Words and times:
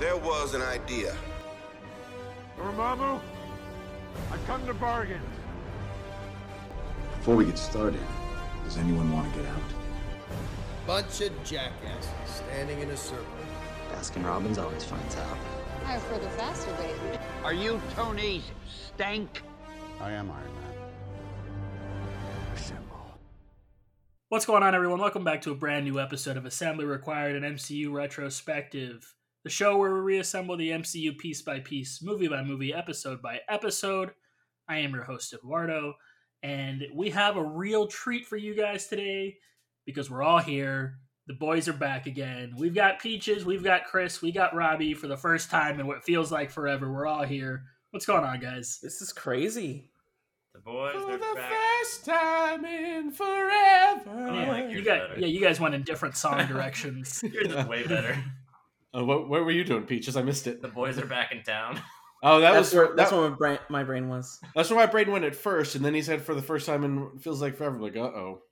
There 0.00 0.16
was 0.16 0.54
an 0.54 0.62
idea. 0.62 1.14
Dormammu, 2.56 3.20
I 4.32 4.36
come 4.46 4.66
to 4.66 4.72
bargain. 4.72 5.20
Before 7.18 7.36
we 7.36 7.44
get 7.44 7.58
started, 7.58 8.00
does 8.64 8.78
anyone 8.78 9.12
want 9.12 9.30
to 9.34 9.40
get 9.40 9.48
out? 9.50 9.60
Bunch 10.86 11.20
of 11.20 11.44
jackasses 11.44 12.08
standing 12.24 12.80
in 12.80 12.88
a 12.88 12.96
circle. 12.96 13.26
Baskin 13.92 14.24
Robbins 14.24 14.56
always 14.56 14.84
finds 14.84 15.16
out. 15.16 15.36
I 15.84 15.98
prefer 15.98 16.18
the 16.18 16.30
faster 16.30 16.72
baby. 16.76 17.18
Are 17.44 17.52
you 17.52 17.78
Tony's 17.94 18.44
Stank? 18.66 19.42
I 20.00 20.12
am 20.12 20.30
Iron 20.30 20.54
Man. 20.54 20.74
Assemble. 22.54 23.18
What's 24.30 24.46
going 24.46 24.62
on, 24.62 24.74
everyone? 24.74 24.98
Welcome 24.98 25.24
back 25.24 25.42
to 25.42 25.50
a 25.50 25.54
brand 25.54 25.84
new 25.84 26.00
episode 26.00 26.38
of 26.38 26.46
Assembly 26.46 26.86
Required, 26.86 27.36
an 27.36 27.42
MCU 27.56 27.92
retrospective. 27.92 29.14
The 29.44 29.50
show 29.50 29.78
where 29.78 29.94
we 29.94 30.00
reassemble 30.00 30.56
the 30.56 30.70
MCU 30.70 31.16
piece 31.16 31.40
by 31.40 31.60
piece, 31.60 32.02
movie 32.02 32.28
by 32.28 32.42
movie, 32.42 32.74
episode 32.74 33.22
by 33.22 33.40
episode. 33.48 34.10
I 34.68 34.78
am 34.78 34.92
your 34.92 35.04
host, 35.04 35.32
Eduardo, 35.32 35.94
and 36.42 36.84
we 36.94 37.10
have 37.10 37.36
a 37.36 37.42
real 37.44 37.86
treat 37.86 38.26
for 38.26 38.36
you 38.36 38.54
guys 38.54 38.86
today 38.86 39.38
because 39.86 40.10
we're 40.10 40.22
all 40.22 40.38
here. 40.40 40.98
The 41.26 41.34
boys 41.34 41.68
are 41.68 41.72
back 41.72 42.06
again. 42.06 42.54
We've 42.58 42.74
got 42.74 42.98
Peaches, 43.00 43.44
we've 43.46 43.64
got 43.64 43.86
Chris, 43.86 44.20
we 44.20 44.30
got 44.30 44.54
Robbie 44.54 44.94
for 44.94 45.06
the 45.06 45.16
first 45.16 45.50
time 45.50 45.80
in 45.80 45.86
what 45.86 46.04
feels 46.04 46.30
like 46.30 46.50
forever. 46.50 46.92
We're 46.92 47.06
all 47.06 47.22
here. 47.24 47.62
What's 47.92 48.06
going 48.06 48.24
on, 48.24 48.40
guys? 48.40 48.78
This 48.82 49.00
is 49.00 49.12
crazy. 49.12 49.90
The 50.52 50.60
boys, 50.60 50.94
For 50.94 51.06
they're 51.06 51.18
the 51.18 51.34
back. 51.34 51.50
first 51.50 52.04
time 52.04 52.64
in 52.66 53.10
forever. 53.12 54.10
I 54.10 54.48
like 54.48 54.64
you 54.70 54.76
yours 54.80 54.86
guys, 54.86 55.02
yeah, 55.16 55.26
you 55.28 55.40
guys 55.40 55.60
went 55.60 55.74
in 55.74 55.82
different 55.82 56.16
song 56.16 56.46
directions. 56.48 57.22
Yours 57.22 57.52
is 57.54 57.66
way 57.66 57.86
better. 57.86 58.22
Uh, 58.96 59.04
what, 59.04 59.28
what 59.28 59.44
were 59.44 59.50
you 59.50 59.64
doing, 59.64 59.84
Peaches? 59.84 60.16
I 60.16 60.22
missed 60.22 60.46
it. 60.46 60.60
The 60.62 60.68
boys 60.68 60.98
are 60.98 61.06
back 61.06 61.32
in 61.32 61.42
town. 61.42 61.80
Oh, 62.22 62.38
that 62.42 62.52
that's 62.52 62.70
was 62.70 62.74
where 62.74 62.94
that's 62.96 63.10
that- 63.12 63.16
where 63.18 63.30
my 63.30 63.34
brain, 63.36 63.58
my 63.70 63.82
brain 63.82 64.08
was. 64.10 64.38
that's 64.54 64.68
where 64.68 64.78
my 64.78 64.84
brain 64.84 65.10
went 65.10 65.24
at 65.24 65.34
first, 65.34 65.74
and 65.74 65.82
then 65.82 65.94
he 65.94 66.02
said 66.02 66.20
for 66.20 66.34
the 66.34 66.42
first 66.42 66.66
time 66.66 66.84
in 66.84 67.18
feels 67.18 67.40
like 67.40 67.56
forever. 67.56 67.78
Like, 67.80 67.96
uh 67.96 68.00
oh, 68.00 68.42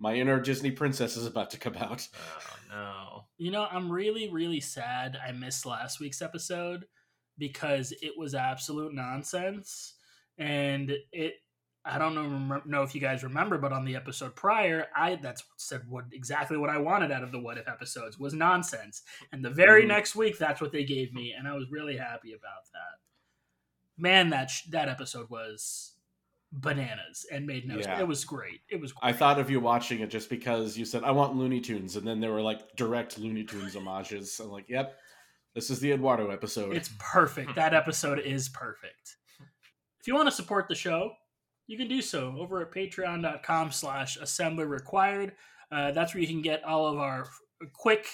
my 0.00 0.14
inner 0.16 0.40
Disney 0.40 0.72
princess 0.72 1.16
is 1.16 1.24
about 1.24 1.50
to 1.50 1.56
come 1.56 1.76
out. 1.76 2.08
Oh 2.18 2.56
no. 2.68 3.24
You 3.38 3.52
know, 3.52 3.68
I'm 3.70 3.92
really, 3.92 4.28
really 4.28 4.58
sad 4.58 5.16
I 5.24 5.30
missed 5.30 5.66
last 5.66 6.00
week's 6.00 6.20
episode 6.20 6.86
because 7.38 7.92
it 8.02 8.14
was 8.18 8.34
absolute 8.34 8.92
nonsense. 8.92 9.94
And 10.38 10.92
it, 11.12 11.34
I 11.86 11.98
don't 11.98 12.14
know, 12.14 12.62
know 12.64 12.82
if 12.82 12.94
you 12.94 13.00
guys 13.00 13.22
remember, 13.22 13.58
but 13.58 13.72
on 13.72 13.84
the 13.84 13.94
episode 13.94 14.34
prior, 14.34 14.86
I 14.96 15.16
that's 15.16 15.44
said 15.56 15.82
what 15.88 16.06
exactly 16.12 16.56
what 16.56 16.70
I 16.70 16.78
wanted 16.78 17.12
out 17.12 17.22
of 17.22 17.30
the 17.30 17.38
What 17.38 17.58
If 17.58 17.68
episodes 17.68 18.18
was 18.18 18.32
nonsense. 18.32 19.02
And 19.32 19.44
the 19.44 19.50
very 19.50 19.82
Mhm. 19.84 19.88
next 19.88 20.16
week, 20.16 20.38
that's 20.38 20.60
what 20.62 20.72
they 20.72 20.84
gave 20.84 21.12
me, 21.12 21.32
and 21.36 21.46
I 21.46 21.52
was 21.52 21.70
really 21.70 21.96
happy 21.98 22.32
about 22.32 22.64
that. 22.72 23.00
Man, 24.02 24.30
that 24.30 24.50
sh- 24.50 24.64
that 24.70 24.88
episode 24.88 25.28
was 25.28 25.92
bananas 26.52 27.26
and 27.30 27.46
made 27.46 27.66
no. 27.66 27.76
Yeah. 27.78 28.00
It 28.00 28.08
was 28.08 28.24
great. 28.24 28.62
It 28.70 28.80
was. 28.80 28.92
Great. 28.92 29.10
I 29.10 29.12
thought 29.12 29.38
of 29.38 29.50
you 29.50 29.60
watching 29.60 30.00
it 30.00 30.08
just 30.08 30.30
because 30.30 30.78
you 30.78 30.84
said 30.84 31.04
I 31.04 31.10
want 31.10 31.36
Looney 31.36 31.60
Tunes, 31.60 31.96
and 31.96 32.06
then 32.06 32.20
there 32.20 32.32
were 32.32 32.42
like 32.42 32.76
direct 32.76 33.18
Looney 33.18 33.44
Tunes 33.44 33.74
homages. 33.74 34.40
I'm 34.40 34.50
like, 34.50 34.68
yep, 34.68 34.98
this 35.54 35.68
is 35.68 35.80
the 35.80 35.92
Eduardo 35.92 36.30
episode. 36.30 36.74
It's 36.76 36.90
perfect. 36.98 37.54
That 37.56 37.74
episode 37.74 38.20
is 38.20 38.48
perfect. 38.48 39.16
If 40.00 40.06
you 40.06 40.14
want 40.14 40.28
to 40.28 40.34
support 40.34 40.68
the 40.68 40.74
show, 40.74 41.12
you 41.66 41.76
can 41.78 41.88
do 41.88 42.02
so 42.02 42.34
over 42.38 42.60
at 42.62 42.72
patreon.com 42.72 43.72
slash 43.72 44.16
assembly 44.16 44.64
required. 44.64 45.32
Uh, 45.72 45.92
that's 45.92 46.14
where 46.14 46.20
you 46.20 46.28
can 46.28 46.42
get 46.42 46.64
all 46.64 46.86
of 46.86 46.98
our 46.98 47.26
quick 47.72 48.06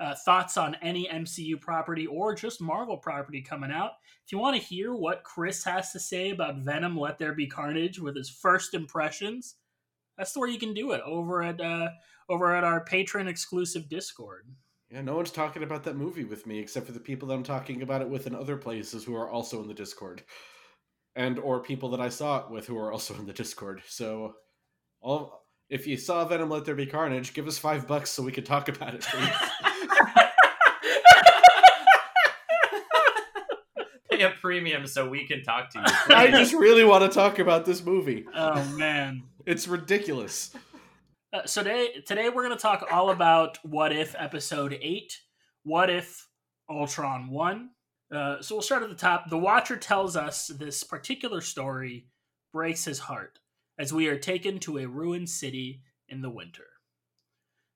uh, 0.00 0.14
thoughts 0.24 0.56
on 0.56 0.76
any 0.82 1.08
MCU 1.08 1.60
property 1.60 2.06
or 2.06 2.34
just 2.34 2.60
Marvel 2.60 2.96
property 2.96 3.40
coming 3.40 3.70
out. 3.70 3.92
If 4.24 4.32
you 4.32 4.38
want 4.38 4.56
to 4.56 4.62
hear 4.62 4.94
what 4.94 5.22
Chris 5.22 5.62
has 5.64 5.92
to 5.92 6.00
say 6.00 6.30
about 6.30 6.58
Venom 6.58 6.98
Let 6.98 7.18
There 7.18 7.34
Be 7.34 7.46
Carnage 7.46 8.00
with 8.00 8.16
his 8.16 8.30
first 8.30 8.74
impressions, 8.74 9.56
that's 10.16 10.32
the 10.32 10.40
where 10.40 10.48
you 10.48 10.58
can 10.58 10.74
do 10.74 10.92
it 10.92 11.00
over 11.04 11.42
at 11.42 11.60
uh, 11.60 11.90
over 12.28 12.54
at 12.54 12.64
our 12.64 12.84
patron 12.84 13.28
exclusive 13.28 13.88
Discord. 13.88 14.46
yeah, 14.90 15.02
no 15.02 15.14
one's 15.14 15.30
talking 15.30 15.62
about 15.62 15.84
that 15.84 15.96
movie 15.96 16.24
with 16.24 16.46
me 16.46 16.58
except 16.58 16.86
for 16.86 16.92
the 16.92 17.00
people 17.00 17.28
that 17.28 17.34
I'm 17.34 17.42
talking 17.42 17.82
about 17.82 18.00
it 18.00 18.08
with 18.08 18.26
in 18.26 18.34
other 18.34 18.56
places 18.56 19.04
who 19.04 19.14
are 19.14 19.28
also 19.28 19.60
in 19.60 19.68
the 19.68 19.74
Discord, 19.74 20.22
and 21.16 21.38
or 21.38 21.60
people 21.60 21.90
that 21.90 22.00
I 22.00 22.08
saw 22.08 22.40
it 22.40 22.50
with 22.50 22.66
who 22.66 22.76
are 22.78 22.92
also 22.92 23.14
in 23.14 23.26
the 23.26 23.32
Discord. 23.32 23.82
So, 23.86 24.34
all 25.00 25.44
if 25.70 25.86
you 25.86 25.96
saw 25.96 26.24
Venom 26.24 26.50
Let 26.50 26.64
There 26.64 26.74
Be 26.74 26.86
Carnage, 26.86 27.34
give 27.34 27.46
us 27.46 27.58
five 27.58 27.86
bucks 27.86 28.10
so 28.10 28.22
we 28.22 28.32
can 28.32 28.44
talk 28.44 28.68
about 28.68 28.94
it. 28.94 29.06
Pay 34.10 34.22
a 34.22 34.30
premium 34.40 34.86
so 34.86 35.08
we 35.08 35.26
can 35.26 35.42
talk 35.42 35.70
to 35.70 35.78
you. 35.78 35.84
I 36.14 36.30
just 36.30 36.52
really 36.54 36.84
want 36.84 37.02
to 37.02 37.08
talk 37.08 37.38
about 37.38 37.64
this 37.64 37.84
movie. 37.84 38.26
Oh 38.34 38.62
man. 38.76 39.22
It's 39.46 39.66
ridiculous. 39.66 40.54
Uh, 41.32 41.46
so 41.46 41.62
today, 41.62 41.88
today 42.06 42.28
we're 42.28 42.44
going 42.44 42.56
to 42.56 42.62
talk 42.62 42.86
all 42.92 43.10
about 43.10 43.58
What 43.64 43.90
If 43.90 44.14
Episode 44.16 44.78
8. 44.80 45.18
What 45.64 45.90
If 45.90 46.28
Ultron 46.70 47.28
won? 47.28 47.70
Uh, 48.12 48.40
so 48.40 48.54
we'll 48.54 48.62
start 48.62 48.82
at 48.82 48.88
the 48.88 48.94
top. 48.94 49.28
The 49.28 49.38
Watcher 49.38 49.76
tells 49.76 50.16
us 50.16 50.48
this 50.48 50.84
particular 50.84 51.40
story 51.40 52.06
breaks 52.52 52.84
his 52.84 53.00
heart 53.00 53.38
as 53.78 53.92
we 53.92 54.08
are 54.08 54.18
taken 54.18 54.58
to 54.60 54.78
a 54.78 54.86
ruined 54.86 55.28
city 55.28 55.82
in 56.08 56.22
the 56.22 56.30
winter. 56.30 56.64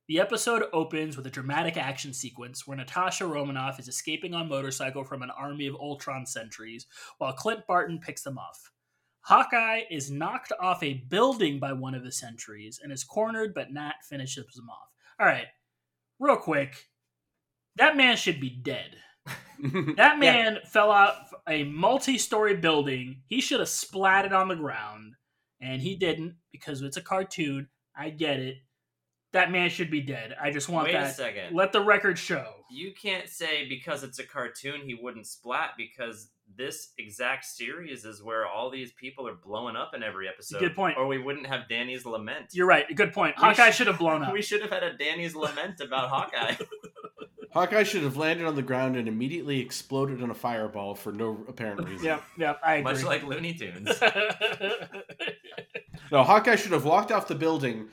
The 0.08 0.20
episode 0.20 0.64
opens 0.72 1.16
with 1.16 1.26
a 1.26 1.30
dramatic 1.30 1.76
action 1.76 2.14
sequence 2.14 2.66
where 2.66 2.76
Natasha 2.76 3.26
Romanoff 3.26 3.78
is 3.78 3.88
escaping 3.88 4.32
on 4.32 4.48
motorcycle 4.48 5.04
from 5.04 5.22
an 5.22 5.30
army 5.30 5.66
of 5.66 5.74
Ultron 5.74 6.24
sentries 6.24 6.86
while 7.18 7.34
Clint 7.34 7.66
Barton 7.66 7.98
picks 7.98 8.22
them 8.22 8.38
off. 8.38 8.70
Hawkeye 9.22 9.82
is 9.90 10.10
knocked 10.10 10.52
off 10.58 10.82
a 10.82 11.04
building 11.10 11.58
by 11.58 11.74
one 11.74 11.94
of 11.94 12.04
the 12.04 12.12
sentries 12.12 12.80
and 12.82 12.90
is 12.90 13.04
cornered, 13.04 13.52
but 13.52 13.70
Nat 13.70 13.96
finishes 14.08 14.56
him 14.56 14.70
off. 14.70 14.88
All 15.20 15.26
right, 15.26 15.48
real 16.18 16.36
quick. 16.36 16.86
That 17.76 17.96
man 17.96 18.16
should 18.16 18.40
be 18.40 18.48
dead. 18.48 18.96
That 19.96 20.20
man 20.20 20.58
fell 20.66 20.90
off 20.90 21.32
a 21.48 21.64
multi 21.64 22.16
story 22.16 22.54
building. 22.54 23.22
He 23.26 23.40
should 23.40 23.58
have 23.58 23.68
splatted 23.68 24.32
on 24.32 24.46
the 24.46 24.54
ground, 24.54 25.14
and 25.60 25.82
he 25.82 25.96
didn't 25.96 26.36
because 26.52 26.80
it's 26.82 26.96
a 26.96 27.02
cartoon. 27.02 27.68
I 27.96 28.10
get 28.10 28.38
it. 28.38 28.58
That 29.32 29.50
man 29.50 29.68
should 29.68 29.90
be 29.90 30.00
dead. 30.00 30.34
I 30.40 30.52
just 30.52 30.68
want 30.68 30.86
Wait 30.86 30.94
a 30.94 30.98
that. 30.98 31.16
second. 31.16 31.56
Let 31.56 31.72
the 31.72 31.82
record 31.82 32.18
show. 32.18 32.46
You 32.70 32.92
can't 32.94 33.28
say 33.28 33.68
because 33.68 34.04
it's 34.04 34.18
a 34.18 34.24
cartoon 34.24 34.82
he 34.86 34.94
wouldn't 34.94 35.26
splat 35.26 35.70
because 35.76 36.30
this 36.56 36.92
exact 36.96 37.44
series 37.44 38.04
is 38.04 38.22
where 38.22 38.46
all 38.46 38.70
these 38.70 38.92
people 38.92 39.28
are 39.28 39.34
blowing 39.34 39.76
up 39.76 39.92
in 39.94 40.02
every 40.02 40.28
episode. 40.28 40.60
Good 40.60 40.74
point. 40.74 40.96
Or 40.96 41.06
we 41.06 41.18
wouldn't 41.18 41.46
have 41.46 41.68
Danny's 41.68 42.06
lament. 42.06 42.46
You're 42.52 42.66
right. 42.66 42.86
Good 42.94 43.12
point. 43.12 43.34
We 43.36 43.42
Hawkeye 43.42 43.70
should 43.70 43.86
have 43.86 43.98
blown 43.98 44.22
up. 44.24 44.32
We 44.32 44.40
should 44.40 44.62
have 44.62 44.70
had 44.70 44.82
a 44.82 44.96
Danny's 44.96 45.34
lament 45.34 45.80
about 45.80 46.08
Hawkeye. 46.08 46.54
Hawkeye 47.50 47.82
should 47.82 48.02
have 48.02 48.16
landed 48.16 48.46
on 48.46 48.54
the 48.56 48.62
ground 48.62 48.96
and 48.96 49.08
immediately 49.08 49.60
exploded 49.60 50.20
in 50.20 50.30
a 50.30 50.34
fireball 50.34 50.94
for 50.94 51.12
no 51.12 51.44
apparent 51.48 51.88
reason. 51.88 52.04
Yep, 52.06 52.22
yep, 52.38 52.60
I 52.64 52.74
agree. 52.76 52.92
Much 52.92 53.02
like 53.04 53.22
Looney 53.24 53.54
Tunes. 53.54 53.90
No, 56.10 56.22
Hawkeye 56.24 56.56
should 56.56 56.72
have 56.72 56.86
walked 56.86 57.12
off 57.12 57.28
the 57.28 57.34
building 57.34 57.88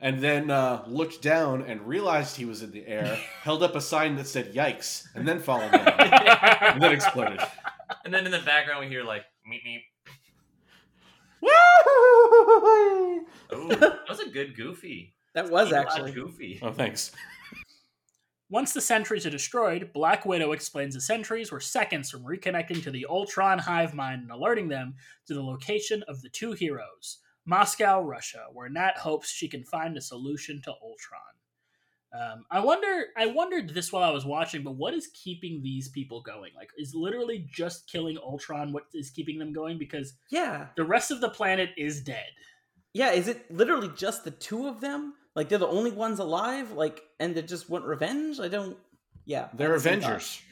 and 0.00 0.20
then 0.20 0.50
uh, 0.50 0.82
looked 0.88 1.22
down 1.22 1.62
and 1.62 1.86
realized 1.86 2.36
he 2.36 2.44
was 2.44 2.62
in 2.64 2.72
the 2.72 2.84
air, 2.84 3.16
held 3.42 3.62
up 3.62 3.76
a 3.76 3.80
sign 3.80 4.16
that 4.16 4.26
said 4.26 4.52
"Yikes," 4.54 5.06
and 5.14 5.28
then 5.28 5.38
fallen 5.38 5.70
down, 5.70 5.86
and 6.00 6.82
then 6.82 6.90
exploded. 6.92 7.38
and 8.04 8.12
then 8.12 8.26
in 8.26 8.32
the 8.32 8.40
background 8.40 8.80
we 8.80 8.88
hear 8.88 9.04
like 9.04 9.22
meep 9.48 9.60
meep. 9.64 9.82
Woo! 11.40 11.50
Ooh, 13.56 13.68
that 13.76 14.00
was 14.08 14.18
a 14.18 14.28
good 14.30 14.56
goofy. 14.56 15.14
That 15.34 15.48
was 15.50 15.70
A 15.70 15.74
lot 15.76 15.86
actually. 15.86 16.10
goofy. 16.12 16.58
Oh, 16.60 16.72
thanks. 16.72 17.12
Once 18.50 18.72
the 18.72 18.80
sentries 18.80 19.26
are 19.26 19.30
destroyed, 19.30 19.90
Black 19.92 20.24
Widow 20.24 20.52
explains 20.52 20.94
the 20.94 21.00
sentries 21.00 21.52
were 21.52 21.60
seconds 21.60 22.10
from 22.10 22.22
reconnecting 22.24 22.82
to 22.82 22.90
the 22.90 23.04
Ultron 23.08 23.58
hive 23.58 23.92
mind 23.92 24.22
and 24.22 24.30
alerting 24.30 24.68
them 24.68 24.94
to 25.26 25.34
the 25.34 25.42
location 25.42 26.02
of 26.08 26.22
the 26.22 26.30
two 26.30 26.52
heroes, 26.52 27.18
Moscow, 27.44 28.00
Russia, 28.00 28.46
where 28.52 28.70
Nat 28.70 28.96
hopes 28.96 29.30
she 29.30 29.48
can 29.48 29.64
find 29.64 29.96
a 29.96 30.00
solution 30.00 30.62
to 30.62 30.70
Ultron. 30.82 31.20
Um, 32.18 32.46
I 32.50 32.60
wonder. 32.60 33.08
I 33.18 33.26
wondered 33.26 33.68
this 33.74 33.92
while 33.92 34.02
I 34.02 34.10
was 34.14 34.24
watching, 34.24 34.62
but 34.64 34.76
what 34.76 34.94
is 34.94 35.08
keeping 35.12 35.60
these 35.62 35.90
people 35.90 36.22
going? 36.22 36.52
Like, 36.56 36.70
is 36.78 36.94
literally 36.94 37.46
just 37.52 37.86
killing 37.86 38.16
Ultron 38.16 38.72
what 38.72 38.84
is 38.94 39.10
keeping 39.10 39.38
them 39.38 39.52
going? 39.52 39.76
Because 39.76 40.14
Yeah, 40.30 40.68
the 40.74 40.84
rest 40.84 41.10
of 41.10 41.20
the 41.20 41.28
planet 41.28 41.68
is 41.76 42.00
dead. 42.00 42.30
yeah. 42.94 43.10
Is 43.10 43.28
it 43.28 43.50
literally 43.50 43.90
just 43.94 44.24
the 44.24 44.30
two 44.30 44.66
of 44.66 44.80
them? 44.80 45.16
Like 45.38 45.48
they're 45.48 45.58
the 45.58 45.68
only 45.68 45.92
ones 45.92 46.18
alive? 46.18 46.72
Like, 46.72 47.00
and 47.20 47.32
they 47.32 47.42
just 47.42 47.70
want 47.70 47.84
revenge? 47.84 48.40
I 48.40 48.48
don't. 48.48 48.76
Yeah, 49.24 49.46
They're 49.54 49.68
that's 49.68 49.84
the 49.84 49.88
same 49.90 49.98
Avengers. 50.00 50.42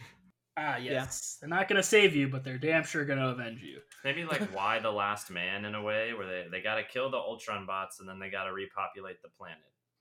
Ah, 0.56 0.77
yes. 0.77 1.38
They're 1.41 1.49
not 1.50 1.67
going 1.69 1.77
to 1.77 1.83
save 1.83 2.15
you, 2.15 2.29
but 2.29 2.44
they're 2.44 2.56
damn 2.56 2.85
sure 2.85 3.05
going 3.05 3.19
to 3.19 3.31
avenge 3.31 3.62
you. 3.62 3.81
Maybe 4.05 4.25
like 4.25 4.55
Y 4.55 4.79
the 4.79 4.91
last 4.93 5.29
man 5.31 5.65
in 5.65 5.75
a 5.75 5.83
way, 5.83 6.12
where 6.15 6.27
they, 6.27 6.44
they 6.50 6.61
gotta 6.62 6.85
kill 6.85 7.11
the 7.11 7.17
Ultron 7.17 7.67
bots 7.67 7.99
and 7.99 8.09
then 8.09 8.21
they 8.21 8.31
gotta 8.31 8.53
repopulate 8.53 9.21
the 9.23 9.29
planet. 9.37 9.59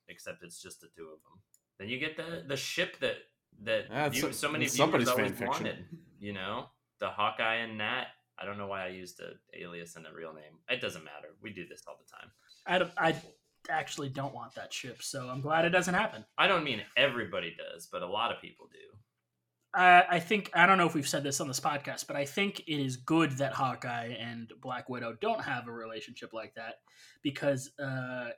Except 0.07 0.43
it's 0.43 0.61
just 0.61 0.81
the 0.81 0.87
two 0.95 1.05
of 1.05 1.19
them. 1.23 1.41
Then 1.79 1.89
you 1.89 1.97
get 1.99 2.15
the 2.15 2.43
the 2.47 2.55
ship 2.55 2.99
that 2.99 3.15
that 3.63 3.85
That's 3.89 4.15
view- 4.19 4.27
a- 4.27 4.33
so 4.33 4.51
many 4.51 4.65
that's 4.65 4.75
viewers 4.75 4.85
somebody's 4.85 5.07
always 5.09 5.31
fan 5.31 5.37
fiction. 5.47 5.63
wanted. 5.65 5.85
You 6.19 6.33
know, 6.33 6.67
the 6.99 7.07
Hawkeye 7.09 7.55
and 7.55 7.79
Nat. 7.79 8.05
I 8.37 8.45
don't 8.45 8.59
know 8.59 8.67
why 8.67 8.85
I 8.85 8.89
used 8.89 9.19
a 9.21 9.31
alias 9.59 9.95
and 9.95 10.05
a 10.05 10.13
real 10.13 10.33
name. 10.33 10.59
It 10.69 10.79
doesn't 10.79 11.03
matter. 11.03 11.29
We 11.41 11.51
do 11.53 11.65
this 11.67 11.81
all 11.87 11.97
the 11.97 12.09
time. 12.11 12.29
I, 12.67 12.77
don't- 12.79 12.91
I 12.97 13.15
actually 13.69 14.09
don't 14.09 14.33
want 14.33 14.55
that 14.55 14.73
ship, 14.73 15.01
so 15.01 15.27
I'm 15.27 15.41
glad 15.41 15.65
it 15.65 15.69
doesn't 15.69 15.93
happen. 15.93 16.25
I 16.37 16.47
don't 16.47 16.63
mean 16.63 16.81
everybody 16.97 17.55
does, 17.57 17.87
but 17.91 18.01
a 18.01 18.07
lot 18.07 18.31
of 18.31 18.41
people 18.41 18.67
do. 18.71 18.97
I, 19.75 20.03
I 20.09 20.19
think 20.19 20.51
I 20.53 20.65
don't 20.65 20.77
know 20.77 20.85
if 20.85 20.95
we've 20.95 21.07
said 21.07 21.23
this 21.23 21.41
on 21.41 21.47
this 21.47 21.59
podcast, 21.59 22.07
but 22.07 22.15
I 22.15 22.25
think 22.25 22.61
it 22.61 22.79
is 22.79 22.95
good 22.95 23.31
that 23.33 23.53
Hawkeye 23.53 24.15
and 24.19 24.51
Black 24.61 24.89
Widow 24.89 25.17
don't 25.19 25.41
have 25.41 25.67
a 25.67 25.71
relationship 25.71 26.33
like 26.33 26.55
that 26.55 26.75
because 27.21 27.71
uh, 27.77 28.29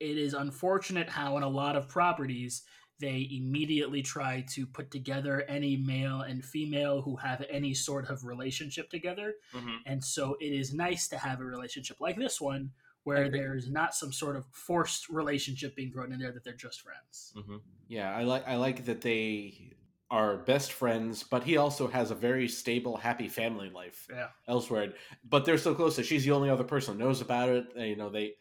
it 0.00 0.16
is 0.16 0.32
unfortunate 0.34 1.08
how 1.08 1.36
in 1.36 1.42
a 1.42 1.48
lot 1.48 1.76
of 1.76 1.88
properties 1.88 2.62
they 3.00 3.28
immediately 3.30 4.02
try 4.02 4.44
to 4.50 4.66
put 4.66 4.90
together 4.90 5.42
any 5.42 5.76
male 5.76 6.22
and 6.22 6.44
female 6.44 7.00
who 7.00 7.16
have 7.16 7.44
any 7.48 7.72
sort 7.74 8.08
of 8.08 8.24
relationship 8.24 8.90
together, 8.90 9.34
hmm 9.52 9.76
and 9.86 10.02
so 10.02 10.36
it 10.40 10.52
is 10.52 10.72
nice 10.72 11.06
to 11.08 11.18
have 11.18 11.40
a 11.40 11.44
relationship 11.44 11.98
like 12.00 12.16
this 12.16 12.40
one 12.40 12.70
where 13.08 13.30
there's 13.30 13.70
not 13.70 13.94
some 13.94 14.12
sort 14.12 14.36
of 14.36 14.44
forced 14.52 15.08
relationship 15.08 15.74
being 15.74 15.90
thrown 15.90 16.12
in 16.12 16.18
there 16.18 16.30
that 16.32 16.44
they're 16.44 16.52
just 16.52 16.82
friends. 16.82 17.32
hmm 17.34 17.56
Yeah, 17.88 18.14
I 18.14 18.22
like 18.24 18.46
I 18.46 18.56
like 18.56 18.84
that 18.84 19.00
they 19.00 19.72
are 20.10 20.36
best 20.36 20.72
friends, 20.72 21.22
but 21.22 21.42
he 21.44 21.56
also 21.56 21.88
has 21.88 22.10
a 22.10 22.14
very 22.14 22.48
stable, 22.48 22.96
happy 22.96 23.28
family 23.28 23.70
life 23.70 24.06
Yeah. 24.10 24.28
elsewhere. 24.46 24.92
But 25.24 25.44
they're 25.44 25.58
so 25.58 25.74
close 25.74 25.96
that 25.96 26.06
she's 26.06 26.24
the 26.24 26.32
only 26.32 26.50
other 26.50 26.64
person 26.64 26.94
who 26.98 27.04
knows 27.04 27.20
about 27.20 27.48
it. 27.48 27.66
and, 27.76 27.88
You 27.88 27.96
know, 27.96 28.10
they 28.10 28.34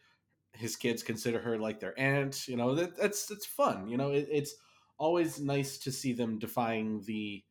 his 0.54 0.76
kids 0.76 1.04
consider 1.04 1.40
her 1.40 1.58
like 1.58 1.80
their 1.80 1.98
aunt. 2.00 2.48
You 2.48 2.58
know, 2.58 2.76
that, 2.76 2.98
that's 2.98 3.26
that's 3.28 3.46
fun. 3.46 3.88
You 3.88 3.98
know, 3.98 4.12
it, 4.12 4.28
it's 4.32 4.56
always 4.98 5.40
nice 5.40 5.78
to 5.80 5.92
see 5.92 6.14
them 6.14 6.40
defying 6.40 7.04
the 7.06 7.44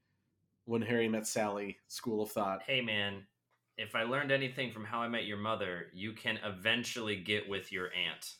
when 0.66 0.82
Harry 0.82 1.08
met 1.08 1.26
Sally 1.26 1.78
school 1.88 2.22
of 2.22 2.30
thought. 2.32 2.62
Hey 2.62 2.80
man, 2.82 3.26
if 3.78 3.94
I 3.94 4.04
learned 4.04 4.32
anything 4.32 4.72
from 4.72 4.84
How 4.84 5.00
I 5.00 5.08
Met 5.08 5.26
Your 5.26 5.36
Mother, 5.36 5.86
you 5.92 6.12
can 6.12 6.38
eventually 6.44 7.16
get 7.16 7.48
with 7.48 7.72
your 7.72 7.86
aunt. 7.86 8.34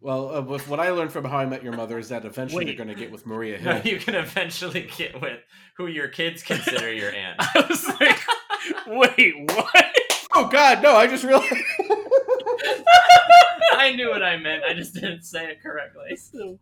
Well, 0.00 0.36
uh, 0.36 0.40
with 0.42 0.68
what 0.68 0.78
I 0.78 0.90
learned 0.90 1.12
from 1.12 1.24
How 1.24 1.38
I 1.38 1.46
Met 1.46 1.64
Your 1.64 1.72
Mother 1.72 1.98
is 1.98 2.08
that 2.10 2.24
eventually 2.24 2.64
Wait. 2.64 2.76
they're 2.76 2.84
going 2.84 2.94
to 2.96 3.00
get 3.00 3.10
with 3.10 3.26
Maria 3.26 3.60
No, 3.62 3.80
you 3.84 3.98
can 3.98 4.14
eventually 4.14 4.88
get 4.96 5.20
with 5.20 5.40
who 5.76 5.88
your 5.88 6.06
kids 6.06 6.44
consider 6.44 6.92
your 6.92 7.12
aunt. 7.12 7.36
I 7.40 7.66
was 7.68 7.88
like, 8.00 8.20
wait, 8.86 9.34
what? 9.50 9.86
oh 10.36 10.48
God, 10.48 10.82
no! 10.82 10.94
I 10.94 11.08
just 11.08 11.24
realized. 11.24 11.52
I 13.72 13.92
knew 13.94 14.10
what 14.10 14.22
I 14.22 14.36
meant. 14.36 14.62
I 14.64 14.74
just 14.74 14.94
didn't 14.94 15.22
say 15.22 15.46
it 15.50 15.60
correctly. 15.62 16.16
So, 16.16 16.58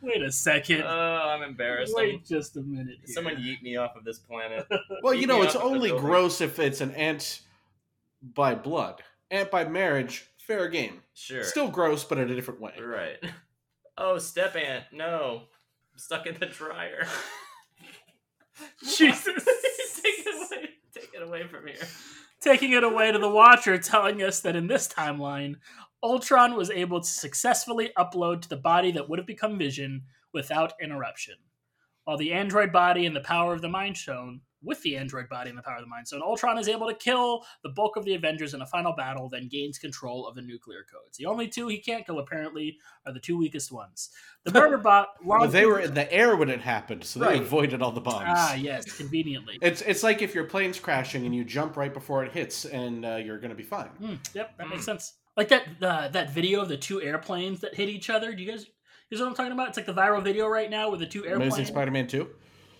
wait 0.00 0.22
a 0.22 0.32
second. 0.32 0.82
Oh, 0.82 0.88
I'm 0.88 1.42
embarrassed. 1.42 1.94
wait 1.94 2.24
just 2.24 2.56
a 2.56 2.62
minute. 2.62 2.96
Here. 3.04 3.14
Someone 3.14 3.36
yeet 3.36 3.62
me 3.62 3.76
off 3.76 3.96
of 3.96 4.04
this 4.04 4.18
planet. 4.18 4.66
Well, 5.02 5.12
Keep 5.12 5.22
you 5.22 5.26
know, 5.26 5.42
it's 5.42 5.54
off 5.54 5.62
of 5.62 5.70
the 5.70 5.76
only 5.76 5.90
gross 5.90 6.40
if 6.40 6.58
it's 6.58 6.80
an 6.80 6.92
aunt 6.92 7.42
by 8.22 8.54
blood. 8.54 9.02
Aunt 9.30 9.50
by 9.50 9.64
marriage, 9.64 10.26
fair 10.38 10.68
game. 10.68 11.02
Sure. 11.14 11.44
Still 11.44 11.68
gross, 11.68 12.04
but 12.04 12.18
in 12.18 12.30
a 12.30 12.34
different 12.34 12.60
way. 12.60 12.74
Right. 12.80 13.18
Oh, 14.00 14.18
step 14.18 14.54
aunt. 14.54 14.84
No. 14.92 15.42
I'm 15.92 15.98
stuck 15.98 16.28
in 16.28 16.38
the 16.38 16.46
dryer. 16.46 17.04
Jesus. 18.96 19.24
take 20.04 20.20
it 20.20 20.36
away. 20.36 20.68
Take 20.94 21.10
it 21.14 21.22
away 21.22 21.48
from 21.48 21.66
here. 21.66 21.84
Taking 22.40 22.74
it 22.74 22.84
away 22.84 23.10
to 23.10 23.18
the 23.18 23.28
Watcher, 23.28 23.76
telling 23.76 24.22
us 24.22 24.38
that 24.42 24.54
in 24.54 24.68
this 24.68 24.86
timeline, 24.86 25.56
Ultron 26.00 26.54
was 26.54 26.70
able 26.70 27.00
to 27.00 27.08
successfully 27.08 27.90
upload 27.98 28.42
to 28.42 28.48
the 28.48 28.56
body 28.56 28.92
that 28.92 29.08
would 29.08 29.18
have 29.18 29.26
become 29.26 29.58
Vision 29.58 30.04
without 30.32 30.74
interruption. 30.80 31.34
While 32.04 32.18
the 32.18 32.32
android 32.32 32.72
body 32.72 33.04
and 33.04 33.16
the 33.16 33.20
power 33.20 33.52
of 33.52 33.62
the 33.62 33.68
Mind 33.68 33.96
Stone, 33.96 34.42
with 34.62 34.82
the 34.82 34.96
android 34.96 35.28
body 35.28 35.50
and 35.50 35.58
the 35.58 35.62
power 35.62 35.76
of 35.76 35.82
the 35.82 35.86
Mind 35.86 36.06
Stone, 36.06 36.22
Ultron 36.22 36.58
is 36.58 36.68
able 36.68 36.88
to 36.88 36.94
kill 36.94 37.44
the 37.62 37.68
bulk 37.68 37.96
of 37.96 38.04
the 38.04 38.14
Avengers 38.14 38.54
in 38.54 38.60
a 38.62 38.66
final 38.66 38.92
battle, 38.92 39.28
then 39.28 39.48
gains 39.48 39.78
control 39.78 40.26
of 40.26 40.34
the 40.34 40.42
nuclear 40.42 40.84
codes. 40.92 41.16
The 41.16 41.26
only 41.26 41.46
two 41.48 41.68
he 41.68 41.78
can't 41.78 42.04
kill, 42.04 42.18
apparently, 42.18 42.76
are 43.06 43.12
the 43.12 43.20
two 43.20 43.36
weakest 43.38 43.70
ones. 43.70 44.10
The 44.44 44.52
murder 44.58 44.78
bot. 44.78 45.08
well, 45.24 45.46
they 45.48 45.66
were 45.66 45.80
in 45.80 45.94
the 45.94 46.12
air 46.12 46.36
when 46.36 46.48
it 46.50 46.60
happened, 46.60 47.04
so 47.04 47.20
they 47.20 47.26
Right. 47.26 47.42
avoided 47.42 47.82
all 47.82 47.92
the 47.92 48.00
bombs. 48.00 48.24
Ah, 48.28 48.54
yes, 48.54 48.84
conveniently. 48.96 49.58
It's 49.62 49.82
it's 49.82 50.02
like 50.02 50.22
if 50.22 50.34
your 50.34 50.44
plane's 50.44 50.78
crashing 50.80 51.24
and 51.26 51.34
you 51.34 51.44
jump 51.44 51.76
right 51.76 51.92
before 51.92 52.24
it 52.24 52.32
hits, 52.32 52.64
and 52.64 53.04
uh, 53.04 53.16
you're 53.16 53.38
going 53.38 53.50
to 53.50 53.56
be 53.56 53.62
fine. 53.62 53.88
Hmm, 53.88 54.14
yep, 54.34 54.56
that 54.58 54.68
makes 54.68 54.82
Mm. 54.82 54.86
sense. 54.86 55.14
Like 55.36 55.48
that 55.48 55.64
uh, 55.80 56.08
that 56.08 56.30
video 56.30 56.60
of 56.62 56.68
the 56.68 56.76
two 56.76 57.00
airplanes 57.00 57.60
that 57.60 57.74
hit 57.74 57.88
each 57.88 58.10
other. 58.10 58.32
Do 58.34 58.42
you 58.42 58.50
guys? 58.50 58.66
Is 59.10 59.20
what 59.20 59.28
I'm 59.28 59.34
talking 59.34 59.52
about? 59.52 59.68
It's 59.68 59.76
like 59.76 59.86
the 59.86 59.94
viral 59.94 60.22
video 60.22 60.46
right 60.48 60.68
now 60.68 60.90
with 60.90 61.00
the 61.00 61.06
two 61.06 61.24
airplanes. 61.24 61.54
Amazing 61.54 61.72
Spider-Man 61.72 62.06
Two. 62.08 62.28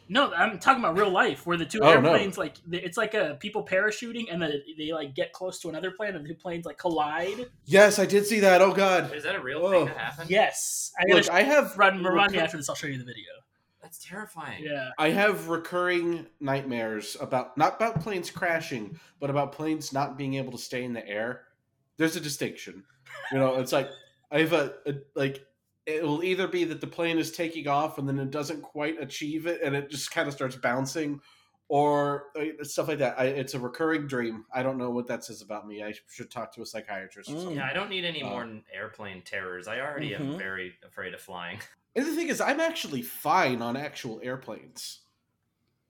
No, 0.08 0.32
I'm 0.32 0.58
talking 0.58 0.82
about 0.82 0.96
real 0.96 1.10
life 1.10 1.46
where 1.46 1.56
the 1.56 1.66
two 1.66 1.80
Oh, 1.82 1.84
no. 1.86 1.90
airplanes 2.10 2.38
like 2.38 2.54
it's 2.70 2.96
like 2.96 3.14
a 3.14 3.36
people 3.40 3.64
parachuting 3.64 4.24
and 4.30 4.40
then 4.40 4.62
they 4.78 4.92
like 4.92 5.14
get 5.14 5.32
close 5.32 5.58
to 5.60 5.68
another 5.68 5.90
plane 5.90 6.14
and 6.16 6.24
the 6.24 6.28
two 6.30 6.34
planes 6.34 6.64
like 6.64 6.78
collide. 6.78 7.46
Yes, 7.66 7.98
I 7.98 8.06
did 8.06 8.26
see 8.26 8.40
that. 8.40 8.62
Oh 8.62 8.72
God. 8.72 9.14
Is 9.14 9.24
that 9.24 9.34
a 9.34 9.40
real 9.40 9.58
Oh. 9.64 9.70
thing 9.70 9.84
that 9.86 9.96
happened? 9.98 10.30
Yes, 10.30 10.92
I 10.98 11.04
gotta 11.04 11.20
Look, 11.22 11.30
I 11.30 11.42
have 11.42 11.76
run 11.76 12.02
remind 12.02 12.32
me 12.32 12.38
recur- 12.38 12.44
after 12.44 12.56
this. 12.56 12.68
I'll 12.68 12.74
show 12.74 12.86
you 12.86 12.98
the 12.98 13.04
video. 13.04 13.26
That's 13.82 14.04
terrifying. 14.04 14.64
Yeah, 14.64 14.90
I 14.98 15.10
have 15.10 15.48
recurring 15.48 16.26
nightmares 16.40 17.16
about 17.20 17.56
not 17.56 17.76
about 17.76 18.00
planes 18.00 18.30
crashing, 18.30 18.98
but 19.20 19.30
about 19.30 19.52
planes 19.52 19.92
not 19.92 20.18
being 20.18 20.34
able 20.34 20.52
to 20.52 20.58
stay 20.58 20.84
in 20.84 20.92
the 20.94 21.06
air. 21.06 21.42
There's 21.96 22.16
a 22.16 22.20
distinction. 22.20 22.84
You 23.32 23.38
know, 23.38 23.54
it's 23.60 23.72
like 23.72 23.88
I 24.30 24.40
have 24.40 24.52
a, 24.52 24.74
a 24.86 24.94
like 25.14 25.44
it 25.88 26.02
will 26.04 26.22
either 26.22 26.46
be 26.46 26.64
that 26.64 26.80
the 26.82 26.86
plane 26.86 27.18
is 27.18 27.32
taking 27.32 27.66
off 27.66 27.96
and 27.96 28.06
then 28.06 28.18
it 28.18 28.30
doesn't 28.30 28.60
quite 28.60 29.00
achieve 29.00 29.46
it 29.46 29.62
and 29.62 29.74
it 29.74 29.90
just 29.90 30.10
kind 30.10 30.28
of 30.28 30.34
starts 30.34 30.54
bouncing 30.54 31.18
or 31.68 32.26
uh, 32.38 32.62
stuff 32.62 32.88
like 32.88 32.98
that. 32.98 33.18
I, 33.18 33.24
it's 33.26 33.54
a 33.54 33.58
recurring 33.58 34.06
dream. 34.06 34.44
I 34.52 34.62
don't 34.62 34.76
know 34.76 34.90
what 34.90 35.06
that 35.06 35.24
says 35.24 35.40
about 35.40 35.66
me. 35.66 35.82
I 35.82 35.94
should 36.10 36.30
talk 36.30 36.54
to 36.54 36.62
a 36.62 36.66
psychiatrist 36.66 37.30
or 37.30 37.32
Mm. 37.32 37.36
something. 37.38 37.56
Yeah, 37.56 37.66
I 37.70 37.72
don't 37.72 37.88
need 37.88 38.04
any 38.04 38.22
Uh, 38.22 38.28
more 38.28 38.62
airplane 38.72 39.22
terrors. 39.22 39.66
I 39.66 39.80
already 39.80 40.14
am 40.14 40.34
Mhm. 40.34 40.38
very 40.38 40.74
afraid 40.86 41.14
of 41.14 41.20
flying. 41.20 41.58
And 41.96 42.06
the 42.06 42.12
thing 42.14 42.28
is, 42.28 42.40
I'm 42.40 42.60
actually 42.60 43.02
fine 43.02 43.60
on 43.60 43.76
actual 43.76 44.20
airplanes. 44.22 45.00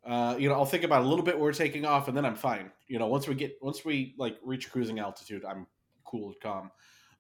Uh, 0.05 0.37
you 0.39 0.49
know, 0.49 0.55
I'll 0.55 0.65
think 0.65 0.85
about 0.85 1.03
a 1.03 1.07
little 1.07 1.25
bit 1.25 1.35
when 1.35 1.43
we're 1.43 1.53
taking 1.53 1.85
off, 1.85 2.09
and 2.09 2.17
then 2.17 2.25
I'm 2.25 2.37
fine. 2.37 2.71
You 2.87 2.99
know, 2.99 3.09
once 3.09 3.29
we 3.29 3.35
get 3.35 3.59
once 3.61 3.85
we 3.85 4.15
like 4.17 4.39
reach 4.43 4.71
cruising 4.71 5.01
altitude, 5.01 5.45
I'm 5.45 5.67
cool 6.05 6.29
and 6.29 6.41
calm. 6.41 6.71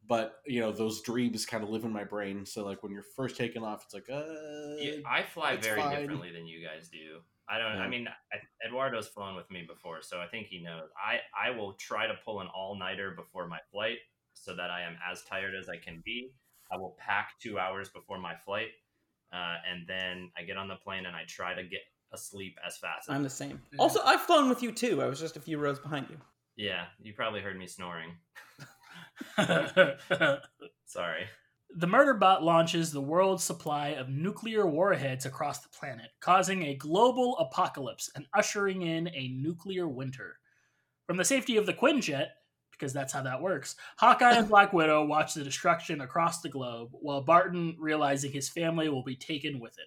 But 0.08 0.36
you 0.46 0.60
know, 0.60 0.72
those 0.72 1.02
dreams 1.02 1.44
kind 1.44 1.62
of 1.62 1.68
live 1.70 1.84
in 1.84 1.92
my 1.92 2.04
brain. 2.04 2.46
So 2.46 2.64
like 2.64 2.82
when 2.82 2.92
you're 2.92 3.02
first 3.02 3.36
taking 3.36 3.62
off, 3.62 3.84
it's 3.84 3.94
like, 3.94 4.08
uh, 4.10 4.24
Yeah, 4.80 5.00
I 5.06 5.22
fly 5.22 5.56
very 5.56 5.80
fine. 5.80 5.90
differently 6.00 6.32
than 6.32 6.46
you 6.46 6.66
guys 6.66 6.88
do. 6.88 7.20
I 7.50 7.58
don't. 7.58 7.78
I 7.78 7.88
mean, 7.88 8.08
I, 8.32 8.36
Eduardo's 8.66 9.08
flown 9.08 9.34
with 9.36 9.50
me 9.50 9.64
before, 9.66 10.02
so 10.02 10.20
I 10.20 10.26
think 10.26 10.48
he 10.48 10.62
knows. 10.62 10.88
I 10.96 11.20
I 11.48 11.50
will 11.50 11.74
try 11.74 12.06
to 12.06 12.14
pull 12.24 12.40
an 12.40 12.48
all 12.54 12.78
nighter 12.78 13.12
before 13.16 13.46
my 13.48 13.58
flight, 13.70 13.98
so 14.34 14.54
that 14.56 14.70
I 14.70 14.82
am 14.82 14.96
as 15.10 15.22
tired 15.24 15.54
as 15.54 15.68
I 15.68 15.76
can 15.76 16.02
be. 16.04 16.32
I 16.70 16.76
will 16.76 16.94
pack 16.98 17.32
two 17.40 17.58
hours 17.58 17.88
before 17.88 18.18
my 18.18 18.34
flight, 18.44 18.68
uh, 19.32 19.56
and 19.70 19.86
then 19.86 20.30
I 20.36 20.42
get 20.42 20.58
on 20.58 20.68
the 20.68 20.76
plane 20.76 21.06
and 21.06 21.16
I 21.16 21.24
try 21.26 21.54
to 21.54 21.62
get 21.62 21.80
asleep 22.12 22.56
as 22.66 22.76
fast. 22.76 23.08
as 23.08 23.14
I'm 23.14 23.22
the 23.22 23.30
same. 23.30 23.60
Also, 23.78 24.00
I've 24.04 24.20
flown 24.22 24.48
with 24.50 24.62
you 24.62 24.70
too. 24.72 25.02
I 25.02 25.06
was 25.06 25.18
just 25.18 25.36
a 25.38 25.40
few 25.40 25.56
rows 25.58 25.78
behind 25.78 26.06
you. 26.10 26.18
Yeah, 26.56 26.84
you 27.00 27.14
probably 27.14 27.40
heard 27.40 27.58
me 27.58 27.66
snoring. 27.66 28.10
the 29.36 30.42
Sorry. 30.84 31.26
murder 31.74 32.14
bot 32.14 32.42
launches 32.42 32.92
the 32.92 33.00
world's 33.00 33.44
supply 33.44 33.88
of 33.88 34.08
nuclear 34.08 34.66
warheads 34.66 35.26
across 35.26 35.60
the 35.60 35.68
planet, 35.68 36.10
causing 36.20 36.62
a 36.64 36.74
global 36.74 37.36
apocalypse 37.38 38.10
and 38.14 38.26
ushering 38.34 38.82
in 38.82 39.08
a 39.08 39.28
nuclear 39.28 39.88
winter. 39.88 40.38
From 41.06 41.16
the 41.16 41.24
safety 41.24 41.56
of 41.56 41.66
the 41.66 41.74
Quinjet, 41.74 42.28
because 42.70 42.92
that's 42.92 43.12
how 43.12 43.22
that 43.22 43.42
works, 43.42 43.76
Hawkeye 43.96 44.34
and 44.34 44.48
Black 44.50 44.72
Widow 44.72 45.04
watch 45.04 45.34
the 45.34 45.44
destruction 45.44 46.00
across 46.00 46.40
the 46.40 46.48
globe, 46.48 46.90
while 46.92 47.22
Barton, 47.22 47.76
realizing 47.78 48.30
his 48.30 48.48
family 48.48 48.88
will 48.88 49.02
be 49.02 49.16
taken 49.16 49.58
with 49.58 49.78
it. 49.78 49.86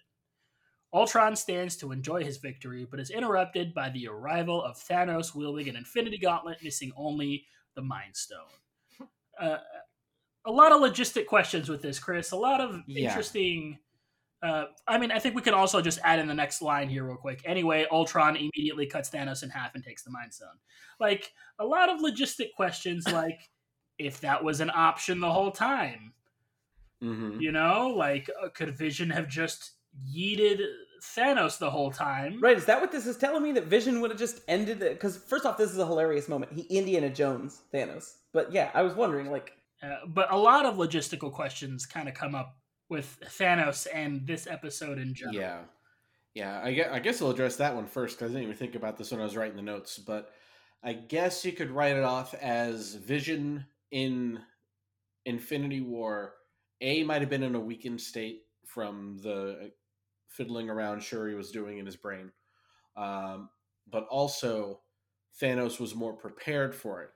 Ultron 0.94 1.38
stands 1.38 1.78
to 1.78 1.94
enjoy 1.94 2.24
his 2.24 2.38
victory, 2.38 2.86
but 2.90 3.00
is 3.00 3.10
interrupted 3.10 3.74
by 3.74 3.90
the 3.90 4.08
arrival 4.08 4.62
of 4.62 4.76
Thanos 4.76 5.34
wielding 5.34 5.70
an 5.70 5.78
Infinity 5.78 6.18
Gauntlet, 6.18 6.62
missing 6.62 6.92
only 6.98 7.46
the 7.76 7.82
Mind 7.82 8.16
Stone. 8.16 8.61
Uh, 9.41 9.57
a 10.45 10.51
lot 10.51 10.71
of 10.71 10.81
logistic 10.81 11.25
questions 11.25 11.69
with 11.69 11.81
this, 11.81 12.00
Chris. 12.00 12.31
A 12.31 12.36
lot 12.36 12.62
of 12.62 12.81
Yeah. 12.88 13.10
interesting. 13.10 13.79
Uh, 14.41 14.65
I 14.88 14.98
mean, 14.98 15.12
I 15.12 15.19
think 15.19 15.36
we 15.36 15.41
can 15.41 15.53
also 15.53 15.81
just 15.81 16.00
add 16.03 16.19
in 16.19 16.27
the 16.27 16.33
next 16.33 16.62
line 16.62 16.89
here, 16.89 17.03
real 17.03 17.15
quick. 17.15 17.41
Anyway, 17.45 17.86
Ultron 17.91 18.36
immediately 18.36 18.88
cuts 18.88 19.10
Thanos 19.10 19.43
in 19.43 19.50
half 19.50 19.75
and 19.75 19.83
takes 19.83 20.03
the 20.03 20.10
Mind 20.10 20.33
Stone. 20.33 20.57
Like 21.00 21.31
a 21.60 21.65
lot 21.65 21.89
of 21.89 22.00
logistic 22.00 22.53
questions, 22.55 23.07
like 23.12 23.50
if 24.00 24.21
that 24.21 24.43
was 24.43 24.60
an 24.60 24.71
option 24.74 25.19
the 25.19 25.31
whole 25.31 25.51
time, 25.51 26.13
mhm. 27.03 27.39
you 27.39 27.51
know, 27.51 27.89
like 27.89 28.29
uh, 28.43 28.50
could 28.50 28.75
Vision 28.75 29.12
have 29.12 29.27
just 29.27 29.74
yeeted 30.12 30.60
Thanos 31.03 31.60
the 31.60 31.69
whole 31.69 31.91
time? 31.91 32.41
Right? 32.41 32.57
Is 32.57 32.65
that 32.65 32.81
what 32.81 32.91
this 32.91 33.05
is 33.05 33.17
telling 33.17 33.43
me? 33.43 33.51
That 33.51 33.65
Vision 33.65 34.01
would 34.01 34.10
have 34.10 34.19
just 34.19 34.41
ended 34.48 34.81
it? 34.81 34.93
Because 34.93 35.17
first 35.17 35.45
off, 35.45 35.57
this 35.57 35.71
is 35.71 35.77
a 35.77 35.86
hilarious 35.86 36.27
moment. 36.27 36.51
He 36.53 36.62
Indiana 36.63 37.12
Jones 37.12 37.62
Thanos. 37.71 38.15
But 38.34 38.52
yeah, 38.52 38.72
I 38.74 38.82
was 38.84 38.96
wondering, 38.96 39.30
like, 39.32 39.54
Uh, 39.82 40.06
but 40.08 40.32
a 40.32 40.38
lot 40.38 40.66
of 40.66 40.76
logistical 40.76 41.32
questions 41.32 41.86
kind 41.86 42.08
of 42.08 42.14
come 42.16 42.36
up 42.36 42.58
with 42.90 43.20
Thanos 43.26 43.88
and 43.94 44.28
this 44.28 44.48
episode 44.48 45.00
in 45.00 45.14
general. 45.14 45.36
Yeah. 45.36 45.66
Yeah, 46.34 46.62
I 46.64 46.72
guess, 46.74 46.90
I 46.92 47.00
guess 47.00 47.22
I'll 47.22 47.32
address 47.32 47.58
that 47.58 47.76
one 47.76 47.88
first 47.88 48.18
because 48.18 48.32
I 48.32 48.36
didn't 48.36 48.44
even 48.44 48.58
think 48.58 48.76
about 48.76 48.98
this 48.98 49.12
when 49.12 49.20
I 49.20 49.24
was 49.24 49.36
writing 49.36 49.58
the 49.58 49.62
notes. 49.62 49.98
But 50.00 50.34
I 50.84 50.94
guess 50.94 51.44
you 51.44 51.52
could 51.52 51.72
write 51.72 51.98
it 51.98 52.04
off 52.04 52.34
as 52.36 52.96
Vision 52.96 53.66
in 53.92 54.42
Infinity 55.26 55.82
War. 55.82 56.36
A 56.82 57.04
might 57.04 57.22
have 57.22 57.30
been 57.30 57.44
in 57.44 57.56
a 57.56 57.60
weakened 57.60 58.02
state 58.02 58.44
from 58.66 59.20
the 59.22 59.74
fiddling 60.28 60.70
around 60.70 61.02
Shuri 61.04 61.36
was 61.36 61.52
doing 61.52 61.78
in 61.80 61.86
his 61.86 61.98
brain, 61.98 62.32
um, 62.96 63.50
but 63.88 64.06
also 64.08 64.82
Thanos 65.40 65.80
was 65.80 65.96
more 65.96 66.14
prepared 66.14 66.74
for 66.74 67.04
it. 67.04 67.12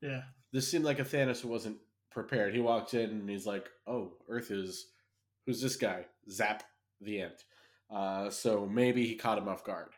Yeah. 0.00 0.22
This 0.52 0.70
seemed 0.70 0.84
like 0.84 0.98
a 0.98 1.04
Thanos 1.04 1.40
who 1.40 1.48
wasn't 1.48 1.78
prepared. 2.10 2.54
He 2.54 2.60
walked 2.60 2.94
in 2.94 3.10
and 3.10 3.28
he's 3.28 3.46
like, 3.46 3.68
"Oh, 3.86 4.14
Earth 4.28 4.50
is 4.50 4.86
who's 5.46 5.60
this 5.60 5.76
guy?" 5.76 6.06
Zap. 6.30 6.62
The 7.00 7.22
end. 7.22 7.44
Uh, 7.90 8.30
so 8.30 8.66
maybe 8.66 9.06
he 9.06 9.14
caught 9.16 9.38
him 9.38 9.48
off 9.48 9.64
guard. 9.64 9.88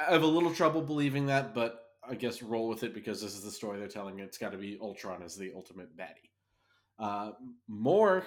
I 0.00 0.12
have 0.12 0.22
a 0.22 0.26
little 0.26 0.54
trouble 0.54 0.80
believing 0.80 1.26
that, 1.26 1.54
but 1.54 1.84
I 2.08 2.14
guess 2.14 2.42
roll 2.42 2.68
with 2.68 2.82
it 2.82 2.94
because 2.94 3.20
this 3.20 3.34
is 3.34 3.42
the 3.42 3.50
story 3.50 3.78
they're 3.78 3.88
telling. 3.88 4.18
It's 4.20 4.38
got 4.38 4.52
to 4.52 4.58
be 4.58 4.78
Ultron 4.80 5.22
as 5.22 5.36
the 5.36 5.52
ultimate 5.54 5.96
baddie. 5.96 6.30
Uh, 6.98 7.32
more 7.68 8.24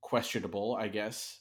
questionable, 0.00 0.76
I 0.78 0.88
guess, 0.88 1.40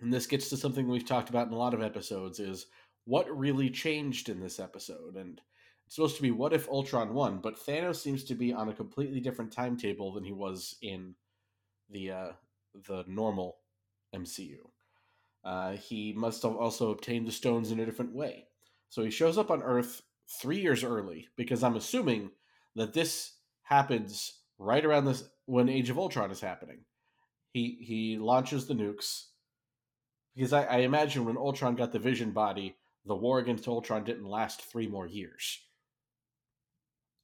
and 0.00 0.12
this 0.12 0.26
gets 0.26 0.48
to 0.50 0.56
something 0.56 0.88
we've 0.88 1.06
talked 1.06 1.28
about 1.28 1.48
in 1.48 1.52
a 1.52 1.58
lot 1.58 1.74
of 1.74 1.82
episodes: 1.82 2.40
is 2.40 2.66
what 3.04 3.36
really 3.36 3.68
changed 3.68 4.28
in 4.28 4.40
this 4.40 4.58
episode? 4.58 5.16
And 5.16 5.40
supposed 5.92 6.16
to 6.16 6.22
be 6.22 6.30
what 6.30 6.54
if 6.54 6.70
Ultron 6.70 7.12
won, 7.12 7.38
but 7.38 7.58
Thanos 7.58 7.96
seems 7.96 8.24
to 8.24 8.34
be 8.34 8.50
on 8.50 8.70
a 8.70 8.74
completely 8.74 9.20
different 9.20 9.52
timetable 9.52 10.14
than 10.14 10.24
he 10.24 10.32
was 10.32 10.76
in 10.80 11.14
the 11.90 12.10
uh, 12.10 12.32
the 12.88 13.04
normal 13.06 13.58
MCU. 14.16 14.56
Uh, 15.44 15.72
he 15.72 16.14
must 16.14 16.42
have 16.44 16.56
also 16.56 16.92
obtained 16.92 17.26
the 17.26 17.32
stones 17.32 17.70
in 17.70 17.80
a 17.80 17.84
different 17.84 18.14
way. 18.14 18.46
So 18.88 19.04
he 19.04 19.10
shows 19.10 19.36
up 19.36 19.50
on 19.50 19.62
Earth 19.62 20.00
three 20.40 20.60
years 20.60 20.82
early 20.82 21.28
because 21.36 21.62
I'm 21.62 21.76
assuming 21.76 22.30
that 22.74 22.94
this 22.94 23.34
happens 23.64 24.40
right 24.58 24.84
around 24.84 25.04
this 25.04 25.28
when 25.44 25.68
Age 25.68 25.90
of 25.90 25.98
Ultron 25.98 26.30
is 26.30 26.40
happening. 26.40 26.86
He 27.52 27.76
he 27.82 28.16
launches 28.16 28.66
the 28.66 28.74
nukes 28.74 29.26
because 30.34 30.54
I, 30.54 30.64
I 30.64 30.76
imagine 30.78 31.26
when 31.26 31.36
Ultron 31.36 31.74
got 31.74 31.92
the 31.92 31.98
Vision 31.98 32.30
body, 32.30 32.76
the 33.04 33.14
war 33.14 33.40
against 33.40 33.68
Ultron 33.68 34.04
didn't 34.04 34.24
last 34.24 34.62
three 34.62 34.86
more 34.86 35.06
years. 35.06 35.58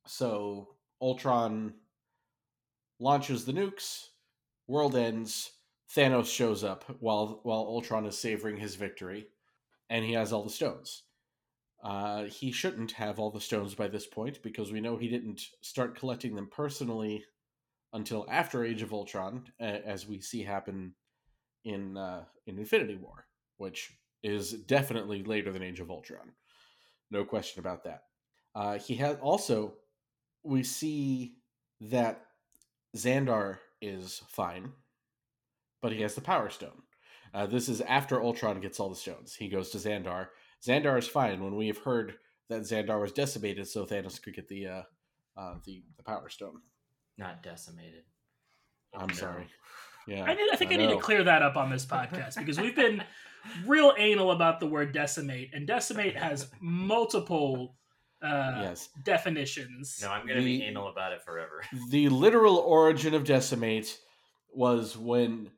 So 0.08 0.68
Ultron 1.02 1.74
launches 2.98 3.44
the 3.44 3.52
nukes, 3.52 4.06
world 4.66 4.96
ends, 4.96 5.52
Thanos 5.94 6.32
shows 6.32 6.64
up 6.64 6.84
while 7.00 7.40
while 7.42 7.60
Ultron 7.60 8.06
is 8.06 8.18
savoring 8.18 8.56
his 8.56 8.74
victory, 8.74 9.28
and 9.90 10.04
he 10.04 10.12
has 10.12 10.32
all 10.32 10.44
the 10.44 10.50
stones. 10.50 11.04
Uh, 11.82 12.24
he 12.24 12.50
shouldn't 12.50 12.92
have 12.92 13.18
all 13.18 13.30
the 13.30 13.40
stones 13.40 13.74
by 13.74 13.86
this 13.86 14.06
point 14.06 14.42
because 14.42 14.72
we 14.72 14.80
know 14.80 14.96
he 14.96 15.08
didn't 15.08 15.40
start 15.62 15.96
collecting 15.96 16.34
them 16.34 16.48
personally 16.50 17.24
until 17.92 18.26
after 18.28 18.64
Age 18.64 18.82
of 18.82 18.92
Ultron, 18.92 19.44
as 19.60 20.06
we 20.06 20.20
see 20.20 20.42
happen 20.42 20.94
in 21.64 21.96
uh, 21.96 22.24
in 22.46 22.58
Infinity 22.58 22.96
War, 22.96 23.26
which 23.58 23.92
is 24.22 24.52
definitely 24.52 25.22
later 25.22 25.52
than 25.52 25.62
Age 25.62 25.80
of 25.80 25.90
Ultron. 25.90 26.32
No 27.10 27.24
question 27.24 27.60
about 27.60 27.84
that. 27.84 28.02
Uh, 28.54 28.78
he 28.78 28.94
has 28.96 29.16
also 29.20 29.74
we 30.44 30.62
see 30.62 31.34
that 31.80 32.24
Xandar 32.96 33.58
is 33.80 34.22
fine 34.28 34.72
but 35.80 35.92
he 35.92 36.02
has 36.02 36.14
the 36.14 36.20
Power 36.20 36.50
Stone. 36.50 36.82
Uh, 37.32 37.46
this 37.46 37.68
is 37.68 37.80
after 37.82 38.22
Ultron 38.22 38.60
gets 38.60 38.80
all 38.80 38.88
the 38.88 38.96
stones. 38.96 39.34
He 39.34 39.48
goes 39.48 39.70
to 39.70 39.78
Xandar. 39.78 40.28
Xandar 40.66 40.98
is 40.98 41.06
fine. 41.06 41.42
When 41.42 41.56
we 41.56 41.66
have 41.68 41.78
heard 41.78 42.14
that 42.48 42.62
Xandar 42.62 43.00
was 43.00 43.12
decimated, 43.12 43.68
so 43.68 43.84
Thanos 43.84 44.20
could 44.20 44.34
get 44.34 44.48
the 44.48 44.66
uh, 44.66 44.82
uh, 45.36 45.54
the 45.64 45.84
the 45.96 46.02
Power 46.02 46.28
Stone. 46.28 46.60
Not 47.16 47.42
decimated. 47.42 48.04
I'm 48.94 49.08
No. 49.08 49.14
sorry. 49.14 49.46
Yeah, 50.06 50.24
I, 50.24 50.34
need, 50.34 50.48
I 50.50 50.56
think 50.56 50.72
I, 50.72 50.76
need 50.76 50.88
to 50.88 50.96
clear 50.98 51.22
that 51.22 51.42
up 51.42 51.56
on 51.56 51.68
this 51.68 51.84
podcast 51.94 52.38
because 52.38 52.58
we've 52.58 52.74
been 52.74 53.02
real 53.66 53.92
anal 53.98 54.30
about 54.30 54.58
the 54.58 54.66
word 54.66 54.92
decimate, 54.92 55.50
and 55.52 55.66
decimate 55.66 56.16
has 56.16 56.50
multiple 56.60 57.76
uh, 58.22 58.60
Yes, 58.62 58.88
definitions. 59.04 60.00
No. 60.02 60.10
I'm 60.10 60.26
gonna 60.26 60.40
be 60.40 60.62
anal 60.62 60.88
about 60.88 61.12
it 61.12 61.22
forever. 61.22 61.62
the 61.90 62.08
literal 62.08 62.56
origin 62.58 63.14
of 63.14 63.24
decimate 63.24 63.98
was 64.52 64.96
when 64.96 65.50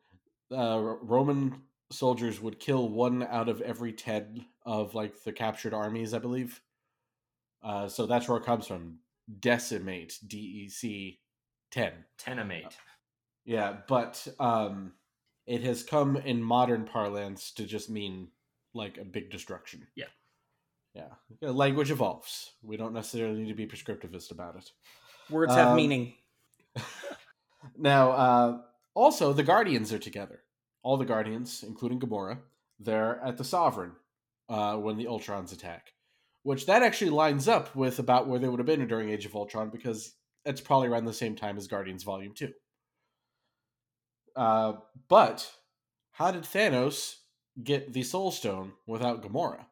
uh, 0.54 0.96
Roman 1.02 1.62
soldiers 1.90 2.40
would 2.40 2.60
kill 2.60 2.88
one 2.88 3.22
out 3.22 3.48
of 3.48 3.60
every 3.60 3.92
ten 3.92 4.44
of 4.64 4.94
like 4.94 5.22
the 5.24 5.32
captured 5.32 5.74
armies, 5.74 6.14
I 6.14 6.18
believe. 6.18 6.60
Uh, 7.62 7.88
so 7.88 8.06
that's 8.06 8.28
where 8.28 8.38
it 8.38 8.44
comes 8.44 8.66
from. 8.66 8.98
Decimate, 9.38 10.18
D 10.26 10.38
E 10.38 10.68
C, 10.68 11.20
ten. 11.70 11.92
Tenemate. 12.18 12.72
Yeah, 13.44 13.76
but 13.88 14.26
um, 14.38 14.92
it 15.46 15.62
has 15.62 15.82
come 15.82 16.16
in 16.16 16.42
modern 16.42 16.84
parlance 16.84 17.52
to 17.52 17.64
just 17.64 17.90
mean 17.90 18.28
like 18.74 18.98
a 18.98 19.04
big 19.04 19.30
destruction. 19.30 19.86
Yeah. 19.94 20.06
Yeah. 20.94 21.08
Language 21.40 21.90
evolves. 21.90 22.52
We 22.62 22.76
don't 22.76 22.92
necessarily 22.92 23.42
need 23.42 23.48
to 23.48 23.54
be 23.54 23.66
prescriptivist 23.66 24.30
about 24.32 24.56
it. 24.56 24.70
Words 25.30 25.54
have 25.54 25.68
Um, 25.68 25.76
meaning. 25.76 26.14
Now, 27.76 28.10
uh, 28.12 28.58
also, 28.94 29.32
the 29.32 29.42
Guardians 29.42 29.92
are 29.92 29.98
together. 29.98 30.42
All 30.82 30.96
the 30.96 31.04
Guardians, 31.04 31.62
including 31.62 32.00
Gamora, 32.00 32.38
they're 32.78 33.20
at 33.22 33.36
the 33.36 33.44
Sovereign 33.44 33.92
uh, 34.48 34.76
when 34.76 34.96
the 34.96 35.04
Ultrons 35.04 35.52
attack. 35.52 35.92
Which 36.42 36.64
that 36.66 36.82
actually 36.82 37.10
lines 37.10 37.48
up 37.48 37.76
with 37.76 37.98
about 37.98 38.26
where 38.26 38.38
they 38.38 38.48
would 38.48 38.60
have 38.60 38.66
been 38.66 38.86
during 38.88 39.10
Age 39.10 39.26
of 39.26 39.36
Ultron 39.36 39.68
because 39.68 40.14
it's 40.46 40.62
probably 40.62 40.88
around 40.88 41.04
the 41.04 41.12
same 41.12 41.36
time 41.36 41.58
as 41.58 41.66
Guardians 41.66 42.02
Volume 42.02 42.32
2. 42.34 42.50
Uh, 44.34 44.72
but 45.08 45.52
how 46.12 46.30
did 46.30 46.44
Thanos 46.44 47.16
get 47.62 47.92
the 47.92 48.02
Soul 48.02 48.30
Stone 48.30 48.72
without 48.86 49.22
Gamora? 49.22 49.66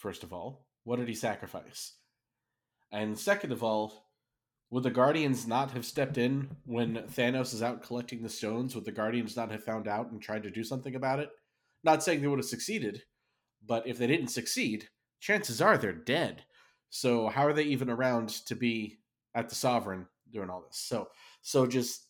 First 0.00 0.22
of 0.22 0.32
all, 0.32 0.64
what 0.84 0.98
did 0.98 1.08
he 1.08 1.14
sacrifice? 1.14 1.92
And 2.90 3.18
second 3.18 3.52
of 3.52 3.62
all, 3.62 4.06
would 4.70 4.82
the 4.82 4.90
Guardians 4.90 5.46
not 5.46 5.72
have 5.72 5.84
stepped 5.84 6.16
in 6.16 6.56
when 6.64 6.94
Thanos 6.94 7.52
is 7.52 7.62
out 7.62 7.82
collecting 7.82 8.22
the 8.22 8.30
stones? 8.30 8.74
Would 8.74 8.86
the 8.86 8.92
Guardians 8.92 9.36
not 9.36 9.50
have 9.50 9.62
found 9.62 9.86
out 9.86 10.10
and 10.10 10.22
tried 10.22 10.42
to 10.44 10.50
do 10.50 10.64
something 10.64 10.94
about 10.94 11.18
it? 11.18 11.28
Not 11.84 12.02
saying 12.02 12.22
they 12.22 12.28
would 12.28 12.38
have 12.38 12.46
succeeded, 12.46 13.02
but 13.66 13.86
if 13.86 13.98
they 13.98 14.06
didn't 14.06 14.28
succeed, 14.28 14.88
chances 15.20 15.60
are 15.60 15.76
they're 15.76 15.92
dead. 15.92 16.44
So 16.88 17.28
how 17.28 17.44
are 17.46 17.52
they 17.52 17.64
even 17.64 17.90
around 17.90 18.30
to 18.46 18.54
be 18.54 19.00
at 19.34 19.50
the 19.50 19.54
Sovereign 19.54 20.06
doing 20.32 20.48
all 20.48 20.62
this? 20.62 20.78
So 20.78 21.08
so 21.42 21.66
just 21.66 22.06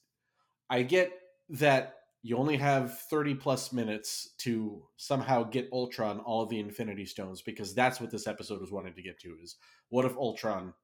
I 0.68 0.84
get 0.84 1.10
that 1.48 1.96
you 2.22 2.36
only 2.36 2.56
have 2.56 2.98
30 2.98 3.34
plus 3.34 3.72
minutes 3.72 4.30
to 4.38 4.82
somehow 4.96 5.42
get 5.42 5.70
Ultron 5.72 6.20
all 6.20 6.42
of 6.42 6.50
the 6.50 6.58
Infinity 6.58 7.06
Stones 7.06 7.40
because 7.40 7.74
that's 7.74 8.00
what 8.00 8.10
this 8.10 8.26
episode 8.26 8.60
was 8.60 8.70
wanting 8.70 8.94
to 8.94 9.02
get 9.02 9.18
to 9.20 9.36
is 9.42 9.56
what 9.88 10.04
if 10.04 10.16
Ultron 10.16 10.74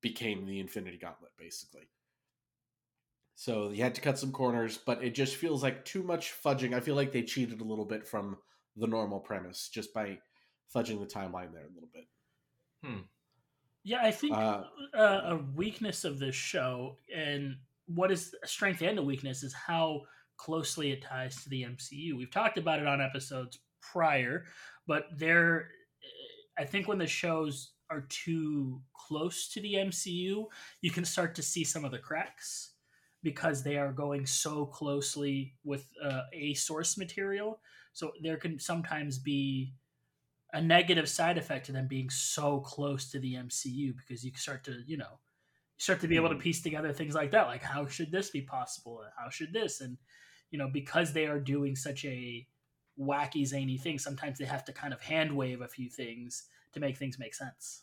became 0.00 0.46
the 0.46 0.60
Infinity 0.60 0.98
Gauntlet, 0.98 1.32
basically. 1.38 1.88
So 3.34 3.70
you 3.70 3.82
had 3.82 3.94
to 3.96 4.00
cut 4.00 4.18
some 4.18 4.32
corners, 4.32 4.78
but 4.78 5.02
it 5.02 5.14
just 5.14 5.36
feels 5.36 5.62
like 5.62 5.84
too 5.84 6.02
much 6.02 6.32
fudging. 6.44 6.74
I 6.74 6.80
feel 6.80 6.94
like 6.94 7.12
they 7.12 7.22
cheated 7.22 7.60
a 7.60 7.64
little 7.64 7.84
bit 7.84 8.06
from 8.06 8.38
the 8.76 8.86
normal 8.86 9.20
premise 9.20 9.68
just 9.68 9.92
by 9.92 10.18
fudging 10.74 11.00
the 11.00 11.06
timeline 11.06 11.52
there 11.52 11.66
a 11.66 11.74
little 11.74 11.90
bit. 11.92 12.04
Yeah, 13.84 14.02
I 14.02 14.10
think 14.10 14.36
Uh, 14.36 14.64
uh, 14.94 15.20
a 15.24 15.36
weakness 15.54 16.04
of 16.04 16.18
this 16.18 16.34
show, 16.36 16.98
and 17.14 17.56
what 17.86 18.12
is 18.12 18.34
a 18.42 18.46
strength 18.46 18.80
and 18.80 18.98
a 18.98 19.02
weakness, 19.02 19.42
is 19.42 19.52
how 19.52 20.02
closely 20.42 20.90
it 20.90 21.02
ties 21.02 21.40
to 21.40 21.48
the 21.48 21.62
MCU. 21.62 22.16
We've 22.16 22.30
talked 22.30 22.58
about 22.58 22.80
it 22.80 22.86
on 22.88 23.00
episodes 23.00 23.60
prior, 23.80 24.44
but 24.88 25.06
there, 25.16 25.68
I 26.58 26.64
think 26.64 26.88
when 26.88 26.98
the 26.98 27.06
shows 27.06 27.74
are 27.90 28.06
too 28.08 28.82
close 28.92 29.48
to 29.52 29.60
the 29.60 29.74
MCU, 29.74 30.46
you 30.80 30.90
can 30.90 31.04
start 31.04 31.36
to 31.36 31.42
see 31.42 31.62
some 31.62 31.84
of 31.84 31.92
the 31.92 31.98
cracks 31.98 32.72
because 33.22 33.62
they 33.62 33.76
are 33.76 33.92
going 33.92 34.26
so 34.26 34.66
closely 34.66 35.54
with 35.62 35.86
uh, 36.04 36.22
a 36.32 36.54
source 36.54 36.98
material. 36.98 37.60
So 37.92 38.10
there 38.20 38.36
can 38.36 38.58
sometimes 38.58 39.20
be 39.20 39.74
a 40.52 40.60
negative 40.60 41.08
side 41.08 41.38
effect 41.38 41.66
to 41.66 41.72
them 41.72 41.86
being 41.86 42.10
so 42.10 42.58
close 42.58 43.12
to 43.12 43.20
the 43.20 43.34
MCU 43.34 43.94
because 43.96 44.24
you 44.24 44.32
start 44.34 44.64
to, 44.64 44.82
you 44.88 44.96
know, 44.96 45.20
start 45.78 46.00
to 46.00 46.08
be 46.08 46.16
able 46.16 46.30
to 46.30 46.34
piece 46.34 46.62
together 46.62 46.92
things 46.92 47.14
like 47.14 47.30
that. 47.30 47.46
Like, 47.46 47.62
how 47.62 47.86
should 47.86 48.10
this 48.10 48.30
be 48.30 48.42
possible? 48.42 49.02
How 49.16 49.30
should 49.30 49.52
this? 49.52 49.80
And, 49.80 49.98
you 50.52 50.58
know, 50.58 50.68
because 50.72 51.12
they 51.12 51.26
are 51.26 51.40
doing 51.40 51.74
such 51.74 52.04
a 52.04 52.46
wacky, 53.00 53.44
zany 53.44 53.78
thing, 53.78 53.98
sometimes 53.98 54.38
they 54.38 54.44
have 54.44 54.64
to 54.66 54.72
kind 54.72 54.92
of 54.92 55.00
hand 55.00 55.34
wave 55.34 55.62
a 55.62 55.66
few 55.66 55.88
things 55.88 56.44
to 56.74 56.78
make 56.78 56.96
things 56.96 57.18
make 57.18 57.34
sense. 57.34 57.82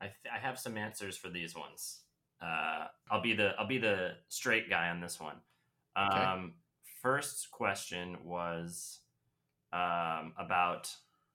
I, 0.00 0.04
th- 0.04 0.32
I 0.32 0.38
have 0.38 0.58
some 0.58 0.76
answers 0.76 1.16
for 1.16 1.30
these 1.30 1.56
ones. 1.56 2.00
Uh, 2.42 2.86
I'll 3.10 3.22
be 3.22 3.34
the 3.34 3.52
I'll 3.58 3.66
be 3.66 3.78
the 3.78 4.12
straight 4.28 4.68
guy 4.68 4.90
on 4.90 5.00
this 5.00 5.18
one. 5.18 5.36
Um, 5.96 6.54
First 7.00 7.50
question 7.50 8.16
was 8.24 9.00
um, 9.72 10.32
about 10.38 10.90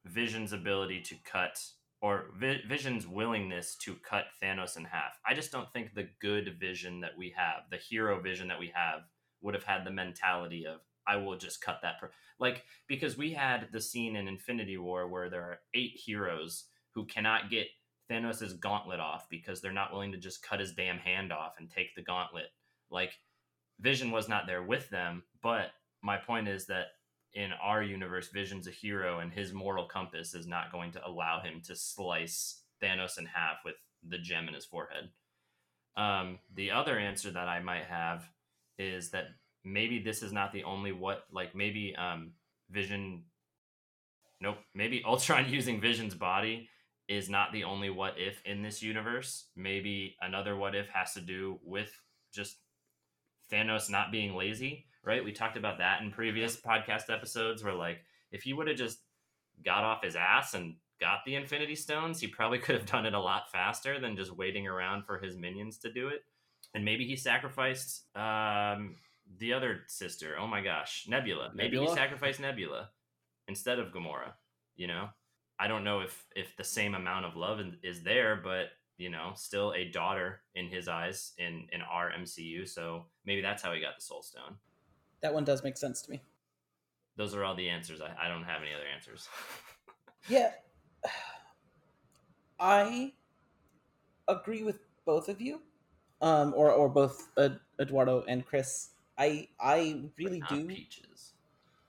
Vision's 0.05 0.51
ability 0.51 1.01
to 1.01 1.15
cut 1.23 1.63
or 2.01 2.25
Vi- 2.39 2.63
Vision's 2.67 3.05
willingness 3.05 3.75
to 3.75 3.95
cut 3.95 4.25
Thanos 4.41 4.77
in 4.77 4.85
half. 4.85 5.19
I 5.27 5.33
just 5.33 5.51
don't 5.51 5.71
think 5.71 5.93
the 5.93 6.09
good 6.21 6.57
Vision 6.59 7.01
that 7.01 7.17
we 7.17 7.33
have, 7.35 7.63
the 7.69 7.77
hero 7.77 8.19
Vision 8.19 8.47
that 8.47 8.59
we 8.59 8.71
have, 8.73 9.01
would 9.41 9.53
have 9.53 9.63
had 9.63 9.85
the 9.85 9.91
mentality 9.91 10.65
of 10.65 10.81
I 11.07 11.15
will 11.15 11.37
just 11.37 11.61
cut 11.61 11.79
that. 11.81 11.99
Per-. 11.99 12.11
Like 12.39 12.63
because 12.87 13.17
we 13.17 13.33
had 13.33 13.69
the 13.71 13.81
scene 13.81 14.15
in 14.15 14.27
Infinity 14.27 14.77
War 14.77 15.07
where 15.07 15.29
there 15.29 15.43
are 15.43 15.59
eight 15.73 15.93
heroes 15.95 16.65
who 16.93 17.05
cannot 17.05 17.49
get 17.49 17.67
Thanos' 18.09 18.59
gauntlet 18.59 18.99
off 18.99 19.27
because 19.29 19.61
they're 19.61 19.71
not 19.71 19.91
willing 19.91 20.11
to 20.11 20.17
just 20.17 20.43
cut 20.43 20.59
his 20.59 20.73
damn 20.73 20.97
hand 20.97 21.31
off 21.31 21.53
and 21.59 21.69
take 21.69 21.95
the 21.95 22.01
gauntlet. 22.01 22.47
Like 22.89 23.13
Vision 23.79 24.11
was 24.11 24.27
not 24.27 24.45
there 24.47 24.63
with 24.63 24.89
them, 24.89 25.23
but 25.41 25.71
my 26.01 26.17
point 26.17 26.47
is 26.47 26.65
that 26.67 26.87
in 27.33 27.51
our 27.61 27.83
universe, 27.83 28.29
Vision's 28.29 28.67
a 28.67 28.71
hero, 28.71 29.19
and 29.19 29.31
his 29.31 29.53
moral 29.53 29.85
compass 29.85 30.33
is 30.33 30.47
not 30.47 30.71
going 30.71 30.91
to 30.93 31.07
allow 31.07 31.41
him 31.41 31.61
to 31.65 31.75
slice 31.75 32.63
Thanos 32.81 33.19
in 33.19 33.25
half 33.25 33.57
with 33.63 33.75
the 34.07 34.17
gem 34.17 34.47
in 34.47 34.53
his 34.53 34.65
forehead. 34.65 35.09
Um, 35.95 36.39
the 36.53 36.71
other 36.71 36.97
answer 36.97 37.29
that 37.31 37.47
I 37.47 37.59
might 37.59 37.85
have 37.85 38.29
is 38.79 39.11
that 39.11 39.25
maybe 39.63 39.99
this 39.99 40.23
is 40.23 40.31
not 40.31 40.51
the 40.51 40.63
only 40.63 40.91
what, 40.91 41.25
like 41.31 41.53
maybe 41.53 41.95
um, 41.95 42.31
Vision. 42.71 43.25
Nope, 44.41 44.57
maybe 44.73 45.03
Ultron 45.07 45.47
using 45.47 45.79
Vision's 45.79 46.15
body 46.15 46.67
is 47.07 47.29
not 47.29 47.51
the 47.51 47.63
only 47.63 47.91
what 47.91 48.15
if 48.17 48.41
in 48.45 48.63
this 48.63 48.81
universe. 48.81 49.49
Maybe 49.55 50.15
another 50.21 50.55
what 50.55 50.73
if 50.73 50.89
has 50.89 51.13
to 51.13 51.21
do 51.21 51.59
with 51.63 51.91
just 52.33 52.57
Thanos 53.51 53.89
not 53.91 54.11
being 54.11 54.35
lazy 54.35 54.87
right? 55.03 55.23
We 55.23 55.31
talked 55.31 55.57
about 55.57 55.79
that 55.79 56.01
in 56.01 56.11
previous 56.11 56.55
podcast 56.61 57.09
episodes 57.09 57.63
where 57.63 57.73
like 57.73 57.99
if 58.31 58.43
he 58.43 58.53
would 58.53 58.67
have 58.67 58.77
just 58.77 58.99
got 59.63 59.83
off 59.83 60.03
his 60.03 60.15
ass 60.15 60.53
and 60.53 60.75
got 61.01 61.19
the 61.25 61.35
Infinity 61.35 61.75
Stones, 61.75 62.19
he 62.19 62.27
probably 62.27 62.59
could 62.63 62.75
have 62.75 62.85
done 62.85 63.05
it 63.05 63.13
a 63.13 63.19
lot 63.19 63.51
faster 63.51 63.99
than 63.99 64.15
just 64.15 64.35
waiting 64.35 64.67
around 64.67 65.05
for 65.05 65.19
his 65.19 65.37
minions 65.37 65.77
to 65.79 65.91
do 65.91 66.09
it. 66.09 66.21
And 66.73 66.85
maybe 66.85 67.05
he 67.05 67.15
sacrificed 67.15 68.03
um, 68.15 68.95
the 69.37 69.53
other 69.53 69.81
sister. 69.87 70.35
Oh 70.39 70.47
my 70.47 70.61
gosh, 70.61 71.05
Nebula. 71.07 71.51
Maybe 71.53 71.77
Nebula? 71.77 71.89
he 71.89 71.95
sacrificed 71.95 72.39
Nebula 72.39 72.89
instead 73.47 73.79
of 73.79 73.91
Gamora. 73.91 74.33
You 74.75 74.87
know, 74.87 75.09
I 75.59 75.67
don't 75.67 75.83
know 75.83 76.01
if 76.01 76.25
if 76.35 76.55
the 76.55 76.63
same 76.63 76.95
amount 76.95 77.25
of 77.25 77.35
love 77.35 77.59
is 77.83 78.03
there, 78.03 78.39
but 78.43 78.67
you 78.97 79.09
know, 79.09 79.31
still 79.35 79.73
a 79.73 79.89
daughter 79.89 80.41
in 80.55 80.67
his 80.67 80.87
eyes 80.87 81.33
in 81.37 81.67
in 81.71 81.81
our 81.81 82.11
MCU. 82.11 82.67
So 82.67 83.05
maybe 83.25 83.41
that's 83.41 83.63
how 83.63 83.73
he 83.73 83.81
got 83.81 83.95
the 83.97 84.01
Soul 84.01 84.21
Stone. 84.21 84.55
That 85.21 85.33
one 85.33 85.43
does 85.43 85.63
make 85.63 85.77
sense 85.77 86.01
to 86.03 86.11
me. 86.11 86.21
Those 87.17 87.35
are 87.35 87.43
all 87.43 87.55
the 87.55 87.67
answers. 87.67 87.99
I, 87.99 88.15
I 88.25 88.29
don't 88.29 88.43
have 88.43 88.61
any 88.61 88.73
other 88.73 88.85
answers. 88.93 89.27
Yeah. 90.27 90.51
I 92.59 93.13
agree 94.27 94.63
with 94.63 94.79
both 95.05 95.29
of 95.29 95.39
you. 95.39 95.61
Um 96.21 96.53
or 96.55 96.71
or 96.71 96.89
both 96.89 97.29
uh, 97.37 97.49
Eduardo 97.79 98.23
and 98.27 98.45
Chris. 98.45 98.89
I 99.17 99.47
I 99.59 100.03
really 100.17 100.39
Not 100.39 100.49
do 100.49 100.65
peaches. 100.65 101.33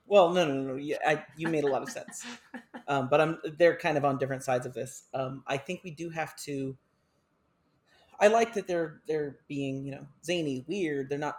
Well, 0.06 0.30
no, 0.30 0.44
no, 0.44 0.54
no. 0.54 0.72
no. 0.72 0.74
Yeah, 0.74 0.96
I, 1.06 1.24
you 1.36 1.46
made 1.48 1.62
a 1.62 1.68
lot 1.68 1.82
of 1.82 1.90
sense. 1.90 2.24
Um, 2.88 3.06
but 3.08 3.20
I'm 3.20 3.38
they're 3.56 3.76
kind 3.76 3.96
of 3.96 4.04
on 4.04 4.18
different 4.18 4.42
sides 4.42 4.66
of 4.66 4.74
this. 4.74 5.04
Um, 5.14 5.44
I 5.46 5.58
think 5.58 5.82
we 5.84 5.92
do 5.92 6.10
have 6.10 6.34
to. 6.38 6.76
I 8.18 8.26
like 8.26 8.54
that 8.54 8.66
they're 8.66 9.00
they're 9.06 9.36
being 9.46 9.84
you 9.84 9.92
know 9.92 10.08
zany, 10.24 10.64
weird. 10.66 11.08
They're 11.08 11.16
not 11.16 11.36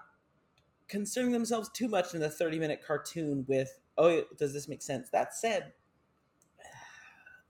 concerning 0.88 1.34
themselves 1.34 1.70
too 1.74 1.90
much 1.90 2.14
in 2.14 2.22
the 2.22 2.30
30 2.30 2.60
minute 2.60 2.82
cartoon 2.86 3.46
with 3.50 3.80
oh 3.98 4.24
does 4.38 4.54
this 4.54 4.68
make 4.68 4.82
sense 4.82 5.10
that 5.10 5.34
said 5.34 5.74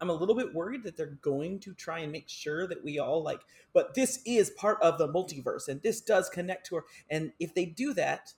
i'm 0.02 0.10
a 0.10 0.14
little 0.14 0.36
bit 0.36 0.54
worried 0.54 0.84
that 0.84 0.98
they're 0.98 1.18
going 1.22 1.60
to 1.60 1.74
try 1.74 2.00
and 2.00 2.12
make 2.12 2.28
sure 2.28 2.68
that 2.68 2.84
we 2.84 3.00
all 3.00 3.24
like 3.24 3.42
but 3.74 3.94
this 3.94 4.20
is 4.26 4.50
part 4.52 4.78
of 4.82 4.98
the 4.98 5.08
multiverse 5.08 5.68
and 5.68 5.82
this 5.82 6.02
does 6.02 6.30
connect 6.30 6.66
to 6.66 6.76
her 6.76 6.84
and 7.10 7.32
if 7.40 7.54
they 7.54 7.66
do 7.66 7.94
that 7.94 8.34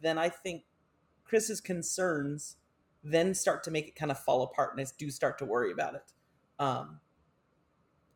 then 0.00 0.18
i 0.18 0.28
think 0.28 0.62
chris's 1.24 1.60
concerns 1.60 2.56
then 3.04 3.34
start 3.34 3.62
to 3.62 3.70
make 3.70 3.86
it 3.86 3.94
kind 3.94 4.10
of 4.10 4.18
fall 4.18 4.42
apart 4.42 4.72
and 4.72 4.80
i 4.80 4.90
do 4.98 5.10
start 5.10 5.38
to 5.38 5.44
worry 5.44 5.72
about 5.72 5.94
it 5.94 6.12
um, 6.58 6.98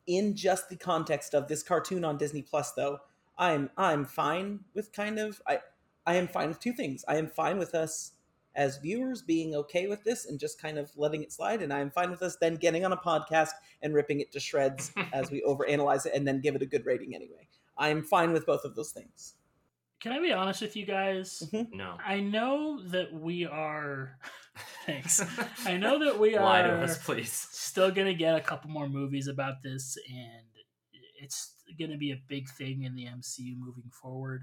in 0.07 0.35
just 0.35 0.69
the 0.69 0.77
context 0.77 1.35
of 1.35 1.49
this 1.49 1.62
cartoon 1.62 2.05
on 2.05 2.17
disney 2.17 2.43
plus 2.43 2.73
though 2.73 2.99
i'm 3.38 3.71
i'm 3.77 4.05
fine 4.05 4.61
with 4.75 4.93
kind 4.93 5.19
of 5.19 5.41
i 5.47 5.59
I 6.07 6.15
am 6.17 6.29
fine 6.29 6.49
with 6.49 6.61
two 6.61 6.73
things. 6.73 7.05
I 7.07 7.17
am 7.17 7.29
fine 7.29 7.59
with 7.59 7.75
us 7.75 8.12
as 8.55 8.79
viewers 8.79 9.23
being 9.23 9.55
okay 9.55 9.87
with 9.87 10.05
this 10.05 10.27
and 10.27 10.38
just 10.38 10.61
kind 10.61 10.79
of 10.79 10.91
letting 10.97 11.23
it 11.23 11.33
slide, 11.33 11.62
and 11.62 11.73
I 11.73 11.81
am 11.81 11.91
fine 11.91 12.11
with 12.11 12.23
us 12.23 12.37
then 12.41 12.57
getting 12.57 12.85
on 12.85 12.93
a 12.93 12.97
podcast 12.97 13.51
and 13.83 13.95
ripping 13.95 14.21
it 14.21 14.33
to 14.33 14.41
shreds 14.41 14.93
as 15.12 15.31
we 15.31 15.43
overanalyze 15.43 16.07
it 16.07 16.12
and 16.15 16.27
then 16.27 16.41
give 16.41 16.55
it 16.55 16.62
a 16.62 16.67
good 16.67 16.87
rating 16.87 17.15
anyway. 17.15 17.49
I 17.77 17.88
am 17.88 18.03
fine 18.03 18.33
with 18.33 18.47
both 18.47 18.65
of 18.65 18.75
those 18.75 18.91
things. 18.91 19.35
Can 20.01 20.12
I 20.12 20.21
be 20.21 20.33
honest 20.33 20.62
with 20.62 20.75
you 20.75 20.85
guys? 20.85 21.45
Mm-hmm. 21.53 21.77
No. 21.77 21.97
I 22.05 22.21
know 22.21 22.83
that 22.88 23.12
we 23.12 23.47
are. 23.47 24.19
Thanks. 24.87 25.25
I 25.65 25.77
know 25.77 26.05
that 26.05 26.19
we 26.19 26.37
Lie 26.37 26.62
to 26.62 26.71
are 26.71 26.83
us, 26.83 26.99
please. 26.99 27.31
still 27.33 27.91
gonna 27.91 28.12
get 28.12 28.35
a 28.35 28.41
couple 28.41 28.69
more 28.69 28.88
movies 28.88 29.29
about 29.29 29.62
this, 29.62 29.97
and 30.11 30.47
it's 31.21 31.55
gonna 31.79 31.97
be 31.97 32.11
a 32.11 32.21
big 32.29 32.49
thing 32.49 32.83
in 32.83 32.97
the 32.97 33.07
MCU 33.07 33.57
moving 33.57 33.91
forward. 33.93 34.43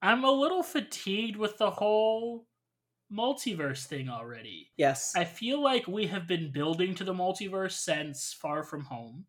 I'm 0.00 0.24
a 0.24 0.30
little 0.30 0.62
fatigued 0.62 1.36
with 1.36 1.58
the 1.58 1.70
whole 1.70 2.46
multiverse 3.12 3.86
thing 3.86 4.08
already. 4.08 4.68
Yes. 4.76 5.14
I 5.16 5.24
feel 5.24 5.62
like 5.62 5.86
we 5.86 6.06
have 6.06 6.26
been 6.26 6.50
building 6.50 6.94
to 6.96 7.04
the 7.04 7.14
multiverse 7.14 7.72
since 7.72 8.32
Far 8.32 8.62
From 8.62 8.84
Home. 8.84 9.26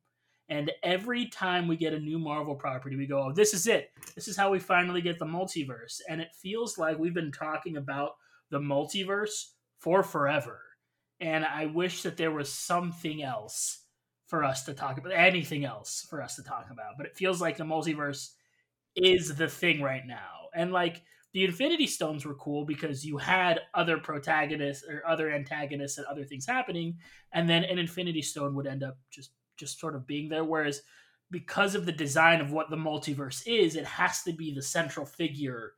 And 0.50 0.72
every 0.82 1.28
time 1.28 1.68
we 1.68 1.76
get 1.76 1.94
a 1.94 2.00
new 2.00 2.18
Marvel 2.18 2.56
property, 2.56 2.96
we 2.96 3.06
go, 3.06 3.22
oh, 3.22 3.34
this 3.34 3.54
is 3.54 3.68
it. 3.68 3.92
This 4.16 4.28
is 4.28 4.38
how 4.38 4.50
we 4.50 4.60
finally 4.60 5.02
get 5.02 5.20
the 5.20 5.26
multiverse. 5.26 6.00
And 6.08 6.22
it 6.22 6.30
feels 6.42 6.78
like 6.78 6.98
we've 6.98 7.14
been 7.14 7.34
talking 7.34 7.78
about 7.78 8.12
the 8.50 8.60
multiverse 8.60 9.48
for 9.80 10.04
forever. 10.04 10.62
And 11.20 11.46
I 11.46 11.66
wish 11.66 12.04
that 12.04 12.16
there 12.16 12.32
was 12.32 12.52
something 12.52 13.24
else 13.24 13.84
for 14.28 14.44
us 14.44 14.64
to 14.64 14.74
talk 14.74 14.98
about, 14.98 15.12
anything 15.12 15.66
else 15.66 16.06
for 16.10 16.22
us 16.22 16.36
to 16.36 16.44
talk 16.44 16.68
about. 16.72 16.94
But 16.98 17.08
it 17.08 17.18
feels 17.18 17.42
like 17.42 17.58
the 17.58 17.64
multiverse 17.64 18.32
is 18.96 19.36
the 19.36 19.48
thing 19.48 19.82
right 19.82 20.06
now. 20.06 20.48
And 20.54 20.72
like 20.72 21.04
the 21.38 21.46
Infinity 21.46 21.86
Stones 21.86 22.26
were 22.26 22.34
cool 22.34 22.66
because 22.66 23.06
you 23.06 23.16
had 23.16 23.60
other 23.76 24.00
protagonists 24.00 24.84
or 24.90 25.04
other 25.08 25.30
antagonists 25.30 26.00
and 26.00 26.08
other 26.08 26.24
things 26.24 26.48
happening, 26.48 26.98
and 27.32 27.48
then 27.48 27.64
an 27.64 27.78
Infinity 27.78 28.24
Stone 28.24 28.56
would 28.56 28.66
end 28.66 28.82
up 28.82 28.98
just 29.12 29.34
just 29.56 29.80
sort 29.80 29.94
of 29.94 30.08
being 30.08 30.30
there. 30.30 30.44
Whereas 30.44 30.82
because 31.30 31.76
of 31.76 31.86
the 31.86 31.92
design 31.92 32.42
of 32.42 32.52
what 32.52 32.72
the 32.72 32.76
multiverse 32.76 33.44
is, 33.46 33.76
it 33.76 33.86
has 33.86 34.24
to 34.24 34.34
be 34.34 34.52
the 34.52 34.64
central 34.64 35.06
figure 35.06 35.74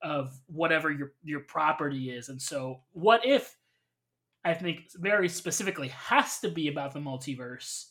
of 0.00 0.40
whatever 0.46 0.92
your 0.92 1.14
your 1.24 1.40
property 1.40 2.12
is. 2.12 2.28
And 2.28 2.40
so, 2.40 2.82
what 2.92 3.26
if 3.26 3.56
I 4.44 4.54
think 4.54 4.92
very 4.94 5.28
specifically 5.28 5.88
has 5.88 6.38
to 6.38 6.48
be 6.48 6.68
about 6.68 6.94
the 6.94 7.00
multiverse, 7.00 7.86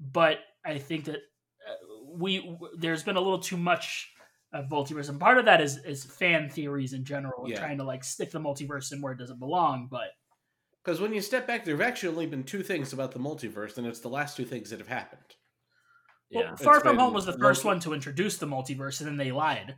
but 0.00 0.40
I 0.66 0.78
think 0.78 1.04
that 1.04 1.18
uh, 1.18 2.02
we 2.10 2.58
there's 2.76 3.04
been 3.04 3.14
a 3.14 3.20
little 3.20 3.38
too 3.38 3.56
much 3.56 4.12
of 4.52 4.66
multiverse, 4.70 5.08
and 5.10 5.20
part 5.20 5.38
of 5.38 5.44
that 5.44 5.60
is 5.60 5.76
is 5.84 6.04
fan 6.04 6.48
theories 6.48 6.92
in 6.92 7.04
general, 7.04 7.48
Yeah. 7.48 7.58
trying 7.58 7.78
to 7.78 7.84
like 7.84 8.02
stick 8.04 8.30
the 8.30 8.40
multiverse 8.40 8.92
in 8.92 9.00
where 9.02 9.12
it 9.12 9.18
doesn't 9.18 9.38
belong. 9.38 9.88
But 9.90 10.08
Because 10.82 11.00
when 11.00 11.12
you 11.12 11.20
step 11.20 11.46
back, 11.46 11.64
there 11.64 11.76
have 11.76 11.86
actually 11.86 12.10
only 12.10 12.26
been 12.26 12.44
two 12.44 12.62
things 12.62 12.92
about 12.92 13.12
the 13.12 13.18
multiverse, 13.18 13.76
and 13.76 13.86
it's 13.86 14.00
the 14.00 14.08
last 14.08 14.36
two 14.36 14.44
things 14.46 14.70
that 14.70 14.78
have 14.78 14.88
happened. 14.88 15.36
well, 16.30 16.44
Yeah. 16.44 16.56
Far 16.56 16.76
It's 16.76 16.82
From 16.84 16.96
Home 16.98 17.12
was 17.14 17.26
the 17.26 17.32
first 17.38 17.64
Loki- 17.64 17.74
one 17.74 17.80
to 17.80 17.92
introduce 17.94 18.38
the 18.38 18.46
multiverse, 18.46 19.00
and 19.00 19.08
then 19.08 19.16
they 19.18 19.32
lied. 19.32 19.76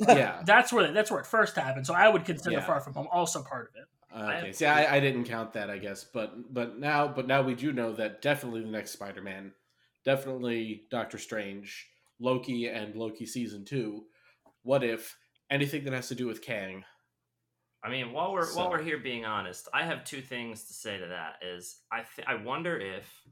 Yeah. 0.00 0.42
That's 0.46 0.72
where 0.72 0.90
that's 0.92 1.10
where 1.10 1.20
it 1.20 1.26
first 1.26 1.54
happened. 1.56 1.86
So 1.86 1.94
I 1.94 2.08
would 2.08 2.24
consider 2.24 2.56
Yeah. 2.56 2.64
Far 2.66 2.80
From 2.80 2.94
Home 2.94 3.08
also 3.12 3.42
part 3.42 3.70
of 3.70 3.76
it. 3.82 3.88
Uh, 4.12 4.32
okay. 4.38 4.52
See, 4.52 4.66
I, 4.66 4.96
I 4.96 5.00
didn't 5.00 5.24
count 5.24 5.52
that, 5.54 5.70
I 5.70 5.78
guess, 5.78 6.04
but 6.04 6.52
but 6.52 6.78
now 6.78 7.06
but 7.08 7.26
now 7.26 7.42
we 7.42 7.54
do 7.54 7.72
know 7.72 7.92
that 7.94 8.20
definitely 8.22 8.62
the 8.62 8.68
next 8.70 8.90
Spider-Man, 8.92 9.52
definitely 10.04 10.84
Doctor 10.90 11.18
Strange, 11.18 11.88
Loki, 12.20 12.66
and 12.68 12.94
Loki 12.94 13.26
season 13.26 13.64
two. 13.64 14.04
What 14.62 14.82
if 14.84 15.16
anything 15.50 15.84
that 15.84 15.92
has 15.92 16.08
to 16.08 16.14
do 16.14 16.26
with 16.26 16.42
Kang? 16.42 16.84
I 17.82 17.90
mean, 17.90 18.12
while 18.12 18.32
we're 18.32 18.46
So- 18.46 18.58
while 18.60 18.70
we're 18.70 18.82
here 18.82 18.98
being 18.98 19.24
honest, 19.26 19.68
I 19.74 19.84
have 19.84 20.04
two 20.04 20.22
things 20.22 20.64
to 20.68 20.72
say 20.72 20.98
to 20.98 21.06
that. 21.08 21.42
Is 21.42 21.82
I 21.90 22.02
th- 22.02 22.26
I 22.26 22.34
wonder 22.36 22.78
if 22.78 23.26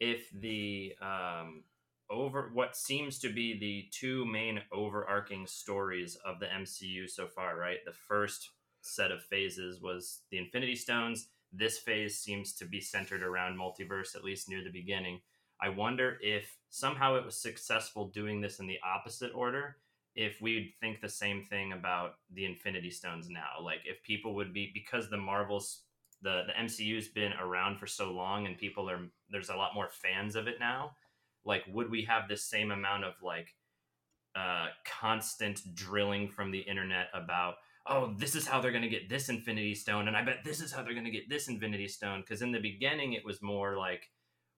if 0.00 0.28
the 0.30 0.94
um 1.00 1.64
over 2.10 2.50
what 2.52 2.76
seems 2.76 3.18
to 3.20 3.32
be 3.32 3.58
the 3.58 3.88
two 3.92 4.24
main 4.26 4.62
overarching 4.72 5.46
stories 5.46 6.16
of 6.16 6.38
the 6.40 6.46
MCU 6.52 7.08
so 7.08 7.26
far, 7.26 7.56
right? 7.56 7.84
The 7.84 7.92
first 7.92 8.50
set 8.80 9.10
of 9.10 9.24
phases 9.24 9.80
was 9.80 10.22
the 10.30 10.38
Infinity 10.38 10.76
Stones. 10.76 11.28
This 11.52 11.78
phase 11.78 12.18
seems 12.20 12.54
to 12.56 12.64
be 12.64 12.80
centered 12.80 13.22
around 13.22 13.56
multiverse, 13.58 14.14
at 14.14 14.22
least 14.24 14.48
near 14.48 14.62
the 14.62 14.70
beginning. 14.70 15.20
I 15.60 15.70
wonder 15.70 16.18
if 16.20 16.56
somehow 16.70 17.16
it 17.16 17.24
was 17.24 17.36
successful 17.36 18.08
doing 18.08 18.40
this 18.40 18.58
in 18.58 18.66
the 18.66 18.78
opposite 18.84 19.32
order. 19.34 19.76
If 20.14 20.40
we'd 20.40 20.72
think 20.80 21.00
the 21.00 21.08
same 21.08 21.44
thing 21.44 21.72
about 21.72 22.14
the 22.32 22.44
Infinity 22.44 22.90
Stones 22.90 23.28
now, 23.28 23.62
like 23.62 23.80
if 23.84 24.02
people 24.02 24.34
would 24.34 24.52
be 24.52 24.70
because 24.72 25.10
the 25.10 25.16
Marvels 25.16 25.82
the 26.22 26.44
the 26.46 26.52
MCU's 26.64 27.08
been 27.08 27.32
around 27.34 27.78
for 27.78 27.86
so 27.86 28.10
long 28.10 28.46
and 28.46 28.56
people 28.56 28.88
are 28.90 29.00
there's 29.30 29.50
a 29.50 29.56
lot 29.56 29.74
more 29.74 29.88
fans 29.90 30.36
of 30.36 30.46
it 30.46 30.56
now. 30.58 30.92
Like, 31.44 31.62
would 31.72 31.90
we 31.90 32.02
have 32.04 32.28
the 32.28 32.36
same 32.36 32.72
amount 32.72 33.04
of 33.04 33.14
like 33.22 33.54
uh, 34.36 34.66
constant 34.84 35.62
drilling 35.74 36.28
from 36.28 36.50
the 36.50 36.58
internet 36.60 37.08
about 37.14 37.54
oh 37.86 38.14
this 38.18 38.34
is 38.34 38.46
how 38.46 38.60
they're 38.60 38.72
going 38.72 38.82
to 38.82 38.88
get 38.88 39.08
this 39.08 39.30
infinity 39.30 39.74
stone 39.74 40.08
and 40.08 40.16
i 40.16 40.22
bet 40.22 40.44
this 40.44 40.60
is 40.60 40.70
how 40.70 40.82
they're 40.82 40.92
going 40.92 41.06
to 41.06 41.10
get 41.10 41.28
this 41.30 41.48
infinity 41.48 41.88
stone 41.88 42.20
because 42.20 42.42
in 42.42 42.52
the 42.52 42.60
beginning 42.60 43.14
it 43.14 43.24
was 43.24 43.40
more 43.40 43.78
like 43.78 44.10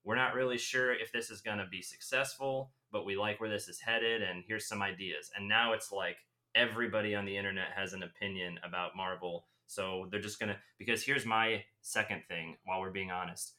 we're 0.08 0.16
not 0.16 0.34
really 0.34 0.56
sure 0.56 0.92
if 0.92 1.12
this 1.12 1.30
is 1.30 1.40
going 1.42 1.58
to 1.58 1.66
be 1.70 1.82
successful 1.82 2.72
but 2.90 3.04
we 3.04 3.16
like 3.16 3.40
where 3.40 3.50
this 3.50 3.68
is 3.68 3.78
headed 3.80 4.22
and 4.22 4.42
here's 4.48 4.66
some 4.66 4.82
ideas 4.82 5.30
and 5.36 5.46
now 5.46 5.72
it's 5.72 5.92
like 5.92 6.16
everybody 6.54 7.14
on 7.14 7.24
the 7.26 7.36
internet 7.36 7.68
has 7.76 7.92
an 7.92 8.02
opinion 8.02 8.58
about 8.66 8.96
marvel 8.96 9.44
so 9.66 10.06
they're 10.10 10.20
just 10.20 10.40
going 10.40 10.48
to 10.48 10.56
because 10.78 11.04
here's 11.04 11.26
my 11.26 11.62
second 11.82 12.22
thing 12.28 12.56
while 12.64 12.80
we're 12.80 12.90
being 12.90 13.10
honest 13.10 13.54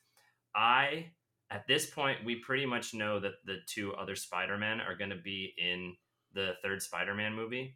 i 0.55 1.05
at 1.51 1.67
this 1.67 1.85
point 1.85 2.25
we 2.25 2.35
pretty 2.35 2.65
much 2.65 2.93
know 2.93 3.19
that 3.19 3.33
the 3.45 3.57
two 3.67 3.93
other 3.93 4.15
spider-men 4.15 4.81
are 4.81 4.95
going 4.95 5.11
to 5.11 5.15
be 5.15 5.53
in 5.57 5.95
the 6.33 6.53
third 6.61 6.81
Spider-Man 6.81 7.33
movie. 7.33 7.75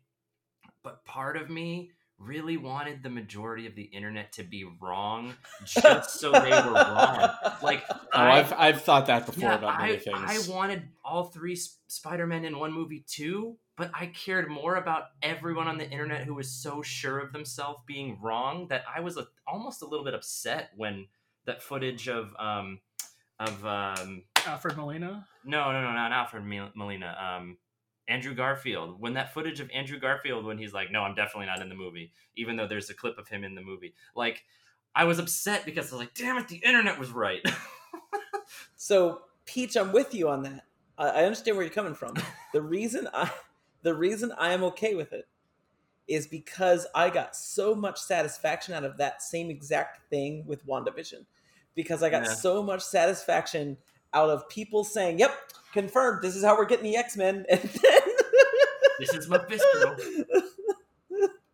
But 0.83 1.03
part 1.05 1.37
of 1.37 1.49
me 1.49 1.91
really 2.25 2.57
wanted 2.57 3.03
the 3.03 3.09
majority 3.09 3.67
of 3.67 3.75
the 3.75 3.83
internet 3.83 4.31
to 4.33 4.43
be 4.43 4.65
wrong 4.81 5.33
just 5.65 6.19
so 6.19 6.31
they 6.31 6.49
were 6.49 6.73
wrong. 6.73 7.29
Like 7.61 7.83
oh, 7.89 7.95
I, 8.13 8.37
have 8.37 8.53
I've 8.57 8.81
thought 8.81 9.05
that 9.07 9.25
before 9.25 9.49
yeah, 9.49 9.55
about 9.55 9.79
many 9.79 9.93
I, 9.93 9.97
things. 9.97 10.49
I 10.49 10.53
wanted 10.53 10.83
all 11.05 11.25
three 11.25 11.55
Spider-Men 11.55 12.43
in 12.43 12.59
one 12.59 12.73
movie 12.73 13.05
too, 13.07 13.57
but 13.77 13.89
I 13.93 14.07
cared 14.07 14.49
more 14.49 14.75
about 14.75 15.05
everyone 15.21 15.67
on 15.67 15.77
the 15.77 15.89
internet 15.89 16.25
who 16.25 16.33
was 16.33 16.51
so 16.51 16.81
sure 16.81 17.19
of 17.19 17.31
themselves 17.31 17.79
being 17.87 18.19
wrong 18.21 18.67
that 18.67 18.83
I 18.93 18.99
was 18.99 19.17
a, 19.17 19.27
almost 19.47 19.81
a 19.81 19.85
little 19.85 20.03
bit 20.03 20.13
upset 20.13 20.71
when 20.75 21.07
that 21.45 21.61
footage 21.61 22.09
of 22.09 22.33
um 22.37 22.79
of 23.39 23.65
um 23.65 24.23
Alfred 24.45 24.77
Molina. 24.77 25.25
No, 25.45 25.71
no, 25.71 25.81
no, 25.81 25.93
not 25.93 26.11
Alfred 26.11 26.43
Molina. 26.75 27.37
Um, 27.37 27.57
Andrew 28.07 28.33
Garfield. 28.33 28.99
When 28.99 29.13
that 29.13 29.33
footage 29.33 29.59
of 29.59 29.69
Andrew 29.71 29.99
Garfield, 29.99 30.45
when 30.45 30.57
he's 30.57 30.73
like, 30.73 30.91
"No, 30.91 31.01
I'm 31.01 31.15
definitely 31.15 31.47
not 31.47 31.61
in 31.61 31.69
the 31.69 31.75
movie," 31.75 32.11
even 32.35 32.55
though 32.55 32.67
there's 32.67 32.89
a 32.89 32.93
clip 32.93 33.17
of 33.17 33.27
him 33.27 33.43
in 33.43 33.55
the 33.55 33.61
movie. 33.61 33.93
Like, 34.15 34.43
I 34.95 35.05
was 35.05 35.19
upset 35.19 35.65
because 35.65 35.91
I 35.91 35.95
was 35.95 36.05
like, 36.05 36.13
"Damn 36.13 36.37
it, 36.37 36.47
the 36.47 36.57
internet 36.57 36.99
was 36.99 37.11
right." 37.11 37.41
so, 38.75 39.21
Peach, 39.45 39.75
I'm 39.75 39.91
with 39.91 40.13
you 40.13 40.29
on 40.29 40.43
that. 40.43 40.65
I 40.97 41.23
understand 41.23 41.57
where 41.57 41.65
you're 41.65 41.73
coming 41.73 41.95
from. 41.95 42.15
The 42.53 42.61
reason 42.61 43.07
I, 43.13 43.31
the 43.81 43.95
reason 43.95 44.31
I 44.37 44.53
am 44.53 44.63
okay 44.65 44.95
with 44.95 45.13
it, 45.13 45.27
is 46.07 46.27
because 46.27 46.85
I 46.93 47.09
got 47.09 47.35
so 47.35 47.73
much 47.73 47.99
satisfaction 47.99 48.73
out 48.73 48.83
of 48.83 48.97
that 48.97 49.21
same 49.21 49.49
exact 49.49 50.09
thing 50.09 50.45
with 50.45 50.67
WandaVision, 50.67 51.25
because 51.73 52.03
I 52.03 52.09
got 52.09 52.25
yeah. 52.25 52.33
so 52.33 52.61
much 52.61 52.81
satisfaction 52.81 53.77
out 54.13 54.29
of 54.29 54.47
people 54.49 54.83
saying, 54.83 55.19
"Yep, 55.19 55.31
confirmed. 55.73 56.21
This 56.21 56.35
is 56.35 56.43
how 56.43 56.55
we're 56.55 56.65
getting 56.65 56.85
the 56.85 56.97
X 56.97 57.17
Men." 57.17 57.45
And 57.53 57.61
then 57.61 58.01
this 58.99 59.13
is 59.13 59.27
Mephisto. 59.27 59.97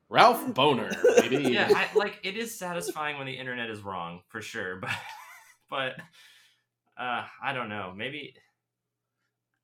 Ralph 0.09 0.43
Bohner, 0.47 0.91
baby. 1.21 1.37
Yeah, 1.53 1.69
I, 1.73 1.87
like 1.95 2.19
it 2.23 2.35
is 2.35 2.57
satisfying 2.57 3.17
when 3.17 3.27
the 3.27 3.33
internet 3.33 3.69
is 3.69 3.81
wrong 3.81 4.21
for 4.27 4.41
sure, 4.41 4.75
but 4.81 4.89
but 5.69 5.93
uh, 6.97 7.25
I 7.41 7.53
don't 7.53 7.69
know. 7.69 7.93
Maybe. 7.95 8.33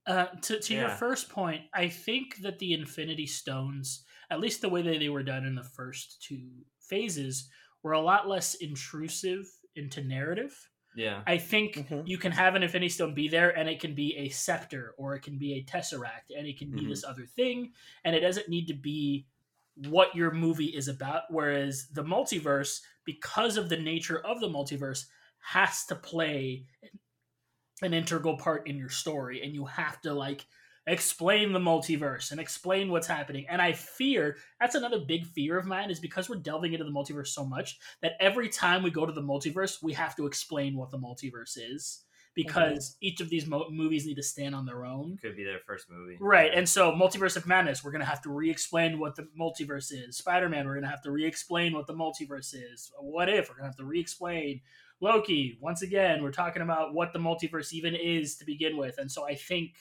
Uh, 0.07 0.27
to 0.43 0.59
to 0.59 0.73
yeah. 0.73 0.81
your 0.81 0.89
first 0.89 1.29
point, 1.29 1.63
I 1.73 1.87
think 1.87 2.37
that 2.43 2.59
the 2.59 2.73
Infinity 2.73 3.25
Stones, 3.25 4.03
at 4.29 4.39
least 4.39 4.61
the 4.61 4.69
way 4.69 4.83
that 4.83 4.99
they 4.99 5.09
were 5.09 5.23
done 5.23 5.45
in 5.45 5.55
the 5.55 5.63
first 5.63 6.21
two 6.21 6.47
phases, 6.79 7.49
were 7.81 7.93
a 7.93 8.01
lot 8.01 8.27
less 8.27 8.53
intrusive 8.53 9.47
into 9.75 10.03
narrative. 10.03 10.69
Yeah. 10.95 11.21
I 11.27 11.37
think 11.37 11.75
mm-hmm. 11.75 12.01
you 12.05 12.17
can 12.17 12.31
have 12.31 12.55
an 12.55 12.63
Infinity 12.63 12.89
Stone 12.89 13.13
be 13.13 13.27
there 13.27 13.49
and 13.49 13.67
it 13.67 13.79
can 13.79 13.93
be 13.93 14.15
a 14.17 14.29
scepter 14.29 14.95
or 14.97 15.15
it 15.15 15.21
can 15.21 15.37
be 15.37 15.53
a 15.53 15.63
tesseract 15.63 16.35
and 16.35 16.47
it 16.47 16.57
can 16.57 16.71
be 16.71 16.81
mm-hmm. 16.81 16.89
this 16.89 17.03
other 17.03 17.25
thing 17.25 17.73
and 18.03 18.15
it 18.15 18.21
doesn't 18.21 18.49
need 18.49 18.67
to 18.67 18.73
be 18.73 19.25
what 19.75 20.15
your 20.15 20.31
movie 20.31 20.65
is 20.65 20.87
about. 20.87 21.23
Whereas 21.29 21.87
the 21.91 22.03
multiverse, 22.03 22.79
because 23.03 23.57
of 23.57 23.69
the 23.69 23.77
nature 23.77 24.25
of 24.25 24.39
the 24.39 24.47
multiverse, 24.47 25.05
has 25.39 25.85
to 25.85 25.95
play 25.95 26.65
an 27.81 27.93
integral 27.93 28.37
part 28.37 28.67
in 28.67 28.77
your 28.77 28.89
story 28.89 29.43
and 29.43 29.53
you 29.53 29.65
have 29.65 30.01
to 30.01 30.13
like 30.13 30.45
explain 30.87 31.51
the 31.51 31.59
multiverse 31.59 32.31
and 32.31 32.39
explain 32.39 32.89
what's 32.89 33.07
happening. 33.07 33.45
And 33.49 33.61
I 33.61 33.73
fear 33.73 34.37
that's 34.59 34.75
another 34.75 34.99
big 34.99 35.25
fear 35.25 35.57
of 35.57 35.65
mine 35.65 35.89
is 35.89 35.99
because 35.99 36.29
we're 36.29 36.35
delving 36.37 36.73
into 36.73 36.85
the 36.85 36.91
multiverse 36.91 37.27
so 37.27 37.45
much 37.45 37.79
that 38.01 38.13
every 38.19 38.49
time 38.49 38.83
we 38.83 38.91
go 38.91 39.05
to 39.05 39.13
the 39.13 39.21
multiverse, 39.21 39.81
we 39.81 39.93
have 39.93 40.15
to 40.15 40.27
explain 40.27 40.77
what 40.77 40.91
the 40.91 40.99
multiverse 40.99 41.57
is 41.57 42.05
because 42.35 42.89
mm-hmm. 42.89 43.05
each 43.07 43.21
of 43.21 43.29
these 43.29 43.47
mo- 43.47 43.69
movies 43.71 44.05
need 44.05 44.15
to 44.15 44.23
stand 44.23 44.53
on 44.53 44.65
their 44.65 44.85
own. 44.85 45.17
Could 45.21 45.37
be 45.37 45.43
their 45.43 45.59
first 45.65 45.89
movie. 45.89 46.17
Right. 46.19 46.51
And 46.53 46.67
so, 46.67 46.91
Multiverse 46.91 47.37
of 47.37 47.47
Madness, 47.47 47.83
we're 47.83 47.91
going 47.91 48.01
to 48.01 48.07
have 48.07 48.21
to 48.23 48.29
re 48.29 48.51
explain 48.51 48.99
what 48.99 49.15
the 49.15 49.27
multiverse 49.39 49.91
is. 49.91 50.17
Spider 50.17 50.49
Man, 50.49 50.67
we're 50.67 50.73
going 50.73 50.83
to 50.83 50.89
have 50.89 51.01
to 51.03 51.11
re 51.11 51.25
explain 51.25 51.73
what 51.73 51.87
the 51.87 51.93
multiverse 51.93 52.53
is. 52.53 52.91
What 52.99 53.29
if? 53.29 53.49
We're 53.49 53.55
going 53.55 53.63
to 53.63 53.69
have 53.69 53.77
to 53.77 53.85
re 53.85 53.99
explain. 53.99 54.61
Loki, 55.01 55.57
once 55.61 55.81
again, 55.81 56.21
we're 56.21 56.31
talking 56.31 56.61
about 56.61 56.93
what 56.93 57.13
the 57.13 57.19
multiverse 57.19 57.73
even 57.73 57.95
is 57.95 58.35
to 58.37 58.45
begin 58.45 58.77
with. 58.77 58.97
And 58.97 59.11
so, 59.11 59.25
I 59.25 59.35
think 59.35 59.71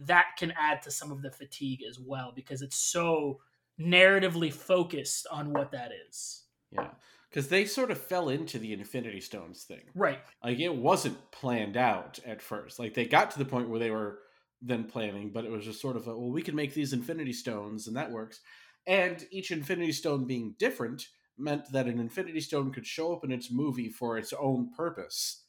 that 0.00 0.26
can 0.38 0.52
add 0.58 0.82
to 0.82 0.90
some 0.90 1.12
of 1.12 1.22
the 1.22 1.30
fatigue 1.30 1.80
as 1.88 1.98
well 1.98 2.32
because 2.34 2.62
it's 2.62 2.76
so 2.76 3.38
narratively 3.78 4.52
focused 4.52 5.26
on 5.30 5.52
what 5.52 5.72
that 5.72 5.90
is. 6.08 6.44
Yeah. 6.72 6.88
Because 7.28 7.48
they 7.48 7.64
sort 7.64 7.90
of 7.90 7.98
fell 7.98 8.28
into 8.28 8.58
the 8.58 8.72
Infinity 8.72 9.20
Stones 9.20 9.64
thing. 9.64 9.82
Right. 9.94 10.18
Like 10.42 10.58
it 10.58 10.74
wasn't 10.74 11.30
planned 11.30 11.76
out 11.76 12.18
at 12.26 12.42
first. 12.42 12.78
Like 12.78 12.94
they 12.94 13.04
got 13.04 13.30
to 13.32 13.38
the 13.38 13.44
point 13.44 13.68
where 13.68 13.78
they 13.78 13.90
were 13.90 14.20
then 14.62 14.84
planning, 14.84 15.30
but 15.32 15.44
it 15.44 15.50
was 15.50 15.64
just 15.64 15.80
sort 15.80 15.96
of 15.96 16.06
a, 16.08 16.18
well, 16.18 16.32
we 16.32 16.42
can 16.42 16.56
make 16.56 16.74
these 16.74 16.92
Infinity 16.92 17.32
Stones 17.32 17.86
and 17.86 17.96
that 17.96 18.10
works. 18.10 18.40
And 18.86 19.24
each 19.30 19.50
Infinity 19.50 19.92
Stone 19.92 20.26
being 20.26 20.54
different 20.58 21.06
meant 21.38 21.70
that 21.72 21.86
an 21.86 22.00
Infinity 22.00 22.40
Stone 22.40 22.72
could 22.72 22.86
show 22.86 23.14
up 23.14 23.24
in 23.24 23.32
its 23.32 23.50
movie 23.50 23.90
for 23.90 24.18
its 24.18 24.32
own 24.32 24.70
purpose 24.76 25.44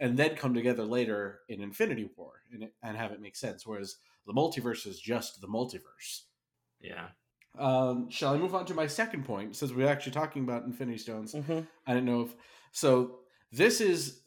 and 0.00 0.16
then 0.16 0.36
come 0.36 0.54
together 0.54 0.84
later 0.84 1.40
in 1.48 1.60
Infinity 1.60 2.10
War 2.16 2.32
and, 2.52 2.68
and 2.82 2.96
have 2.96 3.12
it 3.12 3.20
make 3.20 3.36
sense. 3.36 3.66
Whereas 3.66 3.96
the 4.26 4.32
multiverse 4.32 4.86
is 4.86 4.98
just 4.98 5.40
the 5.40 5.48
multiverse. 5.48 6.22
Yeah. 6.80 7.08
Um, 7.58 8.10
shall 8.10 8.34
I 8.34 8.38
move 8.38 8.54
on 8.54 8.66
to 8.66 8.74
my 8.74 8.86
second 8.86 9.24
point? 9.24 9.54
Since 9.56 9.72
we're 9.72 9.88
actually 9.88 10.12
talking 10.12 10.42
about 10.42 10.64
Infinity 10.64 10.98
Stones, 10.98 11.34
mm-hmm. 11.34 11.60
I 11.86 11.94
don't 11.94 12.04
know 12.04 12.22
if 12.22 12.34
so. 12.72 13.18
This 13.52 13.80
is 13.80 14.22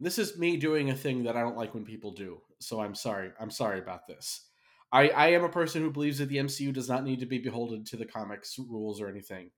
this 0.00 0.18
is 0.18 0.36
me 0.36 0.56
doing 0.56 0.90
a 0.90 0.96
thing 0.96 1.22
that 1.22 1.36
I 1.36 1.42
don't 1.42 1.56
like 1.56 1.74
when 1.74 1.84
people 1.84 2.10
do. 2.10 2.40
So 2.58 2.80
I'm 2.80 2.96
sorry. 2.96 3.30
I'm 3.38 3.50
sorry 3.50 3.78
about 3.78 4.08
this. 4.08 4.48
I, 4.90 5.08
I 5.08 5.28
am 5.28 5.44
a 5.44 5.48
person 5.48 5.80
who 5.80 5.90
believes 5.90 6.18
that 6.18 6.28
the 6.28 6.36
MCU 6.36 6.72
does 6.72 6.88
not 6.88 7.04
need 7.04 7.20
to 7.20 7.26
be 7.26 7.38
beholden 7.38 7.84
to 7.84 7.96
the 7.96 8.04
comics 8.04 8.58
rules 8.58 9.00
or 9.00 9.08
anything. 9.08 9.50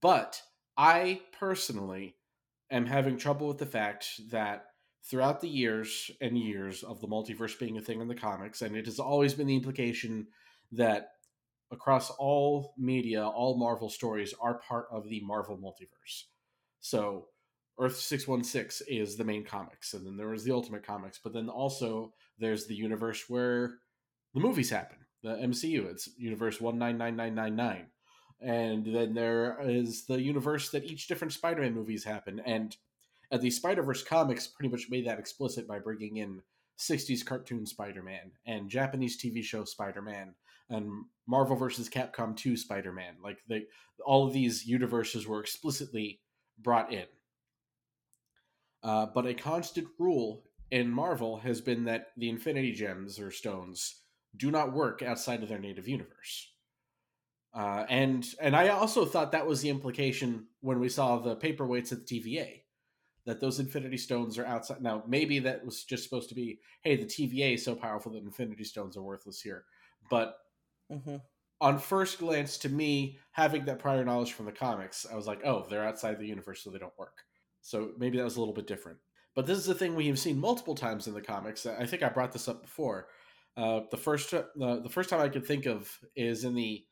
But 0.00 0.42
I 0.76 1.20
personally 1.38 2.16
am 2.72 2.86
having 2.86 3.16
trouble 3.16 3.48
with 3.48 3.58
the 3.58 3.66
fact 3.66 4.08
that 4.30 4.64
throughout 5.04 5.40
the 5.40 5.48
years 5.48 6.10
and 6.20 6.38
years 6.38 6.82
of 6.82 7.00
the 7.00 7.06
multiverse 7.06 7.58
being 7.58 7.76
a 7.76 7.80
thing 7.80 8.00
in 8.00 8.08
the 8.08 8.14
comics, 8.14 8.62
and 8.62 8.76
it 8.76 8.86
has 8.86 8.98
always 8.98 9.34
been 9.34 9.46
the 9.46 9.56
implication 9.56 10.26
that 10.72 11.08
across 11.70 12.10
all 12.10 12.74
media, 12.78 13.26
all 13.26 13.58
Marvel 13.58 13.88
stories 13.88 14.34
are 14.40 14.60
part 14.60 14.86
of 14.90 15.08
the 15.08 15.20
Marvel 15.24 15.56
multiverse. 15.56 16.24
So 16.80 17.28
Earth 17.78 17.96
616 17.96 18.86
is 18.88 19.16
the 19.16 19.24
main 19.24 19.44
comics, 19.44 19.94
and 19.94 20.06
then 20.06 20.16
there 20.16 20.34
is 20.34 20.44
the 20.44 20.52
Ultimate 20.52 20.86
Comics, 20.86 21.18
but 21.22 21.32
then 21.32 21.48
also 21.48 22.12
there's 22.38 22.66
the 22.66 22.74
universe 22.74 23.24
where 23.28 23.78
the 24.34 24.40
movies 24.40 24.70
happen, 24.70 24.98
the 25.22 25.30
MCU. 25.30 25.90
It's 25.90 26.08
universe 26.16 26.60
199999 26.60 27.86
and 28.42 28.86
then 28.86 29.14
there 29.14 29.58
is 29.62 30.06
the 30.06 30.20
universe 30.20 30.70
that 30.70 30.84
each 30.84 31.06
different 31.06 31.32
Spider-Man 31.32 31.74
movies 31.74 32.04
happen, 32.04 32.40
and 32.40 32.76
the 33.40 33.50
Spider-Verse 33.50 34.02
comics 34.02 34.46
pretty 34.46 34.70
much 34.70 34.90
made 34.90 35.06
that 35.06 35.18
explicit 35.18 35.66
by 35.66 35.78
bringing 35.78 36.18
in 36.18 36.42
60s 36.78 37.24
cartoon 37.24 37.64
Spider-Man 37.64 38.32
and 38.46 38.68
Japanese 38.68 39.20
TV 39.20 39.42
show 39.42 39.64
Spider-Man 39.64 40.34
and 40.68 41.04
Marvel 41.26 41.56
vs. 41.56 41.88
Capcom 41.88 42.36
2 42.36 42.56
Spider-Man. 42.56 43.14
Like 43.22 43.38
they, 43.48 43.64
all 44.04 44.26
of 44.26 44.32
these 44.32 44.66
universes 44.66 45.26
were 45.26 45.40
explicitly 45.40 46.20
brought 46.58 46.92
in. 46.92 47.06
Uh, 48.82 49.06
but 49.14 49.26
a 49.26 49.34
constant 49.34 49.88
rule 49.98 50.44
in 50.70 50.90
Marvel 50.90 51.38
has 51.38 51.60
been 51.60 51.84
that 51.84 52.08
the 52.16 52.28
Infinity 52.28 52.72
Gems 52.72 53.18
or 53.20 53.30
stones 53.30 54.00
do 54.36 54.50
not 54.50 54.72
work 54.72 55.02
outside 55.02 55.42
of 55.42 55.48
their 55.48 55.58
native 55.58 55.86
universe. 55.86 56.52
Uh, 57.54 57.84
and 57.88 58.26
and 58.40 58.56
I 58.56 58.68
also 58.68 59.04
thought 59.04 59.32
that 59.32 59.46
was 59.46 59.60
the 59.60 59.68
implication 59.68 60.46
when 60.60 60.80
we 60.80 60.88
saw 60.88 61.18
the 61.18 61.36
paperweights 61.36 61.92
at 61.92 62.06
the 62.06 62.20
TVA, 62.20 62.62
that 63.26 63.40
those 63.40 63.60
Infinity 63.60 63.98
Stones 63.98 64.38
are 64.38 64.46
outside. 64.46 64.80
Now 64.80 65.02
maybe 65.06 65.38
that 65.40 65.64
was 65.64 65.84
just 65.84 66.04
supposed 66.04 66.30
to 66.30 66.34
be, 66.34 66.60
hey, 66.82 66.96
the 66.96 67.04
TVA 67.04 67.54
is 67.54 67.64
so 67.64 67.74
powerful 67.74 68.12
that 68.12 68.24
Infinity 68.24 68.64
Stones 68.64 68.96
are 68.96 69.02
worthless 69.02 69.40
here. 69.40 69.64
But 70.08 70.36
mm-hmm. 70.90 71.16
on 71.60 71.78
first 71.78 72.18
glance, 72.18 72.56
to 72.58 72.70
me, 72.70 73.18
having 73.32 73.66
that 73.66 73.78
prior 73.78 74.04
knowledge 74.04 74.32
from 74.32 74.46
the 74.46 74.52
comics, 74.52 75.06
I 75.10 75.14
was 75.14 75.26
like, 75.26 75.44
oh, 75.44 75.66
they're 75.68 75.86
outside 75.86 76.18
the 76.18 76.26
universe, 76.26 76.62
so 76.62 76.70
they 76.70 76.78
don't 76.78 76.98
work. 76.98 77.18
So 77.60 77.90
maybe 77.98 78.16
that 78.16 78.24
was 78.24 78.36
a 78.36 78.40
little 78.40 78.54
bit 78.54 78.66
different. 78.66 78.98
But 79.34 79.46
this 79.46 79.58
is 79.58 79.68
a 79.68 79.74
thing 79.74 79.94
we 79.94 80.08
have 80.08 80.18
seen 80.18 80.38
multiple 80.38 80.74
times 80.74 81.06
in 81.06 81.14
the 81.14 81.20
comics. 81.20 81.66
I 81.66 81.86
think 81.86 82.02
I 82.02 82.08
brought 82.08 82.32
this 82.32 82.48
up 82.48 82.62
before. 82.62 83.08
Uh, 83.56 83.80
the 83.90 83.96
first 83.96 84.32
uh, 84.32 84.42
the 84.56 84.88
first 84.90 85.10
time 85.10 85.20
I 85.20 85.28
could 85.28 85.46
think 85.46 85.66
of 85.66 85.90
is 86.16 86.44
in 86.44 86.54
the 86.54 86.84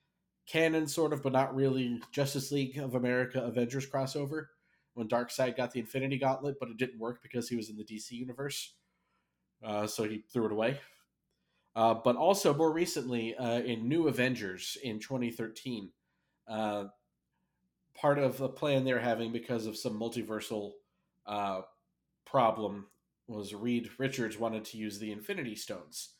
canon, 0.46 0.86
sort 0.86 1.12
of, 1.12 1.22
but 1.22 1.32
not 1.32 1.54
really, 1.54 2.00
Justice 2.12 2.50
League 2.52 2.78
of 2.78 2.94
America 2.94 3.42
Avengers 3.42 3.88
crossover 3.88 4.46
when 4.94 5.08
Darkseid 5.08 5.56
got 5.56 5.72
the 5.72 5.80
Infinity 5.80 6.18
Gauntlet, 6.18 6.56
but 6.58 6.68
it 6.68 6.76
didn't 6.76 6.98
work 6.98 7.22
because 7.22 7.48
he 7.48 7.56
was 7.56 7.70
in 7.70 7.76
the 7.76 7.84
DC 7.84 8.10
universe. 8.10 8.74
Uh, 9.64 9.86
so 9.86 10.04
he 10.04 10.24
threw 10.32 10.46
it 10.46 10.52
away. 10.52 10.78
Uh, 11.76 11.94
but 11.94 12.16
also 12.16 12.52
more 12.52 12.72
recently 12.72 13.36
uh, 13.36 13.60
in 13.60 13.88
New 13.88 14.08
Avengers 14.08 14.76
in 14.82 14.98
2013, 14.98 15.90
uh, 16.48 16.84
part 17.94 18.18
of 18.18 18.40
a 18.40 18.48
plan 18.48 18.84
they're 18.84 18.98
having 18.98 19.30
because 19.30 19.66
of 19.66 19.76
some 19.76 19.98
multiversal 19.98 20.72
uh, 21.26 21.60
problem 22.26 22.86
was 23.28 23.54
Reed 23.54 23.88
Richards 23.98 24.38
wanted 24.38 24.64
to 24.66 24.78
use 24.78 24.98
the 24.98 25.12
Infinity 25.12 25.54
Stones, 25.54 26.14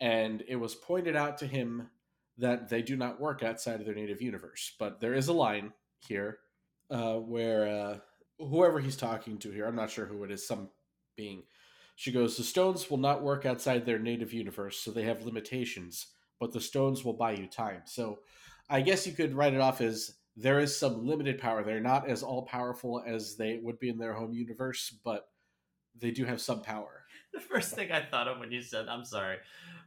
and 0.00 0.44
it 0.46 0.56
was 0.56 0.76
pointed 0.76 1.16
out 1.16 1.38
to 1.38 1.46
him 1.46 1.90
that 2.38 2.68
they 2.68 2.82
do 2.82 2.96
not 2.96 3.20
work 3.20 3.42
outside 3.42 3.80
of 3.80 3.86
their 3.86 3.94
native 3.94 4.20
universe. 4.20 4.74
But 4.78 5.00
there 5.00 5.14
is 5.14 5.28
a 5.28 5.32
line 5.32 5.72
here 6.06 6.38
uh, 6.90 7.14
where 7.14 7.66
uh, 7.68 7.98
whoever 8.38 8.80
he's 8.80 8.96
talking 8.96 9.38
to 9.38 9.50
here, 9.50 9.66
I'm 9.66 9.76
not 9.76 9.90
sure 9.90 10.06
who 10.06 10.24
it 10.24 10.30
is, 10.30 10.46
some 10.46 10.70
being 11.16 11.44
she 11.96 12.12
goes, 12.12 12.36
The 12.36 12.44
stones 12.44 12.90
will 12.90 12.98
not 12.98 13.22
work 13.22 13.46
outside 13.46 13.84
their 13.84 13.98
native 13.98 14.32
universe, 14.32 14.78
so 14.78 14.90
they 14.90 15.04
have 15.04 15.24
limitations, 15.24 16.08
but 16.40 16.52
the 16.52 16.60
stones 16.60 17.04
will 17.04 17.12
buy 17.12 17.32
you 17.32 17.46
time. 17.46 17.82
So 17.84 18.20
I 18.68 18.80
guess 18.80 19.06
you 19.06 19.12
could 19.12 19.34
write 19.34 19.54
it 19.54 19.60
off 19.60 19.80
as 19.80 20.14
there 20.36 20.58
is 20.58 20.76
some 20.76 21.06
limited 21.06 21.38
power. 21.38 21.62
They're 21.62 21.80
not 21.80 22.08
as 22.08 22.22
all 22.22 22.42
powerful 22.42 23.02
as 23.06 23.36
they 23.36 23.60
would 23.62 23.78
be 23.78 23.88
in 23.88 23.98
their 23.98 24.14
home 24.14 24.32
universe, 24.32 24.96
but 25.04 25.28
they 25.96 26.10
do 26.10 26.24
have 26.24 26.40
some 26.40 26.62
power. 26.62 27.03
The 27.34 27.40
first 27.40 27.74
thing 27.74 27.90
I 27.90 28.04
thought 28.04 28.28
of 28.28 28.38
when 28.38 28.52
you 28.52 28.62
said, 28.62 28.88
I'm 28.88 29.04
sorry, 29.04 29.38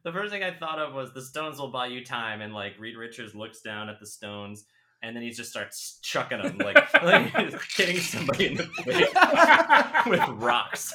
the 0.03 0.11
first 0.11 0.31
thing 0.31 0.43
I 0.43 0.53
thought 0.53 0.79
of 0.79 0.93
was 0.93 1.13
the 1.13 1.21
stones 1.21 1.59
will 1.59 1.71
buy 1.71 1.87
you 1.87 2.03
time, 2.03 2.41
and 2.41 2.53
like 2.53 2.73
Reed 2.77 2.97
Richards 2.97 3.33
looks 3.33 3.61
down 3.61 3.89
at 3.89 3.99
the 3.99 4.05
stones 4.05 4.65
and 5.01 5.15
then 5.15 5.23
he 5.23 5.29
just 5.29 5.49
starts 5.49 5.99
chucking 6.01 6.41
them 6.41 6.57
like, 6.57 6.93
like 7.03 7.35
he's 7.35 7.55
hitting 7.75 7.99
somebody 7.99 8.47
in 8.47 8.55
the 8.55 8.63
face 8.83 10.05
with 10.07 10.27
rocks. 10.41 10.93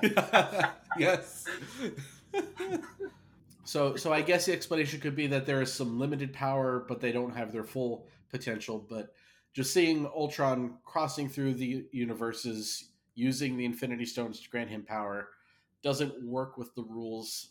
yes. 0.98 1.44
so 3.64 3.96
so 3.96 4.12
I 4.12 4.22
guess 4.22 4.46
the 4.46 4.52
explanation 4.52 5.00
could 5.00 5.16
be 5.16 5.26
that 5.28 5.46
there 5.46 5.60
is 5.62 5.72
some 5.72 5.98
limited 5.98 6.32
power, 6.32 6.84
but 6.86 7.00
they 7.00 7.12
don't 7.12 7.34
have 7.34 7.52
their 7.52 7.64
full 7.64 8.06
potential. 8.30 8.84
But 8.88 9.12
just 9.52 9.72
seeing 9.72 10.06
Ultron 10.06 10.78
crossing 10.84 11.28
through 11.28 11.54
the 11.54 11.86
universes 11.92 12.90
using 13.14 13.56
the 13.56 13.64
Infinity 13.64 14.04
Stones 14.04 14.40
to 14.40 14.50
grant 14.50 14.70
him 14.70 14.82
power 14.82 15.28
doesn't 15.84 16.24
work 16.24 16.58
with 16.58 16.74
the 16.74 16.82
rules 16.82 17.50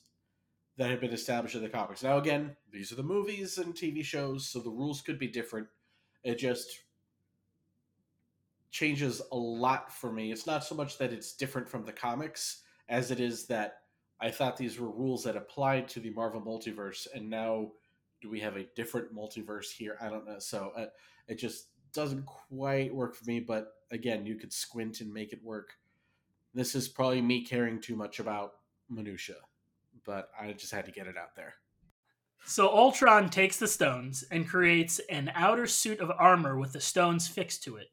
that 0.78 0.90
have 0.90 1.00
been 1.00 1.14
established 1.14 1.56
in 1.56 1.62
the 1.62 1.70
comics. 1.70 2.04
Now, 2.04 2.18
again, 2.18 2.56
these 2.72 2.92
are 2.92 2.96
the 2.96 3.04
movies 3.04 3.60
and 3.60 3.74
TV 3.74 4.04
shows, 4.04 4.50
so 4.50 4.60
the 4.60 4.72
rules 4.72 5.02
could 5.02 5.20
be 5.20 5.28
different. 5.28 5.68
It 6.24 6.40
just 6.40 6.80
changes 8.72 9.22
a 9.32 9.38
lot 9.38 9.94
for 9.94 10.12
me. 10.12 10.32
It's 10.32 10.48
not 10.48 10.64
so 10.64 10.74
much 10.74 10.98
that 10.98 11.14
it's 11.14 11.34
different 11.34 11.70
from 11.70 11.86
the 11.86 11.94
comics 11.94 12.64
as 12.90 13.12
it 13.12 13.20
is 13.20 13.46
that 13.48 13.82
I 14.20 14.32
thought 14.32 14.58
these 14.58 14.80
were 14.80 14.90
rules 14.90 15.24
that 15.26 15.38
applied 15.38 15.88
to 15.90 16.00
the 16.00 16.10
Marvel 16.10 16.42
multiverse, 16.42 17.08
and 17.14 17.30
now 17.30 17.72
do 18.22 18.30
we 18.30 18.40
have 18.40 18.56
a 18.56 18.66
different 18.76 19.14
multiverse 19.14 19.70
here? 19.70 19.98
I 20.02 20.10
don't 20.10 20.26
know. 20.26 20.40
So 20.40 20.72
uh, 20.76 20.86
it 21.28 21.36
just 21.36 21.68
doesn't 21.94 22.26
quite 22.26 22.94
work 22.94 23.16
for 23.16 23.26
me. 23.26 23.42
But 23.42 23.74
again, 23.92 24.26
you 24.26 24.36
could 24.36 24.52
squint 24.52 25.02
and 25.02 25.14
make 25.14 25.34
it 25.34 25.44
work. 25.44 25.74
This 26.54 26.76
is 26.76 26.88
probably 26.88 27.22
me 27.22 27.46
caring 27.46 27.82
too 27.82 27.96
much 27.96 28.20
about 28.20 28.54
minutia 28.90 29.36
but 30.06 30.30
I 30.40 30.54
just 30.54 30.72
had 30.72 30.86
to 30.86 30.92
get 30.92 31.08
it 31.08 31.18
out 31.18 31.36
there. 31.36 31.54
So 32.46 32.68
Ultron 32.68 33.30
takes 33.30 33.58
the 33.58 33.68
stones 33.68 34.24
and 34.30 34.48
creates 34.48 35.00
an 35.10 35.32
outer 35.34 35.66
suit 35.66 36.00
of 36.00 36.12
armor 36.12 36.58
with 36.58 36.74
the 36.74 36.82
stones 36.82 37.28
fixed 37.28 37.64
to 37.64 37.78
it. 37.78 37.88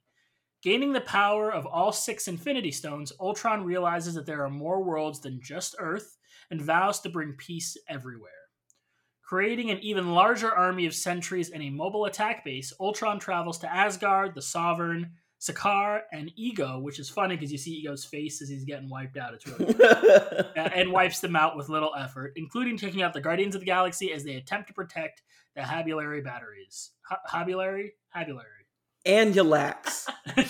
Gaining 0.63 0.93
the 0.93 1.01
power 1.01 1.51
of 1.51 1.67
all 1.67 1.93
six 1.93 2.29
Infinity 2.29 2.73
Stones, 2.73 3.13
Ultron 3.21 3.65
realizes 3.65 4.15
that 4.15 4.27
there 4.27 4.45
are 4.45 4.51
more 4.51 4.83
worlds 4.83 5.21
than 5.21 5.41
just 5.41 5.77
Earth 5.79 6.19
and 6.51 6.61
vows 6.61 7.01
to 7.01 7.09
bring 7.09 7.33
peace 7.35 7.77
everywhere. 7.89 8.33
Creating 9.23 9.71
an 9.71 9.79
even 9.79 10.13
larger 10.13 10.53
army 10.53 10.85
of 10.87 10.95
sentries 10.95 11.51
and 11.51 11.63
a 11.63 11.71
mobile 11.71 12.07
attack 12.07 12.45
base, 12.45 12.73
Ultron 12.81 13.21
travels 13.21 13.59
to 13.59 13.73
Asgard, 13.73 14.35
the 14.35 14.43
Sovereign, 14.43 15.13
Sakaar 15.41 16.03
and 16.13 16.31
Ego, 16.37 16.79
which 16.81 16.99
is 16.99 17.09
funny 17.09 17.35
because 17.35 17.51
you 17.51 17.57
see 17.57 17.73
Ego's 17.73 18.05
face 18.05 18.43
as 18.43 18.51
he's 18.51 18.65
getting 18.65 18.91
wiped 18.91 19.17
out. 19.17 19.33
It's 19.33 19.47
really 19.47 19.75
uh, 19.85 20.45
and 20.55 20.93
wipes 20.93 21.21
them 21.21 21.35
out 21.35 21.57
with 21.57 21.71
little 21.71 21.93
effort, 21.99 22.35
including 22.37 22.77
taking 22.77 23.01
out 23.01 23.15
the 23.15 23.23
Guardians 23.23 23.55
of 23.55 23.63
the 23.63 23.67
Galaxy 23.67 24.13
as 24.13 24.23
they 24.23 24.35
attempt 24.35 24.69
to 24.69 24.75
protect 24.75 25.23
the 25.57 25.63
Habulary 25.63 26.21
batteries. 26.21 26.91
Habulary, 27.27 27.95
Habulary, 28.11 28.67
Anulax. 29.07 30.07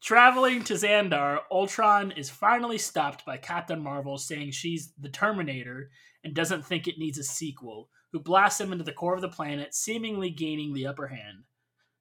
Traveling 0.00 0.64
to 0.64 0.74
Xandar, 0.74 1.40
Ultron 1.52 2.12
is 2.12 2.30
finally 2.30 2.78
stopped 2.78 3.24
by 3.24 3.36
Captain 3.36 3.80
Marvel 3.80 4.16
saying 4.16 4.52
she's 4.52 4.92
the 4.98 5.08
Terminator 5.08 5.90
and 6.24 6.34
doesn't 6.34 6.64
think 6.64 6.86
it 6.88 6.98
needs 6.98 7.18
a 7.18 7.24
sequel 7.24 7.88
who 8.12 8.20
blasts 8.20 8.60
him 8.60 8.72
into 8.72 8.84
the 8.84 8.92
core 8.92 9.14
of 9.14 9.20
the 9.20 9.28
planet, 9.28 9.74
seemingly 9.74 10.30
gaining 10.30 10.72
the 10.74 10.86
upper 10.86 11.06
hand. 11.08 11.44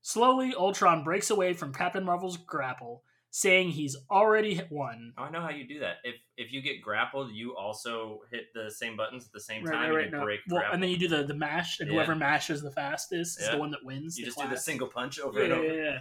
Slowly, 0.01 0.53
Ultron 0.55 1.03
breaks 1.03 1.29
away 1.29 1.53
from 1.53 1.73
Captain 1.73 2.03
Marvel's 2.03 2.37
grapple, 2.37 3.03
saying 3.31 3.69
he's 3.69 3.95
already 4.09 4.61
won. 4.71 5.13
Oh, 5.17 5.23
I 5.23 5.29
know 5.29 5.41
how 5.41 5.49
you 5.51 5.67
do 5.67 5.79
that. 5.81 5.97
If 6.03 6.15
if 6.37 6.51
you 6.51 6.61
get 6.61 6.81
grappled, 6.81 7.31
you 7.31 7.55
also 7.55 8.21
hit 8.31 8.45
the 8.55 8.71
same 8.71 8.95
buttons 8.97 9.25
at 9.25 9.31
the 9.33 9.39
same 9.41 9.63
Right, 9.63 9.73
time 9.73 9.81
right, 9.81 10.05
and 10.05 10.11
you 10.13 10.17
right, 10.17 10.19
no. 10.19 10.23
break 10.23 10.39
Well, 10.47 10.59
grapple. 10.61 10.73
and 10.73 10.83
then 10.83 10.89
you 10.89 10.97
do 10.97 11.07
the, 11.09 11.23
the 11.23 11.33
mash, 11.35 11.79
and 11.79 11.89
Yeah. 11.89 11.95
whoever 11.95 12.15
mashes 12.15 12.61
the 12.61 12.71
fastest 12.71 13.39
is 13.39 13.45
Yeah. 13.45 13.51
the 13.55 13.57
one 13.59 13.71
that 13.71 13.83
wins. 13.83 14.17
you 14.17 14.25
the 14.25 14.31
just 14.31 14.39
do 14.41 14.47
the 14.49 14.57
single 14.57 14.87
punch 14.87 15.19
over 15.19 15.37
Yeah, 15.39 15.45
and 15.45 15.53
over. 15.53 15.63
yeah, 15.75 15.83
yeah. 15.83 15.99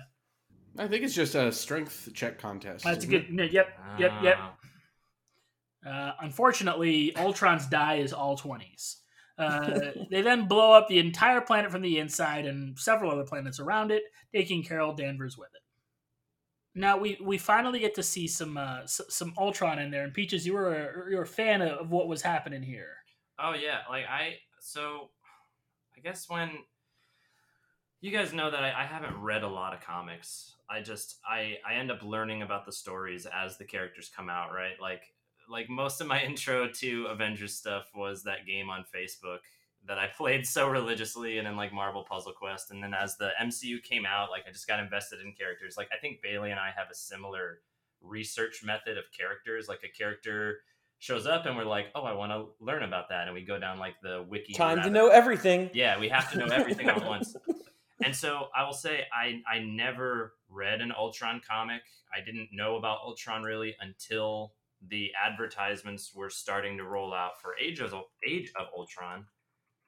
I 0.85 0.87
think 0.89 1.03
it's 1.05 1.15
just 1.15 1.35
a 1.35 1.51
strength 1.51 2.09
check 2.15 2.39
contest. 2.39 2.85
That's 2.85 3.05
a 3.05 3.09
good. 3.09 3.31
no, 3.33 3.43
Yep, 3.43 3.69
yep, 3.99 4.13
yep. 4.23 4.39
Uh, 5.87 6.13
unfortunately, 6.21 7.15
Ultron's 7.17 7.67
die 7.67 7.97
is 7.97 8.13
all 8.13 8.37
20s. 8.39 9.03
Uh, 9.39 9.93
they 10.11 10.21
then 10.21 10.49
blow 10.49 10.73
up 10.73 10.89
the 10.89 10.99
entire 10.99 11.41
planet 11.41 11.71
from 11.71 11.83
the 11.83 11.99
inside 11.99 12.45
and 12.45 12.79
several 12.79 13.11
other 13.13 13.25
planets 13.25 13.61
around 13.61 13.93
it, 13.93 14.03
taking 14.35 14.65
Carol 14.65 14.95
Danvers 14.95 15.39
with 15.39 15.49
it. 15.55 15.63
Now 16.75 16.97
we, 16.99 17.19
we 17.23 17.39
finally 17.39 17.79
get 17.81 17.95
to 17.97 18.03
see 18.03 18.27
some 18.27 18.57
uh, 18.57 18.81
s- 18.83 19.01
some 19.09 19.33
Ultron 19.39 19.79
in 19.79 19.91
there, 19.91 20.05
and 20.05 20.15
Peaches, 20.15 20.47
you 20.47 20.53
were 20.55 20.75
a, 20.75 21.11
you 21.11 21.17
were 21.17 21.23
a 21.23 21.27
fan 21.27 21.63
of, 21.63 21.91
what 21.91 22.09
was 22.09 22.23
happening 22.23 22.63
here. 22.63 22.97
Oh 23.39 23.55
yeah, 23.55 23.79
like 23.89 24.07
I 24.07 24.37
so 24.61 25.11
I 25.97 26.01
guess 26.01 26.29
when 26.29 26.51
you 28.01 28.13
guys 28.13 28.33
know 28.33 28.51
that 28.51 28.63
I, 28.63 28.83
I 28.83 28.85
haven't 28.85 29.21
read 29.21 29.43
a 29.43 29.49
lot 29.49 29.75
of 29.75 29.81
comics. 29.81 30.55
I 30.71 30.81
just 30.81 31.19
I 31.29 31.57
I 31.69 31.75
end 31.75 31.91
up 31.91 32.03
learning 32.03 32.43
about 32.43 32.65
the 32.67 32.73
stories 32.73 33.27
as 33.27 33.57
the 33.57 33.65
characters 33.65 34.11
come 34.15 34.29
out, 34.29 34.53
right? 34.53 34.75
Like 34.81 35.03
like 35.49 35.69
most 35.69 36.01
of 36.01 36.07
my 36.07 36.23
intro 36.25 36.69
to 36.69 37.07
Avengers 37.07 37.55
stuff 37.55 37.91
was 37.95 38.25
that 38.25 38.47
game 38.47 38.71
on 38.71 38.85
Facebook 38.95 39.39
that 39.87 39.99
I 39.99 40.07
played 40.17 40.47
so 40.47 40.69
religiously 40.69 41.39
and 41.39 41.47
then 41.47 41.57
like 41.57 41.73
Marvel 41.73 42.05
Puzzle 42.09 42.33
Quest 42.33 42.71
and 42.71 42.83
then 42.83 42.95
as 42.95 43.17
the 43.17 43.31
MCU 43.41 43.83
came 43.83 44.05
out, 44.07 44.31
like 44.31 44.45
I 44.49 44.53
just 44.53 44.67
got 44.67 44.81
invested 44.81 45.21
in 45.21 45.33
characters. 45.33 45.77
Like 45.77 45.89
I 45.93 45.99
think 45.99 46.23
Bailey 46.23 46.51
and 46.51 46.61
I 46.61 46.71
have 46.77 46.89
a 46.91 46.95
similar 46.95 47.61
research 48.03 48.63
method 48.65 48.99
of 48.99 49.05
characters. 49.17 49.69
Like 49.69 49.81
a 49.85 49.89
character 49.89 50.59
shows 50.99 51.27
up 51.27 51.47
and 51.47 51.57
we're 51.57 51.65
like, 51.65 51.87
oh, 51.95 52.03
I 52.03 52.13
want 52.13 52.33
to 52.33 52.47
learn 52.65 52.83
about 52.83 53.09
that, 53.11 53.27
and 53.27 53.35
we 53.35 53.45
go 53.45 53.59
down 53.59 53.79
like 53.79 53.95
the 54.03 54.25
wiki. 54.29 54.53
Time 54.53 54.83
to 54.83 54.91
know 54.91 55.09
everything. 55.09 55.71
yeah, 55.73 55.99
we 55.99 56.09
have 56.09 56.31
to 56.33 56.39
know 56.39 56.47
everything 56.47 56.89
at 56.89 57.05
once. 57.07 57.37
And 58.05 58.15
so 58.15 58.49
I 58.55 58.65
will 58.65 58.73
say 58.73 59.05
I 59.13 59.41
I 59.51 59.61
never 59.61 60.35
read 60.49 60.81
an 60.81 60.93
Ultron 60.97 61.41
comic. 61.49 61.83
I 62.15 62.25
didn't 62.25 62.49
know 62.53 62.77
about 62.77 62.99
Ultron 63.05 63.43
really 63.43 63.77
until 63.81 64.53
the 64.87 65.11
advertisements 65.27 66.15
were 66.15 66.31
starting 66.31 66.77
to 66.79 66.85
roll 66.85 67.13
out 67.13 67.41
for 67.41 67.55
Age 67.61 67.81
of 67.81 67.95
Age 68.27 68.53
of 68.59 68.67
Ultron. 68.77 69.25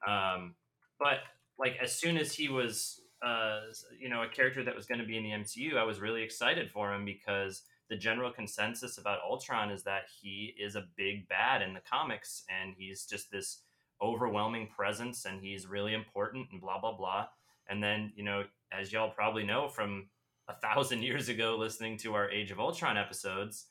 Um, 0.07 0.55
but 0.99 1.19
like 1.57 1.77
as 1.81 1.95
soon 1.95 2.17
as 2.17 2.33
he 2.33 2.49
was 2.49 3.01
uh, 3.25 3.61
you 3.99 4.09
know 4.09 4.23
a 4.23 4.27
character 4.27 4.63
that 4.63 4.75
was 4.75 4.85
going 4.85 4.99
to 4.99 5.05
be 5.05 5.17
in 5.17 5.23
the 5.23 5.29
MCU, 5.29 5.77
I 5.77 5.83
was 5.83 5.99
really 5.99 6.23
excited 6.23 6.69
for 6.71 6.93
him 6.93 7.05
because 7.05 7.63
the 7.89 7.97
general 7.97 8.31
consensus 8.31 8.97
about 8.97 9.19
Ultron 9.21 9.69
is 9.69 9.83
that 9.83 10.03
he 10.21 10.55
is 10.57 10.75
a 10.75 10.87
big 10.95 11.27
bad 11.27 11.61
in 11.61 11.73
the 11.73 11.81
comics 11.81 12.43
and 12.49 12.73
he's 12.77 13.05
just 13.05 13.29
this 13.31 13.63
overwhelming 14.01 14.67
presence 14.75 15.25
and 15.25 15.41
he's 15.41 15.67
really 15.67 15.93
important 15.93 16.47
and 16.51 16.61
blah 16.61 16.79
blah 16.79 16.95
blah. 16.95 17.27
And 17.69 17.81
then, 17.81 18.11
you 18.15 18.23
know, 18.23 18.43
as 18.71 18.91
y'all 18.91 19.11
probably 19.11 19.43
know 19.43 19.67
from 19.67 20.07
a 20.47 20.53
thousand 20.53 21.03
years 21.03 21.29
ago 21.29 21.55
listening 21.57 21.97
to 21.97 22.13
our 22.15 22.29
Age 22.29 22.51
of 22.51 22.59
Ultron 22.59 22.97
episodes, 22.97 23.65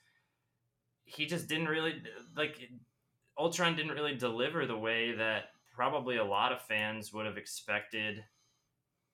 he 1.11 1.27
just 1.27 1.49
didn't 1.49 1.69
really 1.69 2.03
like 2.37 2.57
Ultron 3.39 3.77
didn't 3.77 3.93
really 3.93 4.15
deliver 4.15 4.67
the 4.67 4.77
way 4.77 5.13
that 5.13 5.45
probably 5.75 6.17
a 6.17 6.25
lot 6.25 6.53
of 6.53 6.61
fans 6.63 7.13
would 7.13 7.27
have 7.27 7.37
expected 7.37 8.23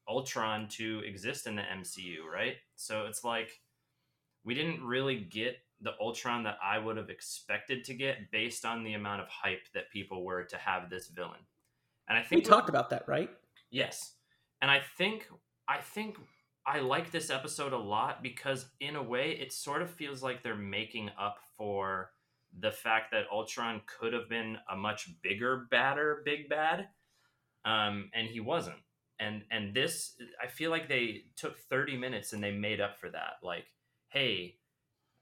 Ultron 0.09 0.69
to 0.69 1.01
exist 1.07 1.47
in 1.47 1.57
the 1.57 1.63
MCU, 1.63 2.25
right? 2.33 2.57
So 2.75 3.07
it's 3.07 3.25
like 3.25 3.61
we 4.45 4.55
didn't 4.55 4.85
really 4.85 5.17
get 5.17 5.57
the 5.81 5.93
Ultron 6.01 6.45
that 6.45 6.57
I 6.63 6.79
would 6.79 6.97
have 6.97 7.11
expected 7.11 7.85
to 7.85 7.95
get 7.95 8.31
based 8.31 8.65
on 8.65 8.83
the 8.83 8.95
amount 8.95 9.21
of 9.21 9.29
hype 9.29 9.67
that 9.75 9.91
people 9.91 10.25
were 10.25 10.45
to 10.45 10.57
have 10.57 10.89
this 10.89 11.09
villain. 11.09 11.41
And 12.09 12.17
I 12.17 12.23
think 12.23 12.45
We 12.45 12.49
talked 12.49 12.69
about 12.69 12.91
that, 12.91 13.07
right? 13.07 13.31
Yes. 13.71 14.15
And 14.63 14.71
I 14.71 14.81
think 14.97 15.29
I 15.69 15.79
think 15.79 16.17
I 16.67 16.81
like 16.81 17.13
this 17.13 17.31
episode 17.31 17.73
a 17.73 17.79
lot 17.79 18.23
because 18.23 18.67
in 18.81 18.97
a 18.97 19.03
way 19.03 19.33
it 19.33 19.53
sort 19.53 19.83
of 19.83 19.91
feels 19.91 20.23
like 20.23 20.43
they're 20.43 20.57
making 20.57 21.11
up 21.19 21.39
for 21.57 22.11
the 22.59 22.73
fact 22.73 23.13
that 23.13 23.25
Ultron 23.33 23.83
could 23.87 24.13
have 24.13 24.29
been 24.29 24.59
a 24.71 24.77
much 24.77 25.11
bigger 25.23 25.67
badder 25.71 26.23
big 26.25 26.49
bad. 26.49 26.89
Um, 27.65 28.11
and 28.15 28.29
he 28.29 28.41
wasn't. 28.41 28.79
And 29.19 29.43
and 29.51 29.75
this 29.75 30.17
I 30.43 30.49
feel 30.49 30.71
like 30.71 30.89
they 30.89 31.25
took 31.37 31.59
30 31.59 31.97
minutes 31.97 32.33
and 32.33 32.43
they 32.43 32.53
made 32.53 32.81
up 32.81 32.99
for 32.99 33.09
that. 33.11 33.35
Like, 33.43 33.67
hey, 34.09 34.57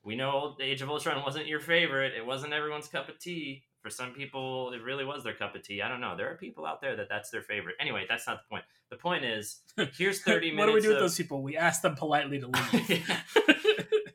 we 0.02 0.16
know 0.16 0.54
the 0.58 0.64
Age 0.64 0.82
of 0.82 0.90
Ultron 0.90 1.22
wasn't 1.22 1.46
your 1.46 1.60
favorite. 1.60 2.14
It 2.16 2.26
wasn't 2.26 2.52
everyone's 2.52 2.88
cup 2.88 3.08
of 3.08 3.18
tea. 3.18 3.64
For 3.84 3.90
some 3.90 4.12
people, 4.12 4.72
it 4.72 4.82
really 4.82 5.04
was 5.04 5.24
their 5.24 5.34
cup 5.34 5.54
of 5.54 5.62
tea. 5.62 5.82
I 5.82 5.90
don't 5.90 6.00
know. 6.00 6.16
There 6.16 6.30
are 6.30 6.36
people 6.36 6.64
out 6.64 6.80
there 6.80 6.96
that 6.96 7.10
that's 7.10 7.28
their 7.28 7.42
favorite. 7.42 7.74
Anyway, 7.78 8.06
that's 8.08 8.26
not 8.26 8.38
the 8.38 8.48
point. 8.48 8.64
The 8.88 8.96
point 8.96 9.26
is, 9.26 9.60
here's 9.98 10.22
30 10.22 10.52
minutes. 10.52 10.58
what 10.58 10.66
do 10.68 10.72
we 10.72 10.80
do 10.80 10.88
with 10.88 11.00
those 11.00 11.18
people? 11.18 11.42
We 11.42 11.58
ask 11.58 11.82
them 11.82 11.94
politely 11.94 12.40
to 12.40 12.46
leave. 12.46 13.10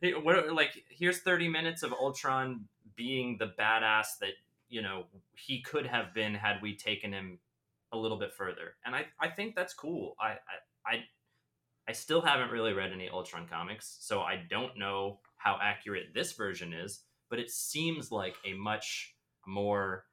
What 0.23 0.53
like 0.53 0.85
here's 0.89 1.19
30 1.19 1.49
minutes 1.49 1.83
of 1.83 1.91
Ultron 1.91 2.65
being 2.95 3.37
the 3.37 3.51
badass 3.59 4.17
that 4.21 4.31
you 4.69 4.81
know 4.81 5.03
he 5.35 5.61
could 5.61 5.85
have 5.85 6.13
been 6.13 6.33
had 6.33 6.61
we 6.61 6.75
taken 6.75 7.11
him 7.11 7.39
a 7.91 7.97
little 7.97 8.17
bit 8.17 8.33
further, 8.33 8.75
and 8.85 8.95
I 8.95 9.07
I 9.19 9.27
think 9.27 9.55
that's 9.55 9.73
cool. 9.73 10.15
I 10.17 10.29
I 10.29 10.37
I, 10.85 11.03
I 11.89 11.91
still 11.91 12.21
haven't 12.21 12.49
really 12.49 12.71
read 12.71 12.93
any 12.93 13.09
Ultron 13.09 13.45
comics, 13.45 13.97
so 13.99 14.21
I 14.21 14.41
don't 14.49 14.77
know 14.77 15.19
how 15.35 15.59
accurate 15.61 16.13
this 16.13 16.31
version 16.31 16.71
is, 16.71 17.01
but 17.29 17.39
it 17.39 17.51
seems 17.51 18.09
like 18.09 18.35
a 18.45 18.53
much 18.53 19.15
more 19.49 20.05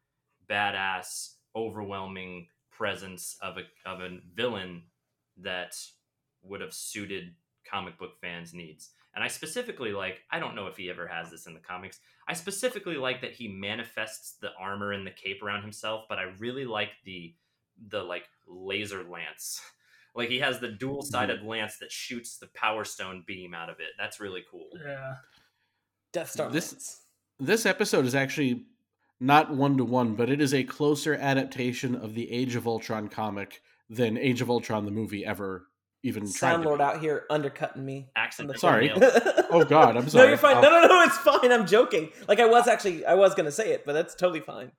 badass, 0.51 1.35
overwhelming 1.55 2.49
presence 2.71 3.37
of 3.41 3.57
a 3.57 3.89
of 3.89 4.01
a 4.01 4.19
villain 4.35 4.83
that 5.39 5.77
would 6.43 6.61
have 6.61 6.73
suited 6.73 7.35
comic 7.69 7.99
book 7.99 8.13
fans' 8.21 8.55
needs. 8.55 8.91
And 9.15 9.25
I 9.25 9.29
specifically 9.29 9.93
like, 9.93 10.21
I 10.31 10.39
don't 10.39 10.55
know 10.55 10.67
if 10.67 10.77
he 10.77 10.91
ever 10.91 11.07
has 11.07 11.31
this 11.31 11.47
in 11.47 11.55
the 11.55 11.61
comics. 11.61 12.01
I 12.29 12.35
specifically 12.35 12.97
like 12.97 13.23
that 13.23 13.33
he 13.33 13.49
manifests 13.49 14.37
the 14.41 14.51
armor 14.61 14.93
and 14.93 15.07
the 15.07 15.11
cape 15.11 15.43
around 15.43 15.63
himself, 15.63 16.05
but 16.09 16.19
I 16.19 16.25
really 16.39 16.65
like 16.65 16.91
the 17.05 17.35
the 17.89 18.03
like 18.03 18.25
laser 18.47 19.05
lance. 19.05 19.61
Like 20.17 20.31
he 20.31 20.39
has 20.39 20.61
the 20.61 20.69
dual-sided 20.69 21.41
mm-hmm. 21.41 21.47
lance 21.47 21.77
that 21.77 21.93
shoots 21.93 22.39
the 22.39 22.47
power 22.55 22.85
stone 22.85 23.23
beam 23.27 23.53
out 23.53 23.69
of 23.69 23.81
it. 23.81 23.89
That's 23.99 24.19
really 24.19 24.43
cool. 24.51 24.71
yeah. 24.83 25.17
Death 26.11 26.31
Star. 26.31 26.49
This- 26.49 26.73
lance. 26.73 27.03
This 27.39 27.67
episode 27.67 28.07
is 28.07 28.15
actually 28.15 28.65
not 29.21 29.55
one 29.55 29.77
to 29.79 29.85
one, 29.85 30.15
but 30.15 30.31
it 30.31 30.41
is 30.41 30.53
a 30.53 30.65
closer 30.65 31.15
adaptation 31.15 31.95
of 31.95 32.15
the 32.15 32.31
Age 32.31 32.55
of 32.55 32.67
Ultron 32.67 33.09
comic 33.09 33.61
than 33.89 34.19
Age 34.19 34.41
of 34.41 34.51
Ultron 34.51 34.85
the 34.85 34.91
movie 34.91 35.25
ever 35.25 35.67
even 36.03 36.23
tried. 36.25 36.51
Sound 36.51 36.63
to 36.65 36.69
Lord 36.69 36.81
out 36.81 37.01
here 37.01 37.25
undercutting 37.31 37.85
me. 37.85 38.09
Accidentally 38.17 38.59
Sorry. 38.59 38.93
Oh 39.51 39.65
God, 39.65 39.97
I'm 39.97 40.09
sorry. 40.09 40.25
No, 40.25 40.29
you're 40.29 40.39
fine. 40.39 40.57
I'll- 40.57 40.63
No, 40.63 40.71
no, 40.83 40.87
no, 40.87 41.03
it's 41.03 41.17
fine. 41.19 41.51
I'm 41.53 41.67
joking. 41.67 42.11
Like 42.29 42.41
I 42.41 42.47
was 42.47 42.69
actually, 42.69 43.05
I 43.05 43.15
was 43.15 43.35
gonna 43.35 43.53
say 43.53 43.73
it, 43.73 43.85
but 43.85 43.93
that's 43.93 44.15
totally 44.15 44.41
fine. 44.41 44.73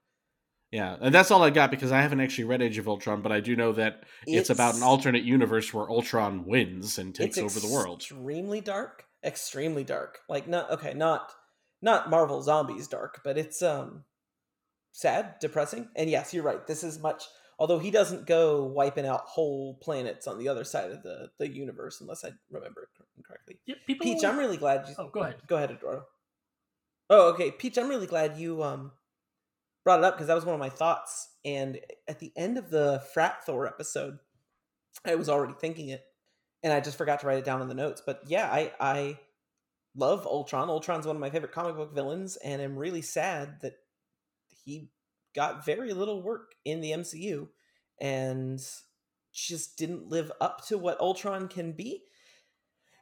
Yeah, 0.71 0.97
and 0.99 1.15
that's 1.15 1.31
all 1.31 1.43
I 1.43 1.49
got 1.49 1.71
because 1.71 1.93
I 1.93 2.01
haven't 2.01 2.19
actually 2.19 2.43
read 2.43 2.61
Age 2.61 2.77
of 2.77 2.89
Ultron, 2.89 3.21
but 3.21 3.31
I 3.31 3.39
do 3.39 3.55
know 3.55 3.71
that 3.73 4.03
it's, 4.25 4.49
about 4.49 4.75
an 4.75 4.83
alternate 4.83 5.23
universe 5.23 5.73
where 5.73 5.89
Ultron 5.89 6.45
wins 6.45 6.97
and 6.97 7.15
takes 7.15 7.37
over 7.37 7.59
the 7.59 7.69
world. 7.71 8.01
Extremely 8.01 8.59
dark. 8.59 9.05
Extremely 9.23 9.85
dark. 9.85 10.19
Like 10.27 10.47
not 10.47 10.69
okay, 10.71 10.93
not 10.93 11.31
not 11.81 12.09
Marvel 12.09 12.41
zombies 12.41 12.87
dark, 12.87 13.21
but 13.23 13.37
it's 13.37 13.61
um 13.61 14.03
sad, 14.97 15.35
depressing. 15.39 15.89
And 15.95 16.09
yes, 16.09 16.33
you're 16.33 16.43
right. 16.43 16.65
This 16.65 16.83
is 16.83 16.99
much 16.99 17.23
although 17.59 17.79
he 17.79 17.91
doesn't 17.91 18.25
go 18.25 18.63
wiping 18.63 19.05
out 19.05 19.21
whole 19.25 19.75
planets 19.75 20.27
on 20.27 20.37
the 20.37 20.47
other 20.47 20.63
side 20.63 20.91
of 20.91 21.03
the, 21.03 21.29
the 21.39 21.47
universe 21.47 22.01
unless 22.01 22.23
I 22.23 22.31
remember 22.49 22.89
correctly. 23.25 23.59
Yeah, 23.65 23.75
people. 23.85 24.05
Peach, 24.05 24.23
I'm 24.23 24.37
really 24.37 24.57
glad 24.57 24.87
you 24.87 24.95
Oh, 24.97 25.09
go 25.09 25.21
ahead. 25.21 25.37
Go 25.47 25.57
ahead, 25.57 25.71
Eduardo. 25.71 26.03
Oh, 27.09 27.29
okay. 27.29 27.51
Peach, 27.51 27.77
I'm 27.77 27.89
really 27.89 28.07
glad 28.07 28.37
you 28.37 28.63
um 28.63 28.91
brought 29.83 29.99
it 29.99 30.05
up 30.05 30.15
because 30.15 30.27
that 30.27 30.35
was 30.35 30.45
one 30.45 30.55
of 30.55 30.59
my 30.59 30.69
thoughts. 30.69 31.29
And 31.45 31.79
at 32.07 32.19
the 32.19 32.31
end 32.35 32.57
of 32.57 32.69
the 32.69 33.03
Frat 33.13 33.45
Thor 33.45 33.67
episode, 33.67 34.17
I 35.05 35.15
was 35.15 35.29
already 35.29 35.53
thinking 35.59 35.89
it, 35.89 36.03
and 36.63 36.73
I 36.73 36.79
just 36.79 36.97
forgot 36.97 37.19
to 37.21 37.27
write 37.27 37.37
it 37.37 37.45
down 37.45 37.61
in 37.61 37.67
the 37.67 37.73
notes. 37.73 38.01
But 38.05 38.21
yeah, 38.27 38.49
I 38.51 38.73
I 38.79 39.19
love 39.95 40.25
Ultron. 40.25 40.69
Ultron's 40.69 41.07
one 41.07 41.15
of 41.15 41.21
my 41.21 41.29
favorite 41.29 41.53
comic 41.53 41.75
book 41.75 41.93
villains, 41.93 42.35
and 42.37 42.61
I'm 42.61 42.77
really 42.77 43.01
sad 43.01 43.61
that 43.61 43.73
he 44.67 44.89
got 45.33 45.65
very 45.65 45.93
little 45.93 46.21
work 46.21 46.51
in 46.65 46.81
the 46.81 46.91
MCU 46.91 47.47
and 48.01 48.59
just 49.33 49.77
didn't 49.77 50.09
live 50.09 50.31
up 50.41 50.67
to 50.67 50.77
what 50.77 50.99
Ultron 50.99 51.47
can 51.47 51.71
be. 51.71 52.03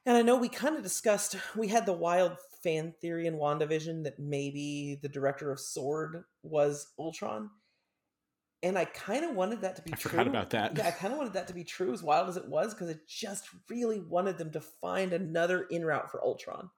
And 0.06 0.15
I 0.15 0.21
know 0.21 0.38
we 0.38 0.49
kind 0.49 0.75
of 0.75 0.84
discussed, 0.84 1.36
we 1.56 1.67
had 1.67 1.88
the 1.88 1.93
wild 1.93 2.38
fan 2.62 2.93
theory 3.01 3.25
in 3.25 3.36
WandaVision 3.36 4.04
that 4.04 4.19
maybe 4.19 4.99
the 5.01 5.10
director 5.10 5.51
of 5.51 5.60
Sword 5.60 6.23
was 6.43 6.93
Ultron. 6.99 7.49
And 8.62 8.78
I 8.78 8.86
kind 8.86 9.25
of 9.25 9.36
wanted 9.36 9.62
that 9.62 9.75
to 9.78 9.82
be 9.82 9.93
I 9.93 9.95
true. 9.95 10.12
forgot 10.12 10.28
about 10.28 10.51
that. 10.51 10.78
Yeah, 10.78 10.88
I 10.88 10.91
kind 10.91 11.13
of 11.13 11.17
wanted 11.17 11.34
that 11.34 11.47
to 11.47 11.54
be 11.54 11.63
true, 11.63 11.93
as 11.93 12.04
wild 12.04 12.30
as 12.30 12.38
it 12.38 12.47
was, 12.47 12.73
because 12.73 12.89
it 12.89 13.08
just 13.08 13.47
really 13.69 13.99
wanted 13.99 14.38
them 14.38 14.51
to 14.51 14.62
find 14.62 15.13
another 15.13 15.63
in 15.63 15.84
route 15.84 16.12
for 16.12 16.23
Ultron. 16.23 16.69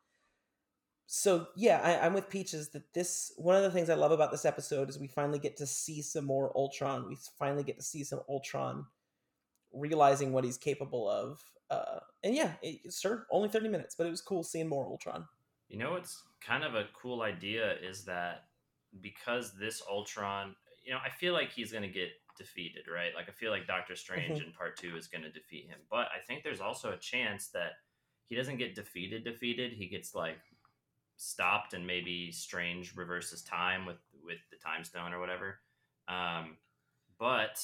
So 1.07 1.47
yeah, 1.55 1.79
I, 1.81 2.05
I'm 2.05 2.13
with 2.13 2.29
Peaches 2.29 2.69
that 2.69 2.93
this 2.93 3.31
one 3.37 3.55
of 3.55 3.63
the 3.63 3.71
things 3.71 3.89
I 3.89 3.95
love 3.95 4.11
about 4.11 4.29
this 4.29 4.43
episode 4.45 4.89
is 4.89 4.99
we 4.99 5.07
finally 5.07 5.39
get 5.39 5.55
to 5.57 5.65
see 5.65 6.01
some 6.01 6.25
more 6.25 6.51
Ultron. 6.55 7.07
We 7.07 7.17
finally 7.39 7.63
get 7.63 7.77
to 7.77 7.83
see 7.83 8.03
some 8.03 8.19
Ultron 8.29 8.85
realizing 9.73 10.33
what 10.33 10.43
he's 10.43 10.57
capable 10.57 11.09
of. 11.09 11.41
Uh, 11.69 11.99
and 12.23 12.35
yeah, 12.35 12.53
it, 12.61 12.93
sure, 12.93 13.25
only 13.31 13.47
30 13.47 13.69
minutes, 13.69 13.95
but 13.97 14.05
it 14.05 14.09
was 14.09 14.21
cool 14.21 14.43
seeing 14.43 14.67
more 14.67 14.85
Ultron. 14.85 15.25
You 15.69 15.77
know 15.77 15.91
what's 15.91 16.23
kind 16.45 16.63
of 16.63 16.75
a 16.75 16.85
cool 16.93 17.21
idea 17.21 17.75
is 17.81 18.03
that 18.05 18.43
because 19.01 19.53
this 19.57 19.81
Ultron, 19.89 20.55
you 20.85 20.91
know, 20.91 20.99
I 21.03 21.09
feel 21.09 21.33
like 21.33 21.51
he's 21.51 21.71
going 21.71 21.83
to 21.83 21.89
get 21.89 22.09
defeated, 22.37 22.85
right? 22.93 23.11
Like 23.15 23.29
I 23.29 23.31
feel 23.31 23.51
like 23.51 23.65
Doctor 23.65 23.95
Strange 23.95 24.39
Mhm. 24.39 24.47
in 24.47 24.51
part 24.53 24.77
2 24.77 24.97
is 24.97 25.07
going 25.07 25.23
to 25.23 25.31
defeat 25.31 25.67
him. 25.67 25.79
But 25.89 26.07
I 26.13 26.19
think 26.25 26.43
there's 26.43 26.61
also 26.61 26.91
a 26.91 26.97
chance 26.97 27.47
that 27.49 27.73
he 28.27 28.35
doesn't 28.35 28.57
get 28.57 28.75
defeated 28.75 29.23
defeated. 29.23 29.73
He 29.73 29.87
gets 29.87 30.13
like 30.13 30.39
stopped 31.17 31.73
and 31.73 31.85
maybe 31.85 32.31
Strange 32.31 32.95
reverses 32.95 33.41
time 33.41 33.85
with 33.85 33.97
with 34.23 34.37
the 34.51 34.57
time 34.57 34.83
stone 34.83 35.13
or 35.13 35.19
whatever. 35.19 35.59
Um 36.07 36.57
but 37.19 37.59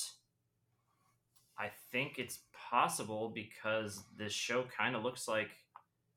I 1.57 1.69
think 1.91 2.17
it's 2.17 2.39
possible 2.51 3.31
because 3.33 4.03
this 4.17 4.33
show 4.33 4.65
kind 4.75 4.95
of 4.95 5.03
looks 5.03 5.27
like 5.27 5.49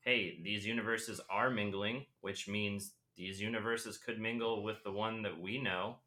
hey, 0.01 0.39
these 0.41 0.65
universes 0.65 1.19
are 1.29 1.49
mingling, 1.49 2.05
which 2.21 2.47
means 2.47 2.93
these 3.17 3.41
universes 3.41 3.97
could 3.97 4.21
mingle 4.21 4.63
with 4.63 4.81
the 4.85 4.91
one 4.91 5.21
that 5.21 5.37
we 5.37 5.61
know. 5.61 5.97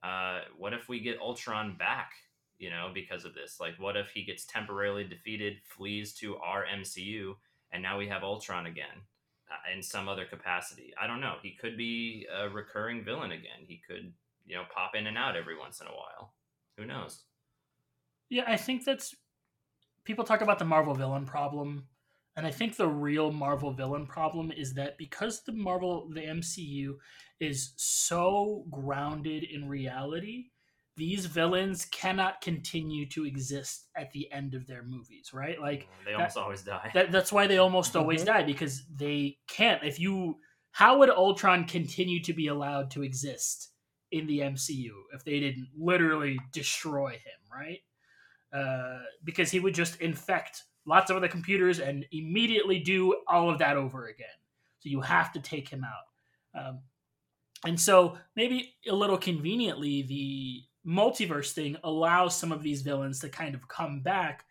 Uh, 0.00 0.42
what 0.56 0.72
if 0.72 0.88
we 0.88 1.00
get 1.00 1.18
Ultron 1.18 1.74
back, 1.76 2.12
you 2.58 2.70
know, 2.70 2.92
because 2.94 3.24
of 3.24 3.34
this? 3.34 3.58
Like, 3.58 3.74
what 3.80 3.96
if 3.96 4.10
he 4.10 4.22
gets 4.22 4.44
temporarily 4.44 5.02
defeated, 5.02 5.56
flees 5.64 6.12
to 6.14 6.36
our 6.36 6.64
MCU, 6.66 7.34
and 7.72 7.82
now 7.82 7.98
we 7.98 8.06
have 8.06 8.22
Ultron 8.22 8.66
again 8.66 9.02
Uh, 9.52 9.74
in 9.76 9.82
some 9.82 10.08
other 10.08 10.24
capacity? 10.24 10.94
I 11.00 11.06
don't 11.06 11.20
know. 11.20 11.34
He 11.42 11.56
could 11.60 11.76
be 11.76 12.26
a 12.34 12.48
recurring 12.48 13.04
villain 13.04 13.32
again. 13.32 13.66
He 13.66 13.82
could, 13.86 14.12
you 14.46 14.56
know, 14.56 14.62
pop 14.74 14.94
in 14.94 15.06
and 15.06 15.18
out 15.18 15.36
every 15.36 15.58
once 15.58 15.80
in 15.80 15.88
a 15.88 15.90
while. 15.90 16.32
Who 16.78 16.86
knows? 16.86 17.24
Yeah, 18.30 18.44
I 18.46 18.56
think 18.56 18.84
that's 18.84 19.14
people 20.04 20.24
talk 20.24 20.40
about 20.40 20.58
the 20.58 20.64
Marvel 20.64 20.94
villain 20.94 21.26
problem, 21.26 21.86
and 22.34 22.46
I 22.46 22.50
think 22.50 22.76
the 22.76 22.88
real 22.88 23.30
Marvel 23.30 23.74
villain 23.74 24.06
problem 24.06 24.52
is 24.52 24.72
that 24.74 24.96
because 24.96 25.42
the 25.42 25.52
Marvel 25.52 26.08
the 26.14 26.22
MCU 26.22 26.94
is 27.38 27.74
so 27.76 28.64
grounded 28.70 29.44
in 29.44 29.68
reality, 29.68 30.46
these 30.96 31.26
villains 31.26 31.86
cannot 31.86 32.40
continue 32.40 33.06
to 33.08 33.24
exist 33.24 33.88
at 33.96 34.10
the 34.12 34.30
end 34.30 34.54
of 34.54 34.66
their 34.66 34.82
movies, 34.82 35.32
right? 35.32 35.58
Like 35.60 35.88
They 36.04 36.14
almost 36.14 36.36
always 36.36 36.62
die. 36.62 36.90
that, 36.94 37.10
that's 37.10 37.32
why 37.32 37.46
they 37.46 37.58
almost 37.58 37.96
always 37.96 38.22
Mhm. 38.22 38.26
die 38.26 38.42
because 38.42 38.84
they 38.94 39.38
can't. 39.48 39.82
If 39.82 39.98
you, 39.98 40.38
how 40.72 40.98
would 40.98 41.08
Ultron 41.10 41.64
continue 41.64 42.22
to 42.24 42.32
be 42.34 42.48
allowed 42.48 42.90
to 42.92 43.02
exist 43.02 43.70
in 44.10 44.26
the 44.26 44.40
MCU 44.40 44.92
if 45.14 45.24
they 45.24 45.40
didn't 45.40 45.68
literally 45.74 46.38
destroy 46.52 47.12
him, 47.12 47.40
right? 47.50 47.80
Uh, 48.52 49.00
because 49.24 49.50
he 49.50 49.60
would 49.60 49.74
just 49.74 49.98
infect 50.02 50.64
lots 50.84 51.10
of 51.10 51.16
other 51.16 51.28
computers 51.28 51.78
and 51.80 52.04
immediately 52.12 52.78
do 52.78 53.22
all 53.28 53.48
of 53.48 53.58
that 53.60 53.76
over 53.78 54.08
again. 54.08 54.26
So 54.80 54.90
you 54.90 55.00
have 55.00 55.32
to 55.32 55.40
take 55.40 55.68
him 55.68 55.84
out. 55.84 56.60
Um, 56.60 56.80
and 57.64 57.80
so 57.80 58.18
maybe 58.36 58.74
a 58.86 58.92
little 58.94 59.16
conveniently, 59.16 60.02
the 60.02 60.64
multiverse 60.86 61.52
thing 61.52 61.76
allows 61.84 62.36
some 62.36 62.52
of 62.52 62.62
these 62.62 62.82
villains 62.82 63.20
to 63.20 63.28
kind 63.28 63.54
of 63.54 63.68
come 63.68 64.00
back 64.00 64.44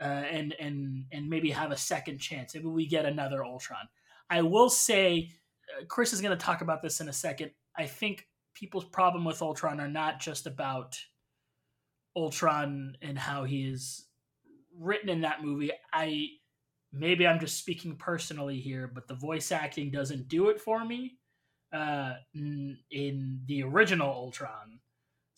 uh, 0.00 0.04
and 0.04 0.54
and 0.58 1.04
and 1.12 1.28
maybe 1.28 1.50
have 1.50 1.70
a 1.70 1.76
second 1.76 2.18
chance. 2.18 2.54
Maybe 2.54 2.66
we 2.66 2.86
get 2.86 3.04
another 3.04 3.44
Ultron. 3.44 3.88
I 4.30 4.42
will 4.42 4.70
say, 4.70 5.30
uh, 5.78 5.84
Chris 5.86 6.12
is 6.12 6.20
going 6.20 6.36
to 6.36 6.44
talk 6.44 6.62
about 6.62 6.82
this 6.82 7.00
in 7.00 7.08
a 7.08 7.12
second. 7.12 7.50
I 7.76 7.86
think 7.86 8.26
people's 8.54 8.84
problem 8.84 9.24
with 9.24 9.42
Ultron 9.42 9.80
are 9.80 9.88
not 9.88 10.20
just 10.20 10.46
about 10.46 10.98
Ultron 12.16 12.96
and 13.02 13.18
how 13.18 13.44
he 13.44 13.68
is 13.68 14.06
written 14.78 15.08
in 15.08 15.20
that 15.22 15.42
movie. 15.42 15.70
I 15.92 16.26
maybe 16.92 17.26
I'm 17.26 17.40
just 17.40 17.58
speaking 17.58 17.96
personally 17.96 18.60
here, 18.60 18.90
but 18.92 19.06
the 19.06 19.14
voice 19.14 19.52
acting 19.52 19.90
doesn't 19.90 20.28
do 20.28 20.48
it 20.48 20.60
for 20.60 20.84
me 20.84 21.18
uh, 21.72 22.14
in, 22.34 22.78
in 22.90 23.42
the 23.46 23.62
original 23.62 24.10
Ultron. 24.10 24.80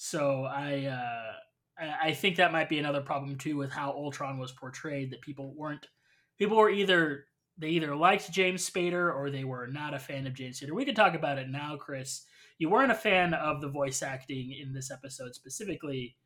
So 0.04 0.42
I 0.42 0.86
uh, 0.86 1.84
I 2.02 2.12
think 2.12 2.34
that 2.34 2.50
might 2.50 2.68
be 2.68 2.80
another 2.80 3.02
problem 3.02 3.38
too 3.38 3.56
with 3.56 3.70
how 3.70 3.92
Ultron 3.92 4.36
was 4.36 4.50
portrayed. 4.50 5.12
That 5.12 5.20
people 5.20 5.54
weren't 5.56 5.86
people 6.40 6.56
were 6.56 6.70
either 6.70 7.26
they 7.56 7.68
either 7.68 7.94
liked 7.94 8.32
James 8.32 8.68
Spader 8.68 9.14
or 9.14 9.30
they 9.30 9.44
were 9.44 9.68
not 9.68 9.94
a 9.94 10.00
fan 10.00 10.26
of 10.26 10.34
James 10.34 10.58
Spader. 10.58 10.72
We 10.72 10.84
could 10.84 10.96
talk 10.96 11.14
about 11.14 11.38
it 11.38 11.48
now, 11.48 11.76
Chris. 11.76 12.24
You 12.58 12.68
weren't 12.68 12.90
a 12.90 12.96
fan 12.96 13.32
of 13.32 13.60
the 13.60 13.68
voice 13.68 14.02
acting 14.02 14.52
in 14.60 14.72
this 14.72 14.90
episode 14.90 15.36
specifically. 15.36 16.16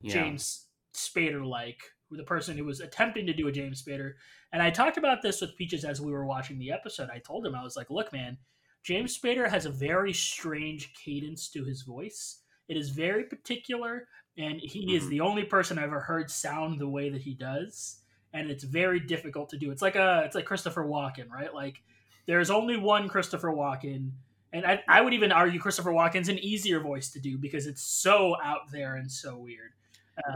Yeah. 0.00 0.12
James 0.12 0.68
Spader 0.94 1.44
like 1.44 1.80
the 2.12 2.22
person 2.22 2.56
who 2.56 2.64
was 2.64 2.78
attempting 2.78 3.26
to 3.26 3.34
do 3.34 3.48
a 3.48 3.52
James 3.52 3.82
Spader. 3.82 4.12
And 4.52 4.62
I 4.62 4.70
talked 4.70 4.96
about 4.96 5.22
this 5.22 5.40
with 5.40 5.56
Peaches 5.56 5.84
as 5.84 6.00
we 6.00 6.12
were 6.12 6.24
watching 6.24 6.60
the 6.60 6.70
episode. 6.70 7.10
I 7.12 7.18
told 7.18 7.44
him 7.44 7.56
I 7.56 7.64
was 7.64 7.74
like, 7.74 7.90
"Look, 7.90 8.12
man, 8.12 8.38
James 8.84 9.18
Spader 9.18 9.50
has 9.50 9.66
a 9.66 9.70
very 9.70 10.12
strange 10.12 10.94
cadence 10.94 11.50
to 11.50 11.64
his 11.64 11.82
voice. 11.82 12.42
It 12.68 12.76
is 12.76 12.90
very 12.90 13.24
particular, 13.24 14.06
and 14.36 14.60
he 14.60 14.94
is 14.94 15.04
Mhm. 15.04 15.08
the 15.10 15.20
only 15.20 15.44
person 15.44 15.78
I've 15.78 15.84
ever 15.84 16.00
heard 16.00 16.30
sound 16.30 16.78
the 16.78 16.88
way 16.88 17.08
that 17.10 17.22
he 17.22 17.34
does. 17.34 18.02
And 18.32 18.50
it's 18.50 18.62
very 18.64 19.00
difficult 19.00 19.48
to 19.50 19.56
do. 19.56 19.70
It's 19.70 19.82
like 19.82 19.96
a, 19.96 20.22
it's 20.24 20.34
like 20.34 20.44
Christopher 20.44 20.84
Walken, 20.84 21.30
right? 21.30 21.52
Like 21.52 21.82
there's 22.26 22.50
only 22.50 22.76
one 22.76 23.08
Christopher 23.08 23.48
Walken, 23.48 24.10
and 24.52 24.66
I, 24.66 24.82
I 24.86 25.00
would 25.00 25.14
even 25.14 25.32
argue 25.32 25.58
Christopher 25.58 25.90
Walken's 25.92 26.28
an 26.28 26.38
easier 26.38 26.78
voice 26.80 27.10
to 27.12 27.20
do 27.20 27.38
because 27.38 27.66
it's 27.66 27.82
so 27.82 28.36
out 28.42 28.70
there 28.70 28.96
and 28.96 29.10
so 29.10 29.36
weird. 29.38 29.72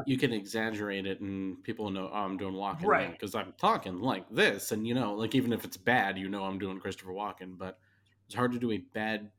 you 0.07 0.16
can 0.16 0.33
exaggerate 0.33 1.07
it 1.07 1.20
and 1.20 1.61
people 1.64 1.91
know 1.91 2.09
oh, 2.12 2.16
I'm 2.16 2.37
doing 2.37 2.55
Walken 2.55 2.85
Right. 2.85 3.11
because 3.11 3.35
I'm 3.35 3.53
talking 3.59 4.01
like 4.01 4.28
this, 4.30 4.72
and 4.72 4.87
you 4.87 4.95
know, 4.95 5.14
like 5.14 5.35
even 5.35 5.53
if 5.53 5.64
it's 5.64 5.76
bad, 5.76 6.16
you 6.16 6.28
know 6.30 6.45
I'm 6.45 6.59
doing 6.59 6.78
Christopher 6.80 7.11
Walken. 7.12 7.59
But 7.59 7.78
it's 8.26 8.35
hard 8.35 8.53
to 8.53 8.59
do 8.59 8.70
a 8.72 8.78
bad, 8.78 9.30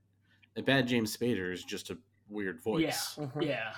a 0.57 0.61
bad 0.61 0.87
James 0.87 1.15
Spader 1.15 1.51
is 1.53 1.63
just 1.63 1.89
a 1.89 1.97
weird 2.29 2.61
voice. 2.61 3.15
Yeah, 3.17 3.25
Mhm. 3.25 3.45
yeah. 3.45 3.75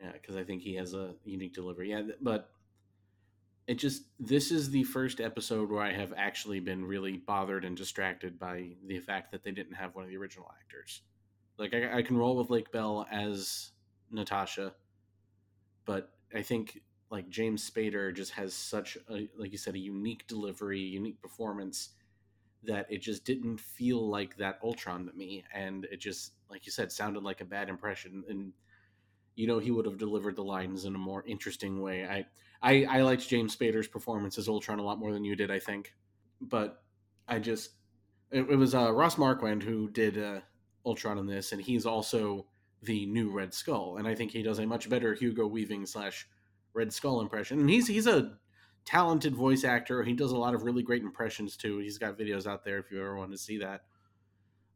Yeah, 0.00 0.12
because 0.12 0.36
I 0.36 0.44
think 0.44 0.62
he 0.62 0.74
has 0.74 0.94
a 0.94 1.14
unique 1.24 1.54
delivery. 1.54 1.90
Yeah, 1.90 2.02
but 2.20 2.50
it 3.66 3.76
just 3.76 4.04
this 4.20 4.50
is 4.50 4.70
the 4.70 4.84
first 4.84 5.20
episode 5.20 5.70
where 5.70 5.82
I 5.82 5.92
have 5.92 6.12
actually 6.16 6.60
been 6.60 6.84
really 6.84 7.16
bothered 7.16 7.64
and 7.64 7.76
distracted 7.76 8.38
by 8.38 8.76
the 8.86 8.98
fact 9.00 9.32
that 9.32 9.42
they 9.42 9.52
didn't 9.52 9.74
have 9.74 9.94
one 9.94 10.04
of 10.04 10.10
the 10.10 10.16
original 10.16 10.52
actors. 10.60 11.02
Like 11.56 11.72
I, 11.72 11.98
I 11.98 12.02
can 12.02 12.16
roll 12.18 12.36
with 12.36 12.50
Lake 12.50 12.70
Bell 12.72 13.06
as 13.10 13.70
Natasha, 14.10 14.74
but 15.86 16.12
I 16.34 16.42
think 16.42 16.82
like 17.10 17.28
James 17.30 17.68
Spader 17.70 18.14
just 18.14 18.32
has 18.32 18.52
such 18.52 18.98
a 19.08 19.28
like 19.38 19.52
you 19.52 19.58
said 19.58 19.74
a 19.74 19.78
unique 19.78 20.26
delivery, 20.26 20.80
unique 20.80 21.22
performance 21.22 21.90
that 22.66 22.86
it 22.90 23.02
just 23.02 23.24
didn't 23.24 23.58
feel 23.58 24.08
like 24.08 24.36
that 24.36 24.58
Ultron 24.62 25.06
to 25.06 25.12
me, 25.12 25.44
and 25.52 25.86
it 25.90 26.00
just 26.00 26.32
like 26.50 26.66
you 26.66 26.72
said 26.72 26.92
sounded 26.92 27.22
like 27.22 27.40
a 27.40 27.44
bad 27.44 27.68
impression 27.68 28.22
and 28.28 28.52
you 29.34 29.46
know 29.46 29.58
he 29.58 29.70
would 29.70 29.86
have 29.86 29.98
delivered 29.98 30.36
the 30.36 30.44
lines 30.44 30.84
in 30.84 30.94
a 30.94 30.98
more 30.98 31.24
interesting 31.26 31.80
way. 31.80 32.04
I 32.04 32.26
I, 32.62 32.98
I 32.98 33.02
liked 33.02 33.28
James 33.28 33.54
Spader's 33.54 33.88
performance 33.88 34.38
as 34.38 34.48
Ultron 34.48 34.78
a 34.78 34.82
lot 34.82 34.98
more 34.98 35.12
than 35.12 35.24
you 35.24 35.36
did, 35.36 35.50
I 35.50 35.58
think. 35.58 35.94
But 36.40 36.82
I 37.28 37.38
just 37.38 37.72
it, 38.30 38.48
it 38.50 38.56
was 38.56 38.74
uh, 38.74 38.92
Ross 38.92 39.18
Marquand 39.18 39.62
who 39.62 39.90
did 39.90 40.18
uh, 40.18 40.40
Ultron 40.86 41.18
in 41.18 41.26
this, 41.26 41.52
and 41.52 41.60
he's 41.60 41.86
also 41.86 42.46
the 42.82 43.06
new 43.06 43.30
Red 43.30 43.52
Skull, 43.52 43.96
and 43.98 44.06
I 44.06 44.14
think 44.14 44.30
he 44.30 44.42
does 44.42 44.58
a 44.58 44.66
much 44.66 44.88
better 44.88 45.14
Hugo 45.14 45.46
Weaving 45.46 45.86
slash 45.86 46.26
Red 46.72 46.92
Skull 46.92 47.20
impression. 47.20 47.60
And 47.60 47.70
he's 47.70 47.86
he's 47.86 48.06
a 48.06 48.32
talented 48.84 49.34
voice 49.34 49.64
actor. 49.64 50.02
He 50.02 50.12
does 50.12 50.32
a 50.32 50.36
lot 50.36 50.54
of 50.54 50.62
really 50.62 50.82
great 50.82 51.02
impressions 51.02 51.56
too. 51.56 51.78
He's 51.78 51.98
got 51.98 52.18
videos 52.18 52.46
out 52.46 52.64
there 52.64 52.78
if 52.78 52.90
you 52.90 53.00
ever 53.00 53.16
want 53.16 53.32
to 53.32 53.38
see 53.38 53.58
that. 53.58 53.84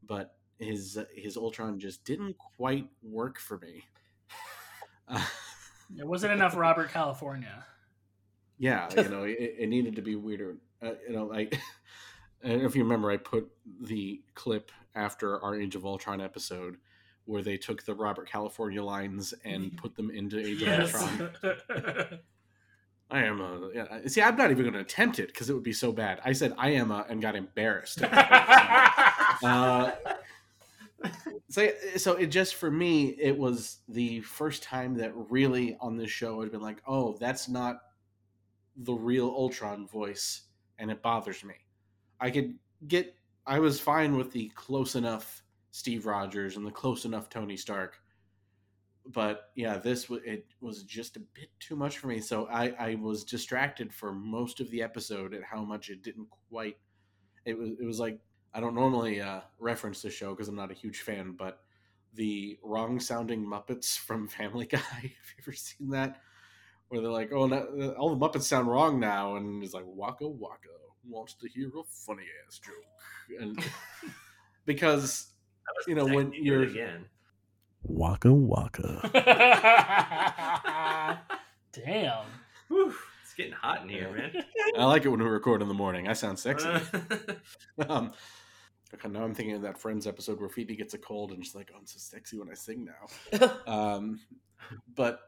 But 0.07 0.35
his 0.59 0.99
his 1.15 1.37
Ultron 1.37 1.79
just 1.79 2.05
didn't 2.05 2.37
quite 2.39 2.89
work 3.03 3.39
for 3.39 3.59
me. 3.59 3.85
Uh, 5.09 5.25
There 5.91 6.07
wasn't 6.07 6.35
enough 6.35 6.55
Robert 6.55 6.91
California. 6.91 7.65
yeah, 8.59 8.89
you 8.97 9.09
know, 9.09 9.23
it, 9.23 9.55
it 9.59 9.69
needed 9.71 9.97
to 9.97 10.03
be 10.03 10.17
weirder. 10.17 10.59
Uh, 10.83 10.91
you 11.09 11.15
know, 11.15 11.25
like 11.25 11.59
I 12.45 12.49
if 12.49 12.77
you 12.77 12.83
remember, 12.83 13.11
I 13.11 13.17
put 13.17 13.49
the 13.81 14.21
clip 14.35 14.71
after 14.95 15.43
our 15.43 15.59
Age 15.59 15.77
of 15.77 15.87
Ultron 15.87 16.21
episode 16.21 16.77
where 17.25 17.41
they 17.41 17.57
took 17.57 17.85
the 17.85 17.95
Robert 17.95 18.29
California 18.29 18.83
lines 18.83 19.33
and 19.45 19.75
put 19.79 19.95
them 19.97 20.11
into 20.11 20.39
Age 20.39 20.61
Yes. 20.61 20.95
of 20.95 21.01
Ultron. 21.45 22.19
I 23.11 23.25
am 23.25 23.41
a. 23.41 23.71
Yeah, 23.75 23.99
see, 24.07 24.21
I'm 24.21 24.37
not 24.37 24.51
even 24.51 24.65
going 24.65 24.75
to 24.75 24.81
attempt 24.81 25.19
it 25.19 25.29
because 25.29 25.49
it 25.49 25.55
would 25.55 25.63
be 25.63 25.73
so 25.73 25.93
bad. 25.93 26.21
I 26.25 26.33
said 26.33 26.55
I 26.59 26.71
am 26.71 26.91
a 26.91 27.07
and 27.09 27.23
got 27.23 27.37
embarrassed. 27.37 28.03
uh, 29.43 29.93
so, 31.49 31.71
so 31.97 32.13
it 32.15 32.27
just 32.27 32.57
for 32.57 32.71
me, 32.71 33.17
it 33.19 33.37
was 33.37 33.79
the 33.89 34.21
first 34.21 34.63
time 34.63 34.95
that 34.99 35.13
really 35.15 35.77
on 35.81 35.97
this 35.97 36.11
show 36.11 36.43
I'd 36.43 36.53
been 36.53 36.61
like, 36.61 36.83
oh, 36.87 37.17
that's 37.19 37.49
not 37.49 37.81
the 38.77 38.93
real 38.95 39.27
Ultron 39.29 39.87
voice, 39.87 40.43
and 40.79 40.91
it 40.91 41.03
bothers 41.03 41.43
me. 41.45 41.55
I 42.21 42.31
could 42.31 42.55
get, 42.89 43.15
I 43.47 43.59
was 43.59 43.81
fine 43.81 44.17
with 44.17 44.33
the 44.33 44.51
close 44.55 44.95
enough 44.95 45.43
Steve 45.71 46.07
Rogers 46.07 46.57
and 46.57 46.67
the 46.67 46.71
close 46.71 47.05
enough 47.05 47.31
Tony 47.31 47.57
Stark, 47.57 48.01
but 49.13 49.51
yeah, 49.55 49.79
this 49.79 50.05
w- 50.05 50.23
it 50.25 50.47
was 50.61 50.83
just 50.83 51.17
a 51.17 51.21
bit 51.21 51.49
too 51.61 51.77
much 51.77 51.99
for 51.99 52.09
me. 52.09 52.21
So 52.21 52.47
I, 52.49 52.75
I 52.79 52.95
was 52.97 53.25
distracted 53.25 53.93
for 53.93 54.13
most 54.13 54.61
of 54.61 54.71
the 54.71 54.83
episode 54.83 55.35
at 55.35 55.43
how 55.43 55.63
much 55.63 55.89
it 55.89 56.03
didn't 56.03 56.29
quite. 56.51 56.77
It 57.45 57.59
was 57.59 57.71
it 57.81 57.85
was 57.85 57.99
like 57.99 58.21
I 58.53 58.61
don't 58.61 58.75
normally 58.75 59.21
uh, 59.21 59.41
reference 59.59 60.03
the 60.03 60.11
show 60.11 60.31
because 60.31 60.49
I'm 60.49 60.57
not 60.57 60.71
a 60.71 60.75
huge 60.75 61.01
fan, 61.01 61.35
but 61.39 61.61
the 62.15 62.59
wrong 62.63 63.01
sounding 63.01 63.45
Muppets 63.45 63.99
from 63.99 64.29
Family 64.29 64.67
Guy. 64.67 64.79
Have 64.93 65.05
you 65.05 65.43
ever 65.43 65.53
seen 65.53 65.91
that? 65.91 66.21
Where 66.89 67.01
they're 67.03 67.11
like, 67.11 67.33
"Oh, 67.33 67.47
no, 67.47 67.95
all 67.99 68.15
the 68.15 68.29
Muppets 68.29 68.45
sound 68.45 68.69
wrong 68.69 68.99
now," 68.99 69.37
and 69.37 69.63
it's 69.63 69.75
like 69.75 69.85
Waka 69.87 70.27
Waka 70.27 70.69
wants 71.07 71.35
to 71.35 71.49
hear 71.49 71.69
a 71.69 71.83
funny 71.85 72.25
ass 72.47 72.59
joke, 72.59 73.41
and 73.41 73.59
because 74.65 75.33
you 75.87 75.95
know 75.95 76.07
when 76.07 76.33
you're 76.33 76.63
again. 76.63 77.07
Waka 77.83 78.33
Waka. 78.33 79.11
Damn. 81.73 82.25
Whew, 82.69 82.95
it's 83.23 83.35
getting 83.35 83.53
hot 83.53 83.83
in 83.83 83.89
here, 83.89 84.13
man. 84.13 84.45
I 84.77 84.85
like 84.85 85.05
it 85.05 85.09
when 85.09 85.23
we 85.23 85.27
record 85.27 85.63
in 85.63 85.69
the 85.69 85.75
morning. 85.75 86.09
I 86.09 86.13
sound 86.13 86.39
sexy. 86.39 86.69
um, 87.89 88.13
okay, 88.93 89.09
now 89.09 89.25
I'm 89.25 89.35
thinking 89.35 89.55
of 89.55 89.63
that 89.63 89.79
Friends 89.79 90.07
episode 90.07 90.41
where 90.41 90.49
Phoebe 90.49 90.77
gets 90.77 90.95
a 90.95 90.99
cold 90.99 91.33
and 91.33 91.45
she's 91.45 91.55
like, 91.55 91.71
"Oh, 91.73 91.79
I'm 91.79 91.87
so 91.87 91.99
sexy 91.99 92.39
when 92.39 92.51
I 92.51 92.55
sing 92.55 92.85
now." 92.85 93.49
um, 93.67 94.21
but 94.95 95.21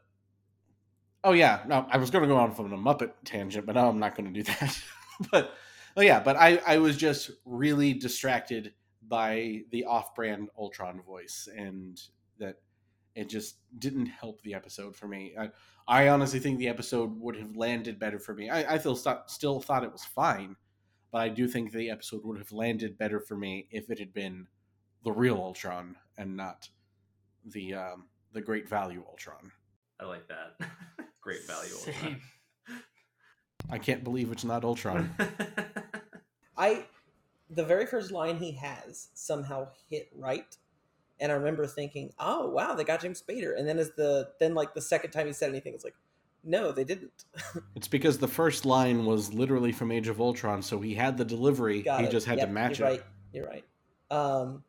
oh 1.24 1.32
yeah, 1.32 1.60
no, 1.66 1.86
I 1.90 1.98
was 1.98 2.10
going 2.10 2.22
to 2.22 2.28
go 2.28 2.36
on 2.36 2.54
from 2.54 2.72
a 2.72 2.78
Muppet 2.78 3.12
tangent, 3.24 3.66
but 3.66 3.74
now 3.74 3.88
I'm 3.88 3.98
not 3.98 4.16
going 4.16 4.32
to 4.32 4.42
do 4.42 4.44
that. 4.44 4.82
but 5.30 5.54
oh 5.96 6.02
yeah, 6.02 6.20
but 6.20 6.36
I 6.36 6.60
I 6.66 6.78
was 6.78 6.96
just 6.96 7.30
really 7.44 7.94
distracted 7.94 8.74
by 9.08 9.62
the 9.70 9.84
off-brand 9.84 10.48
Ultron 10.58 11.00
voice, 11.02 11.48
and 11.56 12.00
that 12.40 12.56
it 13.14 13.28
just 13.28 13.56
didn't 13.78 14.06
help 14.06 14.40
the 14.42 14.54
episode 14.54 14.96
for 14.96 15.08
me. 15.08 15.34
I, 15.38 15.50
I 15.86 16.08
honestly 16.08 16.38
think 16.40 16.58
the 16.58 16.68
episode 16.68 17.18
would 17.20 17.36
have 17.36 17.56
landed 17.56 17.98
better 17.98 18.18
for 18.18 18.34
me. 18.34 18.50
I, 18.50 18.74
I 18.74 18.78
feel 18.78 18.96
st- 18.96 19.28
still 19.28 19.60
thought 19.60 19.84
it 19.84 19.92
was 19.92 20.04
fine, 20.04 20.56
but 21.10 21.18
I 21.18 21.28
do 21.28 21.48
think 21.48 21.72
the 21.72 21.90
episode 21.90 22.24
would 22.24 22.38
have 22.38 22.52
landed 22.52 22.98
better 22.98 23.20
for 23.20 23.36
me 23.36 23.66
if 23.70 23.90
it 23.90 23.98
had 23.98 24.12
been 24.12 24.46
the 25.04 25.12
real 25.12 25.36
Ultron 25.36 25.96
and 26.18 26.36
not 26.36 26.68
the 27.44 27.74
um, 27.74 28.06
the 28.32 28.40
Great 28.40 28.68
Value 28.68 29.02
Ultron. 29.08 29.50
I 30.00 30.04
like 30.04 30.28
that. 30.28 30.68
Great 31.20 31.46
value. 31.46 31.74
Ultron. 31.74 31.94
Same. 32.00 32.22
I 33.70 33.78
can't 33.78 34.04
believe 34.04 34.32
it's 34.32 34.44
not 34.44 34.64
Ultron. 34.64 35.14
I 36.56 36.84
the 37.50 37.64
very 37.64 37.86
first 37.86 38.10
line 38.12 38.36
he 38.36 38.52
has 38.52 39.08
somehow 39.14 39.68
hit 39.88 40.08
right. 40.14 40.56
And 41.20 41.30
I 41.30 41.34
remember 41.34 41.66
thinking, 41.66 42.12
"Oh 42.18 42.48
wow, 42.48 42.74
they 42.74 42.84
got 42.84 43.00
James 43.00 43.22
Spader." 43.22 43.58
And 43.58 43.68
then 43.68 43.78
as 43.78 43.90
the 43.92 44.30
then 44.38 44.54
like 44.54 44.74
the 44.74 44.80
second 44.80 45.10
time 45.10 45.26
he 45.26 45.32
said 45.32 45.50
anything, 45.50 45.74
it's 45.74 45.84
like, 45.84 45.96
"No, 46.42 46.72
they 46.72 46.84
didn't." 46.84 47.24
it's 47.76 47.88
because 47.88 48.18
the 48.18 48.28
first 48.28 48.64
line 48.64 49.04
was 49.04 49.32
literally 49.32 49.72
from 49.72 49.92
Age 49.92 50.08
of 50.08 50.20
Ultron, 50.20 50.62
so 50.62 50.80
he 50.80 50.94
had 50.94 51.16
the 51.16 51.24
delivery. 51.24 51.82
Got 51.82 52.00
he 52.00 52.06
it. 52.06 52.10
just 52.10 52.26
had 52.26 52.38
Yep, 52.38 52.48
to 52.48 52.52
match 52.52 52.78
you're 52.78 52.88
it. 52.88 52.90
Right, 52.90 53.02
you're 53.32 53.46
right. 53.46 53.64
Um, 54.10 54.64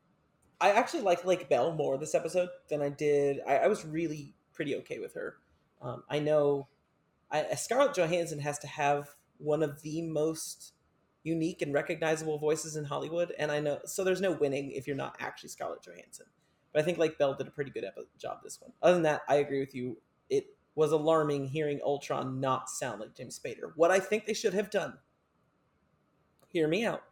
I 0.59 0.71
actually 0.71 1.01
like 1.01 1.25
Lake 1.25 1.49
Bell 1.49 1.71
more 1.73 1.97
this 1.97 2.13
episode 2.13 2.49
than 2.69 2.81
I 2.81 2.89
did. 2.89 3.39
I, 3.47 3.57
I 3.57 3.67
was 3.67 3.85
really 3.85 4.35
pretty 4.53 4.75
okay 4.77 4.99
with 4.99 5.13
her. 5.15 5.37
Um, 5.81 6.03
I 6.09 6.19
know 6.19 6.67
I, 7.31 7.55
Scarlett 7.55 7.95
Johansson 7.95 8.39
has 8.39 8.59
to 8.59 8.67
have 8.67 9.09
one 9.37 9.63
of 9.63 9.81
the 9.81 10.01
most 10.03 10.73
unique 11.23 11.61
and 11.61 11.73
recognizable 11.73 12.37
voices 12.37 12.75
in 12.75 12.85
Hollywood, 12.85 13.33
and 13.39 13.51
I 13.51 13.59
know 13.59 13.79
so 13.85 14.03
there's 14.03 14.21
no 14.21 14.33
winning 14.33 14.71
if 14.71 14.85
you're 14.87 14.95
not 14.95 15.15
actually 15.19 15.49
Scarlett 15.49 15.81
Johansson. 15.81 16.27
But 16.71 16.81
I 16.81 16.85
think 16.85 16.97
like 16.97 17.17
Bell 17.17 17.33
did 17.33 17.47
a 17.47 17.51
pretty 17.51 17.71
good 17.71 17.85
job 18.17 18.39
this 18.43 18.59
one. 18.61 18.71
Other 18.81 18.93
than 18.93 19.03
that, 19.03 19.21
I 19.27 19.35
agree 19.35 19.59
with 19.59 19.75
you. 19.75 19.97
It 20.29 20.55
was 20.75 20.91
alarming 20.91 21.47
hearing 21.47 21.79
Ultron 21.83 22.39
not 22.39 22.69
sound 22.69 23.01
like 23.01 23.15
James 23.15 23.39
Spader. 23.39 23.71
What 23.75 23.91
I 23.91 23.99
think 23.99 24.25
they 24.25 24.33
should 24.33 24.53
have 24.53 24.69
done, 24.69 24.97
hear 26.47 26.67
me 26.67 26.85
out, 26.85 27.03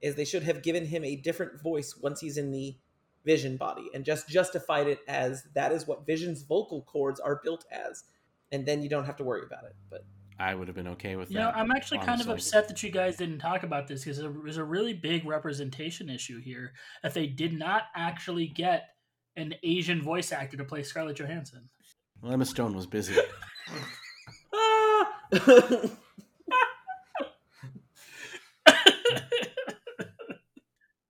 is 0.00 0.14
they 0.14 0.24
should 0.24 0.44
have 0.44 0.62
given 0.62 0.86
him 0.86 1.04
a 1.04 1.16
different 1.16 1.60
voice 1.60 1.96
once 1.96 2.20
he's 2.20 2.36
in 2.36 2.52
the 2.52 2.76
Vision 3.24 3.56
body 3.56 3.90
and 3.92 4.04
just 4.04 4.28
justified 4.28 4.86
it 4.86 5.00
as 5.08 5.42
that 5.54 5.72
is 5.72 5.84
what 5.84 6.06
Vision's 6.06 6.42
vocal 6.42 6.82
cords 6.82 7.18
are 7.18 7.40
built 7.42 7.64
as, 7.72 8.04
and 8.52 8.64
then 8.64 8.84
you 8.84 8.88
don't 8.88 9.06
have 9.06 9.16
to 9.16 9.24
worry 9.24 9.42
about 9.44 9.64
it. 9.64 9.74
But 9.90 10.04
I 10.38 10.54
would 10.54 10.68
have 10.68 10.74
been 10.74 10.88
okay 10.88 11.16
with 11.16 11.30
You 11.30 11.38
that. 11.38 11.42
know, 11.44 11.50
I'm 11.50 11.70
actually 11.70 11.98
kind 12.00 12.20
of 12.20 12.28
upset 12.28 12.68
that 12.68 12.82
you 12.82 12.90
guys 12.90 13.16
didn't 13.16 13.38
talk 13.38 13.62
about 13.62 13.88
this 13.88 14.04
because 14.04 14.18
there's 14.18 14.58
a 14.58 14.64
really 14.64 14.92
big 14.92 15.24
representation 15.24 16.10
issue 16.10 16.40
here 16.40 16.72
that 17.02 17.14
they 17.14 17.26
did 17.26 17.52
not 17.58 17.84
actually 17.94 18.46
get 18.48 18.88
an 19.36 19.54
Asian 19.62 20.02
voice 20.02 20.32
actor 20.32 20.56
to 20.56 20.64
play 20.64 20.82
Scarlett 20.82 21.16
Johansson. 21.18 21.68
Well, 22.20 22.32
Emma 22.32 22.44
Stone 22.44 22.74
was 22.74 22.86
busy. 22.86 23.14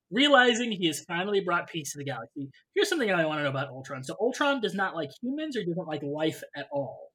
Realizing 0.09 0.71
he 0.71 0.87
has 0.87 1.01
finally 1.01 1.41
brought 1.41 1.67
peace 1.67 1.91
to 1.91 1.97
the 1.97 2.05
galaxy, 2.05 2.49
here's 2.73 2.87
something 2.87 3.11
I 3.11 3.25
want 3.25 3.39
to 3.39 3.43
know 3.43 3.49
about 3.49 3.67
Ultron. 3.67 4.03
So 4.05 4.15
Ultron 4.21 4.61
does 4.61 4.73
not 4.73 4.95
like 4.95 5.09
humans 5.21 5.57
or 5.57 5.63
doesn't 5.65 5.87
like 5.87 6.01
life 6.01 6.41
at 6.55 6.67
all. 6.71 7.09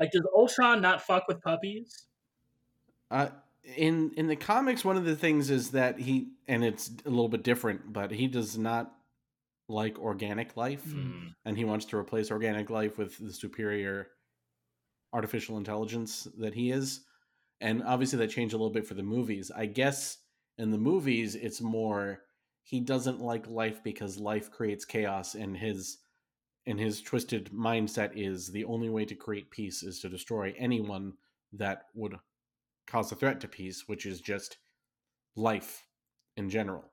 Like, 0.00 0.10
does 0.12 0.26
Ultron 0.34 0.80
not 0.80 1.02
fuck 1.02 1.28
with 1.28 1.40
puppies? 1.42 2.06
Uh, 3.10 3.28
in 3.76 4.12
in 4.16 4.26
the 4.26 4.36
comics, 4.36 4.84
one 4.84 4.96
of 4.96 5.04
the 5.04 5.14
things 5.16 5.50
is 5.50 5.72
that 5.72 5.98
he, 5.98 6.32
and 6.48 6.64
it's 6.64 6.90
a 7.04 7.10
little 7.10 7.28
bit 7.28 7.42
different, 7.44 7.92
but 7.92 8.10
he 8.10 8.26
does 8.26 8.56
not 8.56 8.92
like 9.68 9.98
organic 9.98 10.56
life, 10.56 10.84
Mm. 10.84 11.34
and 11.44 11.56
he 11.56 11.64
wants 11.64 11.84
to 11.86 11.96
replace 11.96 12.30
organic 12.30 12.70
life 12.70 12.98
with 12.98 13.18
the 13.18 13.32
superior 13.32 14.08
artificial 15.12 15.58
intelligence 15.58 16.26
that 16.38 16.54
he 16.54 16.70
is. 16.70 17.00
And 17.60 17.82
obviously, 17.82 18.18
that 18.20 18.30
changed 18.30 18.54
a 18.54 18.56
little 18.56 18.72
bit 18.72 18.86
for 18.86 18.94
the 18.94 19.02
movies. 19.02 19.50
I 19.50 19.66
guess 19.66 20.18
in 20.56 20.70
the 20.70 20.78
movies, 20.78 21.34
it's 21.34 21.60
more 21.60 22.22
he 22.62 22.80
doesn't 22.80 23.20
like 23.20 23.46
life 23.48 23.82
because 23.84 24.18
life 24.18 24.50
creates 24.50 24.84
chaos, 24.84 25.34
and 25.34 25.56
his 25.56 25.98
and 26.66 26.78
his 26.78 27.00
twisted 27.00 27.50
mindset 27.52 28.12
is 28.14 28.48
the 28.48 28.64
only 28.64 28.88
way 28.88 29.04
to 29.04 29.14
create 29.14 29.50
peace 29.50 29.82
is 29.82 30.00
to 30.00 30.08
destroy 30.08 30.54
anyone 30.58 31.14
that 31.52 31.86
would 31.94 32.16
cause 32.86 33.10
a 33.12 33.16
threat 33.16 33.40
to 33.40 33.48
peace, 33.48 33.84
which 33.86 34.06
is 34.06 34.20
just 34.20 34.58
life 35.36 35.84
in 36.36 36.50
general. 36.50 36.84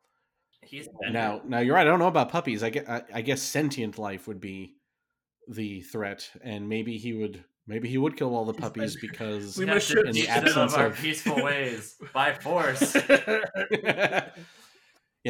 He's 0.61 0.87
Now, 1.11 1.41
now 1.45 1.59
you're 1.59 1.75
right. 1.75 1.87
I 1.87 1.89
don't 1.89 1.99
know 1.99 2.07
about 2.07 2.29
puppies. 2.29 2.63
I 2.63 2.69
guess, 2.69 2.87
I, 2.87 3.03
I 3.13 3.21
guess 3.21 3.41
sentient 3.41 3.97
life 3.97 4.27
would 4.27 4.39
be 4.39 4.75
the 5.47 5.81
threat, 5.81 6.29
and 6.41 6.67
maybe 6.67 6.97
he 6.97 7.13
would 7.13 7.43
maybe 7.67 7.87
he 7.87 7.97
would 7.97 8.17
kill 8.17 8.35
all 8.35 8.45
the 8.45 8.53
puppies 8.53 8.97
because 8.99 9.57
We 9.57 9.65
We 9.65 9.71
must 9.71 9.93
must 9.93 10.07
in 10.07 10.13
the 10.13 10.23
of 10.23 10.29
absence 10.29 10.73
our 10.73 10.87
of 10.87 10.97
peaceful 10.97 11.43
ways 11.43 11.95
by 12.13 12.33
force. 12.33 12.95
yeah, 13.83 14.31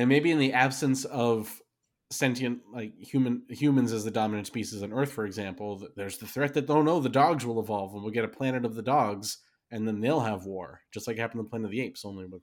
maybe 0.06 0.32
in 0.32 0.40
the 0.40 0.54
absence 0.54 1.06
of 1.06 1.62
sentient 2.10 2.62
like 2.72 2.94
human 3.00 3.44
humans 3.50 3.92
as 3.92 4.06
the 4.06 4.12
dominant 4.12 4.48
species 4.48 4.82
on 4.82 4.94
Earth, 4.94 5.12
for 5.12 5.26
example, 5.26 5.88
there's 5.96 6.18
the 6.18 6.28
threat 6.28 6.54
that 6.54 6.70
oh 6.70 6.82
no, 6.82 7.00
the 7.00 7.10
dogs 7.10 7.46
will 7.46 7.60
evolve 7.60 7.94
and 7.94 8.04
we'll 8.04 8.14
get 8.14 8.26
a 8.26 8.30
planet 8.30 8.66
of 8.66 8.76
the 8.76 8.82
dogs, 8.82 9.40
and 9.72 9.88
then 9.88 10.00
they'll 10.00 10.22
have 10.22 10.46
war, 10.46 10.82
just 10.94 11.08
like 11.08 11.18
happened 11.18 11.42
on 11.42 11.48
Planet 11.48 11.66
of 11.66 11.72
the 11.72 11.82
Apes, 11.82 12.06
only 12.06 12.26
with 12.26 12.42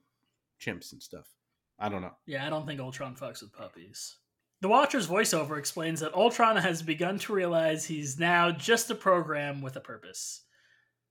chimps 0.61 0.91
and 0.91 1.01
stuff. 1.01 1.27
I 1.79 1.89
don't 1.89 2.01
know. 2.01 2.15
Yeah, 2.25 2.45
I 2.45 2.49
don't 2.49 2.65
think 2.65 2.79
Ultron 2.79 3.15
fucks 3.15 3.41
with 3.41 3.53
puppies. 3.53 4.17
The 4.61 4.69
Watcher's 4.69 5.07
voiceover 5.07 5.59
explains 5.59 5.99
that 5.99 6.13
Ultron 6.13 6.55
has 6.55 6.81
begun 6.81 7.19
to 7.19 7.33
realize 7.33 7.85
he's 7.85 8.17
now 8.17 8.51
just 8.51 8.89
a 8.89 8.95
program 8.95 9.61
with 9.61 9.75
a 9.75 9.81
purpose. 9.81 10.43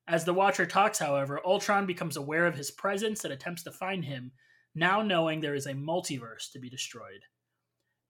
As 0.08 0.24
the 0.24 0.34
Watcher 0.34 0.66
talks, 0.66 0.98
however, 0.98 1.40
Ultron 1.44 1.86
becomes 1.86 2.16
aware 2.16 2.46
of 2.46 2.56
his 2.56 2.70
presence 2.70 3.24
and 3.24 3.32
attempts 3.32 3.62
to 3.64 3.70
find 3.70 4.04
him, 4.04 4.32
now 4.74 5.02
knowing 5.02 5.40
there 5.40 5.54
is 5.54 5.66
a 5.66 5.74
multiverse 5.74 6.50
to 6.52 6.58
be 6.58 6.70
destroyed. 6.70 7.24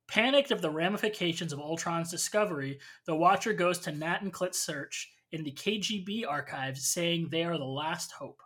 Panicked 0.07 0.51
of 0.51 0.61
the 0.61 0.71
ramifications 0.71 1.53
of 1.53 1.59
Ultron's 1.59 2.11
discovery, 2.11 2.79
the 3.07 3.17
Watcher 3.17 3.53
goes 3.53 3.79
to 3.81 3.93
Nat 3.93 4.23
and 4.23 4.33
Clint's 4.33 4.59
search 4.59 5.13
in 5.33 5.43
the 5.43 5.53
KGB 5.53 6.25
archives, 6.29 6.87
saying 6.87 7.29
they 7.29 7.45
are 7.45 7.59
the 7.59 7.65
last 7.65 8.13
hope. 8.13 8.41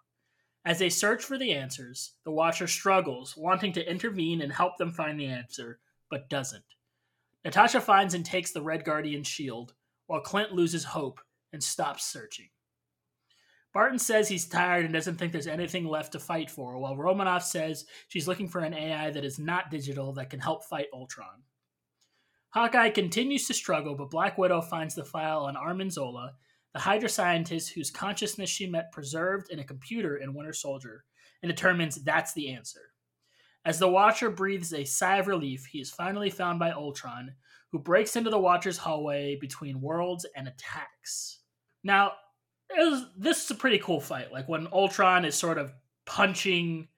As 0.64 0.78
they 0.78 0.88
search 0.88 1.24
for 1.24 1.38
the 1.38 1.52
answers, 1.52 2.12
the 2.24 2.30
Watcher 2.30 2.66
struggles, 2.66 3.36
wanting 3.36 3.72
to 3.72 3.90
intervene 3.90 4.42
and 4.42 4.52
help 4.52 4.76
them 4.76 4.92
find 4.92 5.18
the 5.18 5.26
answer, 5.26 5.80
but 6.11 6.30
doesn't. 6.30 6.64
Natasha 7.44 7.80
finds 7.80 8.14
and 8.14 8.24
takes 8.24 8.52
the 8.52 8.62
Red 8.62 8.84
Guardian 8.84 9.22
shield, 9.22 9.74
while 10.06 10.20
Clint 10.20 10.52
loses 10.52 10.84
hope 10.84 11.20
and 11.52 11.62
stops 11.62 12.04
searching. 12.04 12.48
Barton 13.72 13.98
says 13.98 14.28
he's 14.28 14.48
tired 14.48 14.84
and 14.84 14.94
doesn't 14.94 15.16
think 15.16 15.32
there's 15.32 15.46
anything 15.46 15.86
left 15.86 16.12
to 16.12 16.18
fight 16.18 16.50
for, 16.50 16.78
while 16.78 16.96
Romanoff 16.96 17.44
says 17.44 17.84
she's 18.09 18.26
looking 18.26 18.48
for 18.48 18.61
an 18.61 18.74
AI 18.74 19.11
that 19.11 19.24
is 19.24 19.38
not 19.38 19.70
digital 19.70 20.12
that 20.14 20.30
can 20.30 20.40
help 20.40 20.64
fight 20.64 20.88
Ultron. 20.92 21.42
Hawkeye 22.51 22.90
continues 22.90 23.46
to 23.46 23.55
struggle, 23.55 23.94
but 23.94 24.11
Black 24.11 24.38
Widow 24.38 24.61
finds 24.61 24.94
the 24.94 25.05
file 25.05 25.40
on 25.40 25.57
Arnim 25.57 25.90
Zola, 25.90 26.32
the 26.72 26.80
Hydra 26.80 27.09
scientist 27.09 27.72
whose 27.74 27.90
consciousness 27.90 28.49
she 28.49 28.66
met 28.66 28.92
preserved 28.92 29.51
in 29.51 29.59
a 29.59 29.64
computer 29.64 30.16
in 30.16 30.34
Winter 30.34 30.53
Soldier, 30.53 31.05
and 31.42 31.51
determines 31.51 31.96
that's 31.96 32.32
the 32.32 32.51
answer. 32.51 32.92
As 33.64 33.78
the 33.78 33.88
Watcher 33.88 34.30
breathes 34.30 34.72
a 34.72 34.84
sigh 34.84 35.18
of 35.18 35.26
relief, 35.26 35.66
he 35.66 35.80
is 35.80 35.90
finally 35.90 36.30
found 36.30 36.59
by 36.59 36.70
Ultron, 36.70 37.34
who 37.70 37.78
breaks 37.78 38.16
into 38.16 38.30
the 38.30 38.38
Watcher's 38.38 38.78
hallway 38.78 39.36
between 39.40 39.80
worlds 39.80 40.24
and 40.34 40.49
attacks. 40.49 41.40
Now, 41.84 42.12
was, 42.70 43.07
this 43.16 43.44
is 43.44 43.51
a 43.51 43.55
pretty 43.55 43.78
cool 43.78 44.01
fight. 44.01 44.32
Like 44.32 44.49
when 44.49 44.68
Ultron 44.72 45.24
is 45.24 45.34
sort 45.34 45.59
of 45.59 45.72
punching 46.07 46.88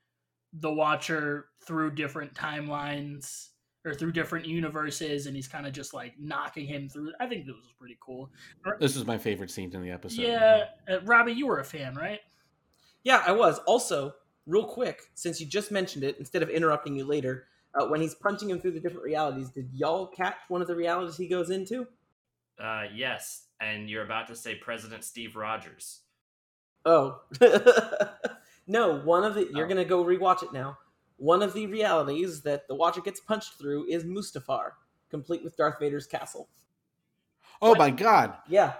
the 0.52 0.72
Watcher 0.72 1.46
through 1.64 1.94
different 1.94 2.34
timelines 2.34 3.48
or 3.84 3.94
through 3.94 4.12
different 4.12 4.46
universes, 4.46 5.26
and 5.26 5.34
he's 5.34 5.48
kind 5.48 5.66
of 5.66 5.72
just 5.72 5.94
like 5.94 6.14
knocking 6.18 6.66
him 6.66 6.88
through. 6.88 7.12
I 7.20 7.26
think 7.26 7.46
this 7.46 7.56
was 7.56 7.72
pretty 7.78 7.96
cool. 8.00 8.30
This 8.78 8.94
was 8.94 9.06
my 9.06 9.16
favorite 9.18 9.50
scene 9.50 9.72
in 9.74 9.82
the 9.82 9.90
episode. 9.90 10.22
Yeah, 10.22 10.64
uh, 10.90 11.00
Robbie, 11.02 11.32
you 11.32 11.46
were 11.46 11.60
a 11.60 11.64
fan, 11.64 11.94
right? 11.94 12.20
Yeah, 13.04 13.22
I 13.26 13.32
was. 13.32 13.58
Also, 13.60 14.14
real 14.46 14.64
quick, 14.66 15.00
since 15.14 15.40
you 15.40 15.46
just 15.46 15.70
mentioned 15.70 16.04
it, 16.04 16.16
instead 16.18 16.42
of 16.42 16.50
interrupting 16.50 16.94
you 16.94 17.04
later, 17.04 17.46
uh, 17.74 17.86
when 17.86 18.00
he's 18.02 18.14
punching 18.14 18.50
him 18.50 18.60
through 18.60 18.72
the 18.72 18.80
different 18.80 19.04
realities, 19.04 19.48
did 19.50 19.70
y'all 19.72 20.06
catch 20.06 20.36
one 20.48 20.60
of 20.60 20.68
the 20.68 20.76
realities 20.76 21.16
he 21.16 21.26
goes 21.28 21.48
into? 21.50 21.86
Uh, 22.62 22.84
yes, 22.94 23.46
and 23.60 23.88
you're 23.88 24.04
about 24.04 24.26
to 24.26 24.36
say 24.36 24.54
President 24.56 25.02
Steve 25.04 25.36
Rogers. 25.36 26.00
Oh. 26.84 27.20
no, 28.66 28.96
one 29.00 29.24
of 29.24 29.34
the. 29.34 29.48
You're 29.54 29.64
Oh. 29.64 29.68
going 29.68 29.76
to 29.76 29.84
go 29.84 30.04
rewatch 30.04 30.42
it 30.42 30.52
now. 30.52 30.76
One 31.20 31.42
of 31.42 31.52
the 31.52 31.66
realities 31.66 32.40
that 32.42 32.66
the 32.66 32.74
Watcher 32.74 33.02
gets 33.02 33.20
punched 33.20 33.58
through 33.58 33.86
is 33.90 34.04
Mustafar, 34.04 34.70
complete 35.10 35.44
with 35.44 35.54
Darth 35.56 35.78
Vader's 35.78 36.06
castle. 36.06 36.48
Oh 37.60 37.74
my 37.74 37.90
god! 37.90 38.38
Yeah, 38.48 38.72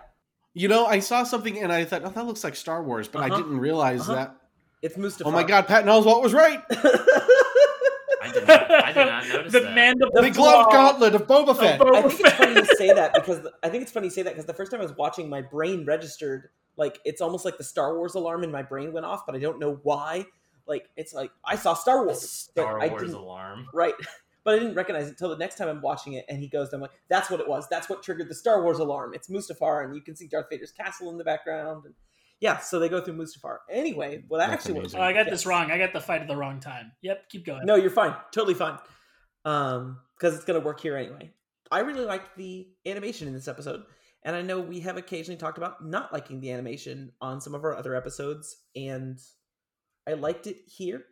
You 0.54 0.66
know, 0.68 0.86
I 0.86 1.00
saw 1.00 1.22
something 1.22 1.58
and 1.62 1.70
I 1.70 1.84
thought, 1.84 2.02
oh, 2.02 2.08
that 2.08 2.24
looks 2.26 2.42
like 2.42 2.56
Star 2.56 2.82
Wars, 2.82 3.08
but 3.08 3.20
I 3.22 3.26
Uh-huh. 3.26 3.36
didn't 3.36 3.58
realize 3.58 4.00
Uh-huh. 4.08 4.14
that. 4.14 4.36
it's 4.82 4.96
Mustafar. 4.96 5.26
Oh 5.26 5.30
my 5.30 5.42
god, 5.44 5.66
Pat 5.68 5.84
Oswalt 5.84 6.22
was 6.22 6.32
right. 6.32 6.62
I 6.70 8.30
did 8.32 8.46
not. 8.46 8.70
I 8.70 8.92
did 8.92 9.06
not 9.06 9.28
notice 9.28 9.52
the 9.52 9.60
that. 9.60 9.74
mandible 9.74 10.10
The 10.22 10.30
glove 10.30 10.70
gauntlet 10.72 11.14
of 11.14 11.26
Boba 11.26 11.48
of 11.50 11.58
Fett. 11.58 11.80
Boba 11.80 11.96
I 11.96 12.02
think 12.02 12.20
it's 12.20 12.32
funny 12.32 12.54
Fett. 12.54 12.56
you 12.70 12.76
say 12.76 12.92
that 12.94 13.14
because 13.14 13.46
I 13.62 13.68
think 13.68 13.82
it's 13.82 13.92
funny 13.92 14.06
you 14.06 14.10
say 14.10 14.22
that 14.22 14.30
because 14.30 14.46
the 14.46 14.54
first 14.54 14.70
time 14.70 14.80
I 14.80 14.84
was 14.84 14.96
watching, 14.96 15.28
my 15.28 15.42
brain 15.42 15.84
registered 15.84 16.48
like 16.76 17.00
it's 17.04 17.20
almost 17.20 17.44
like 17.44 17.58
the 17.58 17.64
Star 17.64 17.96
Wars 17.96 18.14
alarm 18.14 18.44
in 18.44 18.50
my 18.50 18.62
brain 18.62 18.92
went 18.92 19.04
off, 19.06 19.26
but 19.26 19.34
I 19.34 19.38
don't 19.38 19.58
know 19.58 19.78
why. 19.82 20.26
Like 20.66 20.88
it's 20.96 21.12
like 21.14 21.30
I 21.44 21.56
saw 21.56 21.74
Star 21.74 22.04
Wars, 22.04 22.28
Star 22.28 22.78
Wars 22.88 23.12
alarm. 23.12 23.66
right? 23.74 23.94
But 24.42 24.54
I 24.54 24.58
didn't 24.58 24.74
recognize 24.74 25.06
it 25.06 25.10
until 25.10 25.28
the 25.28 25.36
next 25.36 25.56
time 25.56 25.68
I'm 25.68 25.82
watching 25.82 26.14
it, 26.14 26.24
and 26.28 26.38
he 26.38 26.48
goes, 26.48 26.72
"I'm 26.72 26.80
like, 26.80 26.92
that's 27.08 27.30
what 27.30 27.40
it 27.40 27.48
was. 27.48 27.68
That's 27.68 27.88
what 27.90 28.02
triggered 28.02 28.28
the 28.28 28.34
Star 28.34 28.62
Wars 28.62 28.78
alarm. 28.78 29.12
It's 29.14 29.28
Mustafar, 29.28 29.84
and 29.84 29.94
you 29.94 30.00
can 30.00 30.16
see 30.16 30.28
Darth 30.28 30.46
Vader's 30.50 30.72
castle 30.72 31.10
in 31.10 31.18
the 31.18 31.24
background." 31.24 31.84
And 31.84 31.94
yeah, 32.40 32.58
so 32.58 32.78
they 32.78 32.88
go 32.88 33.02
through 33.02 33.16
Mustafar. 33.18 33.58
Anyway, 33.70 34.24
what 34.28 34.38
That's 34.38 34.52
actually 34.52 34.78
amazing. 34.78 34.98
Oh, 34.98 35.02
I 35.02 35.12
got 35.12 35.26
Yes. 35.26 35.30
this 35.30 35.46
wrong. 35.46 35.70
I 35.70 35.76
got 35.76 35.92
the 35.92 36.00
fight 36.00 36.22
at 36.22 36.26
the 36.28 36.36
wrong 36.36 36.58
time. 36.58 36.92
Yep, 37.02 37.28
keep 37.28 37.44
going. 37.44 37.66
No, 37.66 37.74
you're 37.74 37.90
fine. 37.90 38.16
Totally 38.32 38.54
fine. 38.54 38.78
Um, 39.44 40.00
because 40.18 40.34
it's 40.34 40.44
gonna 40.44 40.60
work 40.60 40.80
here 40.80 40.96
anyway. 40.96 41.30
I 41.70 41.80
really 41.80 42.04
liked 42.04 42.36
the 42.36 42.68
animation 42.86 43.28
in 43.28 43.34
this 43.34 43.46
episode, 43.46 43.84
and 44.22 44.34
I 44.34 44.40
know 44.42 44.58
we 44.60 44.80
have 44.80 44.96
occasionally 44.96 45.38
talked 45.38 45.58
about 45.58 45.84
not 45.84 46.12
liking 46.14 46.40
the 46.40 46.50
animation 46.50 47.12
on 47.20 47.40
some 47.42 47.54
of 47.54 47.62
our 47.64 47.76
other 47.76 47.94
episodes, 47.94 48.56
and 48.74 49.18
I 50.10 50.14
liked 50.14 50.46
it 50.46 50.58
here. 50.66 51.04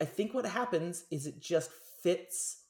I 0.00 0.04
think 0.04 0.32
what 0.32 0.46
happens 0.46 1.04
is 1.10 1.26
it 1.26 1.40
just 1.40 1.70
fits 2.02 2.62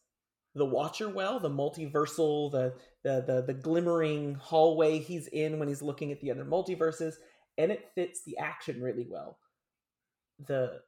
the 0.55 0.65
Watcher 0.65 1.09
well, 1.09 1.39
the 1.39 1.51
multiversal, 1.51 2.51
the 2.51 2.75
the 3.05 3.23
the, 3.27 3.43
the 3.47 3.55
glimmering 3.55 4.35
hallway 4.35 4.99
he's 4.99 5.29
in 5.29 5.59
when 5.59 5.69
he's 5.69 5.83
looking 5.83 6.11
at 6.13 6.21
the 6.21 6.31
other 6.31 6.45
multiverses, 6.45 7.15
and 7.57 7.71
it 7.71 7.91
fits 7.95 8.25
the 8.25 8.37
action 8.39 8.83
really 8.83 9.07
well. 9.09 9.39
The 10.47 10.81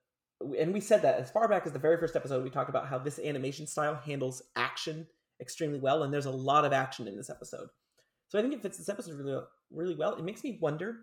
and 0.58 0.72
we 0.72 0.80
said 0.80 1.02
that 1.02 1.20
as 1.20 1.30
far 1.30 1.48
back 1.48 1.66
as 1.66 1.72
the 1.72 1.78
very 1.78 1.98
first 1.98 2.16
episode, 2.16 2.42
we 2.42 2.50
talked 2.50 2.70
about 2.70 2.88
how 2.88 2.98
this 2.98 3.18
animation 3.18 3.66
style 3.66 3.94
handles 3.94 4.42
action 4.56 5.06
extremely 5.40 5.78
well, 5.78 6.02
and 6.02 6.12
there's 6.12 6.26
a 6.26 6.30
lot 6.30 6.64
of 6.64 6.72
action 6.72 7.06
in 7.06 7.16
this 7.16 7.30
episode. 7.30 7.68
So 8.28 8.38
I 8.38 8.42
think 8.42 8.54
it 8.54 8.62
fits 8.62 8.78
this 8.78 8.88
episode 8.88 9.18
really 9.18 9.42
really 9.70 9.94
well. 9.94 10.14
It 10.16 10.24
makes 10.24 10.42
me 10.42 10.58
wonder, 10.60 11.00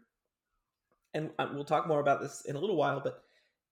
and 1.13 1.29
uh, 1.39 1.47
we'll 1.53 1.63
talk 1.63 1.87
more 1.87 1.99
about 1.99 2.21
this 2.21 2.41
in 2.45 2.55
a 2.55 2.59
little 2.59 2.75
while, 2.75 2.99
but 2.99 3.23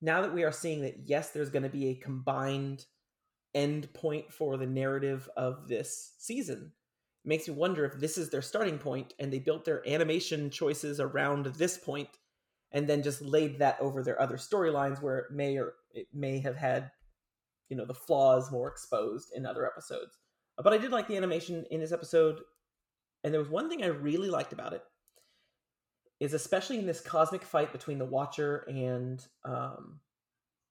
now 0.05 0.21
that 0.21 0.33
we 0.33 0.43
are 0.43 0.51
seeing 0.51 0.81
that 0.81 0.99
yes, 1.05 1.31
there's 1.31 1.49
going 1.49 1.63
to 1.63 1.69
be 1.69 1.89
a 1.89 1.95
combined 1.95 2.85
end 3.55 3.91
point 3.93 4.31
for 4.31 4.55
the 4.55 4.67
narrative 4.67 5.27
of 5.35 5.67
this 5.67 6.13
season, 6.19 6.71
it 7.23 7.27
makes 7.27 7.47
me 7.47 7.55
wonder 7.55 7.85
if 7.85 7.99
this 7.99 8.17
is 8.17 8.29
their 8.29 8.41
starting 8.41 8.77
point 8.77 9.13
and 9.17 9.33
they 9.33 9.39
built 9.39 9.65
their 9.65 9.87
animation 9.89 10.51
choices 10.51 10.99
around 10.99 11.47
this 11.47 11.77
point 11.77 12.09
and 12.71 12.87
then 12.87 13.01
just 13.01 13.21
laid 13.21 13.57
that 13.57 13.79
over 13.79 14.03
their 14.03 14.21
other 14.21 14.37
storylines 14.37 15.01
where 15.01 15.17
it 15.17 15.31
may 15.31 15.57
or 15.57 15.73
it 15.91 16.07
may 16.13 16.39
have 16.39 16.55
had 16.55 16.91
you 17.69 17.75
know 17.75 17.85
the 17.85 17.93
flaws 17.93 18.51
more 18.51 18.67
exposed 18.69 19.29
in 19.35 19.45
other 19.45 19.65
episodes. 19.65 20.19
But 20.61 20.73
i 20.73 20.77
did 20.77 20.91
like 20.91 21.07
the 21.07 21.17
animation 21.17 21.65
in 21.71 21.79
this 21.79 21.91
episode 21.91 22.41
and 23.23 23.33
there 23.33 23.41
was 23.41 23.49
one 23.49 23.69
thing 23.69 23.83
i 23.83 23.87
really 23.87 24.29
liked 24.29 24.53
about 24.53 24.73
it 24.73 24.83
is 26.19 26.33
especially 26.33 26.77
in 26.79 26.85
this 26.85 27.01
cosmic 27.01 27.43
fight 27.43 27.71
between 27.71 27.97
the 27.99 28.05
watcher 28.05 28.57
and 28.69 29.25
um 29.43 29.99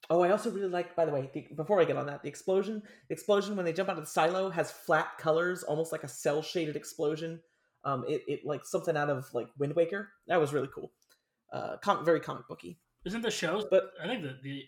oh 0.09 0.21
i 0.21 0.29
also 0.29 0.49
really 0.51 0.67
like 0.67 0.95
by 0.95 1.05
the 1.05 1.11
way 1.11 1.29
the, 1.33 1.47
before 1.55 1.79
i 1.81 1.85
get 1.85 1.97
on 1.97 2.05
that 2.07 2.21
the 2.23 2.29
explosion 2.29 2.81
the 3.09 3.13
explosion 3.13 3.55
when 3.55 3.65
they 3.65 3.73
jump 3.73 3.89
out 3.89 3.97
of 3.97 4.03
the 4.03 4.09
silo 4.09 4.49
has 4.49 4.71
flat 4.71 5.17
colors 5.17 5.63
almost 5.63 5.91
like 5.91 6.03
a 6.03 6.07
cel 6.07 6.41
shaded 6.41 6.75
explosion 6.75 7.39
um 7.83 8.03
it, 8.07 8.21
it 8.27 8.39
like 8.45 8.65
something 8.65 8.97
out 8.97 9.09
of 9.09 9.31
like 9.33 9.47
wind 9.57 9.75
waker 9.75 10.09
that 10.27 10.39
was 10.39 10.53
really 10.53 10.69
cool 10.73 10.91
uh 11.53 11.77
com- 11.83 12.03
very 12.05 12.19
comic 12.19 12.47
booky 12.47 12.79
Isn't 13.05 13.21
the 13.21 13.29
show? 13.31 13.65
But- 13.69 13.91
I 14.03 14.07
think 14.07 14.23
that 14.23 14.41
the 14.41 14.63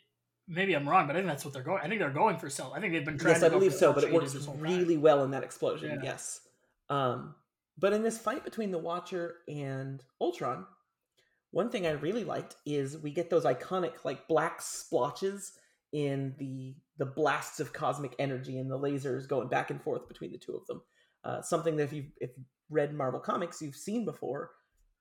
maybe 0.47 0.75
I'm 0.75 0.87
wrong, 0.87 1.07
but 1.07 1.15
I 1.15 1.19
think 1.19 1.27
that's 1.27 1.43
what 1.43 1.53
they're 1.53 1.63
going. 1.63 1.81
I 1.83 1.87
think 1.89 1.99
they're 1.99 2.09
going 2.09 2.37
for 2.37 2.49
cell. 2.49 2.71
I 2.73 2.79
think 2.79 2.93
they've 2.93 3.03
been 3.03 3.17
trying. 3.17 3.33
yes 3.33 3.41
to 3.41 3.47
i 3.47 3.49
believe 3.49 3.73
so 3.73 3.91
but 3.91 4.03
it 4.05 4.13
works 4.13 4.33
whole 4.45 4.53
time. 4.55 4.63
really 4.63 4.95
well 4.95 5.23
in 5.25 5.31
that 5.31 5.43
explosion 5.43 5.89
Yeah. 5.89 6.11
yes 6.11 6.39
um 6.89 7.35
but 7.77 7.93
in 7.93 8.03
this 8.03 8.17
fight 8.17 8.43
between 8.43 8.71
the 8.71 8.77
watcher 8.77 9.35
and 9.47 10.03
ultron 10.21 10.65
one 11.51 11.69
thing 11.69 11.87
i 11.87 11.91
really 11.91 12.23
liked 12.23 12.55
is 12.65 12.97
we 12.97 13.11
get 13.11 13.29
those 13.29 13.45
iconic 13.45 13.93
like 14.03 14.27
black 14.27 14.61
splotches 14.61 15.53
in 15.93 16.33
the 16.37 16.75
the 16.97 17.05
blasts 17.05 17.59
of 17.59 17.73
cosmic 17.73 18.15
energy 18.19 18.57
and 18.57 18.69
the 18.69 18.77
lasers 18.77 19.27
going 19.27 19.47
back 19.47 19.69
and 19.71 19.81
forth 19.81 20.07
between 20.07 20.31
the 20.31 20.37
two 20.37 20.55
of 20.55 20.65
them. 20.67 20.81
Uh, 21.23 21.41
something 21.41 21.75
that 21.75 21.83
if 21.83 21.93
you've 21.93 22.11
if 22.19 22.31
you've 22.37 22.47
read 22.69 22.93
marvel 22.93 23.19
comics 23.19 23.61
you've 23.61 23.75
seen 23.75 24.03
before 24.03 24.51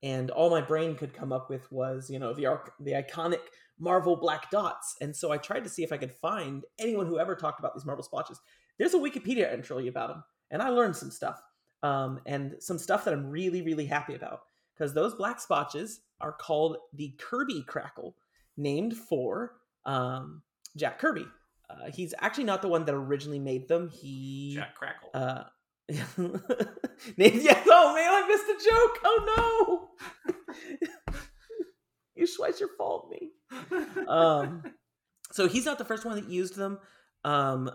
and 0.03 0.31
all 0.31 0.51
my 0.51 0.61
brain 0.61 0.95
could 0.95 1.13
come 1.13 1.33
up 1.33 1.51
with 1.51 1.71
was 1.73 2.09
you 2.09 2.19
know 2.19 2.33
the 2.33 2.47
arc 2.47 2.73
the 2.81 2.93
iconic 2.93 3.41
marvel 3.79 4.17
black 4.17 4.51
dots. 4.51 4.95
And 5.01 5.15
so 5.15 5.33
i 5.33 5.39
tried 5.39 5.65
to 5.65 5.71
see 5.71 5.83
if 5.83 5.93
i 5.93 5.97
could 5.97 6.13
find 6.13 6.65
anyone 6.79 7.07
who 7.07 7.19
ever 7.19 7.35
talked 7.35 7.59
about 7.59 7.75
these 7.75 7.87
marvel 7.87 8.05
splotches. 8.05 8.41
There's 8.79 8.95
a 8.95 8.99
wikipedia 8.99 9.53
entry 9.53 9.89
about 9.89 10.09
them 10.09 10.25
and 10.51 10.63
i 10.63 10.69
learned 10.69 10.97
some 10.97 11.11
stuff 11.11 11.41
um, 11.83 12.21
and 12.27 12.55
some 12.61 12.79
stuff 12.79 13.05
that 13.05 13.15
i'm 13.15 13.31
really 13.31 13.63
really 13.63 13.87
happy 13.87 14.15
about 14.15 14.43
because 14.75 14.95
those 14.95 15.15
black 15.15 15.41
splotches 15.41 16.01
are 16.21 16.33
called 16.33 16.77
the 16.95 17.15
kirby 17.19 17.63
crackle 17.67 18.15
named 18.57 18.97
for 18.97 19.53
um, 19.85 20.43
jack 20.77 20.99
kirby 20.99 21.27
uh, 21.69 21.91
he's 21.93 22.15
actually 22.21 22.45
not 22.45 22.63
the 22.63 22.69
one 22.69 22.85
that 22.85 22.95
originally 22.95 23.41
made 23.41 23.69
them 23.69 23.89
he 23.89 24.53
Jack 24.55 24.75
Crackle. 24.75 25.11
uh, 25.15 25.45
yeah, 25.89 27.63
oh 27.69 27.95
man, 27.95 28.11
I 28.11 28.27
missed 28.27 28.49
a 28.49 28.71
joke. 28.71 28.99
Oh 29.05 29.89
no. 30.27 31.15
you 32.17 32.27
Schweitzer 32.27 32.69
fault 32.77 33.09
me. 33.11 33.31
Um, 34.09 34.65
so 35.31 35.47
he's 35.47 35.65
not 35.65 35.79
the 35.79 35.85
first 35.85 36.05
one 36.05 36.17
that 36.17 36.29
used 36.29 36.57
them. 36.57 36.79
Um, 37.25 37.71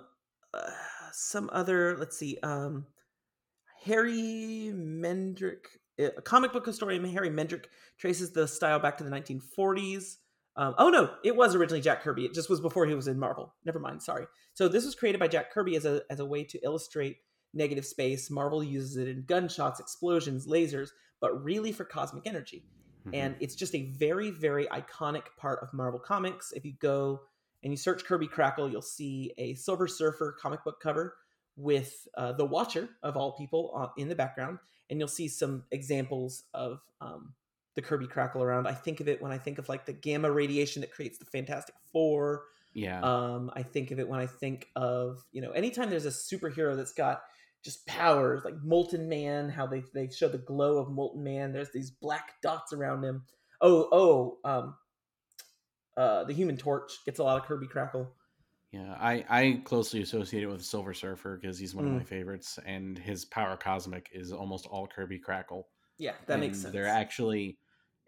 uh, 0.53 0.69
some 1.13 1.49
other, 1.53 1.95
let's 1.97 2.17
see, 2.17 2.37
um, 2.43 2.85
Harry 3.85 4.71
Mendryk, 4.73 5.65
a 5.97 6.21
comic 6.21 6.53
book 6.53 6.65
historian 6.65 7.03
Harry 7.05 7.29
Mendryk 7.29 7.65
traces 7.97 8.31
the 8.31 8.47
style 8.47 8.79
back 8.79 8.97
to 8.97 9.03
the 9.03 9.09
1940s. 9.09 10.17
Um, 10.55 10.75
oh 10.77 10.89
no, 10.89 11.11
it 11.23 11.35
was 11.35 11.55
originally 11.55 11.81
Jack 11.81 12.03
Kirby. 12.03 12.25
It 12.25 12.33
just 12.33 12.49
was 12.49 12.59
before 12.59 12.85
he 12.85 12.93
was 12.93 13.07
in 13.07 13.17
Marvel. 13.17 13.53
Never 13.65 13.79
mind. 13.79 14.03
Sorry. 14.03 14.25
So 14.53 14.67
this 14.67 14.85
was 14.85 14.95
created 14.95 15.19
by 15.19 15.29
Jack 15.29 15.51
Kirby 15.51 15.75
as 15.75 15.85
a 15.85 16.01
as 16.09 16.19
a 16.19 16.25
way 16.25 16.43
to 16.43 16.59
illustrate 16.63 17.17
negative 17.53 17.85
space. 17.85 18.29
Marvel 18.29 18.63
uses 18.63 18.97
it 18.97 19.07
in 19.07 19.23
gunshots, 19.25 19.79
explosions, 19.79 20.45
lasers, 20.45 20.89
but 21.19 21.43
really 21.43 21.71
for 21.71 21.85
cosmic 21.85 22.27
energy. 22.27 22.65
And 23.13 23.35
it's 23.39 23.55
just 23.55 23.73
a 23.73 23.87
very, 23.97 24.29
very 24.29 24.67
iconic 24.67 25.23
part 25.35 25.63
of 25.63 25.73
Marvel 25.73 25.99
Comics. 25.99 26.51
If 26.51 26.65
you 26.65 26.73
go 26.79 27.21
and 27.63 27.73
you 27.73 27.77
search 27.77 28.05
Kirby 28.05 28.27
Crackle, 28.27 28.69
you'll 28.69 28.83
see 28.83 29.33
a 29.39 29.55
Silver 29.55 29.87
Surfer 29.87 30.37
comic 30.39 30.63
book 30.63 30.79
cover 30.81 31.15
with 31.55 32.07
uh, 32.17 32.33
the 32.33 32.45
Watcher 32.45 32.89
of 33.03 33.17
all 33.17 33.33
people 33.33 33.71
on, 33.75 33.89
in 33.97 34.07
the 34.07 34.15
background, 34.15 34.59
and 34.89 34.99
you'll 34.99 35.07
see 35.07 35.27
some 35.27 35.63
examples 35.71 36.43
of 36.53 36.81
um, 36.99 37.33
the 37.75 37.81
Kirby 37.81 38.07
Crackle 38.07 38.43
around. 38.43 38.67
I 38.67 38.73
think 38.73 38.99
of 38.99 39.07
it 39.07 39.21
when 39.21 39.31
I 39.31 39.37
think 39.37 39.57
of 39.57 39.69
like 39.69 39.85
the 39.85 39.93
gamma 39.93 40.31
radiation 40.31 40.81
that 40.81 40.91
creates 40.91 41.17
the 41.17 41.25
Fantastic 41.25 41.75
Four. 41.91 42.43
Yeah. 42.73 43.01
Um, 43.01 43.51
I 43.55 43.63
think 43.63 43.91
of 43.91 43.99
it 43.99 44.07
when 44.07 44.19
I 44.19 44.27
think 44.27 44.67
of 44.75 45.25
you 45.31 45.41
know 45.41 45.51
anytime 45.51 45.89
there's 45.89 46.05
a 46.05 46.09
superhero 46.09 46.75
that's 46.75 46.93
got 46.93 47.21
just 47.63 47.85
powers 47.85 48.43
like 48.43 48.55
Molten 48.63 49.07
Man, 49.07 49.49
how 49.49 49.67
they 49.67 49.83
they 49.93 50.09
show 50.09 50.27
the 50.27 50.37
glow 50.37 50.77
of 50.77 50.89
Molten 50.89 51.23
Man. 51.23 51.53
There's 51.53 51.71
these 51.71 51.91
black 51.91 52.35
dots 52.41 52.73
around 52.73 53.03
him. 53.03 53.23
Oh 53.61 53.87
oh, 53.91 54.37
um, 54.49 54.75
uh, 55.95 56.23
the 56.23 56.33
Human 56.33 56.57
Torch 56.57 56.91
gets 57.05 57.19
a 57.19 57.23
lot 57.23 57.39
of 57.39 57.45
Kirby 57.45 57.67
Crackle. 57.67 58.11
Yeah, 58.71 58.95
I, 58.99 59.25
I 59.29 59.61
closely 59.65 60.01
associate 60.01 60.43
it 60.43 60.47
with 60.47 60.63
Silver 60.63 60.93
Surfer 60.93 61.37
because 61.41 61.59
he's 61.59 61.75
one 61.75 61.85
of 61.85 61.91
Mm. 61.91 61.97
my 61.97 62.03
favorites, 62.03 62.57
and 62.65 62.97
his 62.97 63.25
power 63.25 63.57
cosmic 63.57 64.09
is 64.13 64.31
almost 64.31 64.65
all 64.67 64.87
Kirby 64.87 65.19
Crackle. 65.19 65.67
Yeah, 65.97 66.13
that 66.27 66.39
makes 66.39 66.59
sense. 66.61 66.71
They're 66.73 66.87
actually 66.87 67.57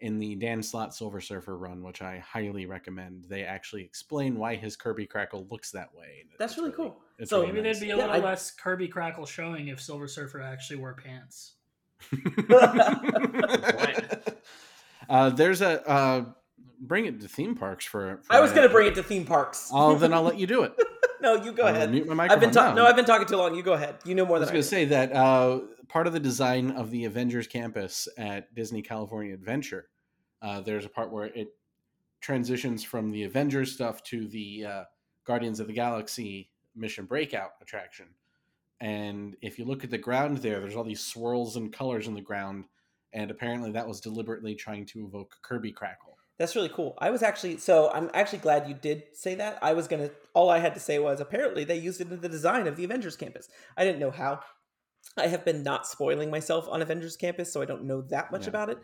in 0.00 0.18
the 0.18 0.34
Dan 0.36 0.62
Slott 0.62 0.94
Silver 0.94 1.20
Surfer 1.20 1.56
run, 1.58 1.82
which 1.82 2.00
I 2.02 2.18
highly 2.18 2.64
recommend. 2.66 3.24
They 3.28 3.44
actually 3.44 3.82
explain 3.84 4.36
why 4.38 4.56
his 4.56 4.74
Kirby 4.74 5.06
Crackle 5.06 5.46
looks 5.50 5.70
that 5.72 5.94
way. 5.94 6.24
That's 6.38 6.52
it's 6.54 6.58
really 6.60 6.72
cool. 6.72 6.96
it's 7.18 7.28
So- 7.30 7.40
really 7.42 7.52
Maybe 7.52 7.68
nice. 7.68 7.78
there'd 7.78 7.88
be 7.88 7.92
a 7.92 7.96
Yeah, 7.96 8.06
little 8.12 8.22
I- 8.22 8.30
less 8.30 8.50
Kirby 8.50 8.88
Crackle 8.88 9.26
showing 9.26 9.68
if 9.68 9.80
Silver 9.82 10.08
Surfer 10.08 10.40
actually 10.40 10.76
wore 10.76 10.94
pants. 10.94 11.56
uh, 15.08 15.30
there's 15.30 15.60
a 15.60 15.88
uh, 15.88 16.24
bring 16.80 17.06
it 17.06 17.20
to 17.20 17.28
theme 17.28 17.54
parks 17.54 17.84
for. 17.84 18.20
for 18.22 18.32
I 18.32 18.40
was 18.40 18.52
gonna 18.52 18.68
bring 18.68 18.88
it 18.88 18.94
to 18.96 19.02
theme 19.02 19.24
parks. 19.24 19.70
Oh, 19.72 19.96
then 19.96 20.12
I'll 20.12 20.22
let 20.22 20.38
you 20.38 20.46
do 20.46 20.62
it. 20.62 20.74
no, 21.20 21.42
you 21.42 21.52
go 21.52 21.64
I'll 21.64 21.74
ahead. 21.74 21.90
Mute 21.90 22.06
my 22.06 22.24
I've 22.24 22.40
been 22.40 22.50
microphone 22.50 22.52
talking. 22.52 22.76
No, 22.76 22.86
I've 22.86 22.96
been 22.96 23.04
talking 23.04 23.26
too 23.26 23.36
long. 23.36 23.54
You 23.54 23.62
go 23.62 23.72
ahead. 23.72 23.96
You 24.04 24.14
know 24.14 24.26
more 24.26 24.36
I 24.36 24.40
was 24.40 24.48
than 24.48 24.52
I, 24.56 24.60
going 24.60 24.62
to 24.62 24.68
say 24.68 24.84
that 24.86 25.12
uh, 25.12 25.60
part 25.88 26.06
of 26.06 26.12
the 26.12 26.20
design 26.20 26.70
of 26.72 26.90
the 26.90 27.04
Avengers 27.04 27.46
campus 27.46 28.08
at 28.18 28.54
Disney 28.54 28.82
California 28.82 29.32
Adventure, 29.32 29.88
uh, 30.42 30.60
there's 30.60 30.84
a 30.84 30.88
part 30.88 31.10
where 31.10 31.26
it 31.26 31.48
transitions 32.20 32.84
from 32.84 33.10
the 33.10 33.24
Avengers 33.24 33.72
stuff 33.72 34.02
to 34.04 34.26
the 34.28 34.64
uh, 34.64 34.84
Guardians 35.26 35.60
of 35.60 35.66
the 35.66 35.72
Galaxy 35.72 36.50
Mission 36.76 37.06
Breakout 37.06 37.50
attraction. 37.60 38.06
And 38.80 39.36
if 39.40 39.58
you 39.58 39.64
look 39.64 39.84
at 39.84 39.90
the 39.90 39.98
ground 39.98 40.38
there, 40.38 40.60
there's 40.60 40.76
all 40.76 40.84
these 40.84 41.04
swirls 41.04 41.56
and 41.56 41.72
colors 41.72 42.06
in 42.06 42.14
the 42.14 42.20
ground, 42.20 42.64
and 43.12 43.30
apparently 43.30 43.72
that 43.72 43.86
was 43.86 44.00
deliberately 44.00 44.54
trying 44.54 44.84
to 44.86 45.06
evoke 45.06 45.36
Kirby 45.42 45.72
Crackle. 45.72 46.18
That's 46.38 46.56
really 46.56 46.68
cool. 46.68 46.96
I 46.98 47.10
was 47.10 47.22
actually 47.22 47.58
so 47.58 47.90
I'm 47.92 48.10
actually 48.12 48.40
glad 48.40 48.68
you 48.68 48.74
did 48.74 49.04
say 49.12 49.36
that. 49.36 49.58
I 49.62 49.72
was 49.72 49.86
gonna 49.86 50.10
all 50.34 50.50
I 50.50 50.58
had 50.58 50.74
to 50.74 50.80
say 50.80 50.98
was 50.98 51.20
apparently 51.20 51.64
they 51.64 51.78
used 51.78 52.00
it 52.00 52.10
in 52.10 52.20
the 52.20 52.28
design 52.28 52.66
of 52.66 52.76
the 52.76 52.84
Avengers 52.84 53.16
campus. 53.16 53.48
I 53.76 53.84
didn't 53.84 54.00
know 54.00 54.10
how. 54.10 54.40
I 55.16 55.28
have 55.28 55.44
been 55.44 55.62
not 55.62 55.86
spoiling 55.86 56.30
myself 56.30 56.66
on 56.68 56.82
Avengers 56.82 57.16
campus, 57.16 57.52
so 57.52 57.62
I 57.62 57.66
don't 57.66 57.84
know 57.84 58.00
that 58.02 58.32
much 58.32 58.44
Yeah. 58.44 58.48
about 58.48 58.70
it. 58.70 58.78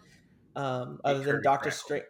Um, 0.54 1.00
other 1.04 1.24
than 1.24 1.42
Doctor. 1.42 1.70
Strange. 1.70 2.04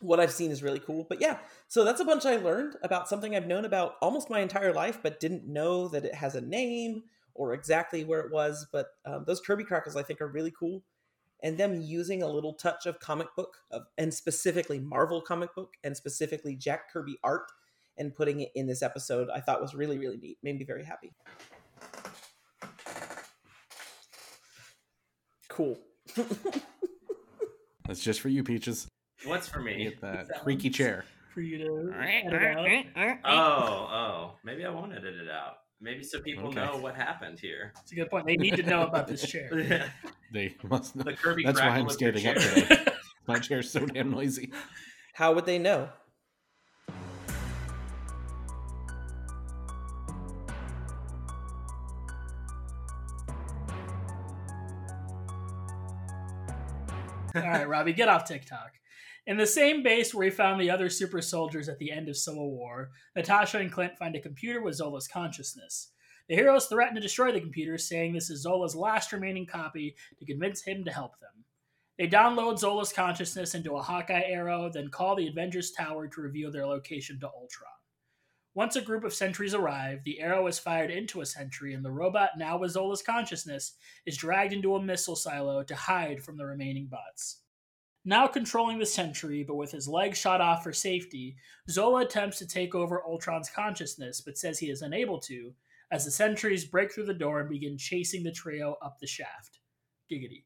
What 0.00 0.18
I've 0.18 0.32
seen 0.32 0.50
is 0.50 0.62
really 0.62 0.80
cool. 0.80 1.06
But 1.08 1.20
yeah, 1.20 1.38
so 1.68 1.84
that's 1.84 2.00
a 2.00 2.04
bunch 2.04 2.24
I 2.26 2.36
learned 2.36 2.76
about 2.82 3.08
something 3.08 3.36
I've 3.36 3.46
known 3.46 3.64
about 3.64 3.94
almost 4.00 4.30
my 4.30 4.40
entire 4.40 4.72
life, 4.72 4.98
but 5.02 5.20
didn't 5.20 5.46
know 5.46 5.88
that 5.88 6.04
it 6.04 6.14
has 6.14 6.34
a 6.34 6.40
name 6.40 7.04
or 7.34 7.52
exactly 7.52 8.04
where 8.04 8.20
it 8.20 8.32
was. 8.32 8.66
But 8.72 8.88
um, 9.04 9.24
those 9.26 9.40
Kirby 9.40 9.64
crackles 9.64 9.96
I 9.96 10.02
think 10.02 10.20
are 10.20 10.28
really 10.28 10.52
cool 10.58 10.82
and 11.42 11.56
them 11.58 11.80
using 11.80 12.22
a 12.22 12.28
little 12.28 12.54
touch 12.54 12.86
of 12.86 13.00
comic 13.00 13.28
book 13.36 13.56
of, 13.70 13.82
and 13.98 14.12
specifically 14.12 14.78
Marvel 14.78 15.20
comic 15.20 15.54
book 15.54 15.74
and 15.84 15.96
specifically 15.96 16.56
Jack 16.56 16.92
Kirby 16.92 17.18
art 17.22 17.50
and 17.98 18.14
putting 18.14 18.40
it 18.40 18.50
in 18.54 18.66
this 18.66 18.82
episode, 18.82 19.28
I 19.34 19.40
thought 19.40 19.60
was 19.60 19.74
really 19.74 19.98
really 19.98 20.16
neat. 20.16 20.38
Made 20.42 20.58
me 20.58 20.64
very 20.64 20.84
happy. 20.84 21.12
Cool. 25.48 25.78
That's 27.86 28.02
just 28.02 28.20
for 28.20 28.28
you, 28.28 28.44
Peaches. 28.44 28.86
What's 29.24 29.48
for 29.48 29.60
me? 29.60 29.84
Get 29.84 30.00
that 30.00 30.28
Sounds- 30.28 30.40
creaky 30.42 30.70
chair. 30.70 31.04
For 31.34 31.42
you 31.42 31.58
to 31.58 31.92
edit 31.96 32.86
oh, 32.96 33.00
out. 33.00 33.18
Oh, 33.24 33.88
oh. 33.92 34.34
Maybe 34.42 34.64
I 34.64 34.70
won't 34.70 34.92
edit 34.92 35.14
it 35.14 35.30
out. 35.30 35.58
Maybe 35.80 36.02
so 36.04 36.20
people 36.20 36.48
Okay. 36.48 36.56
know 36.62 36.76
what 36.76 36.94
happened 36.94 37.40
here. 37.40 37.72
It's 37.80 37.92
a 37.92 37.94
good 37.94 38.10
point. 38.10 38.26
They 38.26 38.36
need 38.36 38.56
to 38.56 38.62
know 38.62 38.82
about 38.82 39.08
this 39.08 39.26
chair. 39.26 39.48
Yeah. 39.58 39.88
They 40.32 40.54
must. 40.62 40.94
Know. 40.94 41.02
The 41.04 41.14
Kirby 41.14 41.42
That's 41.44 41.58
why 41.58 41.66
crackle 41.66 41.82
I'm 41.84 41.90
standing 41.90 42.26
up 42.26 42.36
chair. 42.36 42.52
today. 42.66 42.84
My 43.26 43.38
chair's 43.38 43.70
so 43.70 43.86
damn 43.86 44.10
noisy. 44.10 44.52
How 45.14 45.32
would 45.32 45.46
they 45.46 45.58
know? 45.58 45.88
All 57.34 57.42
right, 57.42 57.68
Robbie, 57.68 57.92
get 57.92 58.08
off 58.08 58.26
TikTok. 58.26 58.72
In 59.30 59.36
the 59.36 59.46
same 59.46 59.84
base 59.84 60.12
where 60.12 60.24
he 60.24 60.30
found 60.30 60.60
the 60.60 60.72
other 60.72 60.90
super 60.90 61.22
soldiers 61.22 61.68
at 61.68 61.78
the 61.78 61.92
end 61.92 62.08
of 62.08 62.16
Civil 62.16 62.50
War, 62.50 62.90
Natasha 63.14 63.58
and 63.58 63.70
Clint 63.70 63.96
find 63.96 64.16
a 64.16 64.20
computer 64.20 64.60
with 64.60 64.74
Zola's 64.74 65.06
consciousness. 65.06 65.92
The 66.28 66.34
heroes 66.34 66.66
threaten 66.66 66.96
to 66.96 67.00
destroy 67.00 67.30
the 67.30 67.40
computer, 67.40 67.78
saying 67.78 68.12
this 68.12 68.28
is 68.28 68.42
Zola's 68.42 68.74
last 68.74 69.12
remaining 69.12 69.46
copy 69.46 69.94
to 70.18 70.26
convince 70.26 70.62
him 70.62 70.84
to 70.84 70.90
help 70.90 71.20
them. 71.20 71.44
They 71.96 72.08
download 72.08 72.58
Zola's 72.58 72.92
consciousness 72.92 73.54
into 73.54 73.76
a 73.76 73.82
Hawkeye 73.82 74.24
arrow, 74.26 74.68
then 74.68 74.88
call 74.88 75.14
the 75.14 75.28
Avengers 75.28 75.70
Tower 75.70 76.08
to 76.08 76.20
reveal 76.20 76.50
their 76.50 76.66
location 76.66 77.20
to 77.20 77.28
Ultron. 77.28 77.70
Once 78.54 78.74
a 78.74 78.82
group 78.82 79.04
of 79.04 79.14
sentries 79.14 79.54
arrive, 79.54 80.00
the 80.04 80.18
arrow 80.18 80.48
is 80.48 80.58
fired 80.58 80.90
into 80.90 81.20
a 81.20 81.24
sentry, 81.24 81.72
and 81.72 81.84
the 81.84 81.92
robot, 81.92 82.30
now 82.36 82.58
with 82.58 82.72
Zola's 82.72 83.00
consciousness, 83.00 83.74
is 84.06 84.16
dragged 84.16 84.52
into 84.52 84.74
a 84.74 84.82
missile 84.82 85.14
silo 85.14 85.62
to 85.62 85.76
hide 85.76 86.20
from 86.20 86.36
the 86.36 86.44
remaining 86.44 86.88
bots. 86.88 87.39
Now 88.04 88.26
controlling 88.26 88.78
the 88.78 88.86
sentry, 88.86 89.44
but 89.44 89.56
with 89.56 89.72
his 89.72 89.86
leg 89.86 90.16
shot 90.16 90.40
off 90.40 90.62
for 90.62 90.72
safety, 90.72 91.36
Zola 91.68 92.02
attempts 92.02 92.38
to 92.38 92.46
take 92.46 92.74
over 92.74 93.04
Ultron's 93.04 93.50
consciousness, 93.50 94.20
but 94.22 94.38
says 94.38 94.58
he 94.58 94.70
is 94.70 94.82
unable 94.82 95.18
to, 95.20 95.52
as 95.92 96.04
the 96.04 96.10
sentries 96.10 96.64
break 96.64 96.92
through 96.92 97.06
the 97.06 97.14
door 97.14 97.40
and 97.40 97.50
begin 97.50 97.76
chasing 97.76 98.22
the 98.22 98.32
trio 98.32 98.76
up 98.82 98.98
the 98.98 99.06
shaft. 99.06 99.58
Giggity. 100.10 100.44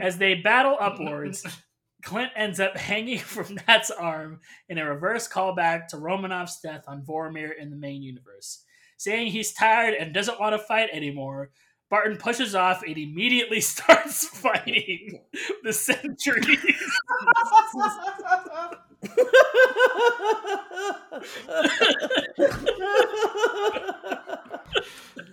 As 0.00 0.18
they 0.18 0.34
battle 0.34 0.76
upwards, 0.80 1.46
Clint 2.02 2.32
ends 2.36 2.60
up 2.60 2.76
hanging 2.76 3.18
from 3.20 3.58
Nat's 3.68 3.90
arm 3.90 4.40
in 4.68 4.78
a 4.78 4.84
reverse 4.84 5.28
callback 5.28 5.88
to 5.88 5.98
Romanoff's 5.98 6.60
death 6.60 6.84
on 6.86 7.02
Vormir 7.02 7.50
in 7.58 7.70
the 7.70 7.76
main 7.76 8.02
universe. 8.02 8.62
Saying 8.98 9.28
he's 9.28 9.52
tired 9.52 9.94
and 9.94 10.14
doesn't 10.14 10.40
want 10.40 10.54
to 10.54 10.58
fight 10.58 10.88
anymore, 10.92 11.50
Barton 11.88 12.16
pushes 12.16 12.54
off 12.54 12.82
and 12.82 12.96
immediately 12.98 13.60
starts 13.62 14.26
fighting 14.28 15.20
the 15.62 15.72
sentries. 15.72 16.58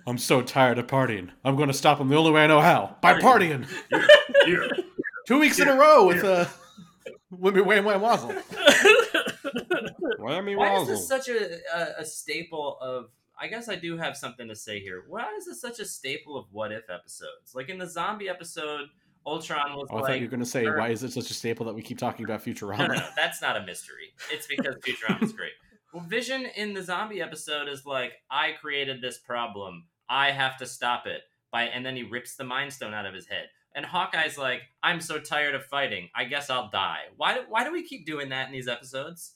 I'm 0.06 0.18
so 0.18 0.42
tired 0.42 0.78
of 0.78 0.86
partying. 0.86 1.30
I'm 1.44 1.56
going 1.56 1.68
to 1.68 1.74
stop 1.74 1.98
them 1.98 2.08
the 2.08 2.16
only 2.16 2.30
way 2.30 2.44
I 2.44 2.46
know 2.46 2.60
how 2.60 2.96
by 3.00 3.18
partying. 3.20 3.66
Two 5.26 5.40
weeks 5.40 5.58
in 5.58 5.68
a 5.68 5.74
row 5.74 6.06
with 6.06 6.22
uh, 6.22 6.44
Whammy 7.32 7.64
Wham 7.64 7.84
Wham 7.84 8.00
Wazzle. 8.02 8.34
Whammy 10.20 10.56
Why 10.56 10.74
is 10.74 10.80
Wazzle. 10.80 10.86
this 10.86 11.08
such 11.08 11.28
a, 11.28 11.58
a, 11.74 12.00
a 12.00 12.04
staple 12.04 12.78
of? 12.80 13.06
I 13.40 13.48
guess 13.48 13.68
I 13.68 13.76
do 13.76 13.96
have 13.96 14.16
something 14.16 14.48
to 14.48 14.54
say 14.56 14.80
here. 14.80 15.04
Why 15.08 15.34
is 15.36 15.46
this 15.46 15.60
such 15.60 15.80
a 15.80 15.84
staple 15.84 16.36
of 16.36 16.46
what 16.52 16.72
if 16.72 16.88
episodes? 16.90 17.54
Like 17.54 17.68
in 17.68 17.78
the 17.78 17.86
zombie 17.86 18.28
episode, 18.28 18.88
Ultron 19.26 19.76
was 19.76 19.88
Oh, 19.90 19.96
I 19.96 20.00
like, 20.00 20.06
thought 20.10 20.18
you 20.20 20.26
were 20.26 20.30
going 20.30 20.40
to 20.40 20.46
say, 20.46 20.64
or- 20.66 20.78
why 20.78 20.90
is 20.90 21.02
it 21.02 21.12
such 21.12 21.30
a 21.30 21.34
staple 21.34 21.66
that 21.66 21.74
we 21.74 21.82
keep 21.82 21.98
talking 21.98 22.24
about 22.24 22.44
Futurama? 22.44 22.78
no, 22.78 22.86
no, 22.86 22.94
no 22.94 23.08
that's 23.16 23.40
not 23.42 23.56
a 23.56 23.64
mystery. 23.64 24.12
It's 24.30 24.46
because 24.46 24.76
Futurama's 24.76 25.32
great. 25.32 25.52
Well, 25.92 26.02
Vision 26.04 26.46
in 26.56 26.74
the 26.74 26.82
zombie 26.82 27.22
episode 27.22 27.68
is 27.68 27.86
like, 27.86 28.12
I 28.30 28.52
created 28.60 29.00
this 29.00 29.18
problem. 29.18 29.86
I 30.08 30.30
have 30.32 30.56
to 30.58 30.66
stop 30.66 31.06
it. 31.06 31.22
By 31.52 31.64
and 31.64 31.86
then 31.86 31.94
he 31.94 32.02
rips 32.02 32.34
the 32.34 32.42
Mind 32.44 32.72
Stone 32.72 32.94
out 32.94 33.06
of 33.06 33.14
his 33.14 33.26
head. 33.28 33.46
And 33.76 33.86
Hawkeye's 33.86 34.36
like, 34.36 34.62
I'm 34.82 35.00
so 35.00 35.18
tired 35.20 35.54
of 35.54 35.64
fighting. 35.64 36.08
I 36.14 36.24
guess 36.24 36.50
I'll 36.50 36.68
die. 36.68 37.02
Why? 37.16 37.38
Why 37.48 37.64
do 37.64 37.72
we 37.72 37.84
keep 37.86 38.06
doing 38.06 38.28
that 38.30 38.46
in 38.48 38.52
these 38.52 38.68
episodes? 38.68 39.34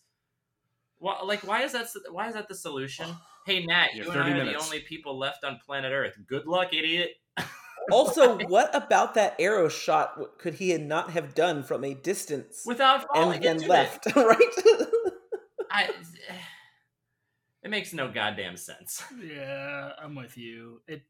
Why, 0.99 1.21
like, 1.23 1.47
why 1.47 1.63
is 1.63 1.73
that? 1.73 1.87
Why 2.11 2.29
is 2.29 2.35
that 2.35 2.49
the 2.49 2.55
solution? 2.55 3.07
Hey, 3.47 3.65
Nat, 3.65 3.95
you 3.95 4.03
Yeah, 4.05 4.11
and 4.13 4.21
I 4.21 4.25
30 4.27 4.31
are 4.31 4.45
minutes. 4.45 4.59
the 4.59 4.65
only 4.67 4.81
people 4.81 5.19
left 5.19 5.43
on 5.43 5.59
planet 5.65 5.91
Earth. 5.91 6.13
Good 6.27 6.47
luck, 6.47 6.75
idiot. 6.75 7.13
also, 7.91 8.37
what 8.47 8.75
about 8.75 9.15
that 9.15 9.37
arrow 9.41 9.71
shot 9.71 10.17
w- 10.17 10.31
could 10.37 10.53
he 10.53 10.77
not 10.77 11.13
have 11.13 11.35
done 11.35 11.63
from 11.63 11.83
a 11.83 11.95
distance 11.95 12.65
Without 12.67 13.07
falling 13.11 13.37
and 13.37 13.43
then 13.43 13.57
into 13.57 13.69
left? 13.69 14.07
it. 14.07 14.15
right? 14.17 14.39
I, 15.71 15.89
it 17.63 17.71
makes 17.71 17.95
no 17.95 18.11
goddamn 18.11 18.59
sense. 18.59 19.03
Yeah, 19.19 19.93
I'm 19.99 20.15
with 20.15 20.37
you. 20.37 20.83
It. 20.87 21.05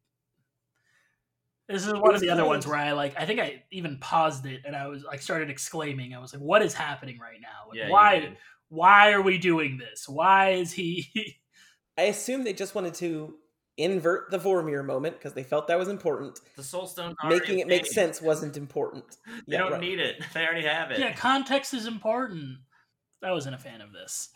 This 1.68 1.86
is 1.86 1.92
one 1.92 2.14
of 2.14 2.20
the 2.20 2.30
other 2.30 2.44
ones 2.46 2.68
where 2.68 2.76
I 2.78 2.92
like. 2.92 3.18
I 3.18 3.26
think 3.26 3.40
I 3.40 3.64
even 3.72 3.98
paused 3.98 4.46
it 4.46 4.62
and 4.64 4.76
I 4.76 4.86
was 4.86 5.02
like 5.02 5.20
started 5.20 5.50
exclaiming. 5.50 6.14
I 6.14 6.18
was 6.20 6.32
like, 6.32 6.42
"What 6.42 6.62
is 6.62 6.72
happening 6.72 7.18
right 7.18 7.40
now? 7.40 7.68
Like, 7.68 7.78
Yeah, 7.78 7.90
why? 7.90 8.36
Did. 8.70 8.76
Why 8.76 9.12
are 9.12 9.22
we 9.22 9.38
doing 9.38 9.78
this? 9.78 10.08
Why 10.08 10.50
is 10.50 10.72
he?" 10.72 11.08
I 11.98 12.02
assume 12.02 12.44
they 12.44 12.52
just 12.52 12.74
wanted 12.74 12.94
to 12.94 13.34
invert 13.76 14.30
the 14.30 14.38
Vormir 14.38 14.84
moment 14.84 15.16
because 15.18 15.32
they 15.34 15.42
felt 15.42 15.66
that 15.68 15.78
was 15.78 15.88
important. 15.88 16.38
The 16.56 16.62
Soul 16.62 16.86
Stone 16.86 17.14
Making 17.28 17.60
it 17.60 17.66
make 17.68 17.86
sense 17.86 18.20
wasn't 18.20 18.56
important. 18.56 19.16
They 19.46 19.54
Yeah, 19.56 19.58
don't 19.58 19.72
right. 19.72 19.80
need 19.80 19.98
it. 20.00 20.22
They 20.34 20.44
already 20.44 20.66
have 20.66 20.90
it. 20.90 20.98
yeah, 21.00 21.12
context 21.14 21.74
is 21.74 21.86
important. 21.86 22.58
I 23.22 23.32
wasn't 23.32 23.54
a 23.56 23.58
fan 23.58 23.80
of 23.80 23.92
this. 23.92 24.30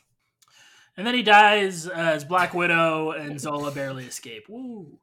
And 0.97 1.07
then 1.07 1.14
he 1.14 1.22
dies 1.22 1.88
uh, 1.88 1.93
as 1.93 2.24
Black 2.24 2.53
Widow 2.53 3.12
and 3.12 3.40
Zola 3.40 3.70
barely 3.70 4.05
escape. 4.05 4.45
Woo. 4.49 4.99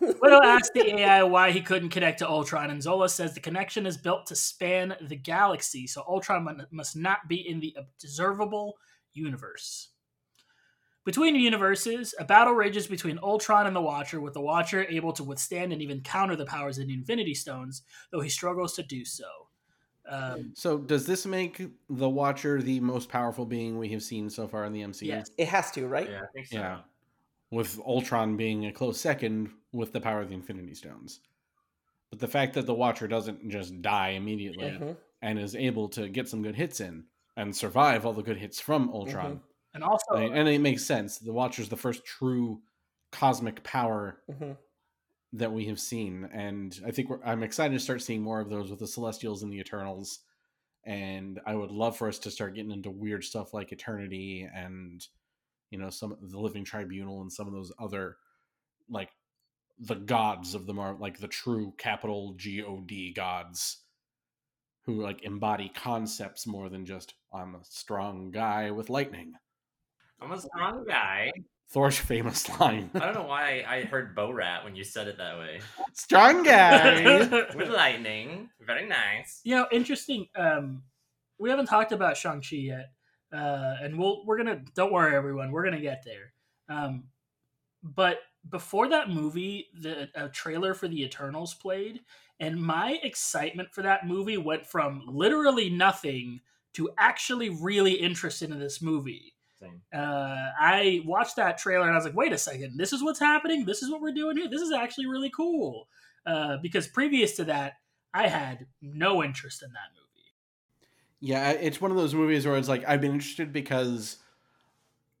Widow 0.00 0.40
asks 0.42 0.70
the 0.74 0.98
AI 0.98 1.22
why 1.24 1.50
he 1.50 1.60
couldn't 1.60 1.90
connect 1.90 2.20
to 2.20 2.28
Ultron, 2.28 2.70
and 2.70 2.82
Zola 2.82 3.08
says 3.08 3.34
the 3.34 3.40
connection 3.40 3.86
is 3.86 3.98
built 3.98 4.26
to 4.26 4.34
span 4.34 4.96
the 5.00 5.16
galaxy, 5.16 5.86
so 5.86 6.02
Ultron 6.08 6.66
must 6.70 6.96
not 6.96 7.28
be 7.28 7.46
in 7.46 7.60
the 7.60 7.76
observable 7.76 8.76
universe. 9.12 9.90
Between 11.04 11.36
universes, 11.36 12.14
a 12.18 12.24
battle 12.24 12.54
rages 12.54 12.86
between 12.86 13.20
Ultron 13.22 13.66
and 13.66 13.76
the 13.76 13.80
Watcher, 13.80 14.20
with 14.20 14.34
the 14.34 14.40
Watcher 14.40 14.86
able 14.88 15.12
to 15.12 15.22
withstand 15.22 15.72
and 15.72 15.80
even 15.80 16.00
counter 16.00 16.34
the 16.34 16.46
powers 16.46 16.78
of 16.78 16.88
the 16.88 16.94
Infinity 16.94 17.34
Stones, 17.34 17.82
though 18.10 18.20
he 18.20 18.28
struggles 18.28 18.74
to 18.74 18.82
do 18.82 19.04
so. 19.04 19.26
Um, 20.08 20.52
So, 20.54 20.78
does 20.78 21.06
this 21.06 21.26
make 21.26 21.62
the 21.88 22.08
Watcher 22.08 22.62
the 22.62 22.80
most 22.80 23.08
powerful 23.08 23.44
being 23.46 23.78
we 23.78 23.88
have 23.90 24.02
seen 24.02 24.30
so 24.30 24.46
far 24.48 24.64
in 24.64 24.72
the 24.72 24.82
MCU? 24.82 25.08
Yes. 25.08 25.30
It 25.38 25.48
has 25.48 25.70
to, 25.72 25.86
right? 25.86 26.08
Yeah, 26.08 26.22
I 26.22 26.26
think 26.32 26.46
so. 26.46 26.58
Yeah. 26.58 26.82
With 27.50 27.78
Ultron 27.80 28.36
being 28.36 28.66
a 28.66 28.72
close 28.72 29.00
second 29.00 29.52
with 29.72 29.92
the 29.92 30.00
power 30.00 30.20
of 30.22 30.28
the 30.28 30.34
Infinity 30.34 30.74
Stones. 30.74 31.20
But 32.10 32.20
the 32.20 32.28
fact 32.28 32.54
that 32.54 32.66
the 32.66 32.74
Watcher 32.74 33.08
doesn't 33.08 33.48
just 33.50 33.82
die 33.82 34.10
immediately 34.10 34.64
Mhm. 34.70 34.96
and 35.22 35.38
is 35.38 35.54
able 35.56 35.88
to 35.90 36.08
get 36.08 36.28
some 36.28 36.42
good 36.42 36.56
hits 36.56 36.80
in 36.80 37.06
and 37.36 37.54
survive 37.56 38.06
all 38.06 38.12
the 38.12 38.22
good 38.22 38.38
hits 38.38 38.60
from 38.60 38.90
Ultron. 38.90 39.42
and 39.74 39.84
also, 39.84 40.14
and 40.16 40.48
it 40.48 40.60
makes 40.60 40.84
sense. 40.84 41.18
The 41.18 41.32
Watcher's 41.34 41.68
the 41.68 41.76
first 41.76 42.04
true 42.06 42.62
cosmic 43.12 43.62
power 43.62 44.22
Mhm. 44.30 44.56
That 45.32 45.52
we 45.52 45.66
have 45.66 45.80
seen, 45.80 46.28
and 46.32 46.78
I 46.86 46.90
think 46.90 47.10
I'm 47.24 47.42
excited 47.42 47.74
to 47.74 47.80
start 47.80 48.02
seeing 48.02 48.22
more 48.22 48.40
of 48.40 48.50
those 48.50 48.70
with 48.70 48.78
the 48.78 48.86
Celestials 48.86 49.42
and 49.42 49.52
the 49.52 49.58
Eternals. 49.58 50.20
And 50.84 51.40
I 51.44 51.54
would 51.54 51.72
love 51.72 51.96
for 51.96 52.06
us 52.08 52.18
to 52.20 52.30
start 52.30 52.54
getting 52.54 52.70
into 52.70 52.90
weird 52.90 53.24
stuff 53.24 53.52
like 53.52 53.72
Eternity 53.72 54.48
and 54.54 55.04
you 55.70 55.78
know 55.78 55.90
some 55.90 56.16
the 56.20 56.38
Living 56.38 56.64
Tribunal 56.64 57.22
and 57.22 57.32
some 57.32 57.46
of 57.46 57.52
those 57.52 57.72
other 57.78 58.16
like 58.88 59.10
the 59.78 59.96
gods 59.96 60.54
of 60.54 60.66
the 60.66 60.72
Mar 60.72 60.96
like 60.98 61.18
the 61.18 61.28
true 61.28 61.74
capital 61.76 62.34
G 62.36 62.62
O 62.62 62.80
D 62.80 63.12
gods 63.12 63.78
who 64.82 65.02
like 65.02 65.24
embody 65.24 65.70
concepts 65.74 66.46
more 66.46 66.68
than 66.68 66.86
just 66.86 67.14
I'm 67.32 67.56
a 67.56 67.64
strong 67.64 68.30
guy 68.30 68.70
with 68.70 68.88
lightning. 68.88 69.32
I'm 70.20 70.32
a 70.32 70.40
strong 70.40 70.84
guy. 70.86 71.32
Thor's 71.68 71.98
famous 71.98 72.48
line. 72.60 72.90
I 72.94 72.98
don't 73.00 73.14
know 73.14 73.24
why 73.24 73.64
I 73.68 73.82
heard 73.82 74.14
Borat 74.16 74.64
when 74.64 74.76
you 74.76 74.84
said 74.84 75.08
it 75.08 75.18
that 75.18 75.38
way. 75.38 75.60
Strong 75.92 76.44
guy. 76.44 77.00
With 77.54 77.68
lightning. 77.70 78.50
Very 78.60 78.86
nice. 78.88 79.40
you 79.44 79.56
know, 79.56 79.66
interesting. 79.72 80.28
Um, 80.36 80.82
we 81.38 81.50
haven't 81.50 81.66
talked 81.66 81.92
about 81.92 82.16
Shang 82.16 82.40
Chi 82.40 82.56
yet, 82.56 82.90
uh, 83.32 83.76
and 83.82 83.98
we'll 83.98 84.24
we're 84.24 84.36
gonna. 84.38 84.62
Don't 84.74 84.92
worry, 84.92 85.14
everyone. 85.14 85.50
We're 85.50 85.64
gonna 85.64 85.80
get 85.80 86.04
there. 86.04 86.32
Um, 86.68 87.04
but 87.82 88.18
before 88.48 88.88
that 88.88 89.10
movie, 89.10 89.66
the 89.74 90.08
a 90.14 90.28
trailer 90.28 90.72
for 90.72 90.88
the 90.88 91.02
Eternals 91.02 91.52
played, 91.54 92.00
and 92.40 92.60
my 92.62 92.98
excitement 93.02 93.72
for 93.72 93.82
that 93.82 94.06
movie 94.06 94.36
went 94.38 94.64
from 94.66 95.02
literally 95.06 95.68
nothing 95.68 96.40
to 96.74 96.90
actually 96.98 97.48
really 97.50 97.92
interested 97.94 98.50
in 98.50 98.58
this 98.58 98.80
movie. 98.80 99.34
Same. 99.60 99.80
Uh, 99.92 100.50
I 100.60 101.00
watched 101.06 101.36
that 101.36 101.56
trailer 101.58 101.84
and 101.84 101.92
I 101.92 101.96
was 101.96 102.04
like, 102.04 102.14
wait 102.16 102.32
a 102.32 102.38
second, 102.38 102.76
this 102.76 102.92
is 102.92 103.02
what's 103.02 103.18
happening. 103.18 103.64
This 103.64 103.82
is 103.82 103.90
what 103.90 104.00
we're 104.02 104.12
doing 104.12 104.36
here. 104.36 104.48
This 104.48 104.60
is 104.60 104.72
actually 104.72 105.06
really 105.06 105.30
cool. 105.30 105.88
Uh, 106.26 106.58
because 106.62 106.86
previous 106.88 107.36
to 107.36 107.44
that, 107.44 107.74
I 108.12 108.28
had 108.28 108.66
no 108.82 109.22
interest 109.22 109.62
in 109.62 109.70
that 109.72 109.90
movie. 109.94 110.02
Yeah, 111.20 111.52
it's 111.52 111.80
one 111.80 111.90
of 111.90 111.96
those 111.96 112.14
movies 112.14 112.46
where 112.46 112.56
it's 112.56 112.68
like 112.68 112.84
I've 112.86 113.00
been 113.00 113.12
interested 113.12 113.52
because 113.52 114.18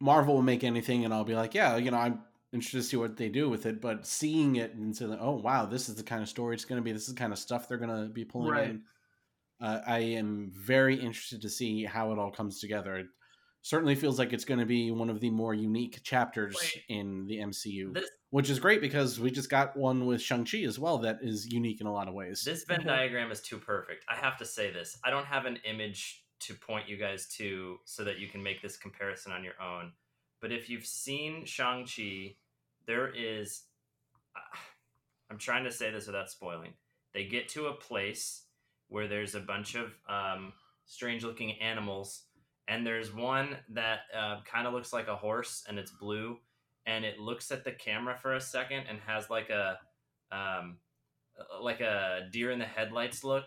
Marvel 0.00 0.34
will 0.34 0.42
make 0.42 0.64
anything, 0.64 1.04
and 1.04 1.14
I'll 1.14 1.24
be 1.24 1.34
like, 1.34 1.54
yeah, 1.54 1.76
you 1.76 1.90
know, 1.90 1.96
I'm 1.96 2.20
interested 2.52 2.78
to 2.78 2.82
see 2.82 2.96
what 2.96 3.16
they 3.16 3.28
do 3.28 3.48
with 3.48 3.64
it. 3.66 3.80
But 3.80 4.06
seeing 4.06 4.56
it 4.56 4.74
and 4.74 4.94
saying, 4.94 5.16
"Oh 5.20 5.32
wow, 5.36 5.64
this 5.66 5.88
is 5.88 5.94
the 5.94 6.02
kind 6.02 6.22
of 6.22 6.28
story 6.28 6.54
it's 6.54 6.64
going 6.64 6.80
to 6.80 6.84
be. 6.84 6.92
This 6.92 7.08
is 7.08 7.14
the 7.14 7.18
kind 7.20 7.32
of 7.32 7.38
stuff 7.38 7.68
they're 7.68 7.78
going 7.78 8.04
to 8.04 8.12
be 8.12 8.24
pulling 8.24 8.50
Right. 8.52 8.70
in." 8.70 8.82
Uh, 9.60 9.80
I 9.86 9.98
am 10.00 10.52
very 10.54 10.96
interested 10.96 11.40
to 11.42 11.48
see 11.48 11.84
how 11.84 12.12
it 12.12 12.18
all 12.18 12.30
comes 12.30 12.60
together. 12.60 13.08
It 13.66 13.68
certainly 13.68 13.96
feels 13.96 14.16
like 14.16 14.32
it's 14.32 14.44
going 14.44 14.60
to 14.60 14.64
be 14.64 14.92
one 14.92 15.10
of 15.10 15.18
the 15.18 15.28
more 15.28 15.52
unique 15.52 16.00
chapters 16.04 16.56
Wait. 16.56 16.84
in 16.88 17.26
the 17.26 17.38
MCU, 17.38 17.92
This 17.94 18.08
which 18.30 18.48
is 18.48 18.60
great 18.60 18.80
because 18.80 19.18
we 19.18 19.28
just 19.28 19.50
got 19.50 19.76
one 19.76 20.06
with 20.06 20.22
Shang 20.22 20.44
Chi 20.44 20.58
as 20.58 20.78
well 20.78 20.98
that 20.98 21.18
is 21.20 21.48
unique 21.48 21.80
in 21.80 21.88
a 21.88 21.92
lot 21.92 22.06
of 22.06 22.14
ways. 22.14 22.42
this 22.44 22.62
Venn 22.62 22.82
Mhm. 22.82 22.86
diagram 22.86 23.32
is 23.32 23.42
too 23.42 23.58
perfect. 23.58 24.04
I 24.06 24.14
have 24.14 24.36
to 24.38 24.44
say 24.44 24.70
this. 24.70 24.96
I 25.02 25.10
don't 25.10 25.26
have 25.26 25.46
an 25.46 25.56
image 25.64 26.24
to 26.40 26.54
point 26.54 26.88
you 26.88 26.96
guys 26.96 27.26
to 27.38 27.80
so 27.84 28.04
that 28.04 28.20
you 28.20 28.28
can 28.28 28.40
make 28.40 28.62
this 28.62 28.76
comparison 28.76 29.32
on 29.32 29.42
your 29.42 29.60
own. 29.60 29.92
But 30.38 30.52
if 30.52 30.70
you've 30.70 30.86
seen 30.86 31.44
Shang-Chi, 31.44 32.36
there 32.84 33.08
is 33.08 33.64
uh, 34.36 34.56
I'm 35.28 35.38
trying 35.38 35.64
to 35.64 35.72
say 35.72 35.90
this 35.90 36.06
without 36.06 36.30
spoiling. 36.30 36.74
They 37.14 37.24
get 37.24 37.48
to 37.48 37.66
a 37.66 37.74
place 37.74 38.44
where 38.86 39.08
there's 39.08 39.34
a 39.34 39.40
bunch 39.40 39.74
of 39.74 39.92
um, 40.08 40.52
strange 40.84 41.24
looking 41.24 41.60
animals 41.60 42.25
and 42.68 42.86
there's 42.86 43.14
one 43.14 43.56
that 43.70 44.00
uh, 44.16 44.40
kind 44.44 44.66
of 44.66 44.72
looks 44.72 44.92
like 44.92 45.08
a 45.08 45.16
horse 45.16 45.64
and 45.68 45.78
it's 45.78 45.90
blue 45.90 46.38
and 46.86 47.04
it 47.04 47.18
looks 47.18 47.50
at 47.50 47.64
the 47.64 47.72
camera 47.72 48.16
for 48.16 48.34
a 48.34 48.40
second 48.40 48.84
and 48.88 48.98
has 49.06 49.28
like 49.30 49.50
a 49.50 49.78
um, 50.32 50.78
uh, 51.38 51.62
like 51.62 51.80
a 51.80 52.28
deer 52.32 52.50
in 52.50 52.58
the 52.58 52.64
headlights 52.64 53.24
look. 53.24 53.46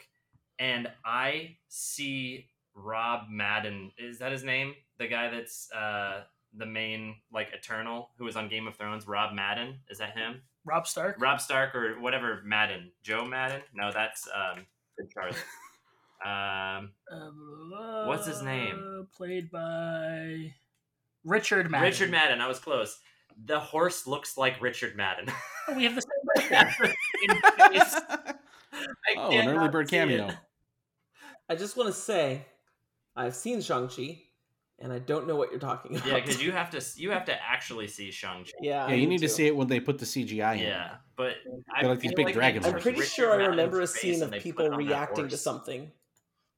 And 0.59 0.89
i 1.05 1.55
see 1.70 2.47
rob 2.76 3.30
madden 3.30 3.91
is 3.97 4.20
that 4.20 4.32
his 4.32 4.43
name? 4.43 4.74
The 4.97 5.07
guy 5.07 5.30
that's 5.30 5.72
uh, 5.72 6.24
the 6.55 6.65
main 6.65 7.15
like 7.32 7.49
eternal 7.53 8.09
who 8.17 8.26
was 8.26 8.36
on 8.36 8.49
game 8.49 8.67
of 8.67 8.76
thrones 8.76 9.07
rob 9.07 9.34
madden 9.34 9.80
is 9.89 9.97
that 9.99 10.17
him? 10.17 10.41
Rob 10.65 10.86
Stark. 10.88 11.15
rob 11.20 11.39
stark 11.41 11.74
or 11.74 11.99
whatever 11.99 12.41
madden. 12.45 12.91
Joe 13.03 13.26
madden? 13.26 13.61
No 13.74 13.91
that's 13.91 14.28
um 14.28 14.65
Charlie. 15.13 15.36
um 16.26 16.91
Uh, 17.11 18.05
What's 18.05 18.28
his 18.28 18.41
name? 18.41 19.07
Played 19.15 19.51
by 19.51 20.53
Richard 21.26 21.70
Madden. 21.70 21.84
richard 21.89 22.11
madden 22.11 22.39
i 22.41 22.47
was 22.47 22.59
close 22.59 22.97
the 23.45 23.59
horse 23.59 24.07
looks 24.07 24.38
like 24.38 24.61
richard 24.61 24.95
madden 24.95 25.26
Oh, 25.67 25.74
we 25.76 25.84
have 25.84 25.95
the 25.95 26.01
same 26.01 26.49
birthday. 26.49 26.93
In 27.24 27.36
case- 27.74 27.95
I 27.95 29.15
oh, 29.17 29.32
an 29.32 29.47
early 29.49 29.67
bird 29.70 29.89
see 29.89 29.97
it. 29.97 29.99
cameo. 29.99 30.30
I 31.49 31.55
just 31.55 31.76
want 31.78 31.88
to 31.88 31.93
say, 31.93 32.45
I've 33.15 33.36
seen 33.36 33.61
Shang 33.61 33.88
Chi, 33.88 34.22
and 34.80 34.91
I 34.93 34.97
don't 34.99 35.28
know 35.28 35.36
what 35.36 35.51
you're 35.51 35.59
talking 35.59 35.95
about. 35.97 36.07
Yeah, 36.07 36.15
because 36.15 36.41
you 36.41 36.51
have 36.51 36.70
to 36.72 36.82
you 36.95 37.11
have 37.11 37.26
to 37.26 37.34
actually 37.43 37.88
see 37.88 38.09
Shang 38.11 38.45
Chi. 38.45 38.51
Yeah, 38.61 38.88
Yeah, 38.88 38.93
I 38.93 38.95
you 38.95 39.05
need 39.07 39.20
to 39.20 39.28
to. 39.28 39.34
see 39.34 39.45
it 39.47 39.55
when 39.55 39.67
they 39.67 39.80
put 39.80 39.97
the 39.99 40.05
CGI 40.05 40.53
in. 40.55 40.59
Yeah, 40.61 40.95
but 41.15 41.36
I 41.76 41.82
They're 41.82 41.89
like 41.91 41.99
these 41.99 42.11
feel 42.11 42.15
big 42.17 42.26
they 42.28 42.34
dragons. 42.34 42.65
took 42.65 42.76
I'm 42.76 42.82
pretty 42.82 42.99
Richard 42.99 43.11
sure 43.11 43.34
I 43.34 43.38
Madden's 43.38 43.49
remember 43.57 43.82
a 43.82 43.88
scene 43.88 44.24
of 44.24 44.32
people 44.34 44.65
it 44.65 44.72
on 44.74 44.80
that 44.80 44.86
reacting 44.88 45.28
to 45.28 45.38
something. 45.38 45.91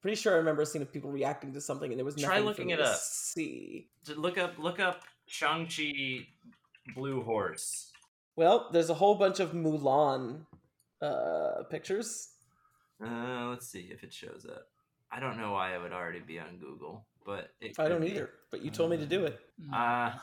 Pretty 0.01 0.15
sure 0.15 0.33
I 0.33 0.37
remember 0.37 0.63
a 0.63 0.65
scene 0.65 0.81
of 0.81 0.91
people 0.91 1.11
reacting 1.11 1.53
to 1.53 1.61
something, 1.61 1.91
and 1.91 1.99
there 1.99 2.05
was 2.05 2.15
Try 2.15 2.39
nothing 2.39 2.45
looking 2.45 2.67
for 2.69 2.73
it 2.73 2.77
to 2.77 2.89
up. 2.91 2.97
See. 2.99 3.87
Look 4.15 4.37
up 4.37 4.57
look 4.57 4.79
up 4.79 5.03
Shang 5.27 5.67
Chi 5.67 6.25
blue 6.95 7.21
horse. 7.21 7.91
Well, 8.35 8.69
there's 8.71 8.89
a 8.89 8.93
whole 8.95 9.15
bunch 9.15 9.39
of 9.39 9.51
Mulan 9.51 10.45
uh, 11.01 11.63
pictures. 11.69 12.29
Uh, 13.03 13.47
let's 13.49 13.67
see 13.67 13.89
if 13.91 14.03
it 14.03 14.13
shows 14.13 14.45
up. 14.49 14.67
I 15.11 15.19
don't 15.19 15.37
know 15.37 15.51
why 15.51 15.75
it 15.75 15.81
would 15.81 15.91
already 15.91 16.19
be 16.19 16.39
on 16.39 16.57
Google, 16.59 17.05
but 17.25 17.49
it 17.59 17.77
I 17.77 17.87
don't 17.89 18.01
be. 18.01 18.07
either, 18.11 18.29
but 18.49 18.61
you 18.61 18.71
told 18.71 18.89
me 18.89 18.97
to 18.97 19.05
do 19.05 19.25
it. 19.25 19.39
Uh 19.73 20.13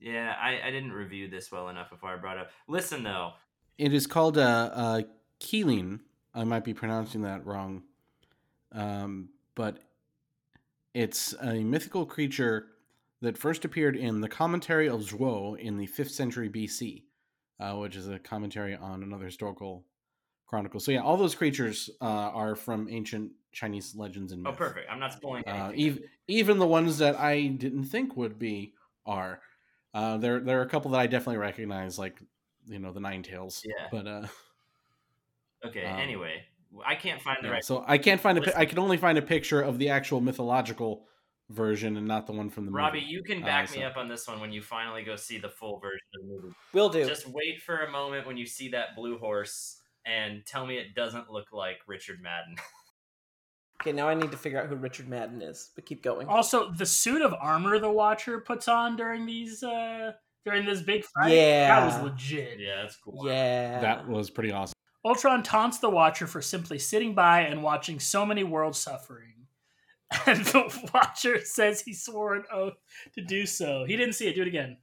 yeah, 0.00 0.34
I, 0.40 0.60
I 0.66 0.70
didn't 0.70 0.92
review 0.92 1.28
this 1.28 1.50
well 1.50 1.68
enough 1.70 1.88
before 1.90 2.10
I 2.10 2.16
brought 2.16 2.36
up. 2.38 2.50
Listen 2.68 3.02
though, 3.02 3.32
It 3.78 3.94
is 3.94 4.06
called 4.06 4.36
uh, 4.36 4.70
uh, 4.74 5.02
Keeling. 5.38 6.00
I 6.34 6.44
might 6.44 6.64
be 6.64 6.74
pronouncing 6.74 7.22
that 7.22 7.46
wrong, 7.46 7.84
um, 8.74 9.28
but 9.54 9.78
it's 10.92 11.34
a 11.40 11.54
mythical 11.64 12.06
creature 12.06 12.66
that 13.20 13.38
first 13.38 13.64
appeared 13.64 13.96
in 13.96 14.20
the 14.20 14.28
commentary 14.28 14.88
of 14.88 15.00
Zuo 15.00 15.58
in 15.58 15.76
the 15.78 15.86
5th 15.86 16.10
century 16.10 16.48
BC, 16.48 17.04
uh, 17.60 17.76
which 17.76 17.96
is 17.96 18.08
a 18.08 18.18
commentary 18.18 18.76
on 18.76 19.02
another 19.02 19.24
historical 19.24 19.84
chronicle. 20.46 20.78
So 20.78 20.92
yeah, 20.92 21.00
all 21.02 21.16
those 21.16 21.34
creatures 21.34 21.90
uh, 22.00 22.04
are 22.04 22.54
from 22.54 22.88
ancient 22.90 23.32
Chinese 23.52 23.94
legends 23.94 24.32
and 24.32 24.46
oh 24.46 24.52
perfect. 24.52 24.90
I'm 24.90 24.98
not 24.98 25.12
spoiling 25.12 25.44
Uh, 25.46 25.68
anything. 25.68 25.80
even 25.80 26.02
even 26.26 26.58
the 26.58 26.66
ones 26.66 26.98
that 26.98 27.18
I 27.18 27.46
didn't 27.46 27.84
think 27.84 28.16
would 28.16 28.38
be 28.38 28.74
are. 29.06 29.40
Uh, 29.94 30.16
there 30.16 30.40
there 30.40 30.58
are 30.58 30.62
a 30.62 30.68
couple 30.68 30.90
that 30.90 31.00
I 31.00 31.06
definitely 31.06 31.38
recognize, 31.38 31.98
like 31.98 32.20
you 32.66 32.80
know 32.80 32.92
the 32.92 33.00
Nine 33.00 33.22
Tails. 33.22 33.62
Yeah. 33.64 33.86
But 33.92 34.06
uh, 34.08 34.26
okay, 35.64 35.84
um, 35.86 36.00
anyway, 36.00 36.42
I 36.86 36.94
can't 36.94 37.20
find 37.20 37.38
the 37.42 37.48
yeah, 37.48 37.54
right 37.54 37.64
so 37.64 37.84
I 37.86 37.98
can't 37.98 38.20
find 38.20 38.38
a. 38.38 38.40
pi- 38.40 38.46
Listen. 38.46 38.60
I 38.60 38.64
can 38.64 38.78
only 38.78 38.96
find 38.96 39.18
a 39.18 39.22
picture 39.22 39.60
of 39.60 39.78
the 39.78 39.88
actual 39.90 40.20
mythological 40.20 41.06
version 41.50 41.96
and 41.98 42.06
not 42.08 42.26
the 42.26 42.32
one 42.32 42.48
from 42.48 42.64
the 42.66 42.72
Robbie, 42.72 43.00
movie. 43.00 43.10
you 43.12 43.22
can 43.22 43.42
Uh, 43.42 43.46
back 43.46 43.70
me 43.76 43.82
up 43.82 43.96
on 43.98 44.08
this 44.08 44.26
one 44.26 44.40
when 44.40 44.50
you 44.52 44.62
finally 44.62 45.02
go 45.02 45.14
see 45.16 45.38
the 45.38 45.48
full 45.50 45.78
version 45.78 46.00
of 46.14 46.26
the 46.28 46.34
movie. 46.34 46.54
Will 46.72 46.88
do. 46.88 47.06
Just 47.06 47.26
wait 47.28 47.60
for 47.60 47.80
a 47.80 47.90
moment 47.90 48.26
when 48.26 48.36
you 48.38 48.46
see 48.46 48.68
that 48.70 48.96
blue 48.96 49.18
horse 49.18 49.78
and 50.06 50.44
tell 50.46 50.66
me 50.66 50.76
it 50.78 50.94
doesn't 50.94 51.30
look 51.30 51.52
like 51.52 51.78
Richard 51.86 52.20
Madden. 52.22 52.56
Okay, 53.80 53.92
now 53.92 54.08
I 54.08 54.14
need 54.14 54.30
to 54.30 54.36
figure 54.38 54.58
out 54.62 54.68
who 54.68 54.76
Richard 54.76 55.08
Madden 55.08 55.42
is. 55.42 55.70
But 55.74 55.84
keep 55.84 56.02
going. 56.02 56.26
Also, 56.28 56.70
the 56.72 56.86
suit 56.86 57.20
of 57.20 57.34
armor 57.34 57.78
the 57.78 57.90
Watcher 57.90 58.38
puts 58.40 58.66
on 58.68 58.96
during 58.96 59.26
these 59.26 59.62
uh 59.62 60.12
during 60.46 60.64
this 60.64 60.80
big 60.80 61.04
fight, 61.04 61.32
Yeah. 61.32 61.80
that 61.80 61.86
was 61.86 62.02
legit. 62.12 62.60
yeah, 62.60 62.82
that's 62.82 62.96
cool. 62.96 63.26
Yeah. 63.26 63.80
That 63.80 64.08
was 64.08 64.30
pretty 64.30 64.52
awesome. 64.52 64.72
Ultron 65.04 65.42
taunts 65.42 65.78
the 65.78 65.90
Watcher 65.90 66.26
for 66.26 66.40
simply 66.40 66.78
sitting 66.78 67.14
by 67.14 67.40
and 67.40 67.62
watching 67.62 68.00
so 68.00 68.24
many 68.24 68.42
worlds 68.44 68.78
suffering. 68.78 69.30
And 70.26 70.44
the 70.46 70.88
Watcher 70.94 71.40
says 71.44 71.80
he 71.80 71.92
swore 71.92 72.34
an 72.36 72.44
oath 72.52 72.74
to 73.14 73.20
do 73.22 73.46
so. 73.46 73.84
He 73.84 73.96
didn't 73.96 74.14
see 74.14 74.28
it. 74.28 74.34
Do 74.36 74.42
it 74.42 74.48
again. 74.48 74.76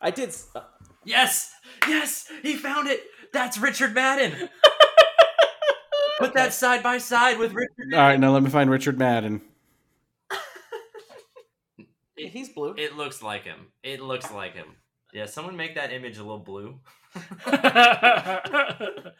I 0.00 0.10
did. 0.10 0.30
s- 0.30 0.48
uh, 0.54 0.62
Yes, 1.04 1.52
yes, 1.86 2.30
he 2.42 2.54
found 2.56 2.88
it. 2.88 3.02
That's 3.32 3.56
Richard 3.58 3.94
Madden. 3.94 4.48
Put 6.18 6.34
that 6.34 6.52
side 6.52 6.82
by 6.82 6.98
side 6.98 7.38
with 7.38 7.52
Richard. 7.52 7.94
All 7.94 8.00
right, 8.00 8.18
now 8.18 8.32
let 8.32 8.42
me 8.42 8.50
find 8.50 8.68
Richard 8.68 8.98
Madden. 8.98 9.40
yeah, 12.16 12.28
he's 12.28 12.48
blue. 12.48 12.74
It 12.76 12.96
looks 12.96 13.22
like 13.22 13.44
him. 13.44 13.68
It 13.82 14.00
looks 14.00 14.30
like 14.32 14.54
him. 14.54 14.66
Yeah, 15.12 15.26
someone 15.26 15.56
make 15.56 15.76
that 15.76 15.92
image 15.92 16.18
a 16.18 16.22
little 16.22 16.38
blue. 16.40 16.80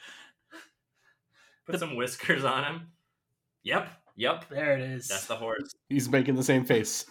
Put 1.67 1.79
some 1.79 1.97
whiskers 1.97 2.45
on 2.45 2.65
him. 2.65 2.89
Yep, 3.63 3.89
yep. 4.17 4.49
there 4.49 4.79
it 4.79 4.81
is. 4.81 5.09
That's 5.09 5.27
the 5.27 5.37
horse. 5.37 5.75
He's 5.89 6.09
making 6.09 6.37
the 6.37 6.43
same 6.43 6.65
face. 6.65 7.05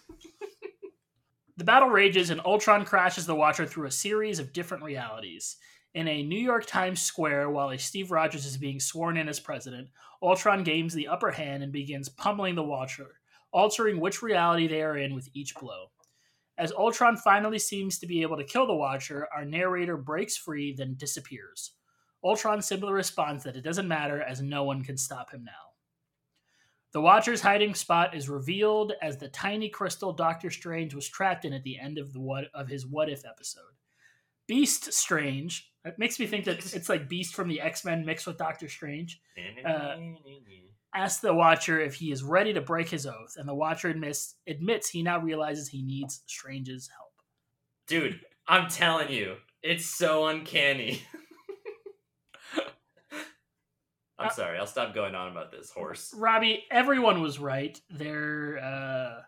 The 1.57 1.63
battle 1.63 1.89
rages 1.89 2.29
and 2.29 2.39
Ultron 2.45 2.85
crashes 2.85 3.25
the 3.25 3.33
Watcher 3.33 3.65
through 3.65 3.87
a 3.87 3.91
series 3.91 4.37
of 4.37 4.53
different 4.53 4.83
realities. 4.83 5.57
In 5.95 6.07
a 6.07 6.21
New 6.21 6.39
York 6.39 6.67
Times 6.67 7.01
Square, 7.01 7.49
while 7.49 7.71
a 7.71 7.79
Steve 7.79 8.11
Rogers 8.11 8.45
is 8.45 8.57
being 8.57 8.79
sworn 8.79 9.17
in 9.17 9.27
as 9.27 9.39
president, 9.39 9.89
Ultron 10.21 10.63
gains 10.63 10.93
the 10.93 11.07
upper 11.07 11.31
hand 11.31 11.63
and 11.63 11.71
begins 11.73 12.09
pummeling 12.09 12.53
the 12.53 12.63
Watcher, 12.63 13.07
altering 13.51 13.99
which 13.99 14.21
reality 14.21 14.67
they 14.67 14.83
are 14.83 14.97
in 14.97 15.15
with 15.15 15.29
each 15.33 15.55
blow. 15.55 15.87
As 16.57 16.71
Ultron 16.71 17.17
finally 17.17 17.59
seems 17.59 17.99
to 17.99 18.07
be 18.07 18.23
able 18.23 18.37
to 18.37 18.43
kill 18.43 18.65
the 18.65 18.73
Watcher, 18.73 19.27
our 19.35 19.45
narrator 19.45 19.95
breaks 19.95 20.35
free, 20.35 20.73
then 20.73 20.95
disappears. 20.97 21.73
Ultron 22.23 22.61
simply 22.61 22.91
responds 22.91 23.43
that 23.43 23.55
it 23.55 23.61
doesn't 23.61 23.87
matter 23.87 24.21
as 24.21 24.41
no 24.41 24.63
one 24.63 24.83
can 24.83 24.97
stop 24.97 25.31
him 25.31 25.43
now. 25.43 25.51
The 26.93 27.01
Watcher's 27.01 27.41
hiding 27.41 27.75
spot 27.75 28.15
is 28.15 28.27
revealed 28.27 28.93
as 29.01 29.17
the 29.17 29.27
tiny 29.27 29.69
crystal 29.69 30.13
Doctor 30.13 30.49
Strange 30.49 30.95
was 30.95 31.07
trapped 31.07 31.45
in 31.45 31.53
at 31.53 31.63
the 31.63 31.77
end 31.79 31.99
of 31.99 32.11
the 32.11 32.19
what 32.19 32.45
of 32.55 32.67
his 32.69 32.87
What 32.87 33.09
If 33.09 33.23
episode. 33.23 33.61
Beast 34.47 34.91
Strange. 34.93 35.71
That 35.83 35.99
makes 35.99 36.19
me 36.19 36.25
think 36.25 36.45
that 36.45 36.73
it's 36.73 36.89
like 36.89 37.09
Beast 37.09 37.35
from 37.35 37.49
the 37.49 37.61
X 37.61 37.85
Men 37.85 38.05
mixed 38.05 38.25
with 38.25 38.37
Doctor 38.37 38.67
Strange. 38.67 39.21
Uh, 39.63 39.97
Asks 40.97 41.21
the 41.21 41.33
Watcher 41.33 41.79
if 41.79 41.93
he 41.93 42.11
is 42.11 42.23
ready 42.23 42.53
to 42.53 42.61
break 42.61 42.89
his 42.89 43.05
oath, 43.05 43.35
and 43.37 43.47
the 43.47 43.53
Watcher 43.53 43.87
admits 43.89 44.33
admits 44.47 44.89
he 44.89 45.03
now 45.03 45.19
realizes 45.19 45.67
he 45.69 45.83
needs 45.83 46.23
Strange's 46.25 46.89
help. 46.89 47.11
Dude, 47.87 48.19
I'm 48.47 48.67
telling 48.67 49.11
you, 49.11 49.35
it's 49.61 49.85
so 49.85 50.25
uncanny. 50.27 51.03
I'm 54.19 54.27
Uh, 54.27 54.31
sorry, 54.31 54.57
I'll 54.57 54.65
stop 54.65 54.95
going 54.95 55.13
on 55.13 55.31
about 55.31 55.51
this 55.51 55.69
horse. 55.69 56.11
Robbie, 56.17 56.65
everyone 56.71 57.21
was 57.21 57.37
right. 57.37 57.79
They're 57.91 58.57
uh, 58.57 59.21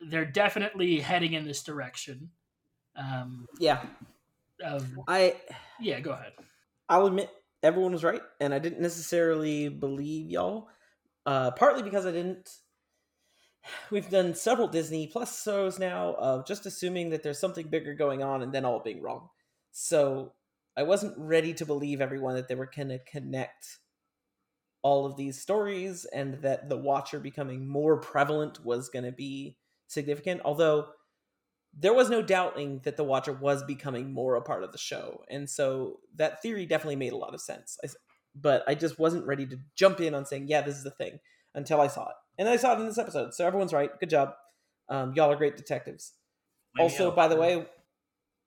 they're 0.00 0.24
definitely 0.24 0.98
heading 0.98 1.34
in 1.34 1.44
this 1.44 1.62
direction. 1.62 2.30
Um, 2.96 3.46
Yeah. 3.60 3.84
of 4.64 4.84
I 5.06 5.36
yeah, 5.78 6.00
go 6.00 6.10
ahead. 6.12 6.32
I'll 6.88 7.06
admit 7.06 7.30
everyone 7.66 7.92
was 7.92 8.04
right, 8.04 8.22
and 8.40 8.54
I 8.54 8.58
didn't 8.58 8.80
necessarily 8.80 9.68
believe 9.68 10.30
y'all. 10.30 10.68
Uh, 11.26 11.50
partly 11.50 11.82
because 11.82 12.06
I 12.06 12.12
didn't 12.12 12.48
we've 13.90 14.10
done 14.10 14.34
several 14.34 14.68
Disney 14.68 15.06
Plus 15.06 15.42
shows 15.42 15.78
now 15.78 16.14
of 16.18 16.46
just 16.46 16.66
assuming 16.66 17.10
that 17.10 17.22
there's 17.22 17.40
something 17.40 17.68
bigger 17.68 17.94
going 17.94 18.22
on 18.22 18.42
and 18.42 18.52
then 18.52 18.64
all 18.64 18.80
being 18.80 19.02
wrong. 19.02 19.28
So 19.72 20.32
I 20.76 20.84
wasn't 20.84 21.18
ready 21.18 21.54
to 21.54 21.66
believe 21.66 22.00
everyone 22.00 22.34
that 22.36 22.48
they 22.48 22.54
were 22.54 22.70
going 22.74 22.88
to 22.88 22.98
connect 22.98 23.78
all 24.82 25.06
of 25.06 25.16
these 25.16 25.40
stories 25.40 26.04
and 26.04 26.34
that 26.42 26.68
the 26.68 26.76
Watcher 26.76 27.18
becoming 27.18 27.66
more 27.66 27.96
prevalent 27.96 28.64
was 28.64 28.88
going 28.88 29.04
to 29.04 29.12
be 29.12 29.56
significant. 29.88 30.42
Although 30.44 30.86
there 31.78 31.92
was 31.92 32.08
no 32.08 32.22
doubting 32.22 32.80
that 32.84 32.96
the 32.96 33.04
Watcher 33.04 33.32
was 33.32 33.62
becoming 33.62 34.12
more 34.12 34.36
a 34.36 34.42
part 34.42 34.64
of 34.64 34.72
the 34.72 34.78
show. 34.78 35.22
And 35.28 35.48
so 35.48 36.00
that 36.16 36.40
theory 36.40 36.64
definitely 36.64 36.96
made 36.96 37.12
a 37.12 37.18
lot 37.18 37.34
of 37.34 37.40
sense. 37.40 37.76
I, 37.84 37.88
but 38.34 38.64
I 38.66 38.74
just 38.74 38.98
wasn't 38.98 39.26
ready 39.26 39.46
to 39.46 39.58
jump 39.74 40.00
in 40.00 40.14
on 40.14 40.24
saying, 40.24 40.46
yeah, 40.48 40.62
this 40.62 40.76
is 40.76 40.84
the 40.84 40.90
thing 40.90 41.18
until 41.54 41.80
I 41.80 41.88
saw 41.88 42.08
it. 42.08 42.14
And 42.38 42.48
I 42.48 42.56
saw 42.56 42.74
it 42.74 42.80
in 42.80 42.86
this 42.86 42.98
episode. 42.98 43.34
So 43.34 43.46
everyone's 43.46 43.72
right. 43.72 43.90
Good 43.98 44.10
job. 44.10 44.34
Um, 44.88 45.12
y'all 45.14 45.32
are 45.32 45.36
great 45.36 45.56
detectives. 45.56 46.12
also, 46.78 47.10
by 47.10 47.28
the 47.28 47.36
way, 47.36 47.66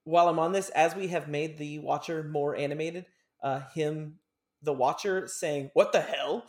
while 0.03 0.27
I'm 0.27 0.39
on 0.39 0.51
this, 0.51 0.69
as 0.69 0.95
we 0.95 1.07
have 1.07 1.27
made 1.27 1.57
the 1.57 1.79
Watcher 1.79 2.23
more 2.23 2.55
animated, 2.55 3.05
uh, 3.43 3.61
him, 3.73 4.19
the 4.61 4.73
Watcher, 4.73 5.27
saying 5.27 5.71
"What 5.73 5.91
the 5.91 6.01
hell" 6.01 6.45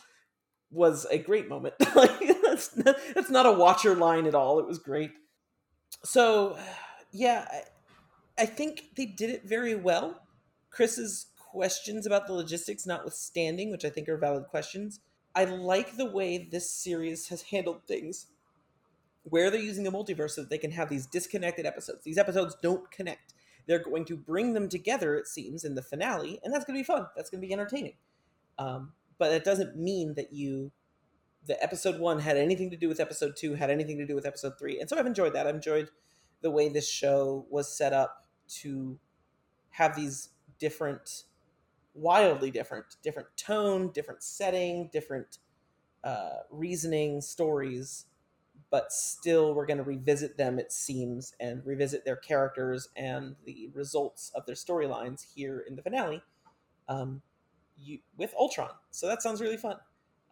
was 0.71 1.07
a 1.11 1.19
great 1.19 1.49
moment. 1.49 1.75
like 1.95 2.21
that's 2.43 2.77
not, 2.77 2.97
that's 3.15 3.31
not 3.31 3.47
a 3.47 3.53
Watcher 3.53 3.95
line 3.95 4.27
at 4.27 4.35
all. 4.35 4.59
It 4.61 4.67
was 4.67 4.79
great. 4.79 5.13
So, 6.05 6.59
yeah, 7.13 7.47
I, 8.39 8.43
I 8.43 8.47
think 8.47 8.95
they 8.97 9.07
did 9.07 9.31
it 9.31 9.45
very 9.45 9.75
well. 9.75 10.23
Chris's 10.71 11.27
questions 11.37 12.07
about 12.07 12.27
the 12.27 12.33
logistics 12.33 12.87
notwithstanding, 12.87 13.71
which 13.71 13.85
I 13.85 13.91
think 13.91 14.09
are 14.09 14.17
valid 14.17 14.45
questions, 14.45 15.01
I 15.35 15.45
like 15.45 15.97
the 15.97 16.11
way 16.11 16.49
this 16.51 16.71
series 16.71 17.29
has 17.29 17.43
handled 17.43 17.87
things 17.87 18.27
where 19.25 19.51
they're 19.51 19.61
using 19.61 19.85
the 19.85 19.91
multiverse 19.91 20.31
so 20.31 20.43
that 20.43 20.51
they 20.51 20.59
can 20.59 20.71
have 20.73 20.89
these 20.89 21.07
disconnected 21.07 21.67
episodes. 21.67 22.03
These 22.05 22.19
episodes 22.19 22.57
don't 22.63 22.91
connect. 22.91 23.35
They're 23.67 23.83
going 23.83 24.05
to 24.07 24.17
bring 24.17 24.55
them 24.55 24.69
together, 24.69 25.15
it 25.17 25.29
seems, 25.29 25.65
in 25.65 25.75
the 25.75 25.83
finale, 25.83 26.41
and 26.43 26.53
that's 26.53 26.65
going 26.65 26.77
to 26.77 26.81
be 26.81 26.87
fun. 26.87 27.07
That's 27.15 27.31
going 27.31 27.41
to 27.41 27.47
be 27.47 27.53
entertaining. 27.53 27.95
Um, 28.59 28.93
but 29.19 29.33
it 29.33 29.45
doesn't 29.45 29.77
mean 29.77 30.15
that 30.15 30.33
you, 30.33 30.73
the 31.47 31.63
episode 31.63 31.99
one 31.99 32.21
had 32.21 32.37
anything 32.37 32.71
to 32.71 32.77
do 32.77 32.89
with 32.89 33.01
episode 33.01 33.35
two, 33.37 33.55
had 33.55 33.71
anything 33.71 33.99
to 33.99 34.07
do 34.07 34.15
with 34.15 34.27
episode 34.27 34.59
three. 34.59 34.81
And 34.81 34.89
so 34.89 34.99
I've 34.99 35.07
enjoyed 35.07 35.35
that. 35.35 35.47
I've 35.47 35.55
enjoyed 35.55 35.91
the 36.43 36.51
way 36.51 36.69
this 36.69 36.89
show 36.89 37.47
was 37.51 37.75
set 37.75 37.93
up 37.93 38.27
to 38.61 38.99
have 39.71 39.97
these 39.97 40.31
different 40.59 41.25
wildly 41.95 42.51
different 42.51 42.97
different 43.03 43.29
tone 43.37 43.91
different 43.93 44.23
setting 44.23 44.89
different 44.93 45.39
uh, 46.05 46.37
reasoning 46.51 47.21
stories 47.21 48.07
but 48.71 48.93
still 48.93 49.55
we're 49.55 49.67
going 49.67 49.77
to 49.77 49.83
revisit 49.83 50.37
them 50.37 50.59
it 50.59 50.71
seems 50.73 51.35
and 51.41 51.67
revisit 51.67 52.05
their 52.05 52.17
characters 52.17 52.89
and 52.97 53.35
the 53.45 53.69
results 53.75 54.31
of 54.35 54.47
their 54.47 54.55
storylines 54.55 55.27
here 55.35 55.65
in 55.69 55.75
the 55.75 55.83
finale 55.83 56.23
um, 56.89 57.23
you, 57.77 57.99
with 58.17 58.33
ultron 58.39 58.71
so 58.91 59.09
that 59.09 59.21
sounds 59.21 59.41
really 59.41 59.57
fun 59.57 59.77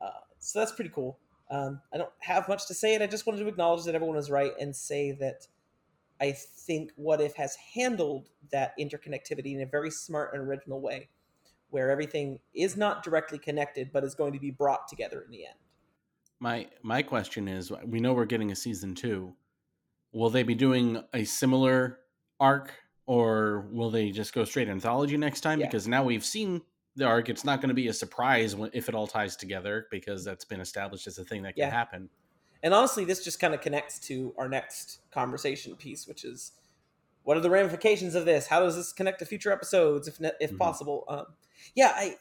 uh, 0.01 0.11
so 0.39 0.59
that's 0.59 0.73
pretty 0.73 0.91
cool 0.95 1.19
um, 1.51 1.81
i 1.93 1.99
don't 1.99 2.13
have 2.21 2.49
much 2.49 2.67
to 2.67 2.75
say 2.75 2.95
and 2.95 3.03
i 3.03 3.07
just 3.07 3.27
wanted 3.27 3.39
to 3.39 3.49
acknowledge 3.49 3.85
that 3.85 3.95
everyone 3.95 4.17
was 4.17 4.31
right 4.31 4.53
and 4.61 4.75
say 4.75 5.13
that 5.13 5.47
i 6.21 6.31
think 6.33 6.91
what 6.97 7.21
if 7.21 7.35
has 7.35 7.57
handled 7.75 8.29
that 8.51 8.73
interconnectivity 8.79 9.55
in 9.55 9.63
a 9.63 9.67
very 9.67 9.91
smart 9.91 10.35
and 10.35 10.43
original 10.43 10.81
way 10.81 11.09
where 11.71 11.91
everything 11.91 12.39
is 12.55 12.77
not 12.77 13.03
directly 13.03 13.39
connected 13.39 13.91
but 13.93 14.05
is 14.05 14.15
going 14.15 14.33
to 14.33 14.39
be 14.39 14.51
brought 14.51 14.89
together 14.89 15.23
in 15.23 15.31
the 15.31 15.47
end. 15.47 15.55
My 16.41 16.69
my 16.83 17.03
question 17.03 17.49
is 17.49 17.73
we 17.85 18.01
know 18.01 18.15
we're 18.15 18.25
getting 18.25 18.53
a 18.53 18.57
season 18.57 18.95
2. 18.95 19.33
Will 20.13 20.31
they 20.31 20.43
be 20.43 20.55
doing 20.55 21.03
a 21.13 21.25
similar 21.25 21.99
arc 22.41 22.73
or 23.07 23.67
will 23.71 23.91
they 23.91 24.11
just 24.11 24.33
go 24.33 24.45
straight 24.45 24.69
anthology 24.69 25.17
next 25.17 25.41
time 25.41 25.61
yeah. 25.61 25.67
because 25.67 25.89
now 25.89 26.05
we've 26.05 26.25
seen 26.25 26.63
the 26.99 27.05
arc 27.05 27.29
it's 27.29 27.45
not 27.45 27.61
going 27.61 27.69
to 27.69 27.75
be 27.75 27.89
a 27.89 27.93
surprise 27.93 28.55
when, 28.55 28.71
if 28.75 28.89
it 28.89 28.95
all 28.95 29.07
ties 29.07 29.37
together 29.37 29.87
because 29.91 30.25
that's 30.25 30.45
been 30.45 30.61
established 30.61 31.07
as 31.07 31.19
a 31.19 31.25
thing 31.25 31.43
that 31.43 31.55
can 31.55 31.63
yeah. 31.63 31.71
happen. 31.71 32.09
And 32.63 32.75
honestly 32.75 33.05
this 33.05 33.25
just 33.25 33.41
kind 33.41 33.55
of 33.55 33.61
connects 33.61 33.99
to 34.01 34.35
our 34.37 34.49
next 34.49 35.01
conversation 35.11 35.75
piece 35.77 36.07
which 36.07 36.25
is 36.25 36.53
what 37.29 37.37
are 37.37 37.41
the 37.41 37.51
ramifications 37.51 38.15
of 38.15 38.25
this? 38.25 38.47
How 38.47 38.61
does 38.61 38.75
this 38.75 38.91
connect 38.91 39.19
to 39.19 39.27
future 39.27 39.53
episodes 39.53 40.09
if 40.09 40.19
if 40.19 40.49
mm-hmm. 40.49 40.57
possible? 40.57 41.05
Um, 41.09 41.27
yeah, 41.75 41.93
I. 41.95 42.17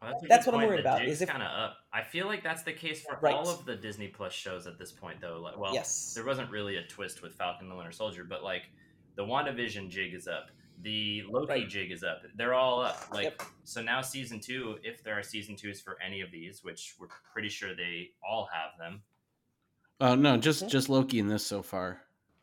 Well, 0.00 0.12
that's, 0.12 0.28
that's 0.28 0.46
what 0.46 0.52
point. 0.52 0.62
I'm 0.62 0.68
worried 0.70 0.84
the 0.84 0.88
about. 0.88 1.04
Is 1.04 1.20
if 1.20 1.28
kind 1.28 1.42
of 1.42 1.50
up. 1.50 1.76
I 1.92 2.02
feel 2.02 2.26
like 2.26 2.42
that's 2.42 2.62
the 2.62 2.72
case 2.72 3.02
for 3.02 3.18
right. 3.20 3.34
all 3.34 3.50
of 3.50 3.66
the 3.66 3.76
Disney 3.76 4.08
Plus 4.08 4.32
shows 4.32 4.66
at 4.66 4.78
this 4.78 4.92
point, 4.92 5.20
though. 5.20 5.40
Like, 5.42 5.58
well, 5.58 5.74
yes. 5.74 6.14
there 6.14 6.24
wasn't 6.24 6.50
really 6.50 6.76
a 6.76 6.82
twist 6.86 7.20
with 7.20 7.34
Falcon 7.34 7.64
and 7.64 7.70
the 7.70 7.76
Winter 7.76 7.92
Soldier, 7.92 8.24
but 8.24 8.42
like 8.42 8.62
the 9.16 9.24
WandaVision 9.24 9.90
jig 9.90 10.14
is 10.14 10.26
up, 10.26 10.50
the 10.82 11.24
Loki 11.28 11.52
right. 11.52 11.68
jig 11.68 11.90
is 11.90 12.02
up. 12.02 12.22
They're 12.36 12.54
all 12.54 12.80
up. 12.80 13.08
Like 13.12 13.24
yep. 13.24 13.42
so 13.64 13.82
now, 13.82 14.00
season 14.00 14.40
two, 14.40 14.76
if 14.82 15.02
there 15.02 15.18
are 15.18 15.22
season 15.22 15.56
twos 15.56 15.80
for 15.80 15.96
any 16.04 16.20
of 16.20 16.30
these, 16.30 16.62
which 16.62 16.94
we're 16.98 17.08
pretty 17.32 17.48
sure 17.48 17.74
they 17.74 18.10
all 18.26 18.48
have 18.52 18.78
them. 18.78 19.02
Oh 20.00 20.12
uh, 20.12 20.14
no, 20.14 20.36
just 20.36 20.60
mm-hmm. 20.60 20.68
just 20.68 20.88
Loki 20.88 21.18
in 21.18 21.28
this 21.28 21.44
so 21.44 21.62
far. 21.62 22.00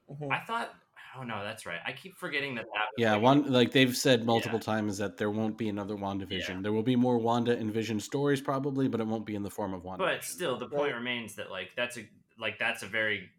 Mm-hmm. 0.09 0.31
I 0.31 0.39
thought 0.39 0.73
Oh 1.15 1.23
no, 1.23 1.43
that's 1.43 1.65
right. 1.65 1.79
I 1.85 1.91
keep 1.91 2.17
forgetting 2.17 2.55
that. 2.55 2.65
that 2.73 2.87
yeah, 2.97 3.15
one 3.15 3.51
like 3.51 3.71
they've 3.71 3.95
said 3.95 4.25
multiple 4.25 4.57
yeah. 4.59 4.63
times 4.63 4.97
that 4.97 5.17
there 5.17 5.29
won't 5.29 5.57
be 5.57 5.69
another 5.69 5.95
WandaVision. 5.95 6.49
Yeah. 6.49 6.61
There 6.61 6.73
will 6.73 6.83
be 6.83 6.95
more 6.95 7.17
Wanda 7.17 7.55
and 7.55 7.71
Vision 7.71 7.99
stories 7.99 8.41
probably, 8.41 8.87
but 8.87 8.99
it 8.99 9.05
won't 9.05 9.25
be 9.25 9.35
in 9.35 9.43
the 9.43 9.49
form 9.49 9.73
of 9.73 9.83
Wanda. 9.83 10.05
But 10.05 10.23
still, 10.23 10.57
the 10.57 10.65
point 10.65 10.95
remains 10.95 11.35
that 11.35 11.51
like 11.51 11.69
that's 11.75 11.97
a 11.97 12.07
like 12.39 12.57
that's 12.57 12.81
a 12.81 12.87
very 12.87 13.29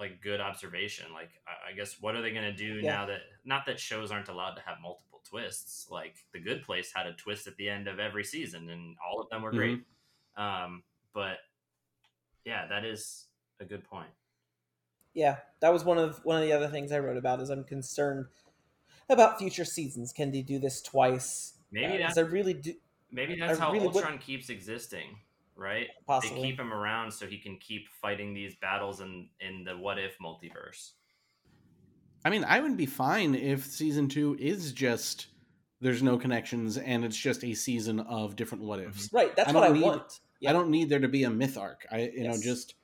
like 0.00 0.20
good 0.20 0.40
observation. 0.40 1.06
Like 1.12 1.30
I, 1.46 1.70
I 1.70 1.76
guess 1.76 1.96
what 2.00 2.16
are 2.16 2.22
they 2.22 2.32
going 2.32 2.44
to 2.44 2.52
do 2.52 2.80
yeah. 2.82 2.92
now 2.92 3.06
that 3.06 3.20
not 3.44 3.66
that 3.66 3.78
shows 3.78 4.10
aren't 4.10 4.28
allowed 4.28 4.54
to 4.54 4.62
have 4.62 4.78
multiple 4.82 5.20
twists. 5.28 5.86
Like 5.90 6.16
The 6.32 6.40
Good 6.40 6.64
Place 6.64 6.90
had 6.94 7.06
a 7.06 7.12
twist 7.12 7.46
at 7.46 7.56
the 7.56 7.68
end 7.68 7.86
of 7.86 8.00
every 8.00 8.24
season, 8.24 8.68
and 8.68 8.96
all 9.06 9.20
of 9.20 9.28
them 9.28 9.42
were 9.42 9.52
great. 9.52 9.80
Mm-hmm. 10.38 10.42
Um, 10.42 10.82
but 11.14 11.38
yeah, 12.44 12.66
that 12.66 12.84
is 12.84 13.26
a 13.60 13.64
good 13.64 13.84
point 13.84 14.10
yeah, 15.14 15.36
that 15.60 15.72
was 15.72 15.84
one 15.84 15.98
of 15.98 16.20
one 16.24 16.36
of 16.36 16.42
the 16.42 16.52
other 16.52 16.68
things 16.68 16.92
I 16.92 16.98
wrote 16.98 17.16
about. 17.16 17.40
Is 17.40 17.50
I'm 17.50 17.64
concerned 17.64 18.26
about 19.08 19.38
future 19.38 19.64
seasons. 19.64 20.12
Can 20.12 20.30
they 20.30 20.42
do 20.42 20.58
this 20.58 20.80
twice? 20.82 21.54
Maybe 21.72 22.02
uh, 22.02 22.06
that's 22.06 22.18
I 22.18 22.22
really 22.22 22.54
do. 22.54 22.74
Maybe 23.10 23.36
that's 23.38 23.58
I 23.58 23.64
how 23.64 23.72
really 23.72 23.86
Ultron 23.86 24.12
would, 24.12 24.20
keeps 24.20 24.50
existing, 24.50 25.16
right? 25.60 25.88
Possibly. 26.06 26.40
They 26.40 26.48
keep 26.48 26.60
him 26.60 26.72
around 26.72 27.12
so 27.12 27.26
he 27.26 27.38
can 27.38 27.58
keep 27.58 27.88
fighting 28.00 28.34
these 28.34 28.54
battles 28.56 29.00
in 29.00 29.28
in 29.40 29.64
the 29.64 29.76
what 29.76 29.98
if 29.98 30.18
multiverse. 30.18 30.92
I 32.24 32.30
mean, 32.30 32.44
I 32.44 32.60
would 32.60 32.76
be 32.76 32.86
fine 32.86 33.34
if 33.34 33.64
season 33.66 34.08
two 34.08 34.36
is 34.38 34.72
just 34.72 35.28
there's 35.80 36.02
no 36.02 36.18
connections 36.18 36.76
and 36.76 37.04
it's 37.04 37.16
just 37.16 37.44
a 37.44 37.54
season 37.54 38.00
of 38.00 38.36
different 38.36 38.64
what 38.64 38.80
ifs. 38.80 39.06
Mm-hmm. 39.06 39.16
Right. 39.16 39.36
That's 39.36 39.50
I 39.50 39.52
what 39.52 39.70
I 39.70 39.72
need, 39.72 39.82
want. 39.82 40.20
Yeah. 40.40 40.50
I 40.50 40.52
don't 40.52 40.70
need 40.70 40.88
there 40.88 40.98
to 40.98 41.08
be 41.08 41.24
a 41.24 41.30
myth 41.30 41.56
arc. 41.56 41.86
I 41.90 42.00
you 42.00 42.12
yes. 42.16 42.36
know 42.36 42.42
just 42.42 42.74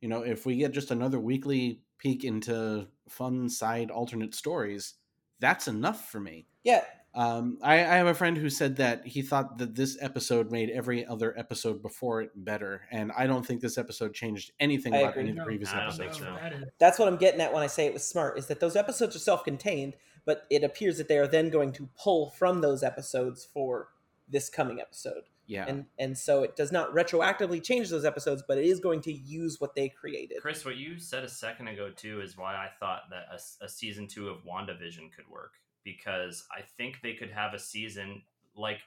you 0.00 0.08
know, 0.08 0.22
if 0.22 0.46
we 0.46 0.56
get 0.56 0.72
just 0.72 0.90
another 0.90 1.18
weekly 1.18 1.80
peek 1.98 2.24
into 2.24 2.86
fun 3.08 3.48
side 3.48 3.90
alternate 3.90 4.34
stories, 4.34 4.94
that's 5.40 5.66
enough 5.66 6.08
for 6.10 6.20
me. 6.20 6.46
Yeah. 6.62 6.84
Um, 7.18 7.58
I, 7.62 7.74
I, 7.74 7.96
have 7.96 8.06
a 8.06 8.14
friend 8.14 8.36
who 8.36 8.48
said 8.48 8.76
that 8.76 9.04
he 9.04 9.22
thought 9.22 9.58
that 9.58 9.74
this 9.74 9.98
episode 10.00 10.52
made 10.52 10.70
every 10.70 11.04
other 11.04 11.36
episode 11.36 11.82
before 11.82 12.22
it 12.22 12.30
better, 12.36 12.82
and 12.92 13.10
I 13.10 13.26
don't 13.26 13.44
think 13.44 13.60
this 13.60 13.76
episode 13.76 14.14
changed 14.14 14.52
anything 14.60 14.94
I 14.94 14.98
about 14.98 15.10
agree. 15.10 15.22
any 15.22 15.30
of 15.30 15.36
the 15.38 15.42
previous 15.42 15.74
episodes. 15.74 16.18
So. 16.20 16.38
That's 16.78 16.96
what 16.96 17.08
I'm 17.08 17.16
getting 17.16 17.40
at 17.40 17.52
when 17.52 17.64
I 17.64 17.66
say 17.66 17.86
it 17.86 17.92
was 17.92 18.06
smart. 18.06 18.38
Is 18.38 18.46
that 18.46 18.60
those 18.60 18.76
episodes 18.76 19.16
are 19.16 19.18
self-contained, 19.18 19.94
but 20.26 20.44
it 20.48 20.62
appears 20.62 20.96
that 20.98 21.08
they 21.08 21.18
are 21.18 21.26
then 21.26 21.50
going 21.50 21.72
to 21.72 21.88
pull 22.00 22.30
from 22.30 22.60
those 22.60 22.84
episodes 22.84 23.44
for 23.44 23.88
this 24.28 24.48
coming 24.48 24.80
episode. 24.80 25.24
Yeah. 25.48 25.64
And 25.66 25.86
and 25.98 26.16
so 26.16 26.44
it 26.44 26.54
does 26.54 26.70
not 26.70 26.94
retroactively 26.94 27.60
change 27.60 27.90
those 27.90 28.04
episodes, 28.04 28.44
but 28.46 28.58
it 28.58 28.66
is 28.66 28.78
going 28.78 29.00
to 29.00 29.12
use 29.12 29.60
what 29.60 29.74
they 29.74 29.88
created. 29.88 30.38
Chris, 30.40 30.64
what 30.64 30.76
you 30.76 31.00
said 31.00 31.24
a 31.24 31.28
second 31.28 31.66
ago 31.66 31.90
too 31.90 32.20
is 32.20 32.36
why 32.36 32.54
I 32.54 32.68
thought 32.78 33.10
that 33.10 33.24
a, 33.32 33.64
a 33.64 33.68
season 33.68 34.06
two 34.06 34.28
of 34.28 34.44
WandaVision 34.44 35.10
could 35.16 35.28
work 35.28 35.54
because 35.96 36.46
I 36.56 36.62
think 36.76 37.00
they 37.02 37.14
could 37.14 37.30
have 37.30 37.54
a 37.54 37.58
season 37.58 38.22
like 38.56 38.80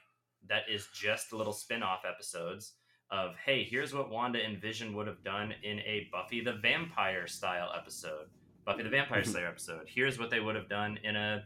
that 0.48 0.62
is 0.70 0.88
just 0.94 1.32
little 1.32 1.52
spin-off 1.52 2.02
episodes 2.08 2.74
of 3.10 3.36
hey, 3.44 3.62
here's 3.62 3.94
what 3.94 4.10
Wanda 4.10 4.42
and 4.42 4.60
Vision 4.60 4.94
would 4.94 5.06
have 5.06 5.22
done 5.22 5.54
in 5.62 5.78
a 5.80 6.08
Buffy 6.10 6.42
the 6.42 6.54
Vampire 6.54 7.26
style 7.26 7.70
episode. 7.76 8.26
Buffy 8.64 8.82
the 8.82 8.88
Vampire. 8.88 9.22
Slayer 9.24 9.46
episode. 9.46 9.82
Here's 9.86 10.18
what 10.18 10.30
they 10.30 10.40
would 10.40 10.56
have 10.56 10.68
done 10.68 10.98
in 11.04 11.16
a 11.16 11.44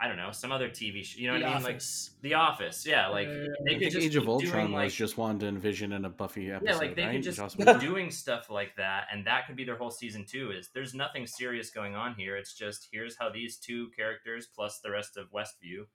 I 0.00 0.06
don't 0.06 0.16
know, 0.16 0.30
some 0.30 0.52
other 0.52 0.68
TV 0.68 1.04
show. 1.04 1.18
You 1.18 1.28
know 1.28 1.38
the 1.38 1.44
what 1.44 1.50
I 1.50 1.58
mean? 1.58 1.66
Office. 1.66 2.10
Like 2.12 2.22
The 2.22 2.34
Office. 2.34 2.86
Yeah, 2.86 3.08
like 3.08 3.28
they 3.64 3.74
could 3.74 3.90
just 3.90 4.06
Age 4.06 4.16
of 4.16 4.28
Ultron 4.28 4.70
like, 4.70 4.84
was 4.84 4.94
just 4.94 5.18
Wanda 5.18 5.46
to 5.46 5.48
envision 5.48 5.92
in 5.92 6.04
a 6.04 6.08
Buffy 6.08 6.52
episode. 6.52 6.70
Yeah, 6.70 6.76
like 6.76 6.94
they 6.94 7.04
right? 7.04 7.12
could 7.14 7.24
just 7.24 7.58
be 7.58 7.64
doing 7.80 8.10
stuff 8.10 8.48
like 8.48 8.76
that, 8.76 9.06
and 9.12 9.26
that 9.26 9.46
could 9.46 9.56
be 9.56 9.64
their 9.64 9.76
whole 9.76 9.90
season 9.90 10.24
two. 10.24 10.52
Is 10.52 10.70
there's 10.72 10.94
nothing 10.94 11.26
serious 11.26 11.70
going 11.70 11.96
on 11.96 12.14
here. 12.14 12.36
It's 12.36 12.54
just 12.54 12.88
here's 12.92 13.16
how 13.18 13.28
these 13.28 13.56
two 13.56 13.88
characters 13.96 14.46
plus 14.46 14.78
the 14.80 14.90
rest 14.90 15.16
of 15.16 15.32
Westview 15.32 15.86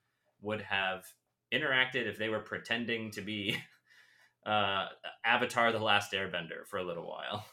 would 0.42 0.60
have 0.60 1.04
interacted 1.52 2.06
if 2.06 2.18
they 2.18 2.28
were 2.28 2.40
pretending 2.40 3.10
to 3.12 3.22
be 3.22 3.56
uh, 4.46 4.86
Avatar: 5.24 5.72
The 5.72 5.78
Last 5.78 6.12
Airbender 6.12 6.66
for 6.68 6.78
a 6.78 6.84
little 6.84 7.08
while. 7.08 7.46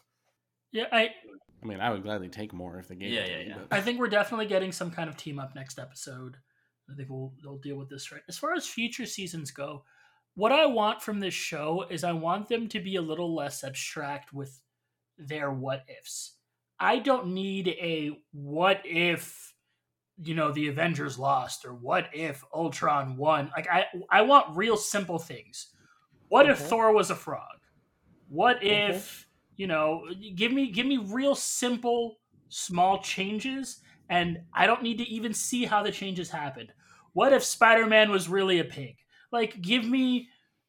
Yeah, 0.73 0.87
I 0.91 1.11
I 1.63 1.65
mean, 1.67 1.79
I 1.79 1.89
would 1.91 2.03
gladly 2.03 2.29
take 2.29 2.53
more 2.53 2.77
if 2.79 2.87
they 2.87 2.95
gave 2.95 3.11
Yeah, 3.11 3.21
it 3.21 3.25
to 3.25 3.31
yeah, 3.31 3.37
me. 3.39 3.45
yeah. 3.49 3.57
but- 3.69 3.77
I 3.77 3.81
think 3.81 3.99
we're 3.99 4.07
definitely 4.09 4.47
getting 4.47 4.71
some 4.71 4.91
kind 4.91 5.09
of 5.09 5.15
team 5.17 5.39
up 5.39 5.53
next 5.55 5.77
episode. 5.79 6.37
I 6.89 6.95
think 6.95 7.09
we'll 7.09 7.33
they'll 7.43 7.59
deal 7.59 7.77
with 7.77 7.89
this 7.89 8.11
right. 8.11 8.21
As 8.27 8.37
far 8.37 8.53
as 8.53 8.67
future 8.67 9.05
seasons 9.05 9.51
go, 9.51 9.83
what 10.35 10.51
I 10.51 10.65
want 10.65 11.01
from 11.01 11.19
this 11.19 11.33
show 11.33 11.85
is 11.89 12.03
I 12.03 12.11
want 12.13 12.49
them 12.49 12.67
to 12.69 12.79
be 12.79 12.95
a 12.95 13.01
little 13.01 13.33
less 13.35 13.63
abstract 13.63 14.33
with 14.33 14.59
their 15.17 15.51
what 15.51 15.83
ifs. 15.87 16.37
I 16.79 16.99
don't 16.99 17.27
need 17.27 17.67
a 17.69 18.11
what 18.31 18.81
if 18.83 19.53
you 20.23 20.33
know 20.35 20.51
the 20.51 20.67
Avengers 20.67 21.17
lost 21.17 21.63
or 21.63 21.73
what 21.73 22.09
if 22.13 22.43
Ultron 22.53 23.15
won. 23.17 23.51
Like 23.55 23.67
I 23.71 23.85
I 24.09 24.23
want 24.23 24.57
real 24.57 24.75
simple 24.77 25.19
things. 25.19 25.67
What 26.27 26.49
if 26.49 26.59
Mhm. 26.59 26.67
Thor 26.69 26.93
was 26.93 27.11
a 27.11 27.15
frog? 27.15 27.59
What 28.27 28.61
Mhm. 28.61 28.89
if 28.89 29.27
you 29.61 29.67
know 29.67 29.87
give 30.35 30.51
me 30.51 30.63
give 30.77 30.87
me 30.87 30.97
real 30.97 31.35
simple 31.35 32.17
small 32.49 32.95
changes 33.13 33.65
and 34.09 34.39
I 34.53 34.65
don't 34.67 34.83
need 34.87 34.97
to 34.97 35.07
even 35.17 35.33
see 35.33 35.63
how 35.71 35.83
the 35.83 35.91
changes 35.91 36.29
happened. 36.31 36.73
What 37.13 37.31
if 37.31 37.43
Spider-Man 37.43 38.09
was 38.11 38.27
really 38.37 38.59
a 38.59 38.63
pig? 38.65 38.95
Like 39.31 39.61
give 39.61 39.85
me 39.85 40.27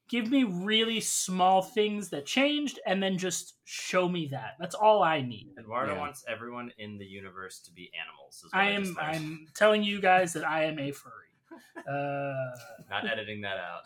give 0.09 0.31
me 0.31 0.45
really 0.45 1.01
small 1.01 1.63
things 1.63 2.11
that 2.11 2.27
changed 2.27 2.79
and 2.87 3.03
then 3.03 3.17
just 3.17 3.55
show 3.65 4.09
me 4.09 4.29
that. 4.31 4.53
That's 4.61 4.75
all 4.75 5.03
I 5.03 5.23
need. 5.23 5.47
Eduardo 5.59 5.95
Yeah. 5.95 6.01
wants 6.05 6.23
everyone 6.29 6.71
in 6.77 6.99
the 6.99 7.07
universe 7.07 7.61
to 7.67 7.73
be 7.73 7.91
animals. 8.03 8.35
Is 8.45 8.53
what 8.53 8.61
I 8.61 8.67
I 8.67 8.71
am 8.73 8.85
just 8.85 8.97
learned. 8.97 9.17
I'm 9.17 9.47
telling 9.55 9.83
you 9.83 10.01
guys 10.01 10.35
that 10.35 10.47
I 10.47 10.65
am 10.65 10.79
a 10.79 10.93
furry. 10.93 11.13
Uh 11.95 12.51
not 12.91 13.09
editing 13.13 13.41
that 13.47 13.59
out. 13.71 13.83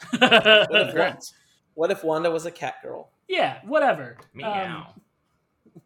Congrats. 0.70 1.32
What 1.74 1.90
if 1.90 2.02
Wanda 2.02 2.30
was 2.30 2.46
a 2.46 2.50
cat 2.50 2.76
girl? 2.82 3.10
Yeah, 3.28 3.60
whatever. 3.64 4.18
Meow. 4.34 4.76
Um, 4.94 5.02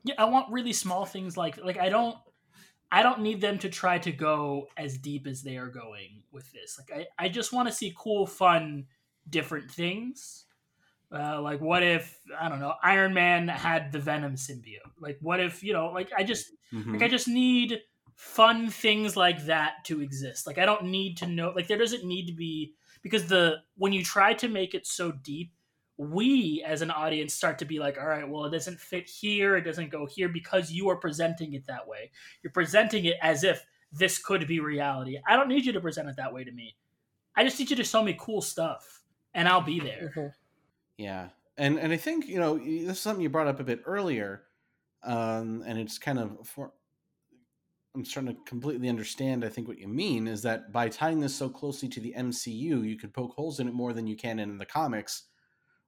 yeah, 0.05 0.15
I 0.19 0.25
want 0.27 0.51
really 0.53 0.73
small 0.73 1.05
things 1.05 1.37
like 1.37 1.59
like 1.63 1.79
I 1.79 1.89
don't 1.89 2.17
I 2.93 3.03
don't 3.03 3.21
need 3.21 3.41
them 3.41 3.59
to 3.61 3.69
try 3.69 3.99
to 3.99 4.13
go 4.13 4.69
as 4.77 4.99
deep 4.99 5.27
as 5.27 5.43
they 5.43 5.57
are 5.57 5.69
going 5.69 6.23
with 6.33 6.51
this. 6.53 6.79
Like 6.79 7.09
I, 7.19 7.25
I 7.27 7.29
just 7.29 7.53
want 7.53 7.69
to 7.69 7.75
see 7.75 7.95
cool, 7.97 8.27
fun, 8.27 8.87
different 9.29 9.71
things. 9.71 10.47
Uh, 11.13 11.41
like 11.43 11.61
what 11.61 11.83
if 11.83 12.21
I 12.39 12.49
don't 12.49 12.61
know 12.61 12.75
Iron 12.83 13.13
Man 13.15 13.49
had 13.49 13.91
the 13.93 13.99
Venom 13.99 14.35
symbiote? 14.37 14.79
Like 15.01 15.19
what 15.21 15.41
if 15.41 15.63
you 15.63 15.73
know 15.73 15.89
like 15.91 16.11
I 16.17 16.23
just 16.25 16.53
Mhm. 16.73 16.93
like 16.93 17.03
I 17.03 17.09
just 17.09 17.27
need 17.27 17.81
fun 18.15 18.71
things 18.71 19.17
like 19.17 19.45
that 19.47 19.85
to 19.87 20.03
exist. 20.03 20.47
Like 20.47 20.59
I 20.59 20.67
don't 20.67 20.85
need 20.85 21.17
to 21.19 21.27
know 21.27 21.51
like 21.51 21.67
there 21.67 21.79
doesn't 21.79 22.05
need 22.05 22.27
to 22.27 22.33
be 22.33 22.75
because 23.03 23.27
the 23.27 23.57
when 23.77 23.93
you 23.93 24.05
try 24.05 24.35
to 24.35 24.47
make 24.49 24.75
it 24.75 24.87
so 24.87 25.11
deep, 25.11 25.53
we 26.01 26.65
as 26.67 26.81
an 26.81 26.91
audience 26.91 27.35
start 27.35 27.59
to 27.59 27.67
be 27.67 27.79
like, 27.79 27.99
all 27.99 28.07
right, 28.09 28.27
well 28.29 28.47
it 28.47 28.51
doesn't 28.51 28.81
fit 28.81 29.09
here, 29.09 29.57
it 29.57 29.63
doesn't 29.63 29.91
go 29.91 30.07
here 30.07 30.31
because 30.31 30.73
you 30.73 30.89
are 30.89 30.97
presenting 30.97 31.53
it 31.53 31.67
that 31.67 31.87
way. 31.87 32.11
You're 32.43 32.53
presenting 32.53 33.05
it 33.05 33.17
as 33.21 33.45
if 33.45 33.67
this 33.93 34.19
could 34.19 34.47
be 34.47 34.61
reality. 34.61 35.19
I 35.29 35.37
don't 35.37 35.49
need 35.49 35.67
you 35.67 35.73
to 35.73 35.81
present 35.81 36.09
it 36.09 36.17
that 36.17 36.33
way 36.33 36.43
to 36.45 36.53
me. 36.53 36.77
I 37.37 37.45
just 37.45 37.59
need 37.59 37.71
you 37.71 37.77
to 37.77 37.85
show 37.85 38.03
me 38.03 38.17
cool 38.19 38.41
stuff 38.41 39.03
and 39.35 39.47
I'll 39.47 39.61
be 39.61 39.79
there. 39.79 40.13
Mhm. 40.17 40.33
Yeah, 40.97 41.31
and 41.57 41.79
and 41.79 41.93
I 41.93 41.97
think 41.97 42.27
you 42.27 42.39
know 42.39 42.57
this 42.59 42.97
is 42.97 43.01
something 43.01 43.23
you 43.23 43.31
brought 43.31 43.47
up 43.47 43.61
a 43.61 43.65
bit 43.65 43.83
earlier, 43.85 44.47
um, 45.03 45.63
and 45.67 45.79
it's 45.79 45.99
kind 45.99 46.19
of 46.19 46.47
for. 46.49 46.73
I'm 47.95 48.05
starting 48.05 48.37
to 48.37 48.43
completely 48.45 48.89
understand. 48.89 49.45
I 49.45 49.49
think 49.49 49.67
what 49.67 49.79
you 49.79 49.89
mean 49.89 50.29
is 50.29 50.43
that 50.43 50.71
by 50.73 50.89
tying 50.89 51.19
this 51.19 51.35
so 51.35 51.49
closely 51.49 51.89
to 51.89 52.01
the 52.01 52.15
MCU, 52.17 52.83
you 52.83 52.97
could 52.97 53.13
poke 53.13 53.35
holes 53.35 53.59
in 53.59 53.67
it 53.67 53.75
more 53.75 53.93
than 53.93 54.07
you 54.07 54.17
can 54.17 54.39
in 54.39 54.59
the 54.59 54.67
comics, 54.67 55.30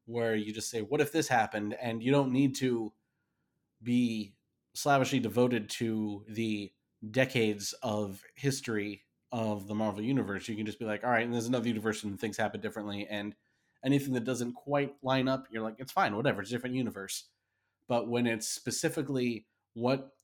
where 0.07 0.35
you 0.35 0.53
just 0.53 0.71
say, 0.71 0.81
"What 0.83 1.01
if 1.01 1.13
this 1.13 1.29
happened?" 1.29 1.75
and 1.81 2.03
you 2.03 2.11
don't 2.13 2.33
need 2.33 2.55
to 2.57 2.93
be 3.83 4.35
slavishly 4.75 5.21
devoted 5.21 5.69
to 5.71 6.25
the 6.29 6.73
decades 7.11 7.75
of 7.83 8.23
history 8.35 9.03
of 9.33 9.67
the 9.67 9.75
Marvel 9.75 10.03
universe. 10.03 10.49
You 10.49 10.57
can 10.57 10.67
just 10.67 10.79
be 10.79 10.85
like, 10.85 11.05
"All 11.05 11.11
right, 11.11 11.25
and 11.25 11.33
there's 11.33 11.47
another 11.47 11.69
universe 11.69 12.05
and 12.05 12.19
things 12.19 12.37
happen 12.37 12.61
differently," 12.61 13.07
and 13.09 13.35
anything 13.85 14.15
that 14.15 14.25
doesn't 14.25 14.53
quite 14.53 14.95
line 15.03 15.29
up, 15.29 15.49
you're 15.51 15.63
like, 15.63 15.75
it's 15.79 15.93
fine, 15.93 16.15
whatever, 16.15 16.41
it's 16.41 16.51
a 16.51 16.55
different 16.55 16.77
universe. 16.77 17.25
But 17.89 18.09
when 18.09 18.27
it's 18.27 18.49
specifically 18.49 19.47
what, 19.75 20.15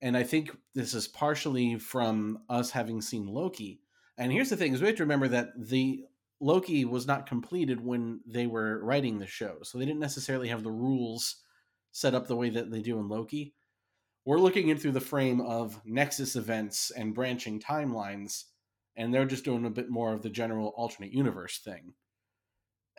and 0.00 0.16
I 0.16 0.22
think 0.22 0.56
this 0.74 0.94
is 0.94 1.06
partially 1.06 1.78
from 1.78 2.42
us 2.48 2.70
having 2.70 3.02
seen 3.02 3.26
Loki. 3.26 3.82
And 4.16 4.32
here's 4.32 4.50
the 4.50 4.56
thing: 4.56 4.72
is 4.72 4.80
we 4.80 4.86
have 4.86 4.96
to 4.96 5.02
remember 5.02 5.28
that 5.28 5.52
the 5.56 6.06
Loki 6.44 6.84
was 6.84 7.06
not 7.06 7.26
completed 7.26 7.80
when 7.80 8.20
they 8.26 8.46
were 8.46 8.84
writing 8.84 9.18
the 9.18 9.26
show, 9.26 9.56
so 9.62 9.78
they 9.78 9.86
didn't 9.86 9.98
necessarily 9.98 10.48
have 10.48 10.62
the 10.62 10.70
rules 10.70 11.36
set 11.92 12.14
up 12.14 12.26
the 12.26 12.36
way 12.36 12.50
that 12.50 12.70
they 12.70 12.82
do 12.82 12.98
in 12.98 13.08
Loki. 13.08 13.54
We're 14.26 14.38
looking 14.38 14.68
in 14.68 14.76
through 14.76 14.92
the 14.92 15.00
frame 15.00 15.40
of 15.40 15.80
Nexus 15.86 16.36
events 16.36 16.90
and 16.90 17.14
branching 17.14 17.60
timelines, 17.60 18.44
and 18.94 19.12
they're 19.12 19.24
just 19.24 19.46
doing 19.46 19.64
a 19.64 19.70
bit 19.70 19.88
more 19.88 20.12
of 20.12 20.20
the 20.20 20.28
general 20.28 20.74
alternate 20.76 21.14
universe 21.14 21.60
thing. 21.60 21.94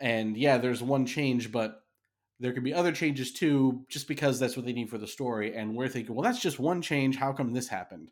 And 0.00 0.36
yeah 0.36 0.58
there's 0.58 0.82
one 0.82 1.06
change 1.06 1.52
but 1.52 1.82
there 2.40 2.52
could 2.52 2.64
be 2.64 2.74
other 2.74 2.92
changes 2.92 3.32
too 3.32 3.86
just 3.88 4.08
because 4.08 4.38
that's 4.40 4.56
what 4.56 4.66
they 4.66 4.74
need 4.74 4.90
for 4.90 4.98
the 4.98 5.06
story 5.06 5.54
and 5.56 5.74
we're 5.74 5.88
thinking 5.88 6.14
well 6.14 6.24
that's 6.24 6.42
just 6.42 6.58
one 6.58 6.82
change. 6.82 7.16
How 7.16 7.32
come 7.32 7.52
this 7.52 7.68
happened? 7.68 8.10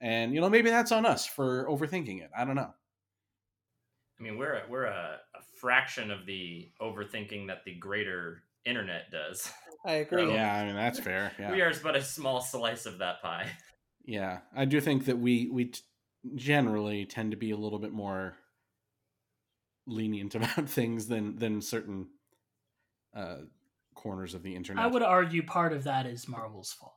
And 0.00 0.34
you 0.34 0.40
know 0.40 0.50
maybe 0.50 0.70
that's 0.70 0.92
on 0.92 1.06
us 1.06 1.26
for 1.26 1.68
overthinking 1.68 2.22
it. 2.22 2.30
I 2.36 2.46
don't 2.46 2.56
know 2.56 2.72
I 4.22 4.24
mean, 4.24 4.38
we're 4.38 4.54
a, 4.54 4.62
we're 4.68 4.84
a, 4.84 5.18
a 5.34 5.42
fraction 5.58 6.12
of 6.12 6.26
the 6.26 6.68
overthinking 6.80 7.48
that 7.48 7.64
the 7.64 7.74
greater 7.74 8.44
internet 8.64 9.10
does. 9.10 9.50
I 9.84 9.94
agree. 9.94 10.26
So- 10.26 10.32
yeah 10.32 10.54
i 10.54 10.64
mean 10.64 10.76
that's 10.76 11.00
fair 11.00 11.32
yeah 11.40 11.50
We 11.50 11.60
are 11.60 11.72
but 11.82 11.96
a 11.96 12.02
small 12.02 12.40
slice 12.40 12.86
of 12.86 12.98
that 12.98 13.20
pie. 13.20 13.48
yeah 14.04 14.38
i 14.54 14.64
do 14.64 14.80
think 14.80 15.06
that 15.06 15.18
we 15.18 15.48
we 15.50 15.64
t- 15.66 15.80
generally 16.36 17.04
tend 17.04 17.32
to 17.32 17.36
be 17.36 17.50
a 17.50 17.56
little 17.56 17.80
bit 17.80 17.90
more 17.92 18.36
lenient 19.88 20.34
about 20.36 20.68
things 20.68 21.08
than 21.08 21.34
than 21.36 21.60
certain 21.60 22.06
uh 23.16 23.38
corners 23.96 24.34
of 24.34 24.44
the 24.44 24.54
internet 24.54 24.84
I 24.84 24.86
would 24.86 25.02
argue 25.02 25.42
part 25.42 25.72
of 25.72 25.82
that 25.84 26.06
is 26.06 26.28
Marvel's 26.28 26.72
fault. 26.72 26.94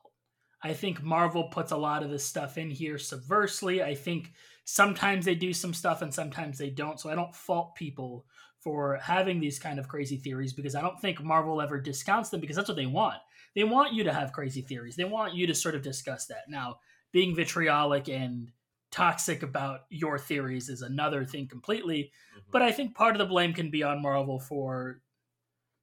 I 0.62 0.72
think 0.72 1.02
Marvel 1.02 1.44
puts 1.44 1.72
a 1.72 1.76
lot 1.76 2.02
of 2.04 2.10
this 2.10 2.24
stuff 2.24 2.56
in 2.56 2.70
here 2.70 2.98
subversely. 2.98 3.82
I 3.82 3.94
think 3.94 4.32
sometimes 4.66 5.24
they 5.24 5.34
do 5.36 5.52
some 5.52 5.72
stuff 5.72 6.02
and 6.02 6.12
sometimes 6.12 6.58
they 6.58 6.70
don't. 6.70 7.00
So 7.00 7.08
I 7.08 7.14
don't 7.14 7.34
fault 7.34 7.76
people 7.76 8.26
for 8.58 8.98
having 9.00 9.38
these 9.40 9.60
kind 9.60 9.78
of 9.78 9.88
crazy 9.88 10.16
theories 10.16 10.52
because 10.52 10.74
I 10.74 10.82
don't 10.82 11.00
think 11.00 11.22
Marvel 11.22 11.62
ever 11.62 11.80
discounts 11.80 12.30
them 12.30 12.40
because 12.40 12.56
that's 12.56 12.68
what 12.68 12.76
they 12.76 12.86
want. 12.86 13.18
They 13.54 13.62
want 13.62 13.94
you 13.94 14.04
to 14.04 14.12
have 14.12 14.32
crazy 14.32 14.60
theories. 14.60 14.96
They 14.96 15.04
want 15.04 15.34
you 15.34 15.46
to 15.46 15.54
sort 15.54 15.76
of 15.76 15.82
discuss 15.82 16.26
that. 16.26 16.48
Now, 16.48 16.80
being 17.12 17.34
vitriolic 17.34 18.08
and 18.08 18.50
toxic 18.90 19.44
about 19.44 19.82
your 19.88 20.18
theories 20.18 20.68
is 20.68 20.82
another 20.82 21.24
thing 21.24 21.46
completely. 21.46 22.10
Mm-hmm. 22.32 22.50
But 22.50 22.62
I 22.62 22.72
think 22.72 22.96
part 22.96 23.14
of 23.14 23.18
the 23.20 23.26
blame 23.26 23.54
can 23.54 23.70
be 23.70 23.84
on 23.84 24.02
Marvel 24.02 24.40
for 24.40 25.00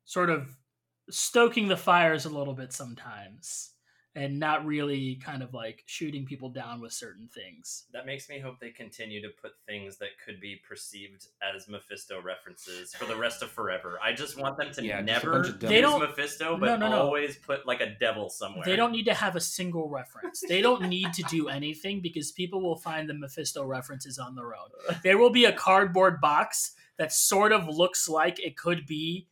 sort 0.03 0.29
of 0.29 0.57
stoking 1.09 1.69
the 1.69 1.77
fires 1.77 2.25
a 2.25 2.29
little 2.29 2.53
bit 2.53 2.73
sometimes 2.73 3.72
and 4.15 4.39
not 4.39 4.63
really 4.65 5.15
kind 5.15 5.41
of 5.41 5.53
like 5.53 5.83
shooting 5.87 6.23
people 6.25 6.49
down 6.49 6.79
with 6.79 6.93
certain 6.93 7.27
things. 7.33 7.85
That 7.93 8.05
makes 8.05 8.29
me 8.29 8.39
hope 8.39 8.59
they 8.59 8.69
continue 8.69 9.21
to 9.23 9.29
put 9.41 9.53
things 9.65 9.97
that 9.97 10.09
could 10.23 10.39
be 10.39 10.59
perceived 10.67 11.27
as 11.41 11.67
Mephisto 11.67 12.21
references 12.21 12.93
for 12.93 13.05
the 13.05 13.15
rest 13.15 13.41
of 13.41 13.49
forever. 13.49 13.97
I 14.03 14.13
just 14.13 14.37
want 14.39 14.57
them 14.57 14.71
to 14.73 14.85
Yeah, 14.85 15.01
never 15.01 15.31
bunch 15.31 15.47
of 15.47 15.53
use 15.53 15.61
devils. 15.61 15.69
They 15.71 15.81
don't- 15.81 15.99
Mephisto, 16.01 16.57
but 16.57 16.65
No, 16.67 16.75
no, 16.77 16.89
no. 16.89 17.01
always 17.01 17.37
put 17.37 17.65
like 17.65 17.81
a 17.81 17.95
devil 17.99 18.29
somewhere. 18.29 18.63
They 18.65 18.75
don't 18.75 18.91
need 18.91 19.05
to 19.05 19.13
have 19.15 19.35
a 19.35 19.41
single 19.41 19.89
reference. 19.89 20.43
They 20.47 20.61
don't 20.61 20.87
need 20.89 21.13
to 21.13 21.23
do 21.23 21.47
anything 21.49 22.01
because 22.01 22.31
people 22.31 22.61
will 22.61 22.77
find 22.77 23.09
the 23.09 23.13
Mephisto 23.15 23.63
references 23.65 24.19
on 24.19 24.35
their 24.35 24.53
own. 24.55 24.69
There 25.01 25.17
will 25.17 25.31
be 25.31 25.45
a 25.45 25.53
cardboard 25.53 26.21
box 26.21 26.75
that 26.97 27.11
sort 27.11 27.51
of 27.51 27.67
looks 27.67 28.07
like 28.07 28.39
it 28.39 28.55
could 28.55 28.85
be 28.85 29.27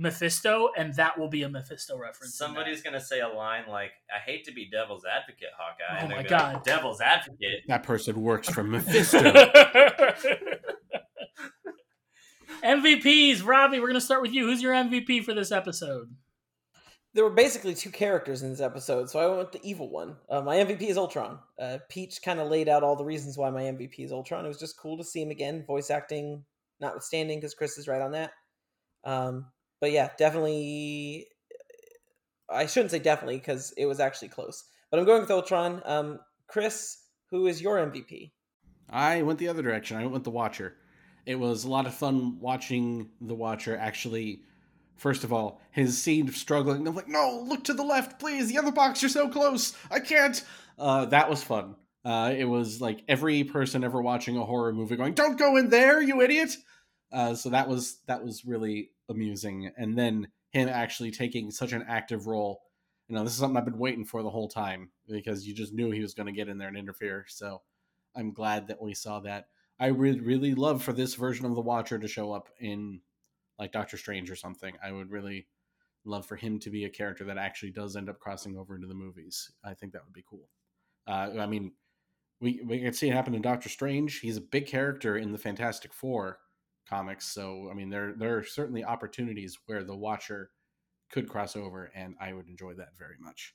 Mephisto, 0.00 0.70
and 0.78 0.94
that 0.94 1.18
will 1.18 1.28
be 1.28 1.42
a 1.42 1.48
Mephisto 1.48 1.98
reference. 1.98 2.34
Somebody's 2.34 2.82
gonna 2.82 3.00
say 3.00 3.20
a 3.20 3.28
line 3.28 3.64
like, 3.68 3.92
"I 4.10 4.18
hate 4.18 4.44
to 4.46 4.52
be 4.52 4.68
devil's 4.70 5.04
advocate, 5.04 5.50
Hawkeye." 5.58 5.84
Oh 5.90 6.02
and 6.02 6.10
they're 6.10 6.22
my 6.22 6.22
gonna 6.26 6.42
like, 6.42 6.54
God. 6.54 6.64
devil's 6.64 7.00
advocate. 7.02 7.64
that 7.68 7.82
person 7.82 8.22
works 8.22 8.48
for 8.48 8.64
mephisto 8.64 9.20
MVPs, 12.64 13.44
Robbie, 13.44 13.78
we're 13.78 13.86
going 13.86 13.94
to 13.94 14.00
start 14.00 14.20
with 14.22 14.32
you. 14.32 14.46
Who's 14.46 14.60
your 14.60 14.74
MVP 14.74 15.24
for 15.24 15.32
this 15.32 15.50
episode? 15.50 16.14
There 17.14 17.24
were 17.24 17.30
basically 17.30 17.74
two 17.74 17.90
characters 17.90 18.42
in 18.42 18.50
this 18.50 18.60
episode, 18.60 19.08
so 19.08 19.18
I 19.18 19.26
went 19.26 19.38
with 19.38 19.52
the 19.52 19.68
evil 19.68 19.90
one. 19.90 20.16
Uh, 20.28 20.42
my 20.42 20.56
MVP 20.56 20.82
is 20.82 20.98
Ultron. 20.98 21.38
Uh, 21.58 21.78
Peach 21.88 22.20
kind 22.22 22.38
of 22.38 22.48
laid 22.48 22.68
out 22.68 22.82
all 22.82 22.96
the 22.96 23.04
reasons 23.04 23.38
why 23.38 23.48
my 23.50 23.62
MVP 23.62 24.00
is 24.00 24.12
Ultron. 24.12 24.44
It 24.44 24.48
was 24.48 24.58
just 24.60 24.78
cool 24.78 24.98
to 24.98 25.04
see 25.04 25.22
him 25.22 25.30
again, 25.30 25.64
voice 25.66 25.90
acting 25.90 26.44
notwithstanding, 26.80 27.38
because 27.38 27.54
Chris 27.54 27.78
is 27.78 27.88
right 27.88 28.02
on 28.02 28.12
that. 28.12 28.32
Um, 29.04 29.46
but 29.80 29.92
yeah, 29.92 30.10
definitely. 30.18 31.26
I 32.48 32.66
shouldn't 32.66 32.90
say 32.90 32.98
definitely 32.98 33.38
because 33.38 33.72
it 33.76 33.86
was 33.86 34.00
actually 34.00 34.28
close, 34.28 34.64
but 34.90 34.98
I'm 34.98 35.06
going 35.06 35.20
with 35.20 35.30
Ultron. 35.30 35.82
Um, 35.84 36.18
Chris, 36.48 36.98
who 37.30 37.46
is 37.46 37.62
your 37.62 37.76
MVP? 37.76 38.32
I 38.88 39.22
went 39.22 39.38
the 39.38 39.48
other 39.48 39.62
direction. 39.62 39.96
I 39.96 40.00
went 40.00 40.12
with 40.12 40.24
the 40.24 40.30
Watcher. 40.30 40.74
It 41.26 41.36
was 41.36 41.64
a 41.64 41.68
lot 41.68 41.86
of 41.86 41.94
fun 41.94 42.40
watching 42.40 43.10
the 43.20 43.34
Watcher 43.34 43.76
actually 43.76 44.42
First 45.00 45.24
of 45.24 45.32
all, 45.32 45.62
his 45.70 45.96
scene 45.96 46.28
of 46.28 46.36
struggling. 46.36 46.86
I'm 46.86 46.94
like, 46.94 47.08
no, 47.08 47.42
look 47.48 47.64
to 47.64 47.72
the 47.72 47.82
left, 47.82 48.20
please. 48.20 48.48
The 48.48 48.58
other 48.58 48.70
box, 48.70 49.00
you're 49.00 49.08
so 49.08 49.30
close. 49.30 49.74
I 49.90 49.98
can't. 49.98 50.44
Uh, 50.78 51.06
that 51.06 51.30
was 51.30 51.42
fun. 51.42 51.74
Uh, 52.04 52.34
it 52.36 52.44
was 52.44 52.82
like 52.82 53.02
every 53.08 53.44
person 53.44 53.82
ever 53.82 54.02
watching 54.02 54.36
a 54.36 54.44
horror 54.44 54.74
movie 54.74 54.96
going, 54.96 55.14
"Don't 55.14 55.38
go 55.38 55.56
in 55.56 55.70
there, 55.70 56.02
you 56.02 56.20
idiot!" 56.20 56.54
Uh, 57.10 57.34
so 57.34 57.48
that 57.48 57.66
was 57.66 57.96
that 58.08 58.22
was 58.22 58.44
really 58.44 58.90
amusing. 59.10 59.70
And 59.76 59.98
then 59.98 60.28
him 60.50 60.68
actually 60.68 61.10
taking 61.10 61.50
such 61.50 61.72
an 61.72 61.84
active 61.88 62.26
role. 62.26 62.62
You 63.08 63.16
know, 63.16 63.24
this 63.24 63.32
is 63.32 63.38
something 63.38 63.56
I've 63.56 63.64
been 63.64 63.78
waiting 63.78 64.04
for 64.04 64.22
the 64.22 64.30
whole 64.30 64.48
time 64.48 64.90
because 65.08 65.46
you 65.46 65.54
just 65.54 65.74
knew 65.74 65.90
he 65.90 66.00
was 66.00 66.14
going 66.14 66.26
to 66.26 66.32
get 66.32 66.48
in 66.48 66.58
there 66.58 66.68
and 66.68 66.76
interfere. 66.76 67.26
So 67.28 67.62
I'm 68.16 68.32
glad 68.32 68.68
that 68.68 68.80
we 68.80 68.94
saw 68.94 69.20
that. 69.20 69.46
I 69.78 69.90
would 69.90 70.24
really 70.24 70.54
love 70.54 70.82
for 70.82 70.92
this 70.92 71.14
version 71.14 71.46
of 71.46 71.54
the 71.54 71.60
Watcher 71.60 71.98
to 71.98 72.08
show 72.08 72.32
up 72.32 72.48
in 72.60 73.00
like 73.58 73.72
Doctor 73.72 73.96
Strange 73.96 74.30
or 74.30 74.36
something. 74.36 74.74
I 74.84 74.92
would 74.92 75.10
really 75.10 75.46
love 76.04 76.26
for 76.26 76.36
him 76.36 76.58
to 76.60 76.70
be 76.70 76.84
a 76.84 76.90
character 76.90 77.24
that 77.24 77.38
actually 77.38 77.72
does 77.72 77.96
end 77.96 78.08
up 78.08 78.18
crossing 78.20 78.56
over 78.56 78.74
into 78.74 78.86
the 78.86 78.94
movies. 78.94 79.50
I 79.64 79.74
think 79.74 79.92
that 79.92 80.04
would 80.04 80.14
be 80.14 80.24
cool. 80.28 80.48
Uh, 81.06 81.30
I 81.38 81.46
mean, 81.46 81.72
we 82.40 82.60
we 82.64 82.80
can 82.80 82.92
see 82.92 83.08
it 83.08 83.14
happen 83.14 83.34
in 83.34 83.42
Doctor 83.42 83.68
Strange. 83.68 84.20
He's 84.20 84.36
a 84.36 84.42
big 84.42 84.66
character 84.66 85.16
in 85.16 85.32
the 85.32 85.38
Fantastic 85.38 85.92
Four 85.92 86.38
comics, 86.88 87.26
so 87.26 87.70
I 87.70 87.74
mean, 87.74 87.90
there 87.90 88.12
there 88.14 88.36
are 88.38 88.44
certainly 88.44 88.84
opportunities 88.84 89.58
where 89.66 89.84
the 89.84 89.96
Watcher 89.96 90.52
could 91.10 91.28
cross 91.28 91.56
over, 91.56 91.86
and 91.94 92.16
I 92.20 92.32
would 92.32 92.48
enjoy 92.48 92.74
that 92.74 92.96
very 92.98 93.16
much. 93.20 93.54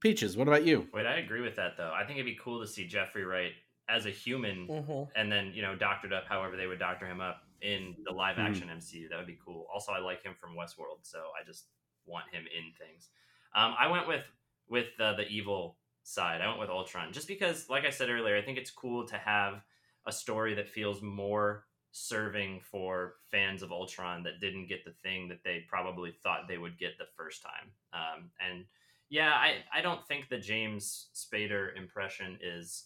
Peaches, 0.00 0.36
what 0.36 0.48
about 0.48 0.64
you? 0.64 0.88
Wait, 0.92 1.06
I 1.06 1.16
agree 1.16 1.40
with 1.40 1.56
that 1.56 1.76
though. 1.76 1.92
I 1.92 2.04
think 2.04 2.18
it'd 2.18 2.26
be 2.26 2.36
cool 2.40 2.60
to 2.60 2.66
see 2.66 2.86
Jeffrey 2.86 3.24
Wright 3.24 3.52
as 3.88 4.06
a 4.06 4.10
human, 4.10 4.68
Mhm. 4.68 5.10
and 5.16 5.30
then 5.30 5.52
you 5.54 5.62
know 5.62 5.74
doctored 5.76 6.12
up 6.12 6.26
however 6.26 6.56
they 6.56 6.66
would 6.66 6.78
doctor 6.78 7.06
him 7.06 7.20
up 7.20 7.44
in 7.62 7.96
the 8.04 8.12
live 8.12 8.36
Mhm. 8.36 8.46
action 8.46 8.70
MCU. 8.70 9.08
That 9.08 9.18
would 9.18 9.26
be 9.26 9.38
cool. 9.44 9.66
Also, 9.72 9.92
I 9.92 9.98
like 9.98 10.22
him 10.22 10.34
from 10.34 10.54
Westworld, 10.54 11.04
so 11.04 11.32
I 11.40 11.44
just 11.44 11.68
want 12.06 12.30
him 12.32 12.46
in 12.46 12.72
things. 12.74 13.10
Um, 13.54 13.74
I 13.78 13.88
went 13.88 14.06
with 14.08 14.24
with 14.68 14.98
uh, 15.00 15.14
the 15.14 15.26
evil 15.28 15.78
side. 16.02 16.40
I 16.42 16.46
went 16.48 16.60
with 16.60 16.70
Ultron 16.70 17.12
just 17.12 17.26
because, 17.28 17.68
like 17.70 17.84
I 17.84 17.90
said 17.90 18.10
earlier, 18.10 18.36
I 18.36 18.42
think 18.42 18.58
it's 18.58 18.70
cool 18.70 19.06
to 19.08 19.18
have 19.18 19.64
a 20.06 20.12
story 20.12 20.54
that 20.54 20.68
feels 20.68 21.02
more 21.02 21.67
serving 21.98 22.60
for 22.70 23.14
fans 23.30 23.62
of 23.62 23.72
Ultron 23.72 24.22
that 24.22 24.40
didn't 24.40 24.68
get 24.68 24.84
the 24.84 24.94
thing 25.02 25.28
that 25.28 25.42
they 25.44 25.64
probably 25.68 26.12
thought 26.22 26.48
they 26.48 26.58
would 26.58 26.78
get 26.78 26.98
the 26.98 27.06
first 27.16 27.42
time. 27.42 27.70
Um, 27.92 28.30
and 28.40 28.64
yeah, 29.10 29.32
I, 29.32 29.56
I 29.72 29.80
don't 29.80 30.06
think 30.06 30.28
the 30.28 30.38
James 30.38 31.08
Spader 31.14 31.76
impression 31.76 32.38
is 32.42 32.84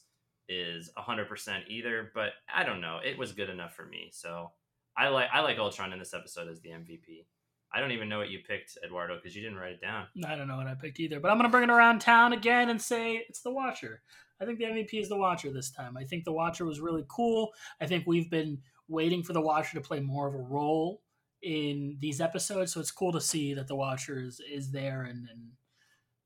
is 0.48 0.90
hundred 0.96 1.28
percent 1.28 1.64
either, 1.68 2.10
but 2.14 2.30
I 2.52 2.64
don't 2.64 2.80
know. 2.80 2.98
It 3.04 3.18
was 3.18 3.32
good 3.32 3.48
enough 3.48 3.74
for 3.74 3.86
me. 3.86 4.10
So 4.12 4.50
I 4.96 5.08
like 5.08 5.28
I 5.32 5.40
like 5.40 5.58
Ultron 5.58 5.92
in 5.92 5.98
this 5.98 6.14
episode 6.14 6.48
as 6.48 6.60
the 6.60 6.70
MVP. 6.70 7.26
I 7.74 7.80
don't 7.80 7.92
even 7.92 8.08
know 8.08 8.18
what 8.18 8.28
you 8.28 8.40
picked, 8.46 8.76
Eduardo, 8.84 9.16
because 9.16 9.34
you 9.34 9.42
didn't 9.42 9.56
write 9.56 9.72
it 9.72 9.80
down. 9.80 10.06
I 10.26 10.36
don't 10.36 10.46
know 10.46 10.58
what 10.58 10.66
I 10.66 10.74
picked 10.74 11.00
either, 11.00 11.20
but 11.20 11.30
I'm 11.30 11.38
going 11.38 11.48
to 11.48 11.50
bring 11.50 11.64
it 11.64 11.70
around 11.70 12.00
town 12.00 12.34
again 12.34 12.68
and 12.68 12.80
say 12.80 13.24
it's 13.28 13.40
the 13.40 13.50
Watcher. 13.50 14.02
I 14.40 14.44
think 14.44 14.58
the 14.58 14.64
MVP 14.64 15.00
is 15.00 15.08
the 15.08 15.16
Watcher 15.16 15.50
this 15.50 15.70
time. 15.70 15.96
I 15.96 16.04
think 16.04 16.24
the 16.24 16.32
Watcher 16.32 16.66
was 16.66 16.80
really 16.80 17.04
cool. 17.08 17.50
I 17.80 17.86
think 17.86 18.06
we've 18.06 18.28
been 18.28 18.58
waiting 18.92 19.22
for 19.22 19.32
the 19.32 19.40
Watcher 19.40 19.74
to 19.74 19.80
play 19.80 20.00
more 20.00 20.28
of 20.28 20.34
a 20.34 20.38
role 20.38 21.02
in 21.42 21.96
these 22.00 22.20
episodes, 22.20 22.72
so 22.72 22.80
it's 22.80 22.92
cool 22.92 23.12
to 23.12 23.20
see 23.20 23.54
that 23.54 23.66
the 23.66 23.74
Watcher 23.74 24.20
is, 24.20 24.40
is 24.48 24.70
there 24.70 25.02
and, 25.02 25.28
and 25.28 25.50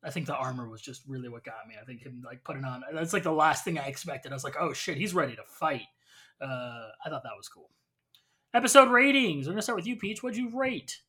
I 0.06 0.10
think 0.10 0.26
the 0.26 0.36
armor 0.36 0.68
was 0.68 0.80
just 0.80 1.02
really 1.08 1.28
what 1.28 1.44
got 1.44 1.66
me. 1.68 1.74
I 1.80 1.84
think 1.84 2.02
him 2.02 2.22
like 2.24 2.44
putting 2.44 2.64
on 2.64 2.82
that's 2.92 3.12
like 3.12 3.24
the 3.24 3.32
last 3.32 3.64
thing 3.64 3.76
I 3.76 3.86
expected. 3.86 4.30
I 4.30 4.36
was 4.36 4.44
like, 4.44 4.56
oh 4.58 4.72
shit, 4.72 4.98
he's 4.98 5.14
ready 5.14 5.34
to 5.34 5.42
fight. 5.44 5.86
Uh, 6.40 6.88
I 7.04 7.08
thought 7.08 7.24
that 7.24 7.36
was 7.36 7.48
cool. 7.48 7.70
Episode 8.54 8.90
ratings. 8.90 9.46
We're 9.46 9.54
gonna 9.54 9.62
start 9.62 9.76
with 9.76 9.86
you, 9.86 9.96
Peach. 9.96 10.22
What'd 10.22 10.38
you 10.38 10.56
rate 10.56 11.00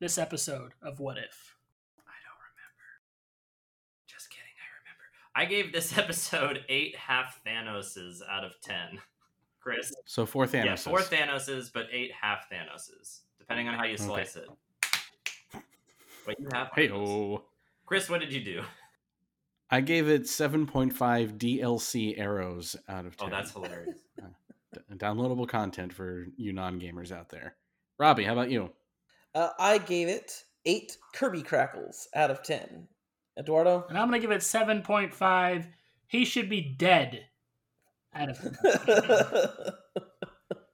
this 0.00 0.16
episode 0.16 0.72
of 0.82 0.98
What 0.98 1.18
If? 1.18 1.56
I 1.98 2.16
don't 2.24 2.40
remember. 2.54 2.86
Just 4.06 4.30
kidding, 4.30 4.44
I 4.64 4.68
remember. 4.80 5.04
I 5.34 5.44
gave 5.44 5.72
this 5.72 5.98
episode 5.98 6.64
eight 6.70 6.96
half 6.96 7.40
Thanoses 7.46 8.20
out 8.30 8.44
of 8.44 8.52
ten. 8.62 9.00
Chris. 9.66 9.92
So 10.04 10.24
four 10.24 10.46
Thanos. 10.46 10.64
Yeah, 10.64 10.76
four 10.76 11.00
Thanoses, 11.00 11.72
but 11.72 11.86
eight 11.90 12.12
half 12.20 12.48
Thanoses, 12.48 13.22
depending 13.36 13.66
on 13.66 13.74
how 13.74 13.84
you 13.84 13.96
slice 13.96 14.36
it. 14.36 14.46
Wait, 16.24 16.38
you 16.38 16.46
have 16.52 16.70
Hey, 16.72 16.88
oh. 16.90 17.42
Chris, 17.84 18.08
what 18.08 18.20
did 18.20 18.32
you 18.32 18.44
do? 18.44 18.62
I 19.68 19.80
gave 19.80 20.08
it 20.08 20.22
7.5 20.22 20.92
DLC 20.92 22.16
arrows 22.16 22.76
out 22.88 23.06
of 23.06 23.16
10. 23.16 23.26
Oh, 23.26 23.30
that's 23.30 23.50
hilarious. 23.50 23.98
D- 24.72 24.80
downloadable 24.94 25.48
content 25.48 25.92
for 25.92 26.26
you 26.36 26.52
non 26.52 26.80
gamers 26.80 27.10
out 27.10 27.28
there. 27.28 27.56
Robbie, 27.98 28.22
how 28.22 28.34
about 28.34 28.50
you? 28.50 28.70
Uh, 29.34 29.50
I 29.58 29.78
gave 29.78 30.06
it 30.06 30.44
eight 30.64 30.96
Kirby 31.12 31.42
Krackles 31.42 32.06
out 32.14 32.30
of 32.30 32.44
ten. 32.44 32.86
Eduardo. 33.36 33.84
And 33.88 33.98
I'm 33.98 34.06
gonna 34.06 34.20
give 34.20 34.30
it 34.30 34.42
seven 34.42 34.82
point 34.82 35.12
five. 35.12 35.66
He 36.06 36.24
should 36.24 36.48
be 36.48 36.60
dead. 36.60 37.26
Out 38.16 38.30
of 38.30 38.36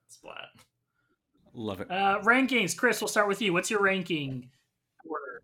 Splat. 0.08 0.48
Love 1.54 1.80
it. 1.80 1.90
uh, 1.90 2.20
rankings. 2.22 2.76
Chris, 2.76 3.00
we'll 3.00 3.08
start 3.08 3.28
with 3.28 3.42
you. 3.42 3.52
What's 3.52 3.70
your 3.70 3.82
ranking? 3.82 4.48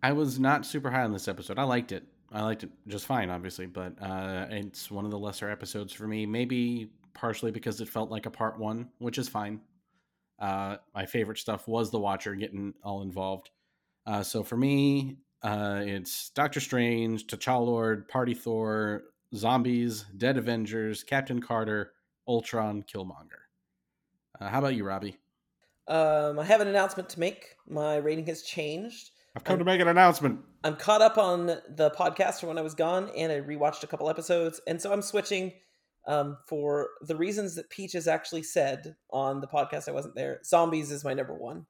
I 0.01 0.13
was 0.13 0.39
not 0.39 0.65
super 0.65 0.89
high 0.89 1.03
on 1.03 1.11
this 1.11 1.27
episode. 1.27 1.59
I 1.59 1.63
liked 1.63 1.91
it. 1.91 2.03
I 2.31 2.41
liked 2.43 2.63
it 2.63 2.69
just 2.87 3.05
fine, 3.05 3.29
obviously, 3.29 3.65
but 3.65 3.93
uh, 4.01 4.45
it's 4.49 4.89
one 4.89 5.03
of 5.03 5.11
the 5.11 5.19
lesser 5.19 5.49
episodes 5.49 5.91
for 5.93 6.07
me. 6.07 6.25
Maybe 6.25 6.91
partially 7.13 7.51
because 7.51 7.81
it 7.81 7.89
felt 7.89 8.09
like 8.09 8.25
a 8.25 8.31
part 8.31 8.57
one, 8.57 8.89
which 8.99 9.17
is 9.17 9.27
fine. 9.27 9.59
Uh, 10.39 10.77
my 10.95 11.05
favorite 11.05 11.37
stuff 11.37 11.67
was 11.67 11.91
the 11.91 11.99
Watcher 11.99 12.33
getting 12.35 12.73
all 12.83 13.01
involved. 13.01 13.49
Uh, 14.05 14.23
so 14.23 14.41
for 14.41 14.55
me, 14.55 15.17
uh, 15.43 15.81
it's 15.83 16.29
Doctor 16.29 16.61
Strange, 16.61 17.27
T'Challa 17.27 17.65
Lord, 17.65 18.07
Party 18.07 18.33
Thor, 18.33 19.03
Zombies, 19.35 20.05
Dead 20.17 20.37
Avengers, 20.37 21.03
Captain 21.03 21.41
Carter, 21.41 21.93
Ultron, 22.27 22.83
Killmonger. 22.83 23.45
Uh, 24.39 24.49
how 24.49 24.59
about 24.59 24.75
you, 24.75 24.85
Robbie? 24.85 25.17
Um, 25.87 26.39
I 26.39 26.43
have 26.45 26.61
an 26.61 26.67
announcement 26.67 27.09
to 27.09 27.19
make. 27.19 27.55
My 27.67 27.97
rating 27.97 28.27
has 28.27 28.43
changed. 28.43 29.11
I've 29.35 29.43
come 29.43 29.59
to 29.59 29.65
make 29.65 29.81
an 29.81 29.87
announcement. 29.87 30.39
I'm 30.63 30.75
caught 30.75 31.01
up 31.01 31.17
on 31.17 31.45
the 31.45 31.91
podcast 31.97 32.39
from 32.39 32.49
when 32.49 32.57
I 32.57 32.61
was 32.61 32.75
gone, 32.75 33.09
and 33.15 33.31
I 33.31 33.41
rewatched 33.41 33.83
a 33.83 33.87
couple 33.87 34.09
episodes, 34.09 34.59
and 34.67 34.81
so 34.81 34.91
I'm 34.91 35.01
switching 35.01 35.53
um, 36.07 36.37
for 36.47 36.89
the 37.01 37.15
reasons 37.15 37.55
that 37.55 37.69
Peach 37.69 37.93
has 37.93 38.07
actually 38.07 38.43
said 38.43 38.95
on 39.11 39.41
the 39.41 39.47
podcast. 39.47 39.87
I 39.87 39.93
wasn't 39.93 40.15
there. 40.15 40.39
Zombies 40.43 40.91
is 40.91 41.03
my 41.03 41.13
number 41.13 41.35
one, 41.35 41.65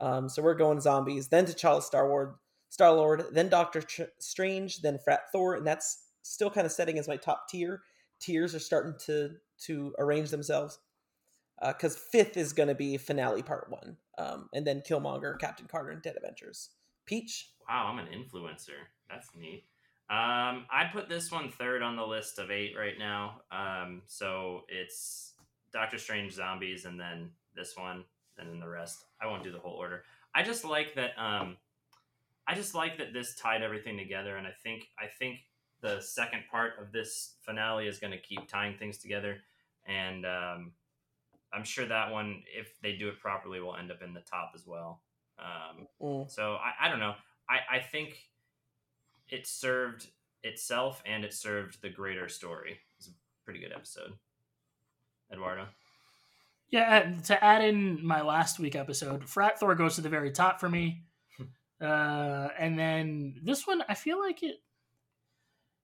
um, 0.00 0.28
so 0.28 0.42
we're 0.42 0.54
going 0.54 0.80
zombies. 0.80 1.28
Then 1.28 1.46
T'Challa, 1.46 1.82
Star 1.82 2.08
Lord, 2.08 2.34
Star 2.70 2.92
Lord, 2.92 3.26
then 3.32 3.48
Doctor 3.48 3.82
Tr- 3.82 4.02
Strange, 4.18 4.80
then 4.80 4.98
Frat 4.98 5.30
Thor, 5.32 5.54
and 5.54 5.66
that's 5.66 6.01
still 6.22 6.50
kind 6.50 6.66
of 6.66 6.72
setting 6.72 6.98
as 6.98 7.08
my 7.08 7.16
top 7.16 7.48
tier. 7.48 7.82
Tiers 8.20 8.54
are 8.54 8.60
starting 8.60 8.94
to 9.06 9.36
to 9.66 9.94
arrange 9.98 10.30
themselves 10.30 10.78
because 11.66 11.96
fifth 11.96 12.36
is 12.36 12.52
going 12.52 12.68
to 12.68 12.74
be 12.74 12.96
finale 12.96 13.42
part 13.42 13.68
one, 13.68 13.96
um, 14.18 14.48
and 14.52 14.66
then 14.66 14.80
Killmonger, 14.80 15.38
Captain 15.38 15.66
Carter, 15.66 15.90
and 15.90 16.02
Dead 16.02 16.16
Avengers. 16.16 16.70
Peach. 17.06 17.50
Wow, 17.68 17.88
I'm 17.92 17.98
an 17.98 18.06
influencer. 18.06 18.78
That's 19.08 19.28
neat. 19.36 19.64
Um, 20.10 20.66
I 20.70 20.90
put 20.92 21.08
this 21.08 21.30
one 21.30 21.50
third 21.50 21.82
on 21.82 21.96
the 21.96 22.06
list 22.06 22.38
of 22.38 22.50
eight 22.50 22.74
right 22.78 22.98
now. 22.98 23.40
Um, 23.50 24.02
so 24.06 24.62
it's 24.68 25.32
Doctor 25.72 25.98
Strange, 25.98 26.32
Zombies, 26.32 26.84
and 26.84 26.98
then 26.98 27.30
this 27.54 27.74
one, 27.76 28.04
and 28.38 28.50
then 28.50 28.60
the 28.60 28.68
rest. 28.68 29.04
I 29.20 29.26
won't 29.26 29.42
do 29.42 29.52
the 29.52 29.58
whole 29.58 29.74
order. 29.74 30.04
I 30.34 30.42
just 30.42 30.64
like 30.64 30.94
that. 30.96 31.12
Um, 31.16 31.56
I 32.46 32.54
just 32.54 32.74
like 32.74 32.98
that 32.98 33.12
this 33.12 33.36
tied 33.36 33.62
everything 33.62 33.96
together, 33.96 34.36
and 34.36 34.46
I 34.46 34.52
think 34.62 34.88
I 34.98 35.06
think 35.06 35.38
the 35.82 36.00
second 36.00 36.44
part 36.50 36.72
of 36.80 36.92
this 36.92 37.34
finale 37.42 37.86
is 37.88 37.98
going 37.98 38.12
to 38.12 38.18
keep 38.18 38.48
tying 38.48 38.76
things 38.78 38.98
together, 38.98 39.38
and 39.86 40.24
um, 40.24 40.72
I'm 41.52 41.64
sure 41.64 41.84
that 41.86 42.10
one, 42.10 42.42
if 42.58 42.80
they 42.80 42.92
do 42.96 43.08
it 43.08 43.20
properly, 43.20 43.60
will 43.60 43.76
end 43.76 43.90
up 43.90 44.00
in 44.02 44.14
the 44.14 44.20
top 44.20 44.52
as 44.54 44.66
well. 44.66 45.02
Um, 45.38 45.86
Mm. 46.00 46.30
so 46.30 46.54
I, 46.54 46.86
I 46.86 46.88
don't 46.88 47.00
know. 47.00 47.14
I, 47.48 47.76
I 47.76 47.80
think 47.80 48.16
it 49.28 49.46
served 49.46 50.08
itself 50.42 51.02
and 51.06 51.24
it 51.24 51.32
served 51.34 51.80
the 51.82 51.88
greater 51.88 52.28
story. 52.28 52.78
It's 52.98 53.08
a 53.08 53.12
pretty 53.44 53.60
good 53.60 53.72
episode. 53.72 54.12
Eduardo. 55.32 55.66
Yeah, 56.70 57.12
uh, 57.18 57.22
to 57.24 57.44
add 57.44 57.62
in 57.64 58.04
my 58.04 58.22
last 58.22 58.58
week 58.58 58.76
episode, 58.76 59.28
Frat 59.28 59.58
Thor 59.58 59.74
goes 59.74 59.96
to 59.96 60.00
the 60.00 60.08
very 60.08 60.30
top 60.30 60.58
for 60.60 60.68
me. 60.68 61.02
uh, 61.80 62.48
and 62.58 62.78
then 62.78 63.40
this 63.42 63.66
one, 63.66 63.82
I 63.88 63.94
feel 63.94 64.18
like 64.20 64.42
it, 64.42 64.56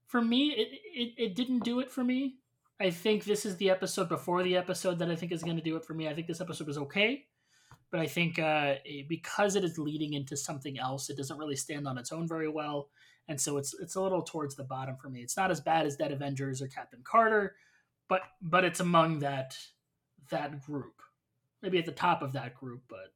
for 0.08 0.22
me, 0.22 0.48
it, 0.48 0.68
it, 0.94 1.14
it 1.22 1.36
didn't 1.36 1.60
do 1.60 1.80
it 1.80 1.90
for 1.90 2.02
me. 2.02 2.36
I 2.80 2.90
think 2.90 3.24
this 3.24 3.44
is 3.44 3.56
the 3.56 3.70
episode 3.70 4.08
before 4.08 4.42
the 4.42 4.56
episode 4.56 4.98
that 4.98 5.10
I 5.10 5.16
think 5.16 5.32
is 5.32 5.42
going 5.42 5.56
to 5.56 5.62
do 5.62 5.76
it 5.76 5.84
for 5.84 5.94
me. 5.94 6.08
I 6.08 6.14
think 6.14 6.26
this 6.26 6.40
episode 6.40 6.66
was 6.66 6.78
okay, 6.78 7.26
but 7.90 8.00
I 8.00 8.06
think 8.06 8.38
uh, 8.38 8.76
because 9.08 9.54
it 9.54 9.64
is 9.64 9.78
leading 9.78 10.14
into 10.14 10.36
something 10.36 10.78
else, 10.78 11.10
it 11.10 11.16
doesn't 11.16 11.38
really 11.38 11.56
stand 11.56 11.86
on 11.86 11.98
its 11.98 12.10
own 12.10 12.26
very 12.26 12.48
well, 12.48 12.88
and 13.28 13.38
so 13.38 13.58
it's 13.58 13.74
it's 13.80 13.96
a 13.96 14.00
little 14.00 14.22
towards 14.22 14.54
the 14.56 14.64
bottom 14.64 14.96
for 14.96 15.10
me. 15.10 15.20
It's 15.20 15.36
not 15.36 15.50
as 15.50 15.60
bad 15.60 15.86
as 15.86 15.96
Dead 15.96 16.12
Avengers 16.12 16.62
or 16.62 16.68
Captain 16.68 17.00
Carter, 17.04 17.56
but 18.08 18.22
but 18.40 18.64
it's 18.64 18.80
among 18.80 19.18
that 19.18 19.56
that 20.30 20.64
group. 20.64 21.02
Maybe 21.60 21.78
at 21.78 21.86
the 21.86 21.92
top 21.92 22.22
of 22.22 22.32
that 22.32 22.54
group, 22.54 22.82
but 22.88 23.12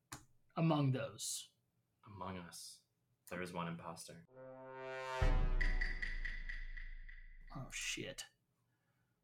among 0.56 0.92
those. 0.92 1.48
Among 2.16 2.38
Us. 2.48 2.78
There 3.30 3.40
is 3.40 3.52
one 3.52 3.68
imposter. 3.68 4.16
Oh 7.56 7.66
shit. 7.70 8.24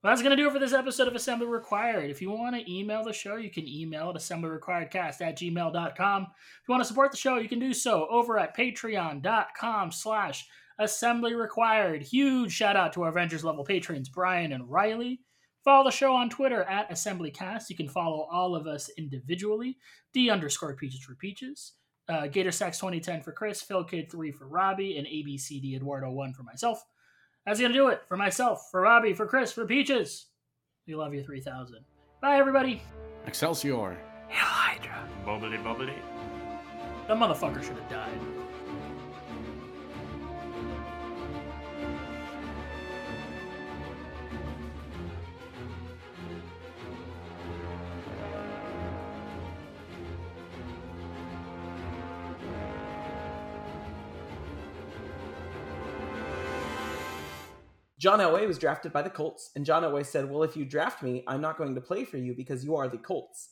Well, 0.02 0.12
that's 0.12 0.22
going 0.22 0.36
to 0.36 0.40
do 0.40 0.48
it 0.48 0.52
for 0.52 0.60
this 0.60 0.72
episode 0.72 1.08
of 1.08 1.16
Assembly 1.16 1.48
Required. 1.48 2.08
If 2.08 2.22
you 2.22 2.30
want 2.30 2.54
to 2.54 2.72
email 2.72 3.02
the 3.02 3.12
show, 3.12 3.34
you 3.34 3.50
can 3.50 3.66
email 3.66 4.10
at 4.10 4.14
assemblyrequiredcast 4.14 5.20
at 5.20 5.36
gmail.com. 5.36 6.22
If 6.22 6.68
you 6.68 6.72
want 6.72 6.82
to 6.82 6.88
support 6.88 7.10
the 7.10 7.16
show, 7.16 7.38
you 7.38 7.48
can 7.48 7.58
do 7.58 7.74
so 7.74 8.06
over 8.08 8.38
at 8.38 8.56
patreon.com 8.56 9.90
slash 9.90 10.46
assembly 10.78 11.34
required. 11.34 12.02
Huge 12.02 12.52
shout 12.52 12.76
out 12.76 12.92
to 12.92 13.02
our 13.02 13.08
Avengers 13.08 13.44
level 13.44 13.64
patrons, 13.64 14.08
Brian 14.08 14.52
and 14.52 14.70
Riley. 14.70 15.20
Follow 15.64 15.84
the 15.84 15.90
show 15.90 16.14
on 16.14 16.30
Twitter 16.30 16.62
at 16.62 16.88
AssemblyCast. 16.90 17.68
You 17.68 17.76
can 17.76 17.88
follow 17.88 18.28
all 18.30 18.54
of 18.54 18.68
us 18.68 18.88
individually. 18.96 19.78
D 20.14 20.30
underscore 20.30 20.76
Peaches 20.76 21.02
for 21.02 21.16
Peaches. 21.16 21.72
Uh, 22.08 22.22
GatorSax2010 22.22 23.22
for 23.22 23.32
Chris, 23.32 23.64
PhilKid3 23.68 24.34
for 24.34 24.48
Robbie, 24.48 24.96
and 24.96 25.06
ABCD 25.06 25.78
Eduardo1 25.78 26.34
for 26.34 26.44
myself. 26.44 26.82
That's 27.48 27.60
going 27.60 27.72
to 27.72 27.78
do 27.78 27.88
it 27.88 28.02
for 28.06 28.18
myself, 28.18 28.68
for 28.70 28.82
Robbie, 28.82 29.14
for 29.14 29.24
Chris, 29.24 29.52
for 29.52 29.64
Peaches. 29.64 30.26
We 30.86 30.94
love 30.94 31.14
you 31.14 31.24
3000. 31.24 31.78
Bye, 32.20 32.36
everybody. 32.36 32.82
Excelsior. 33.26 33.96
Hail 34.28 34.44
Hydra. 34.44 35.08
Bubbly 35.24 35.56
bubbly. 35.56 35.94
That 37.06 37.16
motherfucker 37.16 37.62
should 37.62 37.78
have 37.78 37.88
died. 37.88 38.20
John 57.98 58.20
Elway 58.20 58.46
was 58.46 58.58
drafted 58.58 58.92
by 58.92 59.02
the 59.02 59.10
Colts, 59.10 59.50
and 59.56 59.66
John 59.66 59.82
Elway 59.82 60.06
said, 60.06 60.30
"Well, 60.30 60.44
if 60.44 60.56
you 60.56 60.64
draft 60.64 61.02
me, 61.02 61.24
I'm 61.26 61.40
not 61.40 61.58
going 61.58 61.74
to 61.74 61.80
play 61.80 62.04
for 62.04 62.16
you 62.16 62.34
because 62.34 62.64
you 62.64 62.76
are 62.76 62.88
the 62.88 62.98
Colts." 62.98 63.50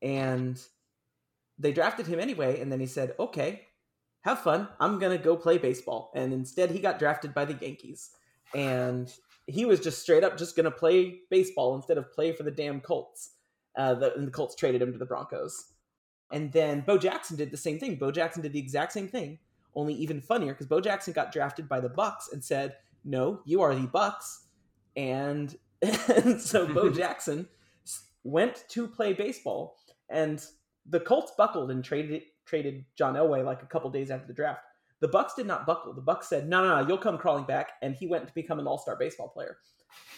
And 0.00 0.60
they 1.58 1.72
drafted 1.72 2.06
him 2.06 2.20
anyway, 2.20 2.60
and 2.60 2.70
then 2.70 2.78
he 2.80 2.86
said, 2.86 3.14
"Okay, 3.18 3.66
have 4.20 4.40
fun. 4.40 4.68
I'm 4.78 4.98
gonna 5.00 5.18
go 5.18 5.36
play 5.36 5.58
baseball." 5.58 6.12
And 6.14 6.32
instead, 6.32 6.70
he 6.70 6.78
got 6.78 7.00
drafted 7.00 7.34
by 7.34 7.44
the 7.44 7.54
Yankees, 7.54 8.10
and 8.54 9.12
he 9.46 9.64
was 9.64 9.80
just 9.80 10.00
straight 10.00 10.22
up 10.22 10.38
just 10.38 10.54
gonna 10.54 10.70
play 10.70 11.22
baseball 11.30 11.74
instead 11.74 11.98
of 11.98 12.12
play 12.12 12.32
for 12.32 12.44
the 12.44 12.50
damn 12.52 12.80
Colts. 12.80 13.30
Uh, 13.76 13.94
the, 13.94 14.14
and 14.14 14.26
the 14.26 14.32
Colts 14.32 14.54
traded 14.54 14.82
him 14.82 14.92
to 14.92 14.98
the 14.98 15.06
Broncos. 15.06 15.72
And 16.30 16.52
then 16.52 16.80
Bo 16.80 16.98
Jackson 16.98 17.36
did 17.36 17.50
the 17.50 17.56
same 17.56 17.78
thing. 17.78 17.96
Bo 17.96 18.10
Jackson 18.10 18.42
did 18.42 18.52
the 18.52 18.58
exact 18.58 18.92
same 18.92 19.08
thing, 19.08 19.38
only 19.74 19.94
even 19.94 20.20
funnier 20.20 20.52
because 20.52 20.66
Bo 20.66 20.80
Jackson 20.80 21.12
got 21.12 21.32
drafted 21.32 21.68
by 21.68 21.80
the 21.80 21.88
Bucs 21.88 22.32
and 22.32 22.44
said, 22.44 22.76
"No, 23.04 23.40
you 23.44 23.62
are 23.62 23.74
the 23.74 23.86
Bucs." 23.86 24.44
And, 24.96 25.56
and 25.82 26.40
so 26.40 26.66
Bo 26.66 26.90
Jackson 27.02 27.48
went 28.24 28.64
to 28.70 28.88
play 28.88 29.12
baseball, 29.12 29.76
and 30.08 30.44
the 30.88 31.00
Colts 31.00 31.32
buckled 31.36 31.70
and 31.70 31.84
traded 31.84 32.22
traded 32.44 32.84
John 32.96 33.14
Elway 33.14 33.44
like 33.44 33.62
a 33.62 33.66
couple 33.66 33.90
days 33.90 34.10
after 34.10 34.26
the 34.26 34.32
draft. 34.32 34.62
The 35.00 35.08
Bucs 35.08 35.36
did 35.36 35.46
not 35.46 35.66
buckle. 35.66 35.92
The 35.92 36.02
Bucs 36.02 36.24
said, 36.24 36.48
"No, 36.48 36.62
no, 36.62 36.80
no, 36.80 36.88
you'll 36.88 36.98
come 36.98 37.18
crawling 37.18 37.44
back," 37.44 37.72
and 37.82 37.94
he 37.94 38.06
went 38.06 38.26
to 38.26 38.34
become 38.34 38.58
an 38.58 38.66
All 38.66 38.78
Star 38.78 38.96
baseball 38.96 39.28
player. 39.28 39.58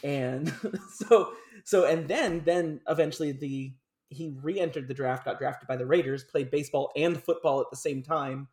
And 0.02 0.52
so, 0.94 1.32
so, 1.64 1.84
and 1.84 2.08
then, 2.08 2.42
then 2.44 2.80
eventually 2.88 3.32
the 3.32 3.72
he 4.12 4.34
re-entered 4.42 4.88
the 4.88 4.94
draft, 4.94 5.24
got 5.24 5.38
drafted 5.38 5.68
by 5.68 5.76
the 5.76 5.86
Raiders, 5.86 6.24
played 6.24 6.50
baseball 6.50 6.90
and 6.96 7.22
football 7.22 7.60
at 7.60 7.70
the 7.70 7.76
same 7.76 8.02
time, 8.02 8.48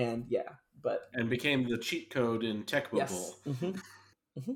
and 0.00 0.24
yeah, 0.28 0.48
but 0.82 1.02
And 1.14 1.28
became 1.28 1.68
the 1.68 1.78
cheat 1.78 2.10
code 2.10 2.44
in 2.44 2.64
Tecmo 2.64 2.90
Bowl. 2.90 2.98
yes, 2.98 3.34
hmm 3.44 3.70
hmm 4.44 4.52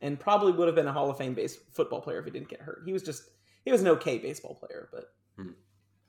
and 0.00 0.20
probably 0.20 0.52
would 0.52 0.68
have 0.68 0.76
been 0.76 0.86
a 0.86 0.92
Hall 0.92 1.10
of 1.10 1.18
Fame 1.18 1.34
base 1.34 1.56
football 1.72 2.00
player 2.00 2.20
if 2.20 2.24
he 2.24 2.30
didn't 2.30 2.48
get 2.48 2.60
hurt. 2.60 2.82
He 2.86 2.92
was 2.92 3.02
just 3.02 3.24
he 3.64 3.72
was 3.72 3.80
an 3.80 3.88
okay 3.88 4.18
baseball 4.18 4.54
player, 4.54 4.88
but 4.92 5.04